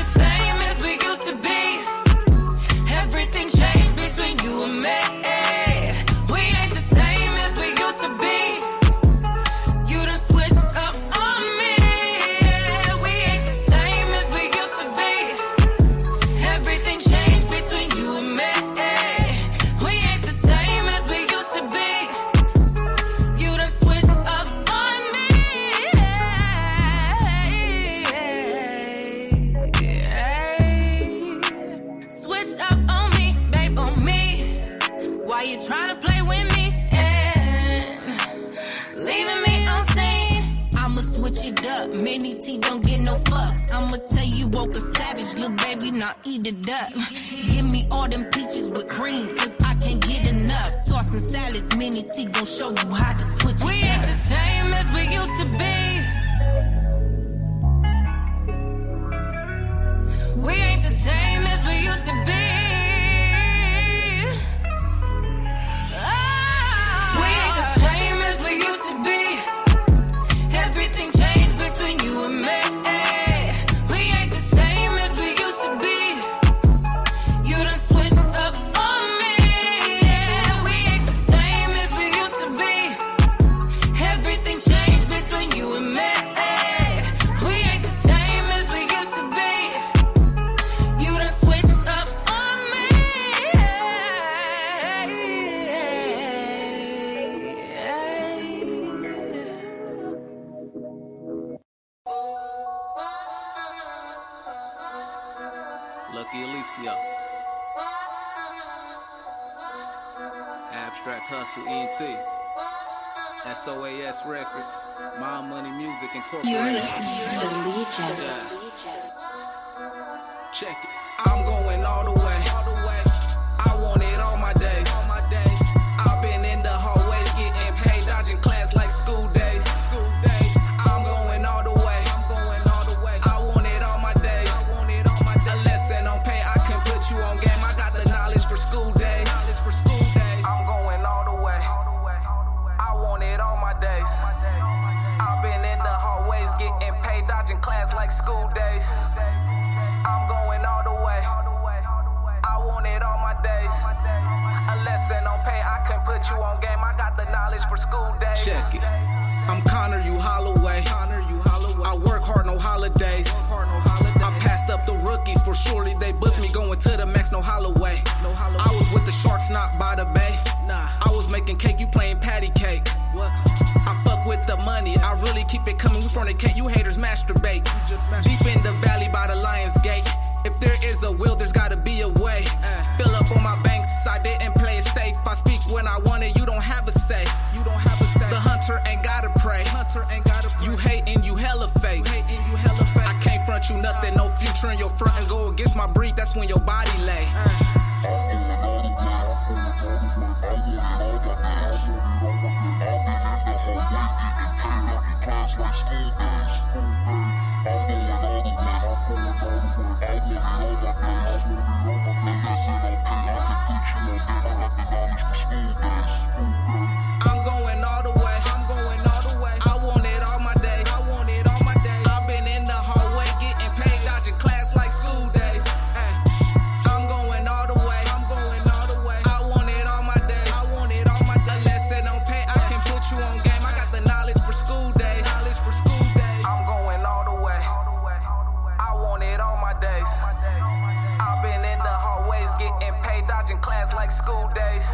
Days. 244.59 244.85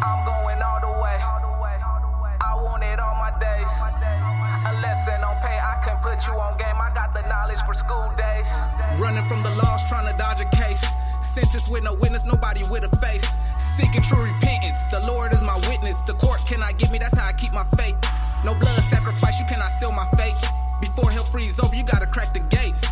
I'm 0.00 0.24
going 0.24 0.60
all 0.64 0.80
the 0.80 0.92
way. 0.96 1.18
I 2.40 2.52
want 2.64 2.82
it 2.82 2.98
all 2.98 3.16
my 3.20 3.32
days. 3.36 3.68
Unless 4.72 5.08
it 5.08 5.20
don't 5.20 5.40
pay, 5.44 5.58
I 5.60 5.74
can 5.84 5.96
put 6.00 6.26
you 6.26 6.34
on 6.34 6.56
game. 6.56 6.78
I 6.80 6.90
got 6.94 7.12
the 7.12 7.22
knowledge 7.28 7.60
for 7.66 7.74
school 7.74 8.08
days. 8.16 8.48
Running 8.98 9.26
from 9.28 9.42
the 9.42 9.50
laws, 9.60 9.84
trying 9.88 10.08
to 10.10 10.16
dodge 10.16 10.40
a 10.40 10.48
case. 10.56 10.84
Sentence 11.20 11.68
with 11.68 11.84
no 11.84 11.94
witness, 11.94 12.24
nobody 12.24 12.62
with 12.64 12.84
a 12.84 12.96
face. 12.96 13.26
Seeking 13.58 14.02
true 14.02 14.24
repentance. 14.24 14.86
The 14.86 15.00
Lord 15.00 15.32
is 15.32 15.42
my 15.42 15.56
witness. 15.68 16.00
The 16.02 16.14
court 16.14 16.40
cannot 16.46 16.78
get 16.78 16.90
me, 16.90 16.98
that's 16.98 17.16
how 17.16 17.26
I 17.28 17.32
keep 17.32 17.52
my 17.52 17.66
faith. 17.76 17.96
No 18.44 18.54
blood 18.54 18.80
sacrifice, 18.88 19.38
you 19.38 19.46
cannot 19.46 19.70
seal 19.70 19.92
my 19.92 20.06
fate. 20.16 20.36
Before 20.80 21.10
hell 21.10 21.24
freeze 21.24 21.58
over, 21.60 21.74
you 21.74 21.84
gotta 21.84 22.06
crack 22.06 22.32
the 22.32 22.40
gates. 22.40 22.84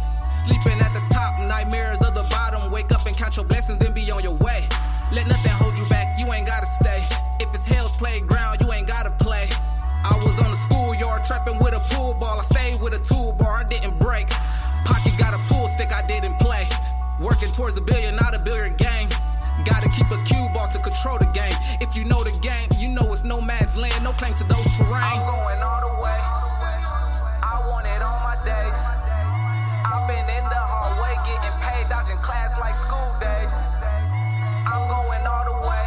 Sleeping 0.45 0.81
at 0.81 0.93
the 0.93 1.05
top, 1.12 1.39
nightmares 1.41 2.01
of 2.03 2.15
the 2.15 2.27
bottom. 2.31 2.70
Wake 2.70 2.93
up 2.93 3.07
and 3.07 3.16
count 3.16 3.36
your 3.36 3.45
blessings, 3.45 3.78
then 3.78 3.93
be 3.93 4.11
on 4.11 4.23
your 4.23 4.36
way. 4.36 4.69
Let 5.15 5.28
nothing 5.28 5.53
hold 5.53 5.78
you 5.78 5.85
back, 5.86 6.19
you 6.19 6.32
ain't 6.32 6.47
gotta 6.47 6.66
stay. 6.66 7.01
If 7.39 7.55
it's 7.55 7.65
hell's 7.66 7.97
playground, 7.97 8.61
you 8.61 8.73
ain't 8.73 8.89
gotta 8.89 9.12
play. 9.12 9.49
I 10.03 10.16
was 10.16 10.36
on 10.43 10.51
the 10.51 10.57
schoolyard 10.57 11.24
trapping 11.24 11.59
with 11.61 11.73
a 11.73 11.78
pool 11.95 12.15
ball. 12.15 12.41
I 12.41 12.43
stayed 12.43 12.81
with 12.81 12.95
a 12.95 12.99
tool 12.99 13.32
bar, 13.32 13.59
I 13.59 13.65
didn't 13.65 13.99
break. 14.01 14.28
Pocket 14.85 15.15
got 15.16 15.32
a 15.32 15.39
pool 15.47 15.69
stick, 15.69 15.93
I 15.93 16.03
didn't 16.05 16.36
play. 16.41 16.66
Working 17.20 17.53
towards 17.53 17.77
a 17.77 17.81
billion, 17.81 18.16
not 18.16 18.35
a 18.35 18.41
billiard 18.41 18.77
game. 18.77 19.09
Gotta 19.65 19.89
keep 19.89 20.11
a 20.11 20.19
cue 20.24 20.49
ball 20.53 20.66
to 20.69 20.81
control 20.81 21.19
the 21.19 21.27
game. 21.27 21.55
If 21.81 21.95
you 21.95 22.05
know 22.05 22.24
the 22.24 22.36
game, 22.43 22.69
you 22.77 22.89
know 22.89 23.12
it's 23.12 23.23
no 23.23 23.41
man's 23.41 23.77
land, 23.77 24.03
no 24.03 24.11
claim 24.15 24.35
to 24.35 24.45
those 24.45 24.66
terrain. 24.77 25.15
I'm 25.15 25.23
going 25.23 25.62
all 25.62 25.81
the 25.95 25.95
way. 26.03 26.19
I 27.39 27.62
want 27.70 27.86
it 27.86 28.03
all 28.03 28.19
my 28.19 28.35
days. 28.43 28.78
I've 29.86 30.09
been 30.11 30.27
in 30.27 30.45
the 30.51 30.59
hallway 30.59 31.15
getting 31.23 31.55
paid, 31.62 31.89
dodging 31.89 32.19
class 32.19 32.59
like 32.59 32.74
school 32.82 33.15
days. 33.23 33.53
I'm 34.66 34.89
going 34.89 35.03
way. 35.69 35.85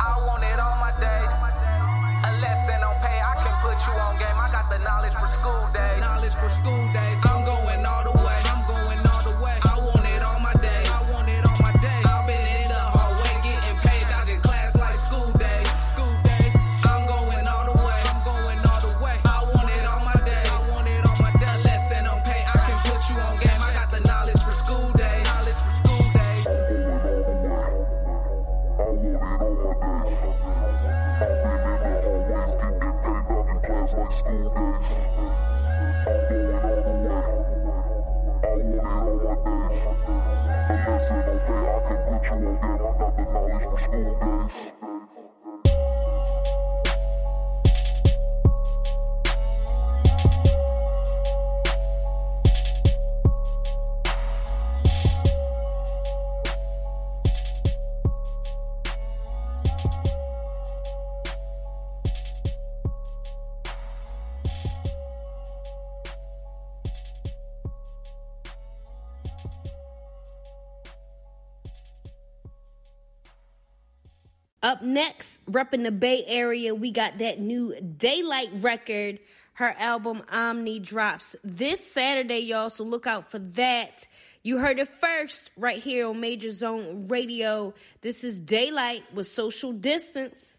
I 0.00 0.12
want 0.26 0.42
it 0.44 0.58
all 0.58 0.76
my 0.76 0.92
days. 0.98 1.32
Unless 2.28 2.60
it 2.68 2.80
don't 2.80 3.00
pay, 3.00 3.18
I 3.22 3.34
can 3.42 3.54
put 3.62 3.78
you 3.86 3.94
on 3.94 4.18
game. 4.18 4.38
I 4.38 4.50
got 4.50 4.68
the 4.70 4.78
knowledge 4.78 5.14
for 5.14 5.28
school 5.38 5.64
days. 5.72 6.00
Knowledge 6.00 6.34
for 6.34 6.50
school 6.50 6.84
days. 6.92 7.37
Up 74.62 74.82
next, 74.82 75.44
repping 75.46 75.84
the 75.84 75.92
Bay 75.92 76.24
Area, 76.26 76.74
we 76.74 76.90
got 76.90 77.18
that 77.18 77.38
new 77.38 77.74
Daylight 77.80 78.50
record. 78.54 79.20
Her 79.54 79.74
album 79.78 80.22
Omni 80.30 80.80
drops 80.80 81.36
this 81.44 81.84
Saturday, 81.84 82.40
y'all. 82.40 82.70
So 82.70 82.82
look 82.82 83.06
out 83.06 83.30
for 83.30 83.38
that. 83.38 84.08
You 84.42 84.58
heard 84.58 84.80
it 84.80 84.88
first 84.88 85.50
right 85.56 85.80
here 85.80 86.08
on 86.08 86.20
Major 86.20 86.50
Zone 86.50 87.06
Radio. 87.06 87.72
This 88.00 88.24
is 88.24 88.40
Daylight 88.40 89.04
with 89.14 89.28
Social 89.28 89.72
Distance. 89.72 90.57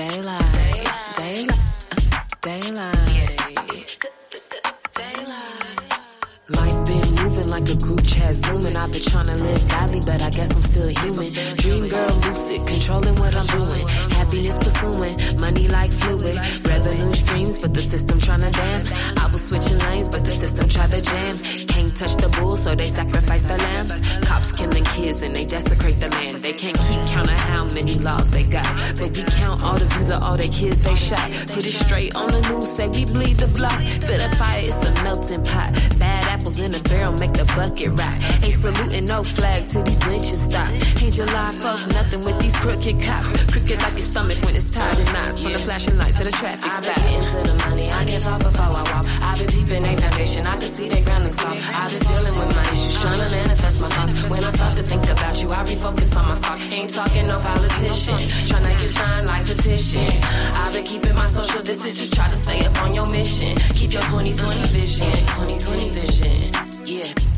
Daylight, 0.00 0.40
daylight, 1.18 1.60
uh, 1.92 2.30
daylight. 2.40 3.10
Life 6.48 6.84
been 6.86 7.14
moving 7.22 7.48
like 7.48 7.68
a 7.68 7.76
group. 7.76 8.00
I've 8.80 8.90
been 8.90 9.02
trying 9.02 9.26
to 9.26 9.36
live 9.44 9.68
godly, 9.68 10.00
but 10.00 10.22
I 10.22 10.30
guess 10.30 10.50
I'm 10.56 10.62
still 10.62 10.88
human. 10.88 11.28
Dream 11.60 11.88
girl 11.92 12.14
lucid, 12.24 12.66
controlling 12.66 13.14
what 13.20 13.36
I'm 13.36 13.46
doing. 13.52 13.84
Happiness 14.16 14.56
pursuing, 14.56 15.16
money 15.38 15.68
like 15.68 15.90
fluid. 15.90 16.36
Revenue 16.64 17.12
streams, 17.12 17.58
but 17.60 17.74
the 17.74 17.82
system 17.82 18.18
trying 18.20 18.40
to 18.40 18.50
damn. 18.50 18.80
I 19.20 19.28
was 19.30 19.44
switching 19.48 19.78
lanes, 19.80 20.08
but 20.08 20.24
the 20.24 20.30
system 20.30 20.66
tried 20.66 20.92
to 20.92 21.02
jam. 21.02 21.36
Can't 21.68 21.94
touch 21.94 22.16
the 22.16 22.28
bull, 22.40 22.56
so 22.56 22.74
they 22.74 22.88
sacrifice 22.88 23.42
the 23.42 23.58
lambs. 23.58 23.92
Cops 24.26 24.50
killing 24.56 24.84
kids 24.96 25.20
and 25.20 25.36
they 25.36 25.44
desecrate 25.44 25.98
the 26.00 26.08
land. 26.08 26.40
They 26.40 26.54
can't 26.54 26.78
keep 26.88 27.04
count 27.12 27.28
of 27.28 27.40
how 27.52 27.64
many 27.76 27.96
laws 28.00 28.30
they 28.30 28.44
got. 28.44 28.64
But 28.96 29.12
we 29.12 29.22
count 29.24 29.62
all 29.62 29.76
the 29.76 29.84
views 29.92 30.10
of 30.10 30.24
all 30.24 30.38
the 30.38 30.48
kids 30.48 30.78
they 30.78 30.94
shot. 30.94 31.28
Put 31.52 31.68
it 31.68 31.76
straight 31.84 32.14
on 32.16 32.30
the 32.30 32.40
news, 32.48 32.72
say 32.72 32.88
we 32.88 33.04
bleed 33.04 33.36
the 33.36 33.48
block. 33.48 33.76
Feel 34.08 34.16
the 34.24 34.32
fire, 34.40 34.64
it's 34.64 34.80
a 34.88 35.04
melting 35.04 35.44
pot. 35.44 35.76
Bad 35.98 36.28
apples 36.32 36.58
in 36.58 36.74
a 36.74 36.80
barrel 36.88 37.12
make 37.20 37.34
the 37.34 37.44
bucket 37.56 37.92
rock. 38.00 38.16
Ain't 38.40 38.56
saluting 38.70 39.04
no 39.04 39.22
flag 39.22 39.66
till 39.66 39.82
these 39.82 40.00
lynches 40.06 40.40
stop. 40.42 40.68
Ain't 41.02 41.14
July 41.14 41.50
4th, 41.58 41.88
nothing 41.94 42.20
with 42.20 42.38
these 42.40 42.56
crooked 42.56 43.02
cops. 43.02 43.30
Crooked 43.50 43.78
like 43.82 43.96
your 43.98 44.08
stomach 44.12 44.38
when 44.44 44.54
it's 44.56 44.70
tied 44.72 44.98
in 44.98 45.06
knots. 45.12 45.40
From 45.40 45.52
the 45.52 45.58
flashing 45.58 45.96
lights 45.98 46.18
to 46.18 46.24
the 46.24 46.30
traffic 46.30 46.70
I've 46.70 46.82
been 46.82 46.94
getting 46.94 47.22
to 47.22 47.38
the 47.50 47.56
money, 47.66 47.92
I 47.92 48.04
can 48.04 48.20
talk 48.20 48.40
before 48.40 48.70
I 48.70 48.82
walk. 48.92 49.06
I've 49.22 49.38
been 49.38 49.48
peeping 49.48 49.82
they 49.82 49.96
foundation, 49.96 50.46
I 50.46 50.56
can 50.58 50.70
see 50.74 50.88
they 50.88 51.02
ground 51.02 51.24
and 51.24 51.34
soft. 51.34 51.60
I've 51.74 51.90
been 51.90 52.02
dealing 52.10 52.34
with 52.38 52.56
my 52.56 52.64
issues, 52.70 53.00
trying 53.00 53.20
to 53.20 53.30
manifest 53.30 53.80
my 53.80 53.88
thoughts. 53.88 54.30
When 54.30 54.44
I 54.44 54.50
start 54.50 54.74
to 54.76 54.82
think 54.82 55.04
about 55.10 55.34
you, 55.40 55.48
I 55.50 55.60
refocus 55.64 56.16
on 56.16 56.24
my 56.28 56.36
talk. 56.38 56.60
Ain't 56.70 56.92
talking 56.92 57.26
no 57.26 57.36
politician, 57.38 58.18
trying 58.46 58.64
to 58.64 58.74
get 58.78 58.90
signed 58.94 59.26
like 59.26 59.44
petition. 59.46 60.06
I've 60.54 60.72
been 60.72 60.84
keeping 60.84 61.14
my 61.14 61.26
social 61.26 61.62
distance, 61.62 61.98
just 61.98 62.12
try 62.14 62.28
to 62.28 62.36
stay 62.36 62.64
up 62.64 62.82
on 62.82 62.92
your 62.92 63.06
mission. 63.06 63.56
Keep 63.74 63.92
your 63.92 64.02
2020 64.02 64.62
vision, 64.68 65.10
2020 65.10 65.90
vision, 65.90 66.38
yeah. 66.84 67.29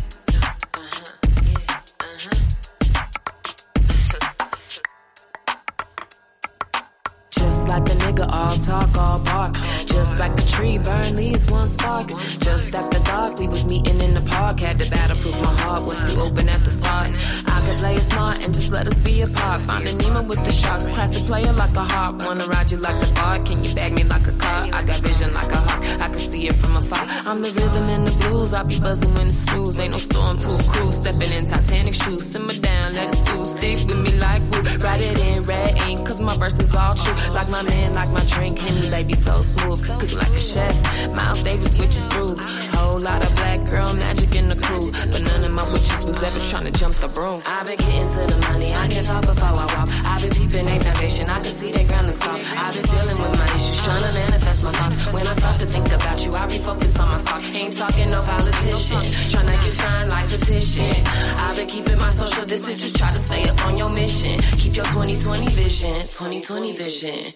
Just 10.03 10.19
like 10.19 10.37
a 10.37 10.43
tree, 10.43 10.79
burn 10.79 11.15
leaves, 11.15 11.49
one 11.49 11.65
spark. 11.65 12.09
Just 12.09 12.75
after 12.75 12.99
dark, 13.05 13.39
we 13.39 13.47
was 13.47 13.65
meeting 13.67 14.01
in 14.01 14.15
the 14.15 14.29
park. 14.33 14.59
Had 14.59 14.81
to 14.81 14.91
battle 14.91 15.17
proof 15.19 15.41
my 15.41 15.55
heart 15.63 15.85
was 15.85 15.97
too 16.13 16.21
open 16.23 16.49
at 16.49 16.59
the 16.65 16.71
start. 16.71 17.07
I 17.47 17.52
could 17.65 17.79
play 17.79 17.95
it 17.97 18.03
smart 18.03 18.45
and 18.45 18.53
just 18.53 18.71
let 18.73 18.87
us 18.87 18.99
be 19.01 19.23
apart. 19.23 19.61
Finding 19.63 19.97
Nemo 19.99 20.23
with 20.25 20.45
the 20.45 20.53
sharks, 20.53 20.87
classic 20.89 21.25
player 21.27 21.53
like 21.53 21.75
a 21.77 21.85
harp. 21.85 22.25
Wanna 22.25 22.47
ride 22.47 22.71
you 22.71 22.79
like 22.79 23.01
a 23.03 23.13
bar, 23.15 23.39
can 23.41 23.65
you 23.65 23.75
bag 23.75 23.93
me 23.95 24.05
like 24.05 24.27
a 24.27 24.35
car? 24.39 24.61
I 24.73 24.83
got 24.85 24.99
vision 25.01 25.33
like 25.35 25.53
a 25.53 25.57
hawk, 25.57 25.83
I 26.03 26.09
can 26.09 26.19
see 26.19 26.47
it 26.47 26.55
from 26.57 26.77
afar. 26.77 27.05
I'm 27.27 27.43
the 27.43 27.51
rhythm 27.51 27.89
and 27.91 28.07
the 28.09 28.15
blues, 28.23 28.55
I 28.55 28.63
be 28.63 28.79
buzzing 28.81 29.13
when 29.15 29.29
the 29.29 29.33
snooze. 29.33 29.81
Ain't 29.81 29.93
no 29.93 29.97
storm 29.97 30.39
to 30.39 30.49
a 30.49 30.63
cruise, 30.73 30.97
stepping 30.97 31.33
in 31.33 31.47
Titanic 31.47 31.95
shoes. 31.95 32.31
Simmer 32.31 32.55
down, 32.61 32.95
let 32.95 33.13
it 33.13 33.17
stew, 33.17 33.45
stick 33.45 33.79
with 33.89 34.01
me 34.01 34.13
like 34.19 34.43
woo. 34.51 34.63
Write 34.85 35.03
it 35.03 35.19
in 35.19 35.45
red 35.45 35.77
ink, 35.89 36.07
cause 36.07 36.21
my 36.21 36.37
verse 36.37 36.59
is 36.59 36.75
all 36.75 36.95
true. 36.95 37.15
Like 37.33 37.49
my 37.51 37.63
man, 37.63 37.95
like 37.95 38.11
my 38.11 38.25
drink, 38.27 38.59
Henny 38.59 38.89
baby 38.91 39.15
so 39.15 39.41
smooth. 39.41 39.81
Cooking 39.87 40.19
like 40.19 40.31
a 40.31 40.41
chef, 40.41 40.75
Miles 41.17 41.43
Davis 41.43 41.73
with 41.79 41.93
your 41.95 42.07
food. 42.13 42.39
Whole 42.75 43.01
lot 43.01 43.23
of 43.23 43.35
black 43.37 43.65
girl 43.69 43.93
magic 43.95 44.35
in 44.35 44.49
the 44.49 44.57
crew, 44.57 44.91
but 45.11 45.23
none 45.23 45.45
of 45.45 45.53
my 45.53 45.65
witches 45.73 46.05
ever 46.23 46.39
trying 46.51 46.65
to 46.65 46.71
jump 46.79 46.97
the 46.97 47.09
broom. 47.09 47.43
I've 47.47 47.67
been 47.67 47.77
getting 47.77 48.09
to 48.09 48.21
the 48.31 48.39
money, 48.49 48.75
I 48.75 48.89
can 48.89 49.05
talk 49.05 49.23
before 49.27 49.49
I 49.49 49.67
walk. 49.75 49.89
I've 50.05 50.21
been 50.23 50.31
peeping 50.31 50.69
a 50.69 50.79
foundation, 50.79 51.29
I 51.29 51.41
can 51.41 51.55
see 51.57 51.73
they 51.73 51.85
ground 51.85 52.07
is 52.07 52.19
soft. 52.19 52.45
I've 52.57 52.75
been 52.75 52.87
dealing 52.95 53.19
with 53.23 53.39
my 53.39 53.49
issues, 53.55 53.83
trying 53.83 54.05
to 54.07 54.13
manifest 54.15 54.65
my 54.65 54.73
thoughts. 54.73 55.13
When 55.13 55.27
I 55.27 55.35
start 55.35 55.57
to 55.59 55.67
think 55.67 55.87
about 55.93 56.25
you, 56.25 56.31
I 56.33 56.47
refocus 56.47 57.01
on 57.01 57.09
my 57.11 57.21
talk. 57.27 57.43
Ain't 57.61 57.77
talking 57.77 58.11
no 58.11 58.21
politician, 58.21 59.03
trying 59.31 59.47
to 59.47 59.57
get 59.65 59.75
signed 59.75 60.11
like 60.11 60.29
petition. 60.29 60.95
I've 61.39 61.57
been 61.57 61.67
keeping 61.67 61.99
my 61.99 62.11
social 62.11 62.47
distance, 62.47 62.81
just 62.81 62.97
try 62.97 63.11
to 63.11 63.21
stay 63.21 63.49
up 63.49 63.67
on 63.67 63.77
your 63.77 63.91
mission. 63.91 64.39
Keep 64.59 64.77
your 64.77 64.87
2020 64.87 65.47
vision, 65.49 66.03
2020 66.07 66.73
vision. 66.73 67.33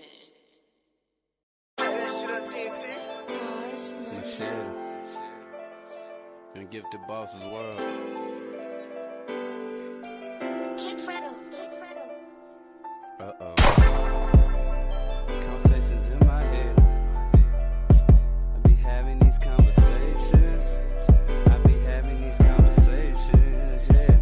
Give 6.69 6.83
the 6.91 6.99
bosses 7.07 7.45
world. 7.45 8.36
Uh 13.19 13.33
oh. 13.41 13.55
Conversations 15.27 16.09
in 16.11 16.27
my 16.27 16.43
head. 16.43 16.79
I 17.89 18.69
be 18.69 18.75
having 18.75 19.19
these 19.21 19.39
conversations. 19.39 20.63
I 21.47 21.59
be 21.65 21.73
having 21.87 22.21
these 22.21 22.37
conversations, 22.37 23.89
yeah. 23.91 24.19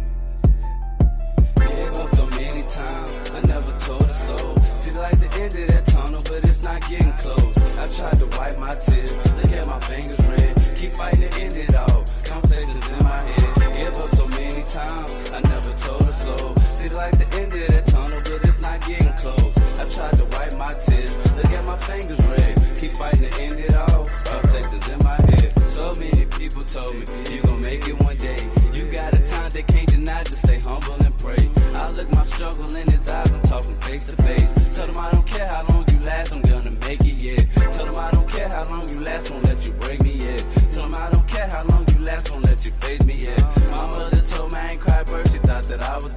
Yeah, 1.57 2.03
it 2.03 2.09
so 2.11 2.25
many 2.27 2.63
times. 2.63 3.31
I 3.31 3.41
never 3.41 3.77
told 3.79 4.03
a 4.03 4.13
soul. 4.13 4.55
See, 4.75 4.91
like 4.91 5.19
the 5.19 5.41
end 5.41 5.55
of 5.55 5.67
that 5.67 5.85
tunnel, 5.87 6.21
but 6.23 6.47
it's 6.47 6.63
not 6.63 6.87
getting 6.89 7.11
close. 7.17 7.57
I 7.77 7.89
tried 7.89 8.19
to 8.19 8.27
wipe 8.37 8.57
my 8.57 8.75
tears. 8.75 9.11
Look 9.11 9.51
at 9.51 9.67
my 9.67 9.79
fingers 9.81 10.25
red. 10.25 10.75
Keep 10.75 10.93
fighting 10.93 11.29
to 11.29 11.41
end 11.41 11.53
it 11.53 11.75
all. 11.75 12.05
Conversations 12.23 12.89
in 12.89 13.03
my 13.03 13.19
head. 13.19 13.77
Yeah, 13.77 14.07
so 14.07 14.27
many 14.29 14.63
times. 14.63 15.31
I 15.31 15.41
never 15.41 15.73
told 15.79 16.01
a 16.03 16.13
soul. 16.13 16.55
See, 16.71 16.87
like 16.87 17.17
the 17.17 17.41
end 17.41 17.53
of 17.53 17.67
that 17.67 17.84
not 18.75 18.87
getting 18.87 19.13
close. 19.13 19.57
I 19.79 19.85
tried 19.85 20.13
to 20.13 20.25
wipe 20.25 20.57
my 20.57 20.73
tears. 20.73 21.11
Look 21.35 21.45
at 21.45 21.65
my 21.65 21.77
fingers 21.77 22.21
red. 22.25 22.75
Keep 22.75 22.93
fighting 22.93 23.29
to 23.29 23.41
end 23.41 23.59
it 23.59 23.75
all. 23.75 24.05
Conversations 24.05 24.87
in 24.89 24.99
my 25.03 25.15
head. 25.31 25.59
So 25.65 25.93
many 25.95 26.25
people 26.25 26.63
told 26.63 26.93
me 26.95 27.05
you 27.31 27.41
gon' 27.43 27.61
make 27.61 27.87
it 27.87 28.01
one 28.03 28.17
day. 28.17 28.39
You 28.73 28.85
got 28.91 29.15
a 29.15 29.19
time 29.19 29.49
they 29.51 29.63
can't 29.63 29.87
deny. 29.87 30.23
Just 30.23 30.39
stay 30.39 30.59
humble 30.59 30.93
and 30.93 31.17
pray. 31.17 31.49
I 31.75 31.91
look 31.91 32.13
my 32.13 32.23
struggle 32.23 32.75
in 32.75 32.89
his 32.89 33.09
eyes. 33.09 33.31
I'm 33.31 33.41
talking 33.43 33.75
face 33.75 34.03
to 34.05 34.15
face. 34.23 34.53
Tell 34.73 34.87
them 34.87 34.97
I 34.97 35.11
don't 35.11 35.27
care 35.27 35.47
how 35.47 35.65
long 35.69 35.85
you 35.91 35.99
last. 35.99 36.33
I'm 36.33 36.41
gonna 36.41 36.71
make 36.71 37.03
it, 37.05 37.21
yeah. 37.21 37.41
Tell 37.71 37.85
them 37.85 37.97
I 37.97 38.11
don't 38.11 38.29
care 38.29 38.49
how 38.49 38.67
long 38.67 38.89
you 38.89 38.99
last. 38.99 39.31
Won't 39.31 39.45
let 39.45 39.65
you 39.65 39.71
break 39.73 40.03
me, 40.03 40.13
yeah. 40.15 40.37
Tell 40.71 40.83
them 40.83 40.95
I 40.95 41.09
don't 41.11 41.27
care 41.27 41.47
how 41.49 41.63
long 41.63 41.87
you 41.89 41.99
last. 41.99 42.31
Won't 42.31 42.45
let 42.45 42.65
you 42.65 42.71
phase 42.71 43.05
me, 43.05 43.15
yeah. 43.15 43.39
My 43.71 43.87
mother 43.87 44.21
told 44.21 44.51
me 44.51 44.59
I 44.59 44.67
ain't 44.71 44.81
cry 44.81 45.03
bird. 45.03 45.27
She 45.31 45.39
thought 45.39 45.63
that 45.63 45.83
I 45.83 45.95
was 45.97 46.13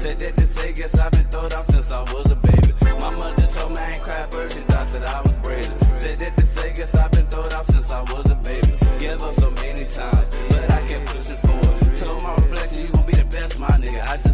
Said 0.00 0.18
that 0.20 0.34
to 0.38 0.46
say, 0.46 0.72
guess 0.72 0.96
I've 0.96 1.12
been 1.12 1.28
throwed 1.28 1.52
out 1.52 1.66
since 1.66 1.90
I 1.92 2.00
was 2.10 2.30
a 2.30 2.36
baby. 2.36 2.72
My 3.00 3.10
mother 3.10 3.46
told 3.48 3.72
me 3.72 3.78
I 3.80 3.90
ain't 3.90 4.00
cry 4.00 4.26
bird. 4.30 4.50
She 4.50 4.60
thought 4.60 4.88
that 4.88 5.06
I 5.06 5.20
was 5.20 5.34
crazy. 5.42 5.70
Said 5.94 6.18
that 6.20 6.36
to 6.38 6.46
say, 6.46 6.72
guess 6.72 6.94
I've 6.94 7.10
been 7.10 7.26
throwed 7.26 7.52
out 7.52 7.66
since 7.66 7.90
I 7.90 8.00
was 8.00 8.30
a 8.30 8.34
baby. 8.36 8.72
Give 8.98 9.22
up 9.22 9.34
so 9.34 9.50
many 9.50 9.84
times, 9.84 10.34
but 10.48 10.70
I 10.72 10.88
kept 10.88 11.04
pushing 11.04 11.36
forward. 11.36 11.94
Told 11.94 12.22
my 12.22 12.34
reflection, 12.36 12.86
you 12.86 12.92
gon' 12.92 13.06
be 13.06 13.12
the 13.12 13.24
best, 13.26 13.60
my 13.60 13.68
nigga. 13.68 14.08
I 14.08 14.16
just 14.16 14.29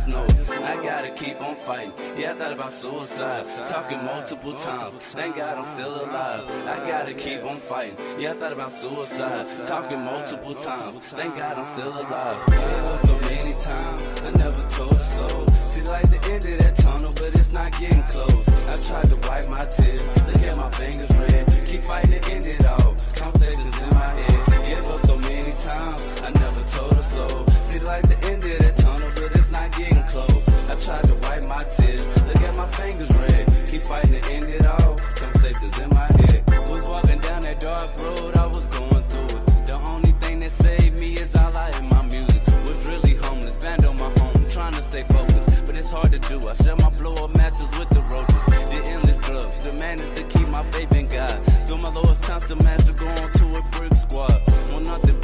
gotta 1.07 1.25
keep 1.25 1.41
on 1.41 1.57
fighting. 1.57 1.93
Yeah, 2.17 2.33
I 2.33 2.35
thought 2.35 2.53
about 2.53 2.73
suicide, 2.73 3.45
talking 3.67 4.03
multiple 4.05 4.55
times. 4.55 4.95
Thank 5.13 5.37
God 5.37 5.59
I'm 5.59 5.67
still 5.67 6.05
alive. 6.05 6.49
I 6.67 6.77
gotta 6.89 7.15
keep 7.15 7.45
on 7.45 7.61
fighting. 7.61 7.97
Yeah, 8.19 8.33
I 8.33 8.35
thought 8.35 8.53
about 8.53 8.73
suicide, 8.73 9.47
talking 9.67 10.01
multiple 10.01 10.55
times. 10.55 10.99
Thank 11.13 11.37
God 11.37 11.59
I'm 11.59 11.67
still 11.67 11.93
alive. 11.93 12.39
Yeah, 12.49 12.99
so 12.99 13.19
many 13.19 13.55
times, 13.55 14.03
I 14.23 14.31
never 14.33 14.69
told 14.69 14.95
a 14.95 15.05
soul. 15.05 15.47
See, 15.65 15.83
like 15.83 16.09
the 16.11 16.21
end 16.33 16.45
of 16.45 16.59
that 16.59 16.77
tunnel, 16.77 17.13
but 17.15 17.39
it's 17.39 17.53
not 17.53 17.79
getting 17.79 18.03
close. 18.05 18.49
I 18.69 18.79
tried 18.79 19.09
to 19.11 19.17
wipe 19.29 19.49
my 19.49 19.65
tears, 19.67 20.03
look 20.27 20.43
at 20.43 20.57
my 20.57 20.71
fingers 20.71 21.11
red. 21.19 21.67
Keep 21.67 21.83
fighting 21.83 22.21
to 22.21 22.33
end 22.33 22.47
it 22.47 22.65
all. 22.67 22.95
Conversations 23.15 23.83
in 23.83 23.91
my 23.91 24.11
head. 24.13 24.69
Yeah, 24.69 24.83
but 24.83 25.07
so 25.07 25.19
many 25.19 25.53
times, 25.53 26.03
I 26.23 26.31
never 26.31 26.63
told 26.65 26.93
a 26.93 27.03
soul. 27.03 27.47
See, 27.63 27.79
like 27.81 28.03
the 28.09 28.19
end 28.29 28.45
of 28.45 28.59
that 28.59 28.77
tunnel, 28.77 29.09
but 29.15 29.31
it's 29.37 29.51
not 29.51 29.77
getting 29.77 30.03
close. 30.05 30.46
Tried 30.79 31.05
to 31.05 31.15
wipe 31.15 31.49
my 31.49 31.65
tears, 31.65 32.07
look 32.27 32.37
at 32.37 32.57
my 32.57 32.67
fingers 32.69 33.13
red. 33.17 33.67
Keep 33.67 33.83
fighting 33.83 34.21
to 34.21 34.33
end 34.33 34.45
it 34.45 34.65
all. 34.65 34.95
Conversations 34.95 35.79
in 35.81 35.89
my 35.91 36.07
head. 36.21 36.45
Was 36.71 36.89
walking 36.89 37.19
down 37.19 37.43
that 37.43 37.59
dark 37.59 38.01
road, 38.01 38.37
I 38.37 38.47
was 38.47 38.67
going 38.69 39.03
through 39.09 39.39
it. 39.39 39.67
The 39.67 39.81
only 39.91 40.13
thing 40.21 40.39
that 40.41 40.53
saved 40.53 41.01
me 41.01 41.09
is 41.09 41.35
I 41.35 41.71
in 41.79 41.89
my 41.89 42.03
music. 42.03 42.43
Was 42.67 42.87
really 42.87 43.15
homeless, 43.17 43.57
band 43.57 43.85
on 43.85 43.97
my 43.97 44.11
home, 44.21 44.35
trying 44.51 44.75
to 44.75 44.83
stay 44.83 45.05
focused, 45.09 45.67
but 45.67 45.77
it's 45.77 45.91
hard 45.91 46.13
to 46.13 46.19
do. 46.21 46.47
I 46.49 46.55
share 46.63 46.77
my 46.77 46.91
blow 46.91 47.15
up 47.25 47.37
matches 47.37 47.69
with 47.79 47.89
the 47.91 48.03
roaches, 48.13 48.47
the 48.47 48.83
endless 48.87 49.27
drugs, 49.27 49.65
the 49.65 49.73
manage 49.73 50.15
to 50.15 50.23
keep 50.25 50.49
my 50.49 50.63
faith 50.71 50.95
in 50.95 51.09
God. 51.09 51.45
Through 51.67 51.79
my 51.79 51.91
lowest 51.91 52.23
times, 52.23 52.47
the 52.47 52.57
master 52.57 52.93
go 52.93 53.07
on 53.07 53.33
to 53.33 53.45
a 53.59 53.63
brick 53.73 53.95
squad. 53.95 54.41
Won't 54.71 54.87
nothing 54.87 55.16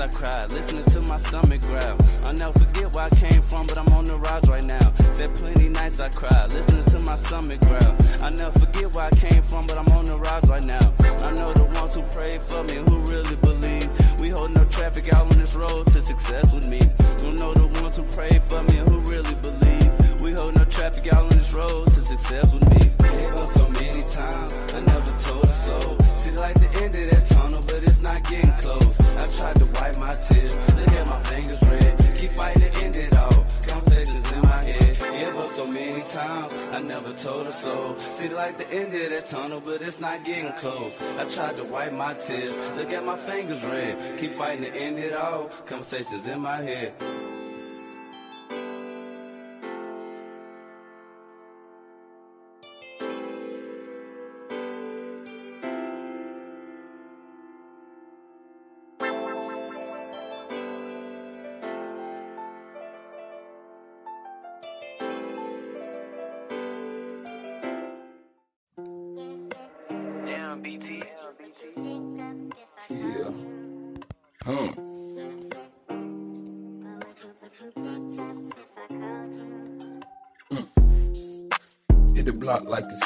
I 0.00 0.06
cried, 0.06 0.52
listening 0.52 0.84
to 0.84 1.00
my 1.02 1.18
stomach 1.18 1.60
growl. 1.62 1.98
I'll 2.22 2.32
never 2.32 2.56
forget 2.56 2.94
where 2.94 3.04
I 3.06 3.10
came 3.10 3.42
from, 3.42 3.66
but 3.66 3.78
I'm 3.78 3.88
on 3.94 4.04
the 4.04 4.16
rise 4.16 4.48
right 4.48 4.64
now. 4.64 4.92
Said 5.12 5.34
plenty 5.34 5.68
nights 5.68 5.98
I 5.98 6.08
cried, 6.08 6.52
listening 6.52 6.84
to 6.84 7.00
my 7.00 7.16
stomach 7.16 7.60
growl. 7.62 7.96
I'll 8.22 8.30
never 8.30 8.56
forget 8.60 8.94
where 8.94 9.06
I 9.06 9.10
came 9.10 9.42
from, 9.42 9.66
but 9.66 9.76
I'm 9.76 9.88
on 9.88 10.04
the 10.04 10.16
rise 10.16 10.48
right 10.48 10.64
now. 10.64 10.94
I 11.00 11.32
know 11.32 11.52
the 11.52 11.64
ones 11.80 11.96
who 11.96 12.02
prayed 12.02 12.40
for 12.42 12.62
me, 12.64 12.74
who 12.74 13.00
really 13.10 13.36
believe. 13.36 14.20
We 14.20 14.28
hold 14.28 14.52
no 14.52 14.64
traffic 14.66 15.12
out 15.12 15.32
on 15.32 15.40
this 15.40 15.56
road 15.56 15.86
to 15.88 16.02
success 16.02 16.52
with 16.52 16.68
me. 16.68 16.80
Who 17.20 17.32
know 17.32 17.52
the 17.54 17.66
ones 17.82 17.96
who 17.96 18.04
prayed 18.04 18.42
for 18.44 18.62
me, 18.62 18.76
who 18.76 19.00
really 19.00 19.34
believe. 19.36 20.20
We 20.20 20.30
hold 20.30 20.56
no 20.56 20.64
traffic 20.66 21.12
out 21.12 21.24
on 21.24 21.36
this 21.36 21.52
road 21.52 21.86
to 21.86 22.04
success 22.04 22.54
with 22.54 22.68
me. 22.70 22.92
Gave 22.98 23.34
up 23.34 23.50
so 23.50 23.68
many 23.70 24.02
times, 24.04 24.54
I 24.74 24.80
never 24.80 25.18
told 25.18 25.44
a 25.44 25.52
soul. 25.52 26.07
Like 26.38 26.54
the 26.60 26.84
end 26.84 26.94
of 26.94 27.10
that 27.10 27.26
tunnel, 27.26 27.60
but 27.66 27.82
it's 27.82 28.00
not 28.00 28.22
getting 28.30 28.52
close. 28.54 29.00
I 29.00 29.26
tried 29.26 29.56
to 29.56 29.66
wipe 29.66 29.98
my 29.98 30.12
tears, 30.12 30.54
look 30.54 30.88
at 30.88 31.06
my 31.08 31.22
fingers 31.24 31.62
red. 31.62 32.16
Keep 32.16 32.30
fighting 32.30 32.72
to 32.72 32.80
end 32.84 32.96
it 32.96 33.16
all. 33.16 33.44
Conversations 33.66 34.32
in 34.32 34.40
my 34.42 34.64
head. 34.64 34.98
Gave 34.98 35.36
up 35.36 35.50
so 35.50 35.66
many 35.66 36.02
times, 36.02 36.52
I 36.70 36.80
never 36.80 37.12
told 37.14 37.48
a 37.48 37.52
soul. 37.52 37.96
See 38.12 38.28
like 38.28 38.56
the 38.56 38.70
end 38.70 38.94
of 38.94 39.10
that 39.10 39.26
tunnel, 39.26 39.60
but 39.60 39.82
it's 39.82 40.00
not 40.00 40.24
getting 40.24 40.52
close. 40.52 41.00
I 41.18 41.24
tried 41.24 41.56
to 41.56 41.64
wipe 41.64 41.92
my 41.92 42.14
tears, 42.14 42.56
look 42.76 42.90
at 42.90 43.04
my 43.04 43.16
fingers 43.16 43.64
red. 43.64 44.18
Keep 44.18 44.32
fighting 44.32 44.64
to 44.64 44.78
end 44.78 44.98
it 45.00 45.14
all. 45.14 45.50
Conversations 45.66 46.28
in 46.28 46.40
my 46.40 46.62
head. 46.62 46.94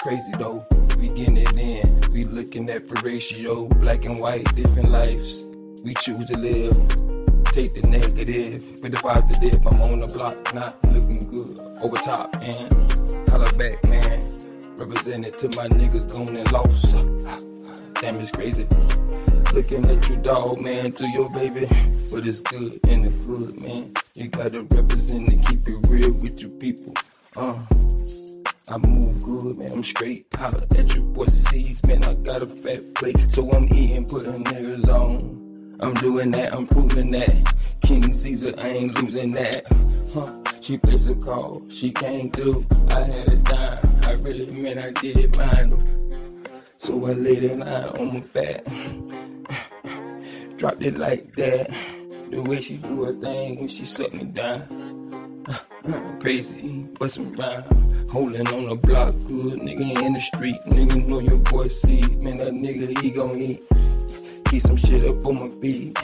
Crazy 0.03 0.33
though. 0.37 0.67
We 0.99 1.09
getting 1.11 1.37
it 1.37 1.57
in. 1.57 2.13
We 2.13 2.25
looking 2.25 2.69
at 2.71 2.83
ratio. 3.05 3.69
Black 3.69 4.05
and 4.05 4.21
white, 4.21 4.45
different 4.57 4.91
lives. 4.91 5.45
We 5.85 5.95
choose 5.95 6.27
to 6.27 6.37
live. 6.39 6.77
take 7.53 7.75
the 7.75 7.87
negative 7.89 8.81
with 8.83 8.93
the 8.93 8.99
positive. 9.01 9.65
I'm 9.65 9.81
on 9.81 10.01
the 10.01 10.09
block, 10.09 10.55
not 10.55 10.77
looking 10.87 11.31
good. 11.31 11.57
Over 11.83 11.97
top, 11.99 12.35
and 12.43 12.73
holla 13.29 13.53
back, 13.53 13.83
man. 13.85 14.77
Represented 14.77 15.39
to 15.39 15.49
my 15.51 15.69
niggas 15.69 16.11
gone 16.13 16.37
and 16.37 16.51
lost. 16.51 16.93
Damn, 18.01 18.19
it's 18.19 18.33
crazy. 18.33 18.67
Looking 19.55 19.85
at 19.87 20.09
you, 20.09 20.17
dog, 20.17 20.61
man, 20.61 20.93
to 20.93 21.07
your 21.11 21.31
baby. 21.31 21.67
But 22.11 22.27
it's 22.27 22.41
good 22.41 22.81
in 22.89 23.03
the 23.03 23.11
hood, 23.25 23.57
man. 23.63 23.95
You 24.15 24.29
gotta 24.29 24.63
represent 24.63 25.33
and 25.33 25.47
keep 25.47 25.69
it 25.69 25.87
real 25.89 26.13
with 26.13 26.41
your 26.41 26.51
people. 26.51 26.93
Uh, 27.37 27.65
I 28.73 28.79
move 28.79 29.23
good, 29.23 29.59
man. 29.59 29.73
I'm 29.73 29.83
straight. 29.83 30.25
Holla 30.33 30.65
at 30.79 30.95
your 30.95 31.05
boy 31.05 31.27
seeds, 31.27 31.87
man. 31.87 32.03
I 32.05 32.15
got 32.15 32.41
a 32.41 32.47
fat 32.47 32.81
plate, 32.95 33.31
so 33.31 33.51
I'm 33.51 33.65
eating, 33.65 34.07
putting 34.07 34.45
niggas 34.45 34.89
on. 34.89 35.77
I'm 35.81 35.93
doing 35.95 36.31
that, 36.31 36.55
I'm 36.55 36.67
proving 36.67 37.11
that. 37.11 37.55
King 37.83 38.15
Caesar, 38.15 38.55
I 38.57 38.69
ain't 38.69 38.99
losing 38.99 39.33
that. 39.33 39.67
Huh. 40.15 40.43
She 40.63 40.79
placed 40.79 41.07
a 41.11 41.15
call, 41.17 41.63
she 41.69 41.91
came 41.91 42.31
through. 42.31 42.65
I 42.89 43.03
had 43.03 43.29
a 43.29 43.37
dime, 43.37 43.79
I 44.05 44.13
really 44.13 44.51
meant 44.51 44.79
I 44.79 44.93
did 44.93 45.37
mine. 45.37 46.49
So 46.79 47.05
I 47.05 47.13
laid 47.13 47.45
it 47.45 47.61
out 47.61 48.01
on 48.01 48.15
my 48.15 48.21
back. 48.21 48.65
Dropped 50.57 50.83
it 50.83 50.97
like 50.97 51.37
that. 51.37 51.69
The 52.31 52.41
way 52.41 52.63
she 52.63 52.79
do 52.79 53.05
her 53.05 53.13
thing 53.13 53.59
when 53.59 53.69
she 53.69 53.85
suck 53.85 54.15
me 54.15 54.25
down. 54.25 54.92
Crazy, 56.21 56.87
bustin' 56.99 57.35
rhyme. 57.35 57.65
Holding 58.09 58.47
on 58.49 58.67
the 58.67 58.77
block, 58.77 59.13
good 59.27 59.59
nigga 59.59 60.01
in 60.01 60.13
the 60.13 60.21
street. 60.21 60.57
Nigga 60.69 61.05
know 61.09 61.19
your 61.19 61.39
boy 61.51 61.67
see. 61.67 62.03
Man, 62.23 62.39
that 62.39 62.53
nigga, 62.53 62.97
he 63.01 63.11
gon' 63.11 63.37
eat. 63.37 63.63
Keep 64.47 64.63
some 64.63 64.77
shit 64.77 65.05
up 65.05 65.27
on 65.27 65.35
my 65.35 65.49
feet. 65.61 65.99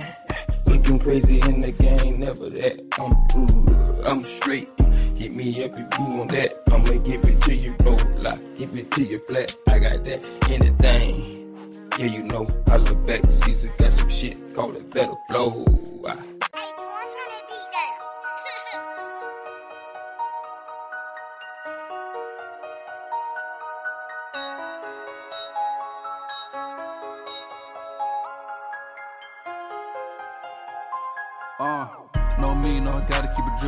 Looking 0.67 0.99
crazy 0.99 1.41
in 1.43 1.61
the 1.61 1.71
game, 1.71 2.19
never 2.19 2.51
that. 2.51 2.81
I'm 2.99 3.15
good, 3.29 4.07
I'm 4.07 4.25
straight. 4.25 4.69
Hit 5.17 5.33
me 5.33 5.65
up 5.65 5.71
if 5.75 5.99
you 5.99 6.05
want 6.07 6.33
that. 6.33 6.61
I'ma 6.73 7.01
give 7.05 7.23
it 7.25 7.41
to 7.43 7.55
you, 7.55 7.77
roll 7.85 8.01
like, 8.17 8.41
give 8.57 8.77
it 8.77 8.91
to 8.91 9.03
you 9.05 9.21
flat. 9.21 9.55
I 9.69 9.79
got 9.79 10.03
that 10.03 10.27
anything. 10.51 11.55
Yeah, 11.99 12.07
you 12.07 12.25
know, 12.25 12.51
I 12.67 12.79
look 12.79 13.07
back, 13.07 13.31
Caesar 13.31 13.71
got 13.79 13.93
some 13.93 14.11
shit 14.11 14.37
called 14.55 14.75
a 14.77 14.81
better 14.81 15.15
flow. 15.29 15.65
I- 16.09 16.38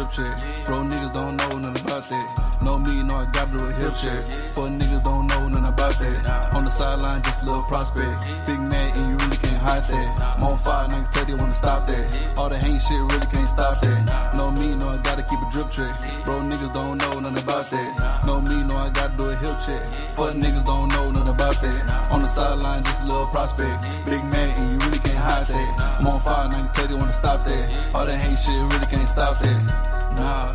drip 0.01 0.11
check. 0.11 0.65
Bro, 0.65 0.85
niggas 0.85 1.13
don't 1.13 1.37
know 1.37 1.59
nothing 1.59 1.85
about 1.85 2.05
that. 2.09 2.63
Know 2.63 2.79
me, 2.79 3.03
know 3.03 3.17
I 3.17 3.27
gotta 3.33 3.57
do 3.57 3.65
a 3.67 3.73
hip 3.73 3.93
check. 4.01 4.25
For 4.55 4.69
niggas 4.69 5.03
don't 5.03 5.27
know 5.27 5.49
nothing 5.49 5.67
about 5.67 5.95
that. 5.99 6.51
On 6.55 6.65
the 6.65 6.71
sideline, 6.71 7.23
just 7.23 7.43
a 7.43 7.47
little 7.47 7.63
prospect. 7.65 8.27
Big 8.47 8.61
man, 8.61 8.97
and 8.97 9.11
you 9.11 9.17
really 9.17 9.37
can't 9.37 9.57
hide 9.57 9.85
that. 9.85 10.37
I'm 10.37 10.45
on 10.45 10.59
fire, 10.59 10.85
and 10.85 10.95
I 10.95 11.01
can 11.03 11.13
tell 11.13 11.29
you 11.29 11.37
wanna 11.37 11.55
stop 11.55 11.87
that. 11.87 12.39
All 12.39 12.49
the 12.49 12.59
hate 12.59 12.81
shit 12.81 13.01
really 13.01 13.27
can't 13.33 13.49
stop 13.49 13.81
that. 13.81 14.35
Know 14.37 14.51
me, 14.53 14.75
know 14.77 14.89
I 14.89 14.99
gotta 14.99 15.23
keep 15.23 15.41
a 15.41 15.49
drip 15.51 15.71
check. 15.71 15.93
Bro, 16.25 16.49
niggas 16.49 16.73
don't 16.73 16.97
know 16.99 17.21
nothing 17.21 17.43
about 17.43 17.65
that. 17.71 18.25
Know 18.27 18.41
me, 18.41 18.57
know 18.65 18.77
I 18.77 18.91
gotta 18.91 19.17
do 19.17 19.29
a 19.29 19.37
hip 19.37 19.57
check. 19.67 19.83
For 20.17 20.33
niggas 20.33 20.65
don't 20.65 20.89
know 20.89 21.11
nothing 21.11 21.29
about 21.29 21.57
that. 21.61 22.09
On 22.11 22.21
the 22.21 22.29
sideline, 22.29 22.85
just 22.85 23.03
a 23.03 23.05
little 23.05 23.27
prospect. 23.27 23.85
Big 24.07 24.25
man, 24.33 24.49
and 24.59 24.67
you 24.73 24.79
really 24.87 25.01
can't 25.01 25.19
hide 25.19 25.47
that. 25.47 25.99
I'm 25.99 26.07
on 26.07 26.21
fire, 26.21 26.47
and 26.47 26.55
I 26.55 26.59
can 26.65 26.73
tell 26.73 26.89
you 26.89 26.97
wanna 26.97 27.13
stop 27.13 27.47
that. 27.47 27.95
All 27.95 28.07
that 28.07 28.17
hate 28.17 28.39
shit 28.39 28.61
really 28.73 28.87
can't 28.87 29.09
stop 29.09 29.39
that. 29.41 29.90
Nah, 30.17 30.53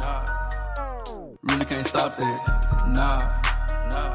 nah. 0.00 0.24
Really 1.42 1.64
can't 1.64 1.86
stop 1.86 2.16
that. 2.16 2.38
Nah, 2.88 3.18
nah. 3.90 4.14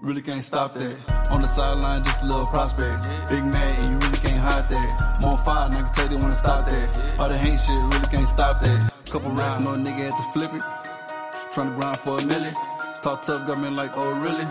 Really 0.00 0.22
can't 0.22 0.42
stop 0.42 0.74
that. 0.74 1.30
On 1.30 1.40
the 1.40 1.46
sideline, 1.46 2.04
just 2.04 2.22
a 2.22 2.26
little 2.26 2.46
prospect. 2.46 3.08
Big 3.28 3.44
man, 3.44 3.78
and 3.78 3.92
you 3.92 3.98
really 3.98 4.18
can't 4.18 4.38
hide 4.40 4.66
that. 4.66 5.20
On 5.22 5.36
fire, 5.44 5.66
and 5.66 5.74
I 5.74 5.82
can 5.82 5.92
tell 5.92 6.10
you 6.10 6.18
wanna 6.18 6.34
stop 6.34 6.68
that. 6.68 7.20
All 7.20 7.28
the 7.28 7.38
hate 7.38 7.60
shit 7.60 7.76
really 7.76 8.08
can't 8.08 8.28
stop 8.28 8.60
that. 8.62 8.92
Couple 9.10 9.30
racks, 9.32 9.64
no 9.64 9.70
nigga 9.70 10.10
had 10.10 10.16
to 10.16 10.22
flip 10.32 10.54
it. 10.54 10.62
Tryna 11.52 11.78
grind 11.78 11.98
for 11.98 12.18
a 12.18 12.26
million. 12.26 12.54
Talk 13.02 13.22
tough, 13.22 13.46
got 13.46 13.60
me 13.60 13.68
like, 13.70 13.92
oh 13.96 14.12
really? 14.20 14.44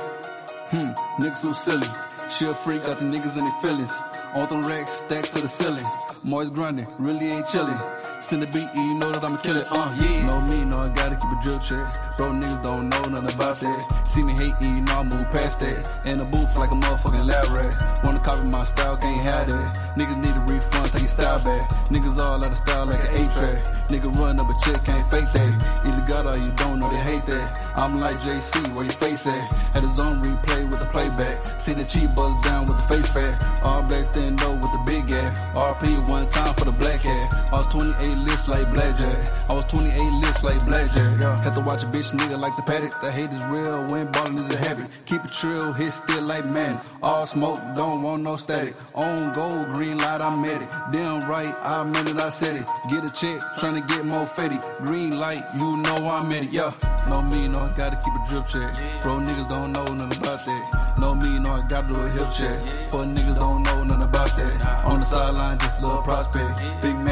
Hmm, 0.72 0.92
niggas 1.22 1.42
too 1.42 1.54
silly. 1.54 1.88
She 2.30 2.46
a 2.46 2.52
freak, 2.52 2.84
got 2.84 3.00
the 3.00 3.06
niggas 3.06 3.38
in 3.38 3.44
their 3.44 3.62
feelings. 3.62 3.94
On 4.36 4.48
them 4.48 4.62
racks, 4.62 4.92
stacked 4.92 5.34
to 5.34 5.42
the 5.42 5.48
ceiling. 5.48 5.86
Moist 6.24 6.54
grinding, 6.54 6.88
really 7.00 7.32
ain't 7.32 7.48
chillin'. 7.48 7.80
Send 8.20 8.44
the 8.44 8.48
beat, 8.48 8.68
you 8.76 9.00
know 9.00 9.12
that 9.14 9.24
I'ma 9.24 9.38
kill 9.38 9.56
it. 9.56 9.66
Uh, 9.72 9.88
yeah. 9.96 10.28
Know 10.28 10.42
me, 10.42 10.66
know 10.66 10.80
I 10.80 10.90
gotta 10.90 11.16
keep 11.16 11.32
a 11.32 11.40
drill 11.42 11.58
check. 11.60 11.88
Bro, 12.18 12.36
niggas 12.36 12.64
don't 12.64 12.90
know 12.90 13.02
nothing 13.08 13.32
about 13.32 13.56
that. 13.64 13.80
See 14.06 14.22
me 14.22 14.34
hate, 14.34 14.52
you 14.60 14.82
know 14.82 15.00
I 15.00 15.04
move 15.04 15.32
past 15.32 15.62
that. 15.62 15.88
In 16.04 16.20
the 16.20 16.26
booth 16.26 16.58
like 16.58 16.72
a 16.72 16.76
motherfucking 16.76 17.24
lab 17.24 17.48
rat. 17.56 18.04
Wanna 18.04 18.20
copy 18.20 18.44
my 18.44 18.66
style, 18.66 18.98
can't 18.98 19.24
have 19.24 19.48
that. 19.48 19.96
Niggas 19.96 20.20
need 20.20 20.36
a 20.36 20.44
refund, 20.52 20.92
take 20.92 21.08
your 21.08 21.16
style 21.16 21.40
back. 21.48 21.64
Niggas 21.88 22.20
all 22.20 22.44
out 22.44 22.52
of 22.52 22.58
style 22.58 22.88
like 22.88 23.00
an 23.08 23.16
8 23.16 23.32
track. 23.40 23.64
Nigga 23.88 24.12
run 24.20 24.38
up 24.38 24.50
a 24.50 24.56
check, 24.60 24.84
can't 24.84 25.02
fake 25.08 25.32
that. 25.32 25.82
Either 25.88 26.06
got 26.06 26.28
or 26.28 26.38
you 26.38 26.52
don't 26.60 26.80
know 26.80 26.90
they 26.90 27.00
hate 27.00 27.26
that. 27.26 27.56
I'm 27.78 28.02
like 28.02 28.20
JC, 28.20 28.68
where 28.76 28.84
your 28.84 29.00
face 29.00 29.28
at? 29.28 29.40
Had 29.72 29.86
his 29.86 29.98
own 29.98 30.22
replay 30.22 30.70
with 30.70 30.82
the 30.82 30.88
playback. 30.88 31.62
See 31.62 31.72
the 31.72 31.86
cheap 31.86 32.14
buzz 32.16 32.36
down 32.44 32.66
with 32.66 32.76
the 32.76 32.84
face 32.84 33.12
fat. 33.12 33.64
All 33.64 33.82
black 33.84 34.06
stand 34.06 34.42
up 34.42 34.60
with 34.60 34.72
the 34.76 34.84
big 34.86 35.10
ass. 35.12 35.40
RP 35.56 36.10
one 36.10 36.28
time 36.30 36.54
for 36.56 36.66
the 36.66 36.74
black 36.74 37.00
hat. 37.00 37.34
I 37.54 37.58
was 37.58 37.68
28 37.68 38.09
lists 38.18 38.48
like 38.48 38.72
Blackjack. 38.74 39.50
I 39.50 39.54
was 39.54 39.66
28 39.66 40.12
lists 40.22 40.44
like 40.44 40.66
Blackjack. 40.66 41.40
Had 41.40 41.54
to 41.54 41.62
watch 41.62 41.84
a 41.84 41.88
bitch 41.88 42.14
nigga 42.14 42.40
like 42.40 42.56
the 42.56 42.64
paddock. 42.64 43.00
The 43.02 43.12
hate 43.12 43.32
is 43.32 43.46
real 43.46 43.88
when 43.92 44.12
ballin' 44.12 44.36
is 44.38 44.56
a 44.56 44.58
habit. 44.58 44.88
Keep 45.06 45.26
it 45.26 45.32
trill, 45.32 45.74
hit 45.74 45.92
still 45.92 46.24
like 46.24 46.46
man. 46.46 46.80
All 47.02 47.26
smoke, 47.26 47.60
don't 47.76 48.04
want 48.04 48.24
no 48.24 48.36
static. 48.36 48.76
On 48.94 49.32
gold, 49.32 49.74
green 49.74 49.98
light, 49.98 50.22
I 50.22 50.36
met 50.36 50.62
it. 50.62 50.70
Damn 50.92 51.30
right, 51.30 51.54
I 51.64 51.84
meant 51.84 52.10
it, 52.10 52.18
I 52.18 52.30
said 52.30 52.62
it. 52.62 52.68
Get 52.92 53.06
a 53.06 53.12
check, 53.14 53.40
tryna 53.58 53.88
get 53.88 54.06
more 54.06 54.26
fetty. 54.26 54.60
Green 54.86 55.20
light, 55.20 55.44
you 55.56 55.78
know 55.78 55.98
I 56.08 56.28
met 56.28 56.44
it, 56.44 56.52
yeah. 56.52 56.72
No 57.08 57.22
me, 57.22 57.48
no, 57.48 57.62
I 57.62 57.74
gotta 57.76 57.98
keep 57.98 58.14
a 58.14 58.22
drip 58.28 58.46
check. 58.46 59.02
Bro, 59.02 59.20
niggas 59.26 59.50
don't 59.50 59.72
know 59.72 59.86
nothing 59.86 60.18
about 60.22 60.46
that. 60.46 60.96
No 61.00 61.16
me, 61.16 61.40
no, 61.40 61.54
I 61.54 61.66
gotta 61.68 61.94
do 61.94 62.00
a 62.00 62.10
hip 62.10 62.28
check. 62.38 62.60
For 62.92 63.04
niggas 63.04 63.40
don't 63.40 63.64
know 63.64 63.84
nothing 63.84 64.04
about 64.04 64.30
that. 64.38 64.84
On 64.86 65.00
the 65.00 65.06
sideline, 65.06 65.58
just 65.60 65.82
little 65.82 66.02
prospect. 66.02 66.62
Big 66.82 66.96
man, 66.96 67.09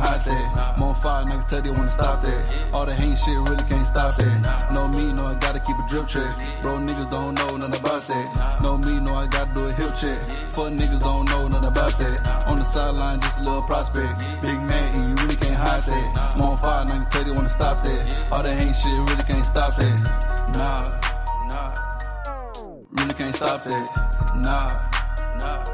hide 0.00 0.20
that. 0.22 0.74
I'm 0.76 0.82
on 0.82 0.94
fire, 0.94 1.24
can 1.24 1.42
tell 1.46 1.62
they 1.62 1.70
wanna 1.70 1.90
stop 1.90 2.22
that. 2.22 2.72
All 2.72 2.86
the 2.86 2.94
hate 2.94 3.18
shit 3.18 3.36
really 3.36 3.64
can't 3.64 3.86
stop 3.86 4.16
that. 4.16 4.72
No 4.72 4.88
me, 4.88 5.12
no, 5.12 5.26
I 5.26 5.34
gotta 5.34 5.60
keep 5.60 5.76
a 5.76 5.84
drip 5.88 6.06
check. 6.08 6.32
Bro, 6.62 6.78
niggas 6.88 7.10
don't 7.10 7.34
know 7.34 7.56
nothing 7.56 7.80
about 7.80 8.02
that. 8.08 8.58
No 8.62 8.78
me, 8.78 9.00
no, 9.00 9.14
I 9.14 9.26
gotta 9.26 9.54
do 9.54 9.66
a 9.66 9.72
hip 9.72 9.92
check. 9.96 10.18
For 10.54 10.70
niggas 10.70 11.00
don't 11.00 11.26
know 11.26 11.48
nothing 11.48 11.68
about 11.68 11.92
that. 11.98 12.46
On 12.46 12.56
the 12.56 12.64
sideline, 12.64 13.20
just 13.20 13.38
a 13.38 13.42
little 13.42 13.62
prospect. 13.62 14.18
Big 14.42 14.58
man, 14.70 14.94
and 14.94 15.04
you 15.08 15.14
really 15.22 15.36
can't 15.36 15.60
hide 15.60 15.82
that. 15.82 16.34
I'm 16.34 16.42
on 16.42 16.56
fire, 16.58 16.86
can 16.86 17.04
tell 17.10 17.24
they 17.24 17.32
wanna 17.32 17.50
stop 17.50 17.82
that. 17.84 18.28
All 18.32 18.42
the 18.42 18.54
hate 18.54 18.74
shit 18.74 18.92
really 18.92 19.24
can't 19.24 19.44
stop 19.44 19.76
that. 19.76 19.96
Nah, 20.56 20.98
nah. 21.48 21.90
Really 22.90 23.14
can't 23.14 23.36
stop 23.36 23.62
that. 23.62 23.86
Nah, 24.36 24.68
nah. 25.38 25.64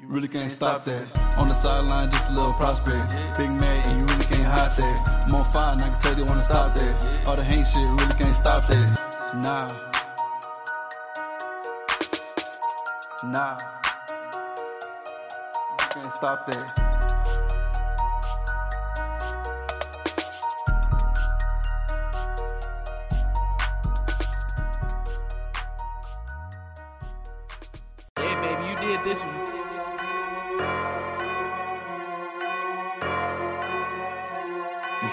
You 0.00 0.08
really 0.08 0.28
can't 0.28 0.50
stop 0.50 0.84
that. 0.84 1.19
On 1.36 1.46
the 1.46 1.54
sideline, 1.54 2.10
just 2.10 2.30
a 2.30 2.32
little 2.32 2.52
prospect. 2.54 3.14
Big 3.36 3.50
man, 3.50 3.88
and 3.88 3.98
you 3.98 4.04
really 4.04 4.24
can't 4.26 4.44
hide 4.44 4.72
that. 4.76 5.24
I'm 5.26 5.34
on 5.34 5.44
fire, 5.52 5.72
and 5.72 5.82
I 5.82 5.88
can 5.88 6.00
tell 6.00 6.14
they 6.14 6.22
wanna 6.22 6.42
stop 6.42 6.74
that. 6.74 7.26
All 7.26 7.36
the 7.36 7.44
hate 7.44 7.66
shit 7.66 7.82
really 7.82 8.14
can't 8.14 8.34
stop 8.34 8.66
that. 8.66 9.00
Nah. 9.36 9.68
Nah. 13.24 13.56
You 15.80 16.02
can't 16.02 16.14
stop 16.16 16.46
that. 16.46 16.86
This 29.02 29.24
one. 29.24 29.39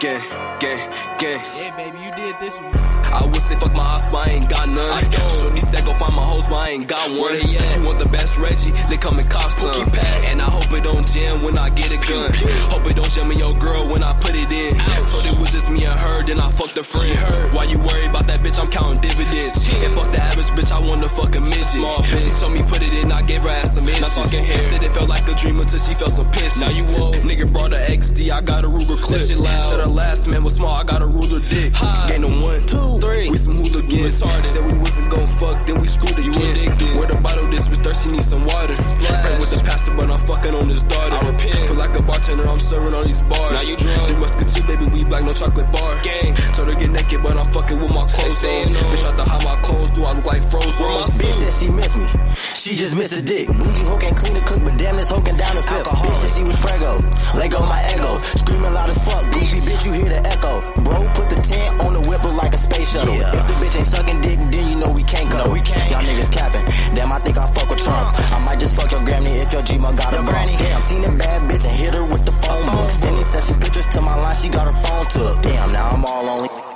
Yeah. 0.07 0.57
gang, 0.59 1.16
gang. 1.19 1.41
Yeah, 1.57 1.75
baby, 1.75 1.97
you 1.99 2.11
did 2.15 2.39
this 2.39 2.59
one. 2.59 2.75
I 3.07 3.25
would 3.25 3.41
say 3.41 3.55
fuck 3.55 3.73
my 3.73 3.83
ass, 3.83 4.05
but 4.11 4.27
I 4.27 4.31
ain't 4.31 4.49
got 4.49 4.67
none. 4.69 5.11
Shorty 5.29 5.59
said 5.59 5.85
go 5.85 5.93
find 5.93 6.15
my 6.15 6.23
hoes, 6.23 6.45
but 6.47 6.55
I 6.55 6.69
ain't 6.69 6.87
got 6.87 7.09
one. 7.11 7.33
You 7.41 7.85
want 7.85 7.99
the 7.99 8.09
best 8.09 8.37
Reggie? 8.37 8.71
They 8.89 8.97
come 8.97 9.19
and 9.19 9.29
cop 9.29 9.51
some. 9.51 9.89
And 10.29 10.41
I 10.41 10.45
hope 10.45 10.71
it 10.73 10.83
don't 10.83 11.07
jam 11.07 11.43
when 11.43 11.57
I 11.57 11.69
get 11.69 11.91
a 11.91 11.97
gun. 11.97 12.31
Hope 12.69 12.85
it 12.87 12.95
don't 12.95 13.09
jam 13.09 13.31
in 13.31 13.39
your 13.39 13.57
girl 13.59 13.87
when 13.87 14.03
I 14.03 14.13
put 14.19 14.35
it 14.35 14.51
in. 14.51 14.77
Told 15.07 15.25
it 15.25 15.39
was 15.39 15.51
just 15.51 15.69
me 15.69 15.85
and 15.85 15.97
her, 15.97 16.23
then 16.23 16.39
I 16.39 16.51
fucked 16.51 16.77
a 16.77 16.83
friend. 16.83 17.17
Why 17.53 17.63
you 17.65 17.79
worry 17.79 18.05
about 18.05 18.27
that 18.27 18.41
bitch? 18.41 18.59
I'm 18.59 18.69
counting 18.69 19.01
dividends. 19.01 19.67
And 19.73 19.93
fuck 19.93 20.11
the 20.11 20.21
average 20.21 20.47
bitch, 20.47 20.71
I 20.71 20.79
want 20.79 21.01
to 21.03 21.09
fuck 21.09 21.35
a 21.35 21.41
midget. 21.41 21.65
She 21.67 22.31
told 22.39 22.53
me 22.53 22.61
put 22.63 22.81
it 22.81 22.93
in, 22.93 23.11
I 23.11 23.21
gave 23.23 23.43
her 23.43 23.49
ass 23.49 23.75
some 23.75 23.87
inches. 23.87 24.11
Said 24.11 24.83
it 24.83 24.93
felt 24.93 25.09
like 25.09 25.27
a 25.27 25.33
dream 25.33 25.59
until 25.59 25.79
she 25.79 25.93
felt 25.93 26.11
some 26.11 26.29
pinches. 26.31 26.59
Now 26.59 26.69
you 26.69 26.85
old. 26.97 27.15
Nigga 27.15 27.51
brought 27.51 27.73
a 27.73 27.77
XD, 27.77 28.29
I 28.31 28.41
got 28.41 28.63
a 28.63 28.67
Ruger 28.67 29.01
clip. 29.01 29.21
Said 29.21 29.79
her 29.79 29.87
last 29.87 30.27
man 30.27 30.43
was 30.43 30.55
small, 30.55 30.73
I 30.73 30.83
got 30.83 31.01
a 31.01 31.06
ruler 31.07 31.39
dick. 31.39 31.73
Gained 32.07 32.25
him 32.25 32.41
one, 32.41 32.61
two, 32.65 32.99
three. 32.99 33.29
We 33.29 33.37
some 33.37 33.55
hooligans. 33.55 34.15
Said 34.17 34.65
we 34.65 34.77
wasn't 34.77 35.09
gon' 35.09 35.27
fuck, 35.27 35.65
then 35.65 35.81
we 35.81 35.87
screwed 35.87 36.17
again. 36.17 36.33
You 36.33 36.51
addicted. 36.51 36.95
Where 36.97 37.07
the 37.07 37.15
bottle, 37.21 37.47
this 37.47 37.67
bitch 37.67 37.83
thirsty, 37.83 38.11
need 38.11 38.21
some 38.21 38.43
water. 38.45 38.75
Pray 38.75 39.35
with 39.39 39.51
the 39.51 39.61
pastor, 39.63 39.93
but 39.95 40.09
I'm 40.09 40.19
fucking 40.19 40.53
on 40.53 40.69
his 40.69 40.83
daughter. 40.83 41.15
I 41.15 41.29
repent. 41.29 41.67
Feel 41.67 41.75
like 41.75 41.95
a 41.97 42.01
bartender, 42.01 42.47
I'm 42.47 42.59
serving 42.59 42.93
on 42.93 43.05
these 43.05 43.21
bars. 43.23 43.53
Now 43.53 43.61
you 43.69 43.75
drunk. 43.77 44.09
You 44.09 44.17
musketeer, 44.17 44.63
baby, 44.67 44.85
we 44.91 45.03
black, 45.05 45.23
no 45.23 45.33
chocolate 45.33 45.71
bar. 45.71 46.01
Gang. 46.03 46.35
Told 46.53 46.69
her 46.69 46.75
get 46.75 46.91
naked, 46.91 47.23
but 47.23 47.37
I'm 47.37 47.47
fucking 47.51 47.79
with 47.79 47.93
my 47.93 48.05
clothes 48.11 48.43
on. 48.43 48.73
Bitch, 48.91 49.05
I 49.05 49.11
thought 49.15 49.27
how 49.27 49.41
my 49.43 49.55
clothes 49.61 49.89
do, 49.91 50.03
I 50.03 50.13
look 50.13 50.25
like 50.25 50.43
frozen. 50.49 50.85
Where 50.85 50.99
my 51.01 51.07
Bitch 51.17 51.33
said 51.33 51.53
she 51.53 51.71
miss 51.71 51.95
me. 51.95 52.05
She 52.35 52.75
just 52.75 52.95
missed 52.95 53.13
a 53.13 53.21
dick. 53.21 53.47
Bougie 53.47 53.83
hoe 53.87 53.97
can't 53.97 54.17
clean 54.17 54.33
the 54.33 54.41
cook, 54.41 54.59
but 54.63 54.77
damn 54.77 54.95
this 54.97 55.09
hoe 55.09 55.21
can 55.21 55.37
down 55.37 55.55
the 55.55 55.63
flip. 55.63 55.85
Bitch 55.85 56.15
said 56.15 56.31
she 56.37 56.43
was 56.43 56.57
prego. 56.57 56.99
Let 57.37 57.51
go 57.51 57.59
my 57.65 57.79
ego. 57.95 58.19
Screaming 58.35 58.73
loud 58.73 58.89
as 58.89 58.99
fuck. 59.03 59.23
Goofy 59.31 59.59
bitch, 59.63 59.85
you 59.85 59.93
hear 59.93 60.09
the 60.09 60.21
echo. 60.27 60.61
Bro, 60.83 60.96
put 61.13 61.29
the 61.29 61.39
tent 61.41 61.81
on 61.81 61.93
the 61.93 62.01
whip, 62.01 62.23
like 62.23 62.53
a 62.53 62.57
space 62.57 62.93
shuttle. 62.93 63.13
If 63.13 63.47
the 63.47 63.55
bitch 63.61 63.75
ain't 63.77 63.85
sucking 63.87 64.21
dick, 64.21 64.39
then 64.39 64.63
you 64.69 64.75
know 64.77 64.91
we 64.91 65.03
can't 65.03 65.29
go. 65.31 65.45
No, 65.45 65.51
we 65.51 65.61
can't. 65.61 65.83
Y'all 65.91 66.01
niggas 66.01 66.31
capping. 66.31 66.65
Damn, 66.95 67.11
I 67.11 67.19
think 67.19 67.37
I 67.37 67.45
fuck 67.51 67.69
with 67.69 67.83
Trump. 67.83 68.15
I 68.17 68.39
might 68.45 68.59
just 68.59 68.75
fuck 68.79 68.91
your 68.91 69.03
granny 69.03 69.31
if 69.43 69.53
your 69.53 69.61
G-Ma 69.61 69.91
got 69.93 70.13
a 70.13 70.23
granny. 70.23 70.55
Damn, 70.57 70.81
seen 70.81 71.03
a 71.05 71.11
bad 71.11 71.49
bitch 71.49 71.65
and 71.65 71.75
hit 71.75 71.93
her 71.93 72.05
with 72.05 72.25
the 72.25 72.31
phone 72.43 72.65
book. 72.65 72.89
Sending 72.89 73.23
sexy 73.23 73.53
pictures 73.55 73.87
to 73.89 74.01
my 74.01 74.15
line, 74.15 74.35
she 74.35 74.49
got 74.49 74.65
her 74.65 74.77
phone 74.83 75.05
took. 75.07 75.41
Damn, 75.41 75.71
now 75.71 75.91
I'm 75.91 76.05
all 76.05 76.29
on 76.29 76.66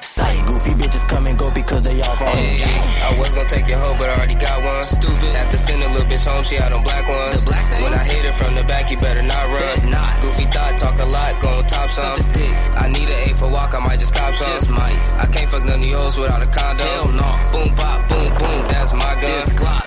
Sight, 0.00 0.46
goofy 0.46 0.70
bitches 0.72 1.06
come 1.06 1.26
and 1.26 1.38
go 1.38 1.50
because 1.52 1.82
they 1.82 2.00
all 2.00 2.16
from 2.16 2.28
Hey, 2.28 2.56
I 2.64 3.18
was 3.18 3.34
gonna 3.34 3.46
take 3.46 3.68
your 3.68 3.78
hoe, 3.78 3.94
but 3.98 4.08
I 4.08 4.16
already 4.16 4.34
got 4.34 4.64
one. 4.64 4.82
Stupid. 4.82 5.34
Had 5.36 5.50
to 5.50 5.58
send 5.58 5.82
a 5.82 5.88
little 5.88 6.06
bitch 6.08 6.26
home, 6.26 6.42
she 6.42 6.58
out 6.58 6.72
on 6.72 6.82
black 6.82 7.06
ones. 7.06 7.44
The 7.44 7.50
black 7.50 7.82
when 7.82 7.92
I 7.92 8.02
hit 8.02 8.24
her 8.24 8.32
from 8.32 8.54
the 8.54 8.64
back, 8.64 8.90
you 8.90 8.96
better 8.96 9.22
not 9.22 9.44
run. 9.46 9.90
Not. 9.90 10.22
Goofy 10.22 10.44
thought, 10.44 10.78
talk 10.78 10.98
a 10.98 11.04
lot, 11.04 11.40
gon' 11.42 11.66
top 11.66 11.90
some. 11.90 12.16
Stick. 12.16 12.50
I 12.80 12.88
need 12.88 13.10
an 13.10 13.28
A 13.28 13.34
for 13.34 13.50
walk, 13.50 13.74
I 13.74 13.78
might 13.78 14.00
just 14.00 14.14
cop 14.14 14.32
some. 14.32 14.48
Just 14.48 14.70
might. 14.70 14.96
I 15.20 15.26
can't 15.26 15.50
fuck 15.50 15.64
none 15.64 15.80
of 15.80 15.84
you 15.84 15.96
hoes 15.96 16.18
without 16.18 16.40
a 16.40 16.46
condom. 16.46 16.86
Hell 16.86 17.08
no. 17.08 17.30
Boom, 17.52 17.74
pop, 17.76 18.08
boom, 18.08 18.28
boom, 18.38 18.60
that's 18.72 18.92
my 18.94 19.14
gun. 19.20 19.20
This 19.20 19.52
Glock. 19.52 19.84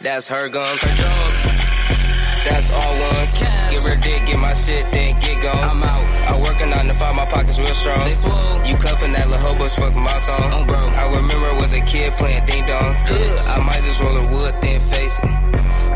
That's 0.00 0.26
her 0.28 0.48
gun. 0.48 0.78
Controls. 0.78 1.75
That's 2.46 2.70
all 2.70 2.94
ones. 3.10 3.38
Give 3.72 3.82
her 3.82 3.98
dick, 4.00 4.26
get 4.26 4.38
my 4.38 4.54
shit, 4.54 4.86
then 4.92 5.18
get 5.20 5.42
gone. 5.42 5.58
I'm 5.58 5.82
out. 5.82 6.04
I 6.30 6.40
work 6.40 6.60
a 6.62 6.66
nine 6.66 6.86
to 6.86 6.94
five, 6.94 7.14
my 7.14 7.26
pockets 7.26 7.58
real 7.58 7.74
strong. 7.74 8.04
They 8.04 8.14
swole. 8.14 8.64
You 8.64 8.76
cuffin' 8.76 9.12
that 9.12 9.28
little 9.28 9.54
hoe, 9.54 9.68
fuck 9.68 9.94
my 9.94 10.18
song. 10.18 10.50
Oh, 10.54 10.64
bro. 10.64 10.78
I 10.78 11.04
remember 11.14 11.54
was 11.54 11.72
a 11.72 11.80
kid 11.80 12.12
playing 12.14 12.44
ding 12.46 12.64
dong. 12.66 12.94
I 13.50 13.60
might 13.66 13.82
just 13.82 14.00
roll 14.00 14.16
a 14.16 14.26
wood, 14.32 14.54
then 14.62 14.78
face 14.78 15.18
it. 15.18 15.24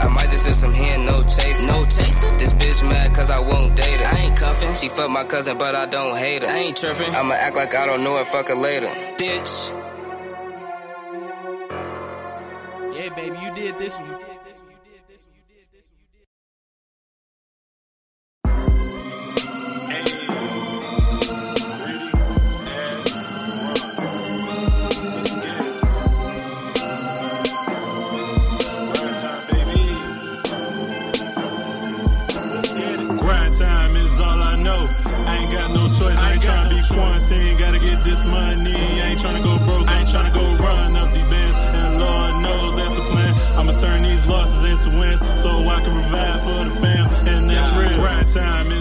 I 0.01 0.09
might 0.09 0.31
just 0.31 0.44
send 0.44 0.56
some 0.56 0.72
hand, 0.72 1.06
no 1.06 1.22
chasing. 1.22 1.68
No 1.68 1.85
chasing? 1.85 2.39
This 2.39 2.52
bitch 2.55 2.82
mad 2.89 3.14
cause 3.14 3.31
I 3.31 3.39
won't 3.39 3.77
date 3.77 4.01
her. 4.01 4.16
I 4.16 4.18
ain't 4.20 4.36
cuffin'. 4.36 4.74
She 4.74 4.89
fuck 4.89 5.10
my 5.10 5.24
cousin, 5.24 5.56
but 5.59 5.74
I 5.74 5.86
don't 5.86 6.16
hate 6.16 6.43
her. 6.43 6.48
I 6.48 6.59
ain't 6.59 6.77
trippin'. 6.77 7.14
I'ma 7.14 7.35
act 7.35 7.56
like 7.56 7.74
I 7.74 7.86
don't 7.86 8.02
know 8.02 8.16
her, 8.16 8.24
fuck 8.24 8.48
her 8.48 8.55
later. 8.55 8.86
Bitch. 9.18 9.70
Yeah, 12.97 13.14
baby, 13.14 13.39
you 13.39 13.55
did 13.55 13.78
this 13.78 13.97
one. 13.98 14.30
No 36.42 36.48
choice. 36.48 36.56
I 36.56 36.64
ain't 36.64 36.70
tryna 36.70 36.70
be 36.70 36.94
quarantined. 36.94 37.58
Gotta 37.58 37.78
get 37.78 38.04
this 38.04 38.24
money. 38.24 38.74
I 38.74 39.06
ain't 39.10 39.20
tryna 39.20 39.42
go 39.42 39.58
broke. 39.64 39.88
I 39.88 40.00
ain't 40.00 40.08
tryna 40.08 40.34
go 40.34 40.64
run 40.64 40.96
up 40.96 41.12
these 41.12 41.28
bands. 41.28 41.56
And 41.56 41.98
Lord 41.98 42.42
knows 42.42 42.76
that's 42.76 42.96
the 42.96 43.02
plan. 43.10 43.34
I'ma 43.58 43.80
turn 43.80 44.02
these 44.02 44.26
losses 44.26 44.64
into 44.64 44.98
wins 44.98 45.20
so 45.42 45.50
I 45.68 45.80
can 45.82 45.92
provide 45.92 46.40
for 46.40 46.64
the 46.64 46.80
fam. 46.80 47.28
And 47.28 47.50
that's 47.50 47.76
real. 47.76 48.00
Grind 48.00 48.28
time 48.30 48.72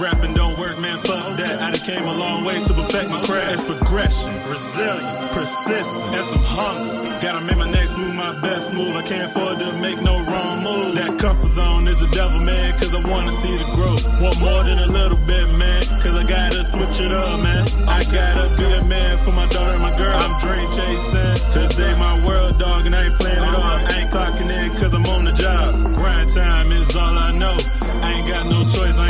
rapping 0.00 0.34
don't 0.34 0.58
work, 0.58 0.78
man, 0.78 0.98
fuck 1.00 1.36
that. 1.36 1.60
I 1.60 1.70
done 1.70 1.84
came 1.84 2.04
a 2.04 2.14
long 2.14 2.44
way 2.44 2.62
to 2.62 2.74
perfect 2.74 3.10
my 3.10 3.22
craft. 3.24 3.52
It's 3.52 3.62
progression, 3.62 4.30
resilient, 4.48 5.30
persistent, 5.32 6.14
and 6.14 6.24
some 6.26 6.42
hunger. 6.42 7.20
Gotta 7.20 7.44
make 7.44 7.56
my 7.56 7.70
next 7.70 7.96
move 7.96 8.14
my 8.14 8.32
best 8.40 8.72
move. 8.72 8.94
I 8.94 9.02
can't 9.02 9.30
afford 9.30 9.58
to 9.58 9.72
make 9.74 10.00
no 10.02 10.22
wrong 10.24 10.62
move. 10.62 10.94
That 10.94 11.18
comfort 11.18 11.48
zone 11.48 11.88
is 11.88 11.98
the 11.98 12.06
devil, 12.08 12.40
man, 12.40 12.72
cause 12.78 12.94
I 12.94 13.00
wanna 13.10 13.32
see 13.42 13.56
the 13.56 13.64
growth. 13.74 14.04
Want 14.20 14.40
more 14.40 14.62
than 14.62 14.78
a 14.78 14.86
little 14.86 15.18
bit, 15.18 15.46
man, 15.58 15.82
cause 16.02 16.14
I 16.14 16.24
gotta 16.24 16.64
switch 16.64 17.00
it 17.00 17.12
up, 17.12 17.40
man. 17.40 17.66
I 17.88 18.04
gotta 18.04 18.56
be 18.56 18.64
a 18.64 18.84
man 18.84 19.18
for 19.24 19.32
my 19.32 19.46
daughter 19.48 19.72
and 19.72 19.82
my 19.82 19.96
girl. 19.98 20.14
I'm 20.14 20.38
dream 20.40 20.68
chasing, 20.76 21.52
cause 21.54 21.76
they 21.76 21.92
my 21.98 22.17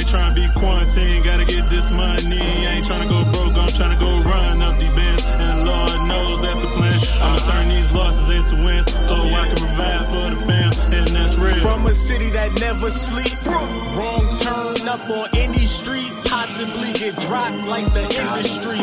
trying 0.09 0.35
to 0.35 0.41
be 0.41 0.49
quarantined. 0.59 1.25
Gotta 1.25 1.45
get 1.45 1.69
this 1.69 1.91
money. 1.91 2.41
I 2.41 2.77
ain't 2.77 2.87
trying 2.87 3.03
to 3.03 3.09
go 3.09 3.25
broke, 3.33 3.55
I'm 3.57 3.69
trying 3.69 3.93
to 3.97 4.01
go 4.01 4.11
run 4.23 4.63
up 4.63 4.79
these 4.79 4.93
bands. 4.95 5.25
And 5.25 5.65
Lord 5.65 6.09
knows 6.09 6.41
that's 6.41 6.61
the 6.61 6.71
plan. 6.77 6.99
I'ma 7.21 7.39
turn 7.51 7.69
these 7.69 7.93
losses 7.93 8.29
into 8.31 8.65
wins 8.65 8.87
so 9.07 9.15
I 9.15 9.45
can 9.49 9.57
provide 9.57 10.07
for 10.09 10.27
the 10.35 10.41
fam. 10.47 10.73
And 10.93 11.09
that's 11.09 11.37
real. 11.37 11.61
From 11.61 11.87
a 11.87 11.95
city 11.95 12.31
that 12.31 12.59
never 12.61 12.91
sleep, 12.91 13.37
wrong 13.45 14.35
turn 14.37 14.89
up 14.89 15.09
on 15.11 15.29
any 15.37 15.67
street, 15.67 16.11
possibly 16.25 16.93
get 16.95 17.15
dropped 17.21 17.67
like 17.67 17.93
the 17.93 18.03
industry. 18.03 18.81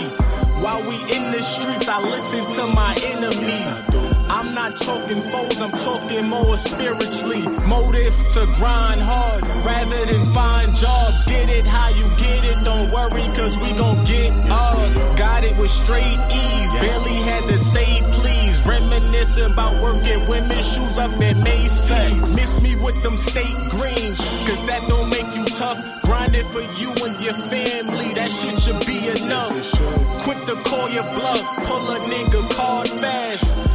While 0.61 0.81
we 0.87 0.95
in 0.95 1.31
the 1.31 1.41
streets, 1.41 1.87
I 1.87 2.01
listen 2.01 2.45
to 2.55 2.67
my 2.67 2.95
enemy. 3.03 3.94
I'm 4.35 4.53
not 4.53 4.75
talking 4.81 5.21
foes, 5.21 5.61
I'm 5.61 5.71
talking 5.71 6.27
more 6.27 6.57
spiritually. 6.57 7.47
Motive 7.65 8.13
to 8.33 8.45
grind 8.57 8.99
hard 8.99 9.41
rather 9.65 10.05
than 10.05 10.25
find 10.33 10.75
jobs. 10.75 11.23
Get 11.23 11.47
it 11.47 11.65
how 11.65 11.87
you 11.87 12.03
get 12.17 12.43
it, 12.43 12.61
don't 12.65 12.91
worry, 12.91 13.23
cause 13.37 13.57
we 13.57 13.71
gon' 13.71 14.03
get 14.03 14.33
ours. 14.51 14.97
Got 15.17 15.45
it 15.45 15.57
with 15.57 15.71
straight 15.71 16.19
ease, 16.29 16.73
barely 16.73 17.15
had 17.23 17.47
to 17.47 17.57
say 17.57 18.01
please. 18.11 18.61
Reminiscing 18.65 19.53
about 19.53 19.81
working 19.81 20.27
women's 20.27 20.67
shoes 20.69 20.97
up 20.97 21.13
at 21.21 21.37
Macy's. 21.37 22.35
Miss 22.35 22.61
me 22.61 22.75
with 22.75 23.01
them 23.03 23.15
state 23.15 23.55
greens, 23.69 24.19
cause 24.19 24.65
that 24.67 24.83
don't 24.89 25.09
make 25.11 25.33
you 25.33 25.45
tough. 25.45 25.79
Grinding 26.01 26.45
for 26.49 26.59
you 26.77 26.91
and 27.05 27.17
your 27.23 27.39
family, 27.47 28.13
that 28.15 28.29
shit 28.29 28.59
should 28.59 28.85
be 28.85 29.07
enough. 29.07 29.71
Quick 30.23 30.43
to 30.47 30.55
call 30.67 30.89
your 30.89 31.03
bluff, 31.03 31.45
pull 31.67 31.89
a 31.89 31.99
nigga 32.11 32.53
card 32.53 32.89
fast. 32.89 33.74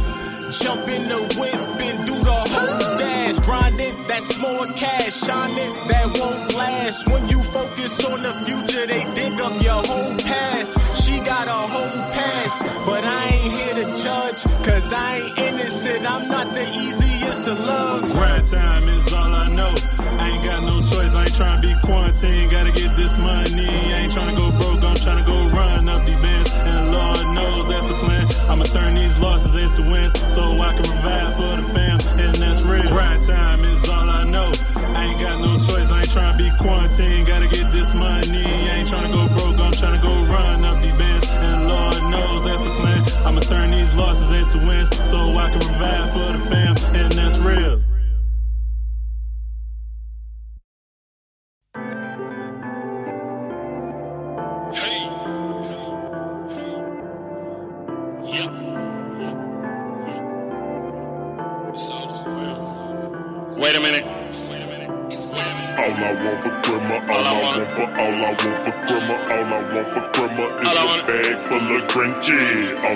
Jump 0.51 0.85
in 0.89 1.07
the 1.07 1.21
whip 1.39 1.79
and 1.79 2.05
do 2.05 2.13
the 2.13 2.31
whole 2.31 2.97
dash. 2.97 3.39
Grinding, 3.39 3.95
that's 4.05 4.37
more 4.37 4.67
cash. 4.75 5.15
Shining, 5.15 5.73
that 5.87 6.19
won't 6.19 6.53
last. 6.55 7.07
When 7.07 7.29
you 7.29 7.41
focus 7.41 8.03
on 8.03 8.21
the 8.21 8.33
future, 8.43 8.85
they 8.85 9.03
dig 9.15 9.39
up 9.39 9.61
your 9.63 9.81
whole 9.81 10.17
past. 10.17 11.03
She 11.03 11.19
got 11.19 11.47
a 11.47 11.61
whole 11.71 12.11
past, 12.11 12.85
but 12.85 13.03
I 13.05 13.27
ain't 13.27 13.53
here 13.53 13.75
to 13.75 14.03
judge. 14.03 14.43
Cause 14.65 14.91
I 14.91 15.19
ain't 15.19 15.37
innocent, 15.37 16.11
I'm 16.11 16.27
not 16.27 16.53
the 16.53 16.67
easiest 16.67 17.45
to 17.45 17.53
love. 17.53 18.11
Grind 18.11 18.47
time 18.47 18.83
is 18.89 19.13
all 19.13 19.33
I 19.33 19.47
know. 19.55 19.73
I 20.19 20.29
ain't 20.31 20.43
got 20.43 20.63
no 20.63 20.81
choice. 20.81 21.15
I 21.15 21.21
ain't 21.23 21.33
trying 21.33 21.61
to 21.61 21.67
be 21.67 21.73
quarantined. 21.81 22.51
Gotta 22.51 22.73
get 22.73 22.93
this 22.97 23.17
money. 23.17 23.69
I 23.69 23.99
ain't 24.03 24.11
trying 24.11 24.35
to 24.35 24.41
go 24.41 24.51
broke. 24.51 24.83
I'm 24.83 24.95
trying 24.97 25.23
to 25.23 25.25
go 25.25 25.47
run 25.47 25.87
up 25.87 26.05
these 26.05 26.15
bands. 26.15 26.51
And 26.51 26.91
Lord 26.91 27.35
knows 27.35 27.69
that's 27.69 27.87
the 27.87 27.95
plan. 28.03 28.27
I'ma 28.49 28.65
turn 28.65 28.95
these 28.95 29.17
losses 29.19 29.40
into 29.71 29.89
wins 29.89 30.33
so 30.33 30.59
I 30.59 30.73
can 30.73 30.83
provide 30.83 31.33
for 31.33 31.61
the 31.61 31.73
fam. 31.73 31.99
And 32.19 32.35
that's 32.35 32.61
real. 32.61 32.87
Grind 32.89 33.23
time 33.23 33.70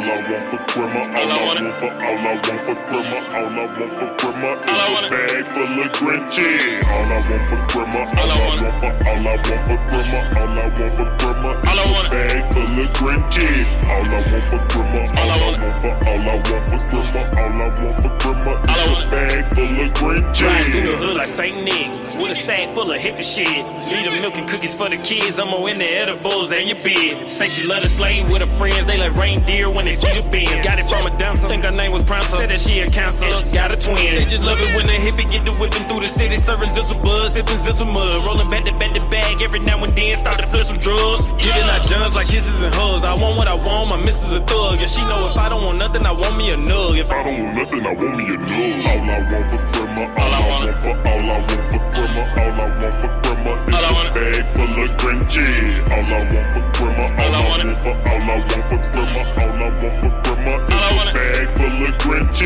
I 0.05 0.21
want 0.29 0.45
for 0.51 0.61
grandma, 0.69 1.01
all 1.17 1.31
I 1.31 1.41
want 1.45 1.59
for, 1.75 1.89
all 1.89 2.13
I 2.13 2.37
want 2.37 2.61
for 2.61 2.77
grandma, 2.85 3.17
all 3.33 3.49
I 3.49 3.65
want 3.65 3.93
for 3.97 4.09
grandma 4.21 4.51
is 4.61 4.69
a 4.69 5.09
bag 5.09 5.45
full 5.49 5.81
of 5.81 5.89
Grinchy. 5.97 6.51
All 6.85 7.09
I 7.09 7.25
want 7.25 7.43
for 7.49 7.57
grandma, 7.65 8.01
all 8.05 8.29
I 8.29 8.45
want 8.45 8.77
for, 8.79 8.91
all 9.09 9.25
I 9.25 9.33
want 9.35 9.65
for 9.65 9.79
grandma, 9.89 10.19
all 10.37 10.53
I 10.53 10.69
want 10.69 10.93
for 10.93 11.09
grandma 11.17 11.51
is 11.57 11.73
a 11.73 12.09
bag 12.13 12.43
full 12.53 12.77
of 12.77 12.89
Grinchy. 12.93 13.49
All 13.89 14.05
I 14.05 14.21
want 14.21 14.45
for 14.45 14.61
grandma, 14.69 15.01
all 15.09 15.31
I 15.31 15.41
want 15.41 15.57
for, 15.81 15.93
all 16.05 16.21
I 16.21 16.37
want 16.37 16.63
for 16.69 16.79
grandma, 16.85 17.21
all 17.41 17.57
I 17.57 17.73
want 17.81 17.97
for 17.97 18.11
grandma 18.21 18.53
is 18.61 18.85
a 18.85 19.09
bag 19.09 19.43
full 19.55 19.73
of 19.73 19.89
Grinchy. 19.97 20.45
Ride 20.45 20.65
through 20.65 20.81
the 20.81 20.93
hood 20.97 21.15
like 21.17 21.29
Saint 21.29 21.57
Nick 21.63 22.14
with 22.17 22.31
a 22.31 22.35
sack 22.35 22.67
full 22.73 22.91
of 22.91 22.99
hippie 22.99 23.23
shit. 23.23 23.65
Leave 23.91 24.11
the 24.11 24.21
milk 24.21 24.35
and 24.37 24.47
cookies 24.47 24.75
for 24.75 24.89
the 24.89 24.97
kids. 24.97 25.39
I'm 25.39 25.49
more 25.49 25.69
in 25.69 25.77
the 25.77 25.85
edibles 25.85 26.49
than 26.49 26.67
your 26.67 26.79
bed. 26.81 27.29
Say 27.29 27.47
she 27.47 27.63
love 27.67 27.83
to 27.83 27.89
slay 27.89 28.23
with 28.23 28.41
her 28.41 28.51
friends. 28.57 28.85
They 28.85 28.97
like 28.97 29.15
reindeer 29.15 29.69
when 29.69 29.85
they 29.85 29.93
see 29.93 30.11
the. 30.21 30.25
Got 30.63 30.79
it 30.79 30.89
from 30.89 31.05
a 31.05 31.11
dancer. 31.11 31.47
Think 31.47 31.63
her 31.63 31.71
name 31.71 31.91
was 31.91 32.03
Prancer. 32.03 32.37
Said 32.37 32.49
that 32.49 32.61
she 32.61 32.79
a 32.79 32.89
counselor. 32.89 33.31
She 33.31 33.51
got 33.51 33.71
a 33.71 33.77
twin. 33.77 34.15
They 34.15 34.25
just 34.25 34.43
love 34.43 34.59
it 34.59 34.75
when 34.75 34.87
the 34.87 34.93
hippie 34.93 35.29
get 35.31 35.45
the 35.45 35.53
whipping 35.53 35.87
through 35.87 36.01
the 36.01 36.07
city. 36.07 36.37
Serving 36.41 36.69
zizzle 36.69 37.01
buzz, 37.03 37.33
sipping 37.33 37.57
zizzle 37.65 37.91
mud. 37.91 38.25
Rolling 38.25 38.49
back 38.49 38.65
to 38.65 38.73
back 38.73 38.93
to 38.95 39.01
back. 39.09 39.41
every 39.41 39.59
now 39.59 39.83
and 39.83 39.95
then. 39.95 40.17
Start 40.17 40.39
to 40.39 40.47
flip 40.47 40.65
some 40.65 40.77
drugs. 40.77 41.31
Giving 41.33 41.63
out 41.63 41.85
Johns 41.87 42.15
like 42.15 42.27
kisses 42.27 42.61
and 42.61 42.73
hugs. 42.73 43.03
I 43.03 43.13
want 43.13 43.37
what 43.37 43.47
I 43.47 43.53
want. 43.53 43.89
My 43.89 43.97
missus 43.97 44.31
a 44.31 44.41
thug. 44.41 44.79
And 44.81 44.89
she 44.89 45.01
know 45.01 45.29
if 45.29 45.37
I 45.37 45.49
don't 45.49 45.63
want 45.63 45.77
nothing, 45.77 46.05
I 46.05 46.11
want 46.11 46.37
me 46.37 46.51
a 46.51 46.57
nug. 46.57 46.97
If 46.97 47.09
I 47.09 47.23
don't 47.23 47.43
want 47.43 47.55
nothing, 47.55 47.85
I 47.85 47.93
want 47.93 48.17
me 48.17 48.25
a 48.33 48.37
nug. 48.37 48.85
All 48.85 49.09
I 49.09 49.19
want 49.29 49.75
for 49.75 49.84
grandma, 49.95 50.21
all 50.21 50.33
I 50.33 50.41
want 50.47 50.75
for, 50.75 50.93
all 51.07 51.23
I 51.23 51.39
want 51.39 51.63
for 51.71 51.79
grandma, 51.91 52.23
all 52.41 52.59
I 52.59 52.67
want 52.79 52.95
for 52.95 53.11
grandma 53.23 53.53
is 53.65 53.75
a 53.75 54.11
bag 54.13 54.43
full 54.55 54.75
of 54.83 54.89
Grinchy. 54.97 55.47
All 55.91 56.05
I 56.05 56.23
want 56.33 56.47
for 56.53 56.63
grandma, 56.73 57.05
all 57.23 57.35
I 57.35 57.47
want 57.47 57.77
for, 57.77 57.95
all 57.95 58.21
I 58.21 58.35
want 58.35 58.51
for 58.51 58.79
grandma, 58.91 59.21
all 59.41 59.55
I 59.55 59.71
want 59.71 59.95
for 60.01 60.11
grandma 60.11 60.15
is 60.15 60.15
a 60.15 60.24
bag 61.79 62.01
full 62.01 62.15
of 62.15 62.41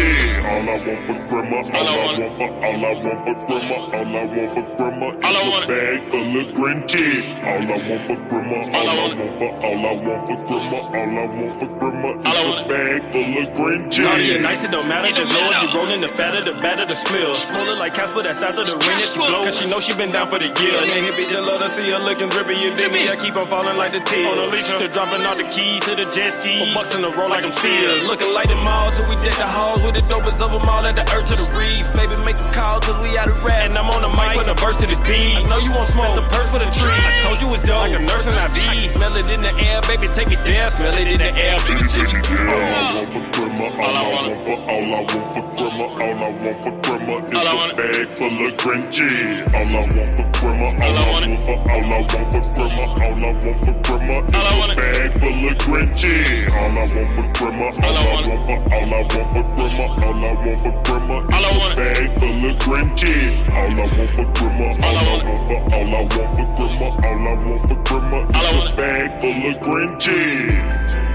All 0.46 0.60
I 0.60 0.76
want 0.76 1.02
for 1.06 1.18
grandma, 1.28 1.58
all 1.58 1.88
I 1.88 1.98
want 2.00 2.38
for, 2.38 2.50
all 2.66 2.86
I 2.86 2.94
want 3.00 3.20
for 3.26 3.36
grandma, 3.46 3.78
all 3.80 4.16
I 4.16 4.26
want 4.26 4.54
for 4.54 4.66
grandma 4.78 5.08
is 5.10 5.38
a 5.40 5.68
bag 5.68 6.00
full 6.10 6.40
of 6.40 6.48
Grinchy. 6.58 7.08
All 7.44 7.60
I 7.60 7.78
want 7.90 8.02
for 8.08 8.18
grandma, 8.30 8.58
all 8.78 8.90
I 8.90 8.96
want 9.00 9.40
for, 9.40 9.50
all 9.66 9.86
I 9.86 9.94
want 9.94 10.22
for 10.28 10.38
grandma, 10.48 10.78
all 10.78 10.96
I 10.96 11.26
want 11.26 11.60
for 11.60 11.68
grandma 11.80 12.10
is 12.20 12.36
a 12.40 12.68
bag 12.70 13.02
full 13.12 13.38
of 13.38 13.48
Grinchy. 13.58 14.04
Naughty 14.04 14.36
or 14.36 14.42
nice, 14.42 14.64
it 14.64 14.72
don't 14.72 14.88
matter. 14.88 15.12
The 15.14 15.26
lower 15.34 15.54
you 15.62 15.68
rolling, 15.76 16.02
the 16.02 16.10
fatter, 16.10 16.42
the 16.42 16.60
better 16.62 16.86
the 16.86 16.96
smell. 16.96 17.36
Smaller 17.36 17.76
like 17.76 17.94
Casper, 17.94 18.24
that's 18.24 18.42
after 18.42 18.64
the 18.66 18.72
ring 18.72 18.98
that 18.98 19.10
she 19.14 19.20
blow. 19.20 19.44
Cause 19.44 19.58
she 19.60 19.70
know 19.70 19.80
she 19.80 19.94
been 19.96 20.12
down 20.12 20.30
for 20.30 20.40
the 20.40 20.48
year. 20.48 20.78
And 20.80 21.06
hit 21.06 21.14
bitch, 21.14 21.36
I 21.36 21.40
love 21.40 21.62
to 21.62 21.70
see 21.70 21.90
her 21.92 22.00
looking 22.00 22.30
drippy. 22.30 22.56
You 22.56 22.74
dig 22.76 22.92
me? 22.92 23.10
I 23.10 23.16
keep 23.16 23.36
on 23.36 23.48
falling 23.48 23.78
like 23.78 23.92
the 23.92 24.00
tears. 24.00 24.28
On 24.28 24.38
the 24.38 24.48
leash, 24.48 24.68
to 24.68 24.88
dropping 24.88 25.26
all 25.26 25.36
the 25.36 25.48
keys 25.50 25.84
to 25.86 25.96
the 25.96 26.06
jet 26.10 26.32
skis. 26.34 26.70
For 26.70 26.74
bucks 26.74 26.96
in 26.96 27.02
the 27.02 27.12
roll 27.12 27.30
like 27.30 27.44
I'm 27.44 27.52
Sears. 27.52 28.06
Looking 28.06 28.34
like 28.34 28.48
the 28.48 28.56
malls 28.56 28.98
till 28.98 29.08
we 29.08 29.19
deck 29.24 29.36
the 29.36 29.48
halls 29.48 29.84
with 29.84 29.96
the 29.96 30.02
dopest 30.08 30.40
of 30.42 30.52
them 30.52 30.68
all 30.68 30.86
at 30.86 30.96
the 30.96 31.06
earth 31.14 31.28
to 31.30 31.36
the 31.36 31.48
reef. 31.58 31.86
Baby, 31.94 32.16
make 32.24 32.40
a 32.40 32.50
call 32.52 32.80
cause 32.80 32.98
we 33.04 33.18
out 33.18 33.30
of 33.30 33.44
rap. 33.44 33.70
And 33.70 33.78
I'm 33.78 33.90
on 33.92 34.02
the 34.02 34.12
mic 34.16 34.38
with 34.38 34.48
a 34.48 34.56
burst 34.56 34.80
to 34.82 34.88
this 34.88 35.00
beat. 35.06 35.36
I 35.36 35.44
know 35.44 35.58
you 35.60 35.72
want 35.72 35.88
smoke, 35.88 36.16
the 36.16 36.24
purse 36.34 36.50
for 36.52 36.60
the 36.60 36.70
tree. 36.72 36.92
I 36.92 37.12
told 37.24 37.42
you 37.42 37.54
it's 37.54 37.64
dope. 37.64 37.84
Like 37.84 37.94
a 37.94 38.00
nurse 38.00 38.28
in 38.28 38.36
IV. 38.36 38.90
Smell 38.90 39.16
it 39.16 39.30
in 39.30 39.40
the 39.42 39.54
air, 39.60 39.82
baby, 39.88 40.08
take 40.14 40.32
it 40.32 40.42
there. 40.44 40.70
Smell 40.70 40.94
it 40.96 41.08
in 41.08 41.20
the 41.20 41.32
air, 41.36 41.58
baby, 41.68 41.86
take 41.90 42.14
it 42.14 42.24
there. 42.28 42.48
All 42.50 42.60
I 42.60 42.96
want 42.96 43.10
for 43.14 43.24
grandma, 43.34 43.66
all 43.70 43.96
I 43.96 44.04
want 44.10 44.40
for, 44.44 44.58
all 44.70 44.88
I 44.88 45.04
want 45.04 45.34
for 45.34 45.44
grandma, 45.56 45.86
all 45.90 46.20
I 46.20 46.32
want 46.40 46.58
for 46.64 46.74
grandma 46.80 47.16
is 47.24 47.32
a 47.32 47.76
bag 47.76 48.08
full 48.16 48.32
of 48.40 48.54
Grinchy. 48.60 49.12
All 49.54 49.60
I 49.60 49.84
want 49.84 50.16
for 50.16 50.28
grandma, 50.40 50.68
all 50.80 50.96
I 50.96 51.12
want 51.12 51.28
for, 51.44 51.58
all 51.60 51.84
I 51.84 52.00
want 52.00 52.30
for 52.30 52.44
grandma, 52.56 52.86
all 52.90 53.10
I 53.10 53.24
want 53.24 53.40
for 53.44 53.76
grandma 53.84 54.16
is 54.24 54.34
a 54.34 54.76
bag 54.80 55.12
full 55.20 55.40
of 55.50 55.58
Grinchy. 55.60 56.18
All 56.50 56.70
I 56.70 56.88
want 56.88 57.10
for 57.16 57.28
grandma, 57.38 57.68
all 57.70 57.98
I 57.98 58.04
want 58.10 58.26
for, 58.48 58.58
all 58.74 58.94
I 58.94 59.09
want 59.14 59.30
for 59.34 59.44
grandma, 59.56 59.86
all 60.06 60.26
I 60.26 60.34
want 60.46 60.60
for 60.62 60.74
grandma 60.84 61.18
is 61.20 61.36
a 61.40 61.76
bag 61.76 62.10
full 62.20 62.50
of 62.50 62.56
Grinchy. 62.58 63.18
All 63.50 63.70
I 63.70 63.76
want 63.76 64.12
for 64.12 64.28
grandma, 64.34 64.68
all 64.86 64.98
I 64.98 65.04
want 65.10 65.42
for, 65.48 65.60
all 65.76 65.90
I 65.90 66.02
want 66.02 66.32
for 66.38 66.48
grandma, 66.56 66.88
all 67.08 67.28
I 67.28 67.36
want 67.46 67.64
for 67.68 67.78
grandma 67.84 68.20
is 68.28 68.70
a 68.70 68.76
bag 68.76 69.08
full 69.22 69.42
of 69.50 69.56
Grinchy. 69.64 70.20
I 70.60 71.09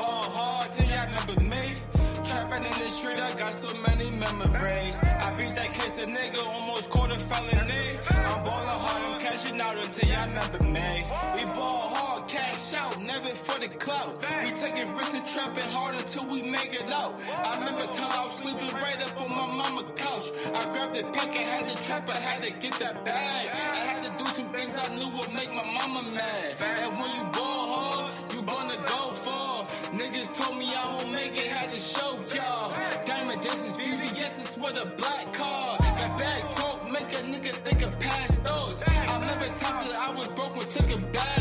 ball 0.00 0.24
hard 0.36 0.70
till 0.72 0.88
y'all 0.92 1.06
remember 1.06 1.36
me. 1.52 1.64
Trapping 2.24 2.64
in 2.64 2.76
the 2.82 2.88
street, 2.88 3.20
I 3.20 3.32
got 3.36 3.50
so 3.50 3.70
many 3.88 4.08
memories. 4.24 4.96
I 5.26 5.28
beat 5.36 5.54
that 5.60 5.70
case, 5.76 5.96
a 6.02 6.06
nigga 6.06 6.40
almost 6.54 6.90
caught 6.90 7.10
a 7.10 7.18
felony. 7.28 7.86
I'm 8.08 8.40
balling 8.44 8.80
hard, 8.84 9.00
I'm 9.08 9.20
cashing 9.20 9.60
out 9.60 9.76
until 9.76 10.08
y'all 10.08 10.28
remember 10.28 10.62
me. 10.76 10.90
We 11.34 11.44
ball 11.56 11.88
hard, 11.94 12.28
cash 12.28 12.74
out, 12.74 12.96
never 13.02 13.32
for 13.46 13.58
the 13.60 13.68
clout. 13.68 14.14
We 14.42 14.50
taking 14.64 14.88
risks 14.94 15.14
and 15.14 15.26
trapping 15.26 15.70
hard 15.76 15.94
until 15.96 16.26
we 16.26 16.42
make 16.42 16.72
it 16.74 16.90
out. 16.90 17.12
I 17.48 17.58
remember 17.58 17.86
time 17.92 18.12
I 18.18 18.22
was 18.24 18.34
sleeping 18.40 18.72
right 18.84 19.00
up 19.06 19.20
on 19.20 19.30
my 19.30 19.46
mama 19.60 19.82
couch. 19.96 20.26
I 20.54 20.62
grabbed 20.72 20.94
the 20.96 21.04
packet, 21.16 21.44
had 21.52 21.76
trap, 21.84 22.08
I 22.08 22.16
had 22.16 22.42
to 22.42 22.50
get 22.64 22.74
that 22.78 23.04
bag. 23.04 23.50
I 23.52 23.80
had 23.90 24.02
to 24.06 24.10
do 24.18 24.26
some 24.36 24.48
things 24.54 24.72
I 24.84 24.88
knew 24.94 25.08
would 25.16 25.32
make 25.34 25.52
my 25.52 25.66
mama 25.78 26.02
mad. 26.18 26.60
And 26.60 26.90
when 26.98 27.10
you 27.16 27.24
ball 27.32 27.72
hard, 27.72 28.09
told 30.50 30.62
me 30.62 30.74
I 30.74 30.86
won't 30.86 31.12
make 31.12 31.36
it, 31.36 31.46
had 31.46 31.70
to 31.70 31.76
show 31.78 32.12
y'all. 32.34 32.72
Diamond 33.06 33.44
is 33.44 33.78
yes, 34.16 34.38
it's 34.40 34.56
with 34.56 34.86
a 34.86 34.90
black 34.96 35.32
car. 35.32 35.76
That 35.78 36.18
bag 36.18 36.50
talk 36.52 36.84
make 36.90 37.12
a 37.12 37.22
nigga 37.22 37.52
think 37.66 37.82
of 37.82 37.98
past 38.00 38.44
those. 38.44 38.82
I 38.86 39.18
remember 39.18 39.46
times 39.46 39.86
that 39.86 40.08
I 40.08 40.12
was 40.12 40.28
broke 40.28 40.56
when 40.56 40.66
taking 40.68 41.00
bad 41.12 41.39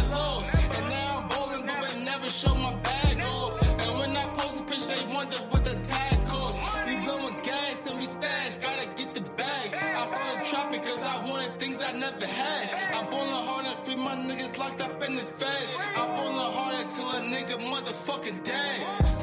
things 11.59 11.83
I 11.83 11.91
never 11.91 12.25
had. 12.25 12.95
I'm 12.95 13.09
bowling 13.09 13.45
hard 13.45 13.65
and 13.65 13.77
free 13.85 13.95
my 13.95 14.15
niggas 14.15 14.57
locked 14.57 14.81
up 14.81 15.03
in 15.03 15.15
the 15.15 15.23
fed. 15.23 15.67
I'm 15.95 16.15
bowling 16.15 16.53
hard 16.53 16.75
until 16.85 17.09
a 17.11 17.19
nigga 17.33 17.57
motherfucking 17.71 18.43
dead. 18.43 18.79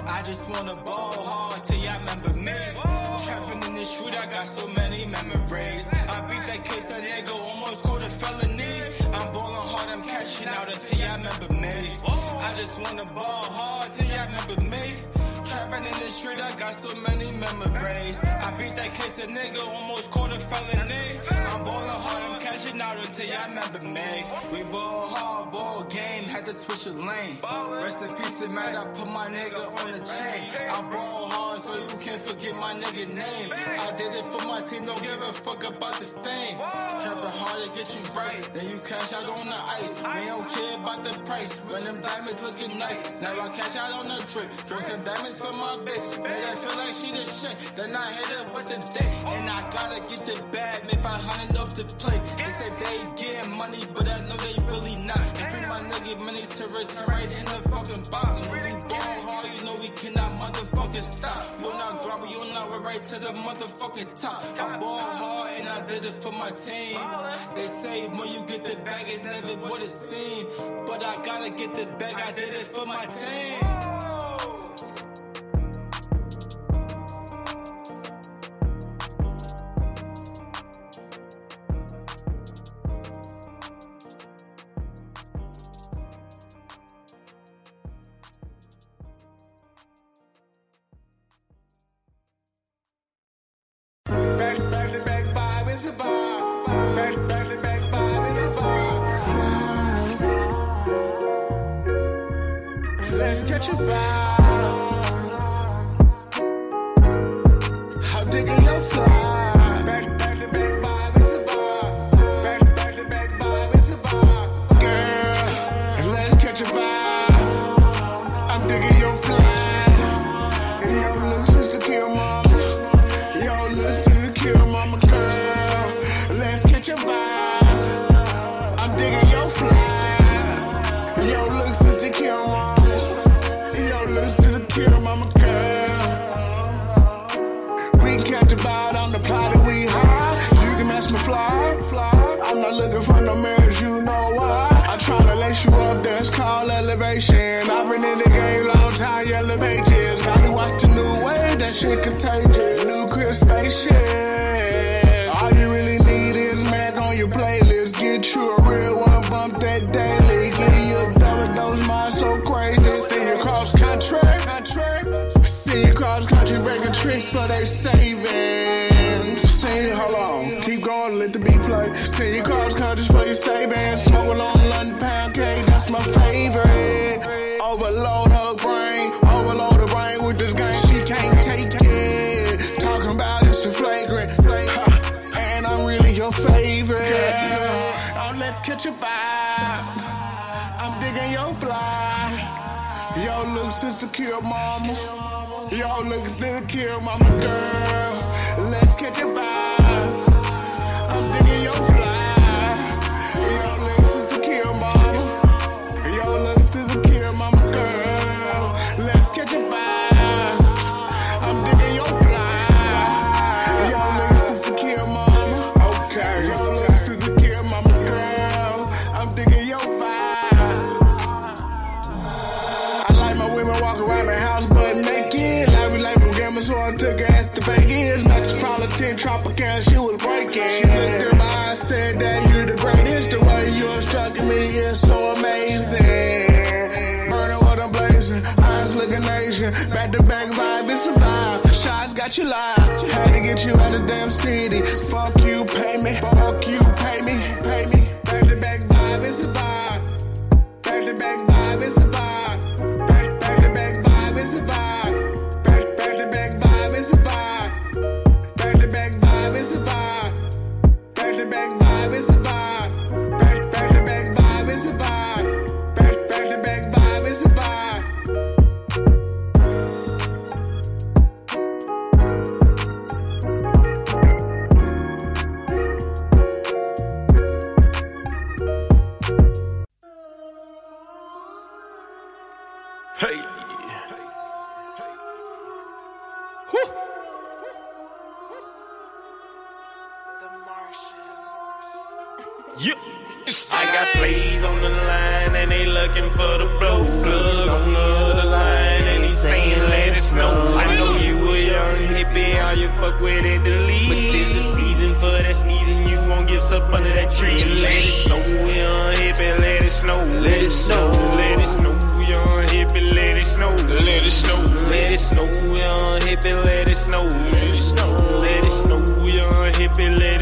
I 0.07 0.23
just 0.23 0.49
wanna 0.51 0.75
ball 0.85 1.15
hard 1.31 1.65
till 1.65 1.79
y'all 1.79 1.99
remember 1.99 2.35
me. 2.35 2.59
Trapping 3.25 3.63
in 3.69 3.75
the 3.75 3.87
street, 3.87 4.15
I 4.23 4.27
got 4.27 4.47
so 4.47 4.69
many 4.69 5.07
memories. 5.07 5.89
I 6.15 6.21
beat 6.29 6.45
that 6.51 6.63
case, 6.65 6.91
a 6.91 7.01
nigga 7.01 7.35
almost 7.49 7.83
caught 7.83 8.03
a 8.03 8.11
felony. 8.21 8.75
I'm 9.17 9.33
ballin' 9.33 9.67
hard, 9.73 9.89
I'm 9.89 10.03
cashing 10.07 10.49
out 10.49 10.69
until 10.69 10.99
y'all 10.99 11.17
remember 11.17 11.53
me. 11.55 11.75
I 12.47 12.53
just 12.55 12.79
wanna 12.83 13.07
ball 13.17 13.45
hard 13.59 13.91
till 13.93 14.07
y'all 14.13 14.27
remember 14.27 14.61
me. 14.61 15.16
The 16.07 16.13
street, 16.13 16.41
I 16.41 16.55
got 16.55 16.71
so 16.71 16.95
many 17.01 17.33
memories. 17.33 18.23
I 18.23 18.55
beat 18.57 18.77
that 18.77 18.95
case, 18.95 19.19
a 19.19 19.27
nigga 19.27 19.59
almost 19.67 20.09
caught 20.13 20.31
a 20.31 20.39
felony. 20.39 21.19
I'm 21.51 21.65
ballin' 21.65 22.01
hard, 22.07 22.36
Flashing 22.57 22.81
out 22.81 22.97
until 22.97 23.27
y'all 23.27 23.49
remember 23.49 23.89
me. 23.89 24.25
We 24.51 24.63
ball 24.73 25.09
hard, 25.11 25.53
ball 25.53 25.85
game, 25.91 26.25
had 26.25 26.47
to 26.47 26.59
switch 26.59 26.87
a 26.87 26.93
lane. 26.93 27.37
Rest 27.83 28.01
in 28.01 28.15
peace 28.17 28.35
to 28.37 28.49
Matt, 28.49 28.75
I 28.75 28.85
put 28.97 29.09
my 29.09 29.29
nigga 29.29 29.61
on 29.85 29.93
the 29.93 29.99
chain. 29.99 30.49
I 30.73 30.81
ball 30.91 31.29
hard 31.29 31.61
so 31.61 31.75
you 31.77 31.99
can't 32.01 32.23
forget 32.23 32.55
my 32.57 32.73
nigga 32.73 33.13
name. 33.13 33.53
I 33.53 33.93
did 33.99 34.15
it 34.15 34.25
for 34.33 34.41
my 34.49 34.63
team, 34.63 34.87
don't 34.87 35.03
give 35.03 35.21
a 35.21 35.33
fuck 35.35 35.69
about 35.69 35.99
the 36.01 36.07
fame. 36.07 36.57
Trapping 36.57 37.29
hard 37.29 37.67
to 37.67 37.73
get 37.77 37.93
you 37.93 38.01
right, 38.17 38.51
then 38.55 38.71
you 38.71 38.79
cash 38.79 39.13
out 39.13 39.29
on 39.29 39.47
the 39.47 39.61
ice. 39.77 39.93
We 40.17 40.25
don't 40.25 40.49
care 40.49 40.75
about 40.81 41.05
the 41.05 41.13
price, 41.29 41.61
when 41.69 41.85
them 41.85 42.01
diamonds 42.01 42.43
looking 42.43 42.79
nice. 42.79 43.21
Now 43.21 43.39
I 43.39 43.49
cash 43.53 43.77
out 43.77 44.01
on 44.01 44.09
the 44.09 44.25
trip, 44.33 44.49
bring 44.67 44.81
some 44.81 45.05
diamonds 45.05 45.43
for 45.45 45.53
my 45.61 45.77
bitch. 45.85 46.23
Made 46.23 46.33
her 46.33 46.57
feel 46.57 46.77
like 46.81 46.95
she 46.97 47.13
the 47.13 47.25
shit, 47.29 47.57
then 47.77 47.95
I 47.95 48.11
hit 48.13 48.29
her 48.33 48.51
with 48.55 48.65
the 48.65 48.81
dick. 48.97 49.13
And 49.29 49.45
I 49.45 49.61
gotta 49.69 50.01
get 50.09 50.25
the 50.25 50.43
bag, 50.53 50.87
make 50.87 51.03
500 51.05 51.57
off 51.61 51.75
the 51.75 51.85
plate. 52.01 52.46
They 52.47 52.53
say 52.53 52.71
they 52.79 53.23
get 53.23 53.51
money, 53.51 53.83
but 53.93 54.09
I 54.09 54.21
know 54.21 54.37
they 54.37 54.55
really 54.71 54.95
not. 55.03 55.19
If 55.19 55.53
free 55.53 55.67
my 55.67 55.81
nigga, 55.91 56.17
man, 56.19 56.35
they 56.35 56.47
to 56.47 56.65
return 56.77 57.07
right 57.09 57.29
in 57.29 57.45
the 57.45 57.59
fucking 57.71 58.05
box. 58.09 58.39
And 58.39 58.47
we 58.53 58.89
ball 58.89 59.01
hard, 59.01 59.59
you 59.59 59.65
know 59.65 59.75
we 59.81 59.89
cannot 59.89 60.33
motherfucking 60.39 61.03
stop. 61.03 61.61
You're 61.61 61.75
not 61.75 62.03
grubby, 62.03 62.29
you're 62.31 62.47
not 62.55 62.71
right, 62.71 62.83
right 62.83 63.05
to 63.05 63.19
the 63.19 63.33
motherfucking 63.33 64.21
top. 64.21 64.45
I 64.61 64.79
ball 64.79 65.01
hard 65.01 65.51
and 65.59 65.69
I 65.69 65.85
did 65.89 66.05
it 66.05 66.15
for 66.23 66.31
my 66.31 66.51
team. 66.51 67.01
They 67.57 67.67
say 67.67 68.07
when 68.07 68.29
you 68.33 68.43
get 68.47 68.65
the 68.65 68.77
bag, 68.85 69.07
it's 69.09 69.25
never 69.25 69.57
what 69.69 69.83
it 69.83 69.91
seems. 69.91 70.53
But 70.87 71.03
I 71.03 71.21
gotta 71.23 71.51
get 71.51 71.75
the 71.75 71.87
bag, 71.99 72.15
I 72.15 72.31
did 72.31 72.55
it 72.55 72.69
for 72.69 72.87
my 72.87 73.07
team. 73.07 73.66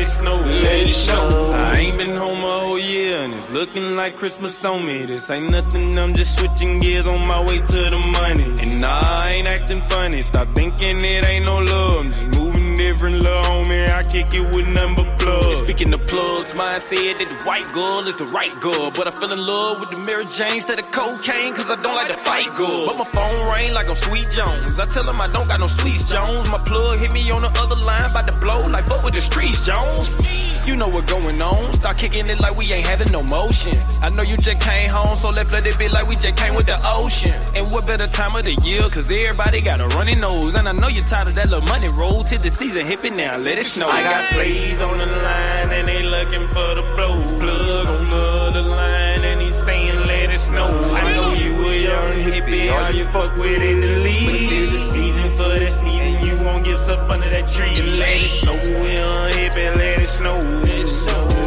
it 0.04 0.08
snow, 0.08 0.36
let 0.36 0.82
it 0.82 0.88
snow. 0.88 1.50
I 1.54 1.78
ain't 1.78 1.98
been 1.98 2.16
home 2.16 2.42
a 2.44 2.60
whole 2.60 2.78
year 2.78 3.22
and 3.22 3.34
it's 3.34 3.50
looking 3.50 3.96
like 3.96 4.16
Christmas 4.16 4.64
on 4.64 4.86
me. 4.86 5.06
This 5.06 5.30
ain't 5.30 5.50
nothing, 5.50 5.98
I'm 5.98 6.12
just 6.14 6.38
switching 6.38 6.78
gears 6.78 7.06
on 7.06 7.26
my 7.26 7.40
way 7.40 7.58
to 7.58 7.80
the 7.94 8.02
money. 8.20 8.44
And 8.62 8.80
nah, 8.80 9.00
I 9.24 9.30
ain't 9.30 9.48
acting 9.48 9.80
funny, 9.82 10.22
stop 10.22 10.48
thinking 10.54 10.96
it 11.02 11.24
ain't 11.24 11.46
no 11.46 11.58
love, 11.58 11.96
I'm 11.96 12.10
just 12.10 12.26
moving 12.38 12.53
different, 12.84 13.16
little 13.16 13.42
homie. 13.42 13.88
I 13.88 14.02
kick 14.02 14.34
it 14.34 14.44
with 14.54 14.68
number 14.68 15.04
plugs. 15.18 15.60
Speaking 15.60 15.92
of 15.94 16.04
plugs, 16.06 16.54
mine 16.54 16.80
said 16.80 17.16
that 17.18 17.28
the 17.32 17.38
white 17.48 17.68
girl 17.72 18.00
is 18.06 18.16
the 18.16 18.26
right 18.26 18.54
girl. 18.60 18.90
But 18.90 19.08
I 19.08 19.10
fell 19.10 19.32
in 19.32 19.38
love 19.38 19.80
with 19.80 19.90
the 19.90 20.00
Mary 20.08 20.26
Jane 20.36 20.56
instead 20.60 20.78
of 20.78 20.90
cocaine, 20.90 21.54
cause 21.54 21.70
I 21.70 21.76
don't 21.76 21.96
like 21.96 22.08
to 22.08 22.20
fight 22.28 22.54
girls. 22.54 22.86
But 22.86 22.98
my 22.98 23.08
phone 23.16 23.40
ring 23.52 23.72
like 23.72 23.88
I'm 23.88 23.96
Sweet 23.96 24.28
Jones. 24.30 24.78
I 24.78 24.84
tell 24.84 25.08
him 25.08 25.18
I 25.18 25.28
don't 25.28 25.48
got 25.48 25.60
no 25.60 25.66
Sweet 25.66 26.00
Jones. 26.12 26.50
My 26.50 26.58
plug 26.58 26.98
hit 26.98 27.12
me 27.12 27.30
on 27.30 27.42
the 27.42 27.52
other 27.62 27.80
line 27.82 28.10
by 28.12 28.22
the 28.22 28.32
blow, 28.32 28.60
like 28.74 28.84
fuck 28.84 29.02
with 29.02 29.14
the 29.14 29.22
streets, 29.22 29.64
Jones. 29.64 30.08
You 30.66 30.76
know 30.76 30.88
what 30.88 31.06
going 31.06 31.40
on. 31.42 31.72
Start 31.72 31.98
kicking 31.98 32.28
it 32.28 32.40
like 32.40 32.56
we 32.56 32.72
ain't 32.72 32.86
having 32.86 33.10
no 33.12 33.22
motion. 33.22 33.76
I 34.00 34.08
know 34.08 34.22
you 34.22 34.36
just 34.36 34.60
came 34.60 34.88
home, 34.88 35.14
so 35.16 35.30
let's 35.30 35.52
let 35.52 35.66
it 35.66 35.78
be 35.78 35.88
like 35.88 36.06
we 36.06 36.16
just 36.16 36.36
came 36.36 36.54
with 36.54 36.66
the 36.66 36.80
ocean. 36.84 37.36
And 37.54 37.70
what 37.70 37.86
better 37.86 38.06
time 38.06 38.34
of 38.34 38.44
the 38.44 38.54
year? 38.64 38.80
Cause 38.88 39.04
everybody 39.04 39.60
got 39.60 39.80
a 39.80 39.88
runny 39.88 40.14
nose. 40.14 40.54
And 40.54 40.66
I 40.66 40.72
know 40.72 40.88
you're 40.88 41.04
tired 41.04 41.28
of 41.28 41.34
that 41.34 41.50
little 41.50 41.68
money 41.68 41.88
roll 41.88 42.22
till 42.24 42.40
the 42.40 42.50
season 42.50 42.73
hit 42.82 43.04
it 43.04 43.12
now. 43.12 43.36
Let 43.36 43.58
it 43.58 43.66
snow. 43.66 43.86
I 43.86 44.02
got 44.02 44.32
plays 44.32 44.80
on 44.80 44.98
the 44.98 45.06
line 45.06 45.70
and 45.70 45.86
they 45.86 46.02
looking 46.02 46.48
for 46.48 46.74
the 46.74 46.82
blow. 46.96 47.22
Plug 47.38 47.86
on 47.86 48.10
the 48.10 48.16
other 48.16 48.62
line 48.62 49.24
and 49.24 49.40
he's 49.40 49.54
saying 49.54 50.06
let 50.06 50.32
it 50.32 50.38
snow. 50.38 50.68
I 50.92 51.02
know 51.14 51.34
you 51.34 51.52
a 51.68 51.76
young 51.76 52.12
hippie, 52.26 52.72
all 52.72 52.90
you 52.90 53.04
fuck 53.06 53.36
with 53.36 53.62
in 53.62 53.80
the 53.80 53.96
league. 53.98 54.26
But 54.26 54.50
tis 54.50 54.72
the 54.72 54.78
season 54.78 55.30
for 55.36 55.48
the 55.58 55.70
sneezing, 55.70 56.26
you 56.26 56.36
won't 56.44 56.64
give 56.64 56.80
up 56.88 57.08
under 57.10 57.28
that 57.30 57.48
tree. 57.48 57.76
Let 57.76 58.00
it 58.00 58.28
snow, 58.28 58.54
young 58.54 59.30
hippie, 59.32 59.76
let 59.76 60.00
it 60.00 60.08
snow. 60.08 60.38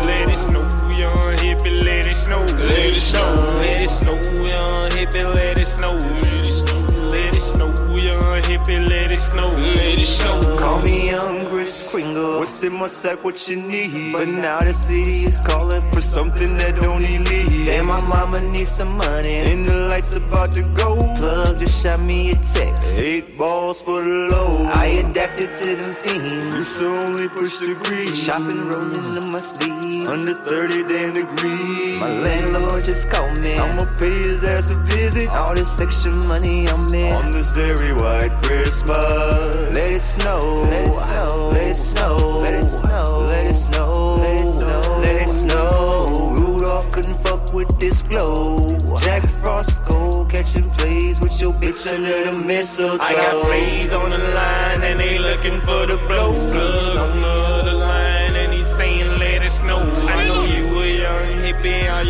Let 0.08 0.30
it 0.30 0.38
snow, 0.38 0.62
young 0.96 1.36
hippie, 1.44 1.84
let 1.84 2.08
it 2.08 2.16
snow. 2.16 2.42
Let 2.42 2.80
it 2.80 2.94
snow, 2.94 3.56
let 3.58 3.82
it 3.82 3.90
snow, 3.90 4.16
young 4.16 4.92
hippie, 4.92 5.34
let 5.34 5.58
it 5.58 5.68
snow. 5.68 5.94
Let 5.94 7.36
it 7.36 7.42
snow, 7.42 7.72
let 7.74 8.37
it 8.50 8.60
snow, 8.66 8.78
young 8.78 8.88
hippie, 8.88 8.90
let 8.90 9.12
it 9.12 9.20
snow. 9.20 9.50
Let 9.50 10.00
it 10.00 10.06
snow. 10.06 10.58
Call 10.58 10.82
me 10.82 11.08
young 11.10 11.46
Kris 11.48 11.88
Kringle. 11.90 12.40
What's 12.40 12.64
in 12.64 12.74
my 12.74 12.88
sack? 12.88 13.24
What 13.24 13.48
you 13.48 13.58
need? 13.58 14.14
But 14.14 14.28
now 14.28 14.60
the 14.60 14.74
city 14.74 15.26
is 15.26 15.42
calling 15.42 15.82
for 15.92 16.02
something 16.02 16.58
that 16.58 16.76
don't 16.78 17.02
need 17.02 17.28
leave. 17.30 17.66
Damn, 17.66 17.88
my 17.88 18.02
mama 18.08 18.42
needs 18.42 18.70
some 18.70 18.98
money, 18.98 19.36
and 19.36 19.68
the 19.68 19.88
lights 19.90 20.16
about 20.16 20.56
to 20.56 20.64
go. 20.76 20.96
Plug 21.20 21.60
just 21.60 21.84
shot 21.84 22.00
me 22.00 22.32
a 22.32 22.36
text. 22.36 22.98
Eight 22.98 23.38
balls 23.38 23.82
for 23.82 24.02
the 24.02 24.30
low. 24.32 24.70
I 24.74 25.04
adapted 25.06 25.50
to 25.52 25.76
them 25.76 25.94
fiends. 25.94 26.56
Used 26.56 26.80
to 26.80 26.86
only 26.86 27.28
push 27.30 27.58
the 27.60 27.76
green. 27.84 28.14
Shopping, 28.14 28.68
rolling 28.68 29.18
in 29.18 29.32
my 29.32 29.40
sleeve. 29.40 30.08
Under 30.08 30.34
30 30.34 30.84
damn 30.88 31.14
degrees. 31.14 32.00
My 32.00 32.08
landlord 32.08 32.84
just 32.86 33.10
called 33.10 33.40
me. 33.40 33.56
I'ma 33.56 33.86
pay 34.00 34.18
his 34.24 34.44
ass 34.44 34.70
a 34.72 34.76
visit. 34.76 35.30
All 35.30 35.54
this 35.54 35.82
extra 35.82 36.12
money 36.12 36.68
I'm 36.68 36.94
in. 36.94 37.12
On 37.14 37.32
this 37.32 37.52
very 37.52 37.94
white 37.94 38.37
Christmas. 38.44 39.56
Let 39.76 39.92
it 39.92 40.00
snow. 40.00 40.40
Let 40.64 40.88
it 40.88 40.94
snow. 40.94 41.50
Let 41.52 41.68
it 41.68 41.76
snow. 41.76 42.40
Let 42.42 42.54
it 42.54 42.64
snow. 42.68 43.26
Let 43.30 43.46
it 43.46 43.54
snow. 43.54 44.16
Let 44.16 44.42
it 44.42 44.54
snow. 44.54 44.82
Let 45.00 45.22
it 45.22 45.30
snow. 45.30 46.36
Rudolph 46.38 46.92
couldn't 46.92 47.16
fuck 47.16 47.54
with 47.54 47.80
this 47.80 48.02
glow. 48.02 48.58
Jack 49.02 49.24
Frost 49.42 49.86
go 49.86 50.26
catching 50.26 50.70
plays 50.72 51.20
with 51.20 51.40
your 51.40 51.54
bitch 51.54 51.92
under 51.94 52.32
the 52.32 52.34
mistletoe. 52.46 53.04
I 53.04 53.14
got 53.14 53.46
plays 53.46 53.94
on 53.94 54.10
the 54.10 54.18
line 54.18 54.82
and 54.84 55.00
they 55.00 55.18
looking 55.18 55.60
for 55.62 55.86
the 55.86 55.98
blow. 56.08 56.34
Plug 56.52 56.98
on 56.98 57.66
the 57.66 57.77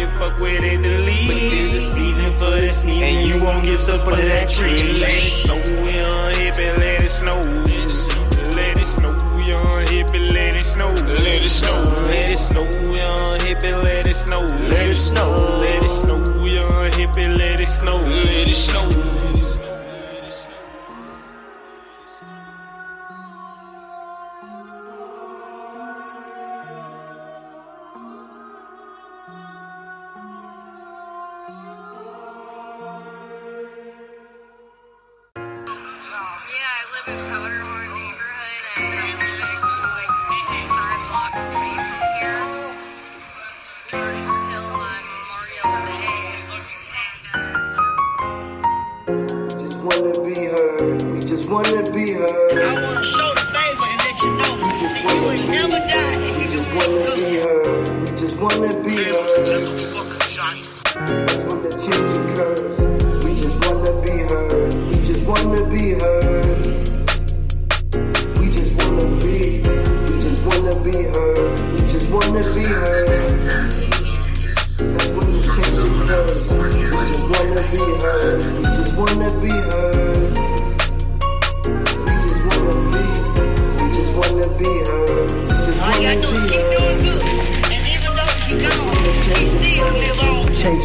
all 0.08 0.18
fuck 0.20 0.40
with 0.40 0.64
it 0.64 0.82
lead. 0.82 1.28
But 1.28 1.38
tis 1.38 1.74
the 1.74 1.80
season 1.80 2.34
for 2.34 2.52
the 2.52 2.72
sneeze 2.72 3.04
and 3.04 3.28
you 3.28 3.44
won't 3.44 3.64
get 3.64 3.90
up 3.90 4.08
under 4.08 4.28
that 4.28 4.50
tree. 4.50 4.94
Let 4.94 5.24
it 5.24 5.32
snow, 5.32 5.56
young 5.56 6.34
hippie, 6.34 6.78
let 6.78 7.02
it 7.02 7.12
snow. 7.12 7.42
Let 8.54 8.78
it 8.78 8.86
snow, 8.86 9.12
young 9.46 9.86
hippie, 9.86 10.32
let 10.32 10.56
it 10.56 10.66
snow. 10.66 10.92
Let 10.94 11.44
it 11.44 11.50
snow, 11.50 11.82
let 12.08 12.32
it 12.32 12.38
snow, 12.38 12.64
young 12.64 13.40
hippie, 13.40 13.84
let 13.84 14.08
it 14.08 14.16
snow. 14.16 14.42
Let 14.42 14.90
it 14.90 14.96
snow, 14.96 15.58
let 15.60 15.84
it 15.84 15.90
snow, 15.90 16.46
young 16.46 16.92
hippie, 16.92 17.38
let 17.38 17.62
it 17.62 17.68
snow. 17.68 17.98
Let 17.98 18.48
it 18.48 18.56
snow. 18.56 19.36
Just 51.48 51.56
wanna 51.56 51.84
be 51.94 52.11
heard. 52.11 52.28
I 52.28 52.76
wanna 52.76 53.03
show 53.06 53.32
the 53.32 53.40
favor 53.56 53.88
and 53.88 53.99
let 54.03 54.19
you 54.22 54.32
know 54.36 54.52
that 54.60 54.76
you 54.84 55.32
ain't 55.32 55.48
never 55.49 55.80
died. 55.80 56.19
And 56.28 56.36
you 56.38 56.45
just 56.52 56.68
wanna 56.76 56.99
be 57.15 57.40
heard. 57.40 57.88
We 57.88 58.07
just 58.19 58.36
wanna 58.36 58.72
be 58.84 58.95
heard. 59.07 59.48
That's 61.07 61.40
when 61.48 61.60
the 61.64 61.72
change 61.80 62.11
occurs. 62.19 62.76
We 63.24 63.32
just 63.40 63.56
wanna 63.64 63.91
be 64.03 64.28
heard. 64.28 64.76
We 64.91 64.95
just 65.07 65.24
wanna 65.24 65.64
be 65.72 65.95
heard. 65.95 66.68
We 68.40 68.45
just 68.52 68.74
wanna 68.84 69.07
be. 69.24 69.64
We 70.11 70.19
just 70.19 70.44
wanna 70.44 70.76
be 70.84 70.95
heard. 71.15 71.56
We 71.72 71.80
just 71.88 72.10
wanna 72.11 72.44
be 72.44 72.65
heard. 72.68 73.07
That's 73.07 73.48
when 75.15 75.32
the 75.32 75.40
change 75.48 75.80
occurs. 75.88 76.44
We 76.60 76.84
just 77.07 77.24
wanna 77.32 77.64
be 77.72 77.80
heard. 78.03 78.44
We 78.44 78.68
just 78.76 78.91
wanna 78.99 79.30
be 79.40 79.47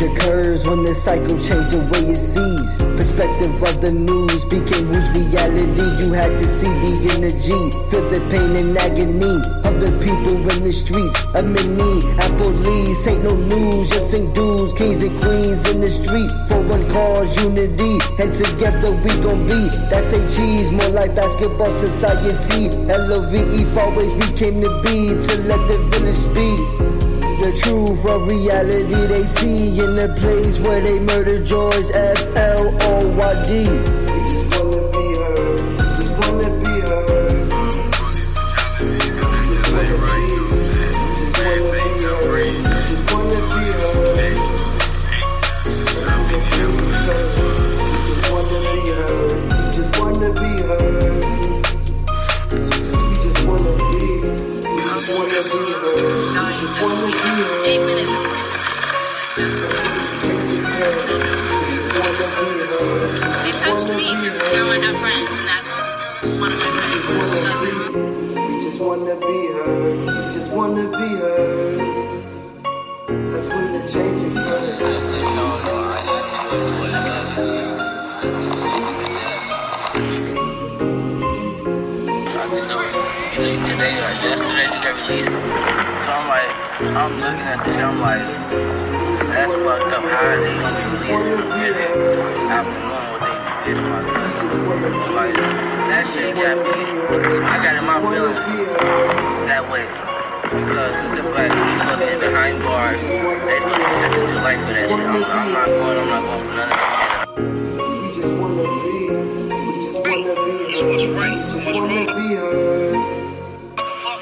Occurs 0.02 0.66
when 0.66 0.82
the 0.82 0.94
cycle 0.94 1.38
changed 1.38 1.70
the 1.70 1.78
way 1.94 2.10
it 2.10 2.18
sees. 2.18 2.74
Perspective 2.98 3.54
of 3.54 3.80
the 3.80 3.92
news 3.94 4.42
became 4.50 4.90
whose 4.90 5.08
reality. 5.14 5.86
You 6.02 6.12
had 6.12 6.34
to 6.34 6.44
see 6.44 6.66
the 6.82 7.14
energy, 7.14 7.62
feel 7.86 8.02
the 8.10 8.18
pain 8.34 8.58
and 8.58 8.76
agony 8.82 9.38
of 9.62 9.78
the 9.78 9.94
people 10.02 10.42
in 10.42 10.64
the 10.66 10.72
streets. 10.72 11.22
A 11.38 11.42
mini 11.42 12.02
police 12.42 13.06
ain't 13.06 13.22
no 13.22 13.34
news, 13.46 13.88
just 13.88 14.10
sing 14.10 14.32
dudes, 14.34 14.74
kings 14.74 15.02
and 15.02 15.14
queens 15.22 15.70
in 15.70 15.80
the 15.80 15.86
street 15.86 16.30
for 16.50 16.60
one 16.66 16.82
cause, 16.90 17.30
unity, 17.42 18.02
and 18.18 18.34
together 18.34 18.90
we 18.90 19.12
gon' 19.22 19.46
be. 19.46 19.70
That's 19.86 20.12
a 20.12 20.20
cheese, 20.34 20.70
more 20.70 20.90
like 20.90 21.14
basketball 21.14 21.72
society. 21.78 22.74
L-O-V-E, 22.90 23.64
far 23.74 23.90
ways 23.94 24.12
we 24.18 24.28
came 24.36 24.62
to 24.62 24.70
be 24.82 25.14
to 25.14 25.32
let 25.46 25.62
the 25.70 25.78
village 25.94 26.16
speak. 26.16 26.91
The 27.42 27.50
truth 27.50 28.08
of 28.08 28.30
reality 28.30 29.06
they 29.12 29.24
see 29.24 29.70
in 29.70 29.96
the 29.96 30.14
place 30.20 30.60
where 30.60 30.80
they 30.80 31.00
murder 31.00 31.44
George 31.44 31.90
F. 31.92 32.28
L. 32.36 32.72
O. 32.82 33.08
Y. 33.18 33.42
D. 33.42 34.01
Today 85.12 85.20
or 85.20 85.20
yesterday, 85.20 85.20
you 85.20 85.20
never 85.20 85.20
release 85.20 85.28
them. 85.28 85.44
So 86.02 86.10
I'm 86.12 86.24
like, 86.28 86.48
I'm 86.96 87.12
looking 87.20 87.44
at 87.44 87.60
this, 87.64 87.76
I'm 87.76 88.00
like, 88.00 88.24
that's 89.28 89.52
fucked 89.52 89.92
up. 89.92 90.04
How 90.08 90.24
are 90.24 90.40
they 90.40 90.54
gonna 90.56 90.96
be? 91.00 91.12
And 91.12 91.76
then 91.76 91.92
I've 92.48 92.64
been 92.64 92.80
knowing 92.88 93.12
what 93.12 93.20
they 93.20 93.36
did 93.64 93.76
to 93.76 93.84
my 93.92 94.00
cousin. 94.08 94.48
So 95.04 95.12
like, 95.12 95.36
that 95.36 96.04
shit 96.08 96.32
got 96.34 96.56
me, 96.56 96.72
I 97.44 97.60
got 97.60 97.76
in 97.76 97.84
my 97.84 98.00
feelings 98.00 98.40
that 99.48 99.62
way. 99.70 99.84
Because 100.42 100.96
it's 101.04 101.20
a 101.20 101.22
black 101.22 101.50
people 101.52 101.84
looking 101.92 102.20
behind 102.20 102.56
bars, 102.62 103.00
they 103.00 103.20
looking 103.20 103.92
sentenced 104.00 104.32
to 104.32 104.40
life 104.40 104.60
for 104.64 104.72
that 104.72 104.88
shit. 104.88 105.00
I'm, 105.00 105.24
I'm 105.24 105.52
not 105.52 105.66
going, 105.66 105.98
I'm 105.98 106.08
not 106.08 106.22
going 106.24 106.40
for 106.40 106.56
none 106.56 106.68
of 106.68 106.76
that 106.76 106.88
shit. 106.92 107.20
It's 110.72 110.80
what's 110.82 111.06
right. 111.06 111.36
What's 111.52 111.78
wrong? 111.78 112.91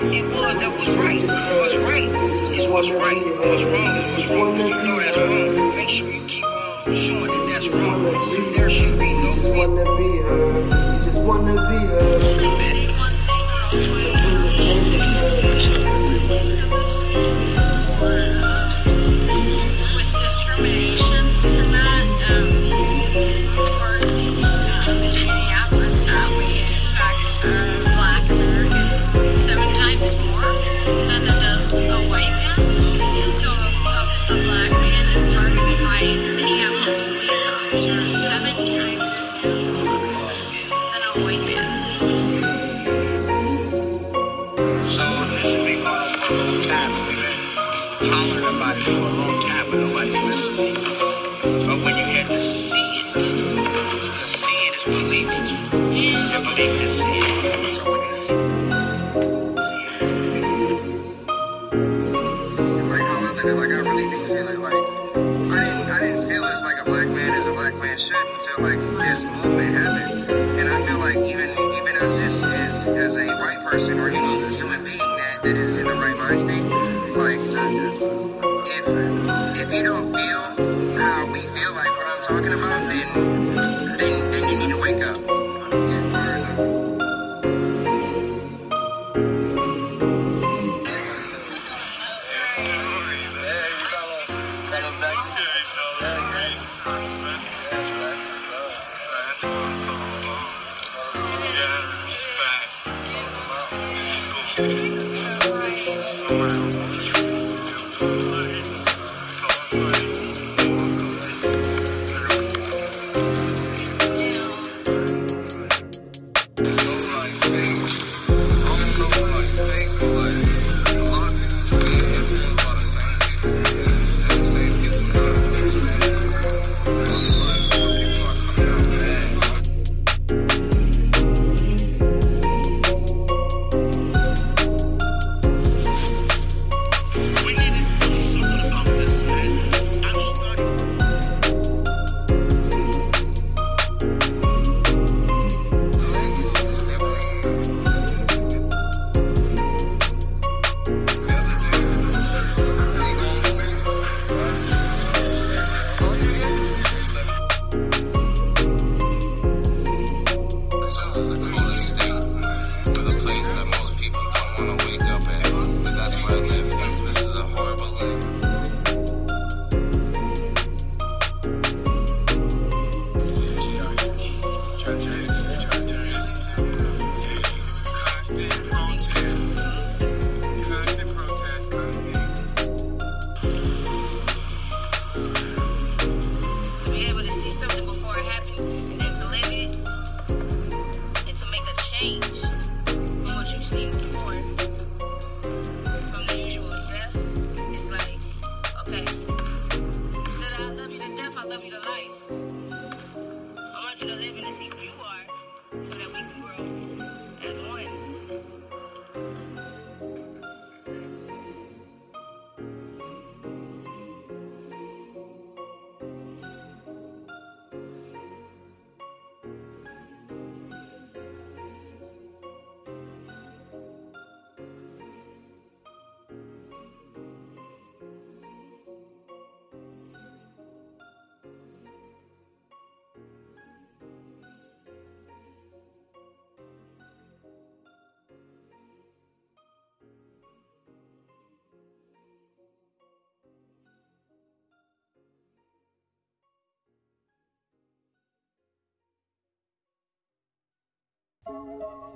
It 0.02 0.24
was 0.24 0.56
that 0.56 0.72
was 0.78 0.88
right. 0.96 1.20
What's 1.26 1.76
right 1.76 2.08
is 2.56 2.66
what's 2.68 2.90
right. 2.90 3.22
What's 3.22 3.64
wrong 3.64 3.96
is 3.96 4.16
what's 4.16 4.30
wrong. 4.30 4.58
You 4.58 4.68
know 4.70 4.98
that's 4.98 5.18
wrong. 5.18 5.76
Make 5.76 5.88
sure 5.90 6.10
you 6.10 6.26
keep 6.26 6.44
on 6.44 6.96
showing 6.96 7.26
that 7.26 7.48
that's 7.52 7.68
wrong. 7.68 8.04
There 8.56 8.70
should 8.70 8.98
be 8.98 9.12
no 9.12 9.34
just 9.34 9.52
wanna 9.52 9.84
be 9.98 10.16
her. 10.22 10.96
You 10.96 11.02
just 11.04 11.20
wanna 11.20 11.52
be 11.52 11.86
her. 11.86 12.59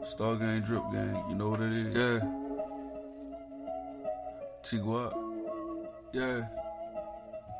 Star 0.05 0.37
Gang, 0.37 0.61
Drip 0.61 0.83
Gang, 0.93 1.25
you 1.29 1.35
know 1.35 1.49
what 1.51 1.61
it 1.61 1.73
is? 1.73 1.95
Yeah. 1.95 2.21
T 4.63 4.79
Guap. 4.79 5.13
Yeah. 6.13 6.47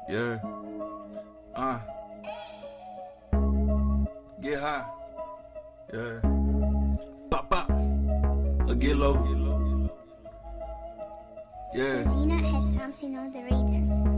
Yeah. 0.09 0.39
Uh. 1.55 1.79
Get 4.41 4.61
high. 4.61 4.85
Yeah. 5.93 6.21
Pop, 7.31 7.51
pop. 7.51 7.71
Or 7.71 8.75
get 8.75 8.97
low. 8.97 9.91
Yeah. 11.75 12.05
So 12.05 12.13
Zena 12.13 12.39
has 12.39 12.73
something 12.73 13.17
on 13.17 13.33
the 13.33 13.43
radar. 13.43 14.14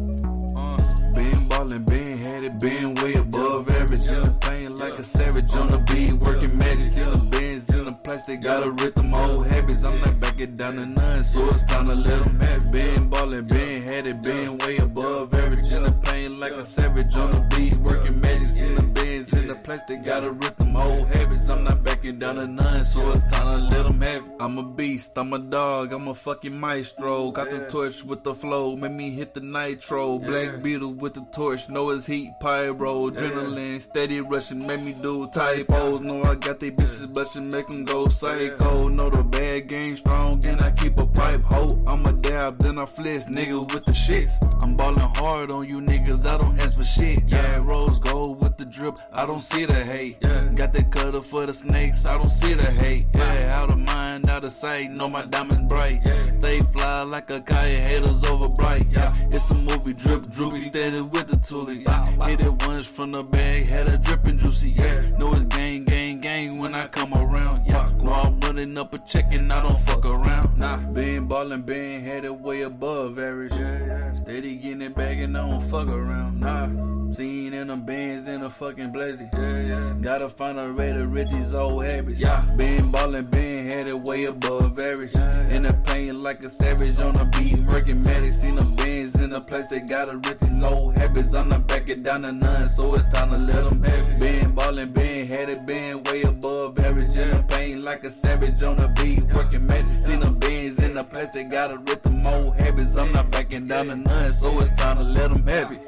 Uh, 1.77 1.79
been 1.81 2.17
had 2.17 2.45
it, 2.47 2.59
been 2.59 2.95
way 2.95 3.13
above 3.15 3.69
average. 3.69 4.07
In 4.07 4.23
the 4.23 4.31
pain 4.41 4.79
like 4.79 4.99
a 4.99 5.05
savage 5.05 5.55
on 5.55 5.69
the 5.69 5.79
beat, 5.79 6.15
working 6.15 6.57
magic. 6.57 6.97
In 6.97 7.11
the 7.13 7.19
bins, 7.19 7.69
in 7.69 7.85
the 7.85 7.93
plastic, 7.93 8.41
got 8.41 8.65
a 8.65 8.71
rhythm, 8.71 9.13
old 9.13 9.47
habits. 9.47 9.85
I'm 9.85 10.01
not 10.01 10.19
backing 10.19 10.57
down 10.57 10.79
to 10.79 10.87
none, 10.87 11.23
so 11.23 11.47
it's 11.49 11.63
time 11.65 11.87
to 11.89 11.95
let 11.95 12.25
them 12.25 12.41
have. 12.41 12.71
Been 12.73 13.11
ballin', 13.11 13.47
been 13.47 13.83
had 13.83 14.09
it, 14.09 14.23
been 14.23 14.57
way 14.59 14.79
above 14.79 15.35
average. 15.35 15.71
In 15.71 15.83
the 15.83 15.93
pain 15.93 16.41
like 16.41 16.53
a 16.53 16.65
savage 16.65 17.15
on 17.19 17.33
the 17.33 17.41
beat, 17.55 17.79
working 17.81 18.23
magic. 18.23 18.57
In 18.57 18.75
the 18.77 18.83
bins, 18.83 19.35
in 19.35 19.47
the 19.47 19.57
plastic, 19.57 20.03
got 20.03 20.27
a 20.27 20.31
rhythm, 20.31 20.77
old 20.77 21.07
habits. 21.09 21.51
I'm 21.51 21.63
not 21.65 21.85
backing 22.07 22.19
down 22.19 22.37
to 22.37 22.47
none, 22.47 22.85
so 22.85 23.11
it's 23.11 23.25
time 23.27 23.51
to 23.51 23.71
let 23.71 23.87
them 23.87 24.01
have 24.01 24.25
it. 24.25 24.33
I'm 24.39 24.59
a 24.59 24.63
beast, 24.63 25.13
I'm 25.17 25.33
a 25.33 25.39
dog, 25.39 25.93
I'm 25.93 26.09
a 26.09 26.15
fucking 26.15 26.59
maestro. 26.59 27.31
Got 27.31 27.51
the 27.51 27.69
torch 27.71 28.05
with 28.05 28.23
the 28.23 28.35
flow, 28.35 28.77
make 28.77 28.93
me 28.93 29.11
hit 29.11 29.35
the 29.35 29.41
nitro. 29.41 30.19
Black 30.19 30.63
Beetle 30.63 30.95
with 30.95 31.15
the 31.15 31.27
torch, 31.33 31.69
know 31.69 31.91
it's 31.91 32.07
heat, 32.07 32.31
pyro, 32.41 33.11
adrenaline, 33.11 33.81
steady 33.81 34.21
rushing, 34.21 34.67
make 34.67 34.83
me 34.83 34.93
do 34.93 35.29
typos. 35.29 36.01
Know 36.01 36.23
I 36.23 36.35
got 36.37 36.61
they 36.61 36.71
bitches 36.71 37.13
blushing, 37.13 37.49
make 37.49 37.69
them 37.69 37.85
go 37.85 38.09
psycho. 38.09 38.89
Know 38.89 39.11
the 39.11 39.23
bad 39.23 39.69
game 39.69 39.97
strong, 39.97 40.45
and 40.47 40.63
I 40.63 40.71
keep 40.73 40.99
a 40.99 41.07
pipe 41.09 41.43
hoe. 41.45 41.83
I'm 41.87 42.05
a 42.07 42.13
dab, 42.13 42.59
then 42.59 42.81
I 42.81 42.87
flex, 42.87 43.25
nigga 43.27 43.73
with 43.73 43.85
the 43.85 43.93
shits. 43.93 44.33
I'm 44.63 44.77
ballin' 44.77 44.99
hard 45.17 45.53
on 45.53 45.69
you 45.69 45.81
niggas, 45.81 46.27
I 46.27 46.39
don't 46.39 46.59
ask 46.61 46.79
for 46.79 46.85
shit. 46.85 47.23
Yeah, 47.27 47.57
rose 47.65 47.99
gold 47.99 48.43
with 48.43 48.57
the 48.57 48.65
drip, 48.67 48.99
I 49.15 49.27
don't 49.27 49.43
see 49.43 49.65
the 49.65 49.75
hate. 49.75 50.21
Got 50.55 50.73
that 50.73 50.91
cutter 50.91 51.21
for 51.21 51.47
the 51.47 51.53
snakes, 51.53 51.96
I 52.05 52.19
don't 52.19 52.31
see 52.31 52.55
the 52.55 52.65
hate. 52.65 53.07
Yeah, 53.15 53.61
out 53.61 53.73
of 53.73 53.79
mind, 53.79 54.29
out 54.29 54.45
of 54.45 54.53
sight, 54.53 54.91
know 54.91 55.09
my 55.09 55.25
diamonds 55.25 55.69
bright. 55.69 56.07
Stay 56.37 56.61
fly 56.61 57.03
like 57.03 57.31
a 57.31 57.41
kite, 57.41 57.71
haters 57.71 58.25
over 58.25 58.49
bright. 58.57 58.87
Yeah, 58.91 59.11
it's 59.31 59.51
a 59.51 59.57
movie, 59.57 59.95
drip, 59.95 60.23
droopy, 60.31 60.61
steady 60.61 61.01
with 61.01 61.29
the 61.29 61.37
toolie. 61.37 61.85
Yeah, 61.85 62.27
hit 62.27 62.41
it 62.41 62.67
once 62.67 62.87
from 62.87 63.13
the 63.13 63.23
bag, 63.23 63.71
had 63.71 63.89
a 63.89 63.99
drippin' 63.99 64.39
juicy. 64.39 64.71
Yeah, 64.71 65.11
know 65.19 65.33
it's 65.33 65.47
gang, 65.47 65.85
gang, 65.85 66.21
gang 66.21 66.59
when 66.59 66.75
I 66.75 66.87
come 66.89 67.15
around. 67.15 67.67
Yeah, 67.67 67.76
while 68.07 68.27
I'm 68.27 68.41
running 68.41 68.79
up 68.79 68.95
a 68.95 68.99
check 68.99 69.35
and 69.35 69.53
I 69.53 69.63
don't 69.63 69.79
fuck 69.81 70.07
around. 70.07 70.59
Nah, 70.59 70.77
been 70.77 71.27
ballin', 71.27 71.63
been 71.63 72.03
headed 72.03 72.41
way 72.41 72.63
above 72.63 73.19
average. 73.19 73.53
Yeah, 73.53 73.87
yeah, 73.87 74.17
steady 74.17 74.57
getting 74.57 74.83
it 74.83 74.95
back 74.95 75.19
and 75.19 75.37
I 75.37 75.49
don't 75.49 75.69
fuck 75.69 75.89
around. 75.89 76.41
Nah. 76.41 76.97
Seen 77.13 77.55
in 77.55 77.69
them 77.69 77.83
bands 77.87 78.29
in 78.29 78.43
a 78.43 78.51
fucking 78.51 78.91
blazy. 78.91 79.29
Yeah, 79.33 79.61
yeah. 79.63 79.95
Gotta 80.01 80.29
find 80.29 80.59
a 80.59 80.73
way 80.73 80.93
to 80.93 81.07
rid 81.07 81.31
these 81.31 81.55
old 81.55 81.85
habits. 81.85 82.21
Yeah. 82.21 82.39
Been 82.57 82.91
ballin', 82.91 83.27
been 83.27 83.71
headed 83.71 84.07
way 84.07 84.25
above 84.25 84.79
average. 84.79 85.15
In 85.51 85.63
the 85.63 85.73
pain 85.87 86.23
like 86.23 86.45
a 86.45 86.51
savage 86.51 87.01
on 87.01 87.15
the 87.15 87.25
beat. 87.39 87.63
Working 87.73 88.03
medic. 88.03 88.35
Seen 88.35 88.57
them 88.57 88.75
bands 88.75 89.19
in 89.21 89.33
a 89.35 89.41
place 89.41 89.67
they 89.67 89.81
gotta 89.81 90.17
rid 90.17 90.41
these 90.41 90.63
old 90.65 90.99
habits. 90.99 91.33
I'm 91.33 91.49
not 91.49 91.67
backing 91.69 92.03
down 92.03 92.23
to 92.25 92.33
none, 92.33 92.69
so 92.69 92.95
it's 92.95 93.07
time 93.07 93.31
to 93.31 93.39
let 93.39 93.69
them 93.69 93.83
have 93.85 94.09
it. 94.09 94.19
Been 94.19 94.55
ballin', 94.55 94.93
been 94.93 95.27
headed, 95.27 95.65
been 95.65 96.03
way 96.05 96.23
above 96.23 96.79
average. 96.81 97.17
In 97.17 97.31
the 97.31 97.43
pain 97.49 97.83
like 97.85 97.96
a 98.05 98.11
savage 98.11 98.63
on 98.63 98.77
the 98.77 98.89
beat. 98.89 99.25
Working 99.35 99.67
medic. 99.67 99.97
Seen 100.05 100.21
them 100.21 100.39
bands 100.39 100.83
in 100.83 100.95
the 100.95 101.05
place 101.05 101.31
they 101.31 101.45
gotta 101.45 101.79
rid 101.79 102.03
them 102.03 102.27
old 102.27 102.55
habits. 102.61 102.97
I'm 102.97 103.13
not 103.13 103.31
backing 103.31 103.67
down 103.67 103.87
to 103.87 103.97
none, 103.97 104.33
so 104.33 104.61
it's 104.61 104.73
time 104.73 104.97
to 104.97 105.03
let 105.05 105.33
them 105.33 105.47
have 105.47 105.73
it. 105.73 105.81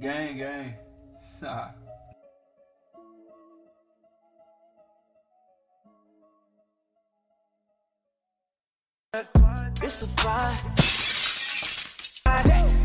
Gang, 0.00 0.38
gang. 0.38 0.74
Nah. 1.40 1.68
It's 9.82 10.02
a 10.02 10.06
fight. 10.08 10.64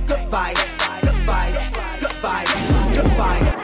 Good 0.08 0.30
vibes, 0.30 1.02
good 1.02 1.16
vibes, 1.28 2.00
good 2.00 2.16
vibes, 2.22 2.94
good 2.94 3.12
vibes. 3.18 3.56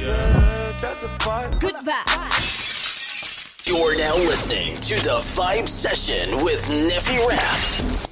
Yeah, 0.00 0.47
that's 0.80 1.04
a 1.04 1.08
vibe. 1.08 1.60
Good 1.60 1.74
vibes. 1.76 3.66
You're 3.66 3.98
now 3.98 4.16
listening 4.16 4.76
to 4.82 4.94
the 4.96 5.18
Vibe 5.18 5.68
Session 5.68 6.44
with 6.44 6.64
Neffy 6.64 7.18
Raps. 7.28 8.08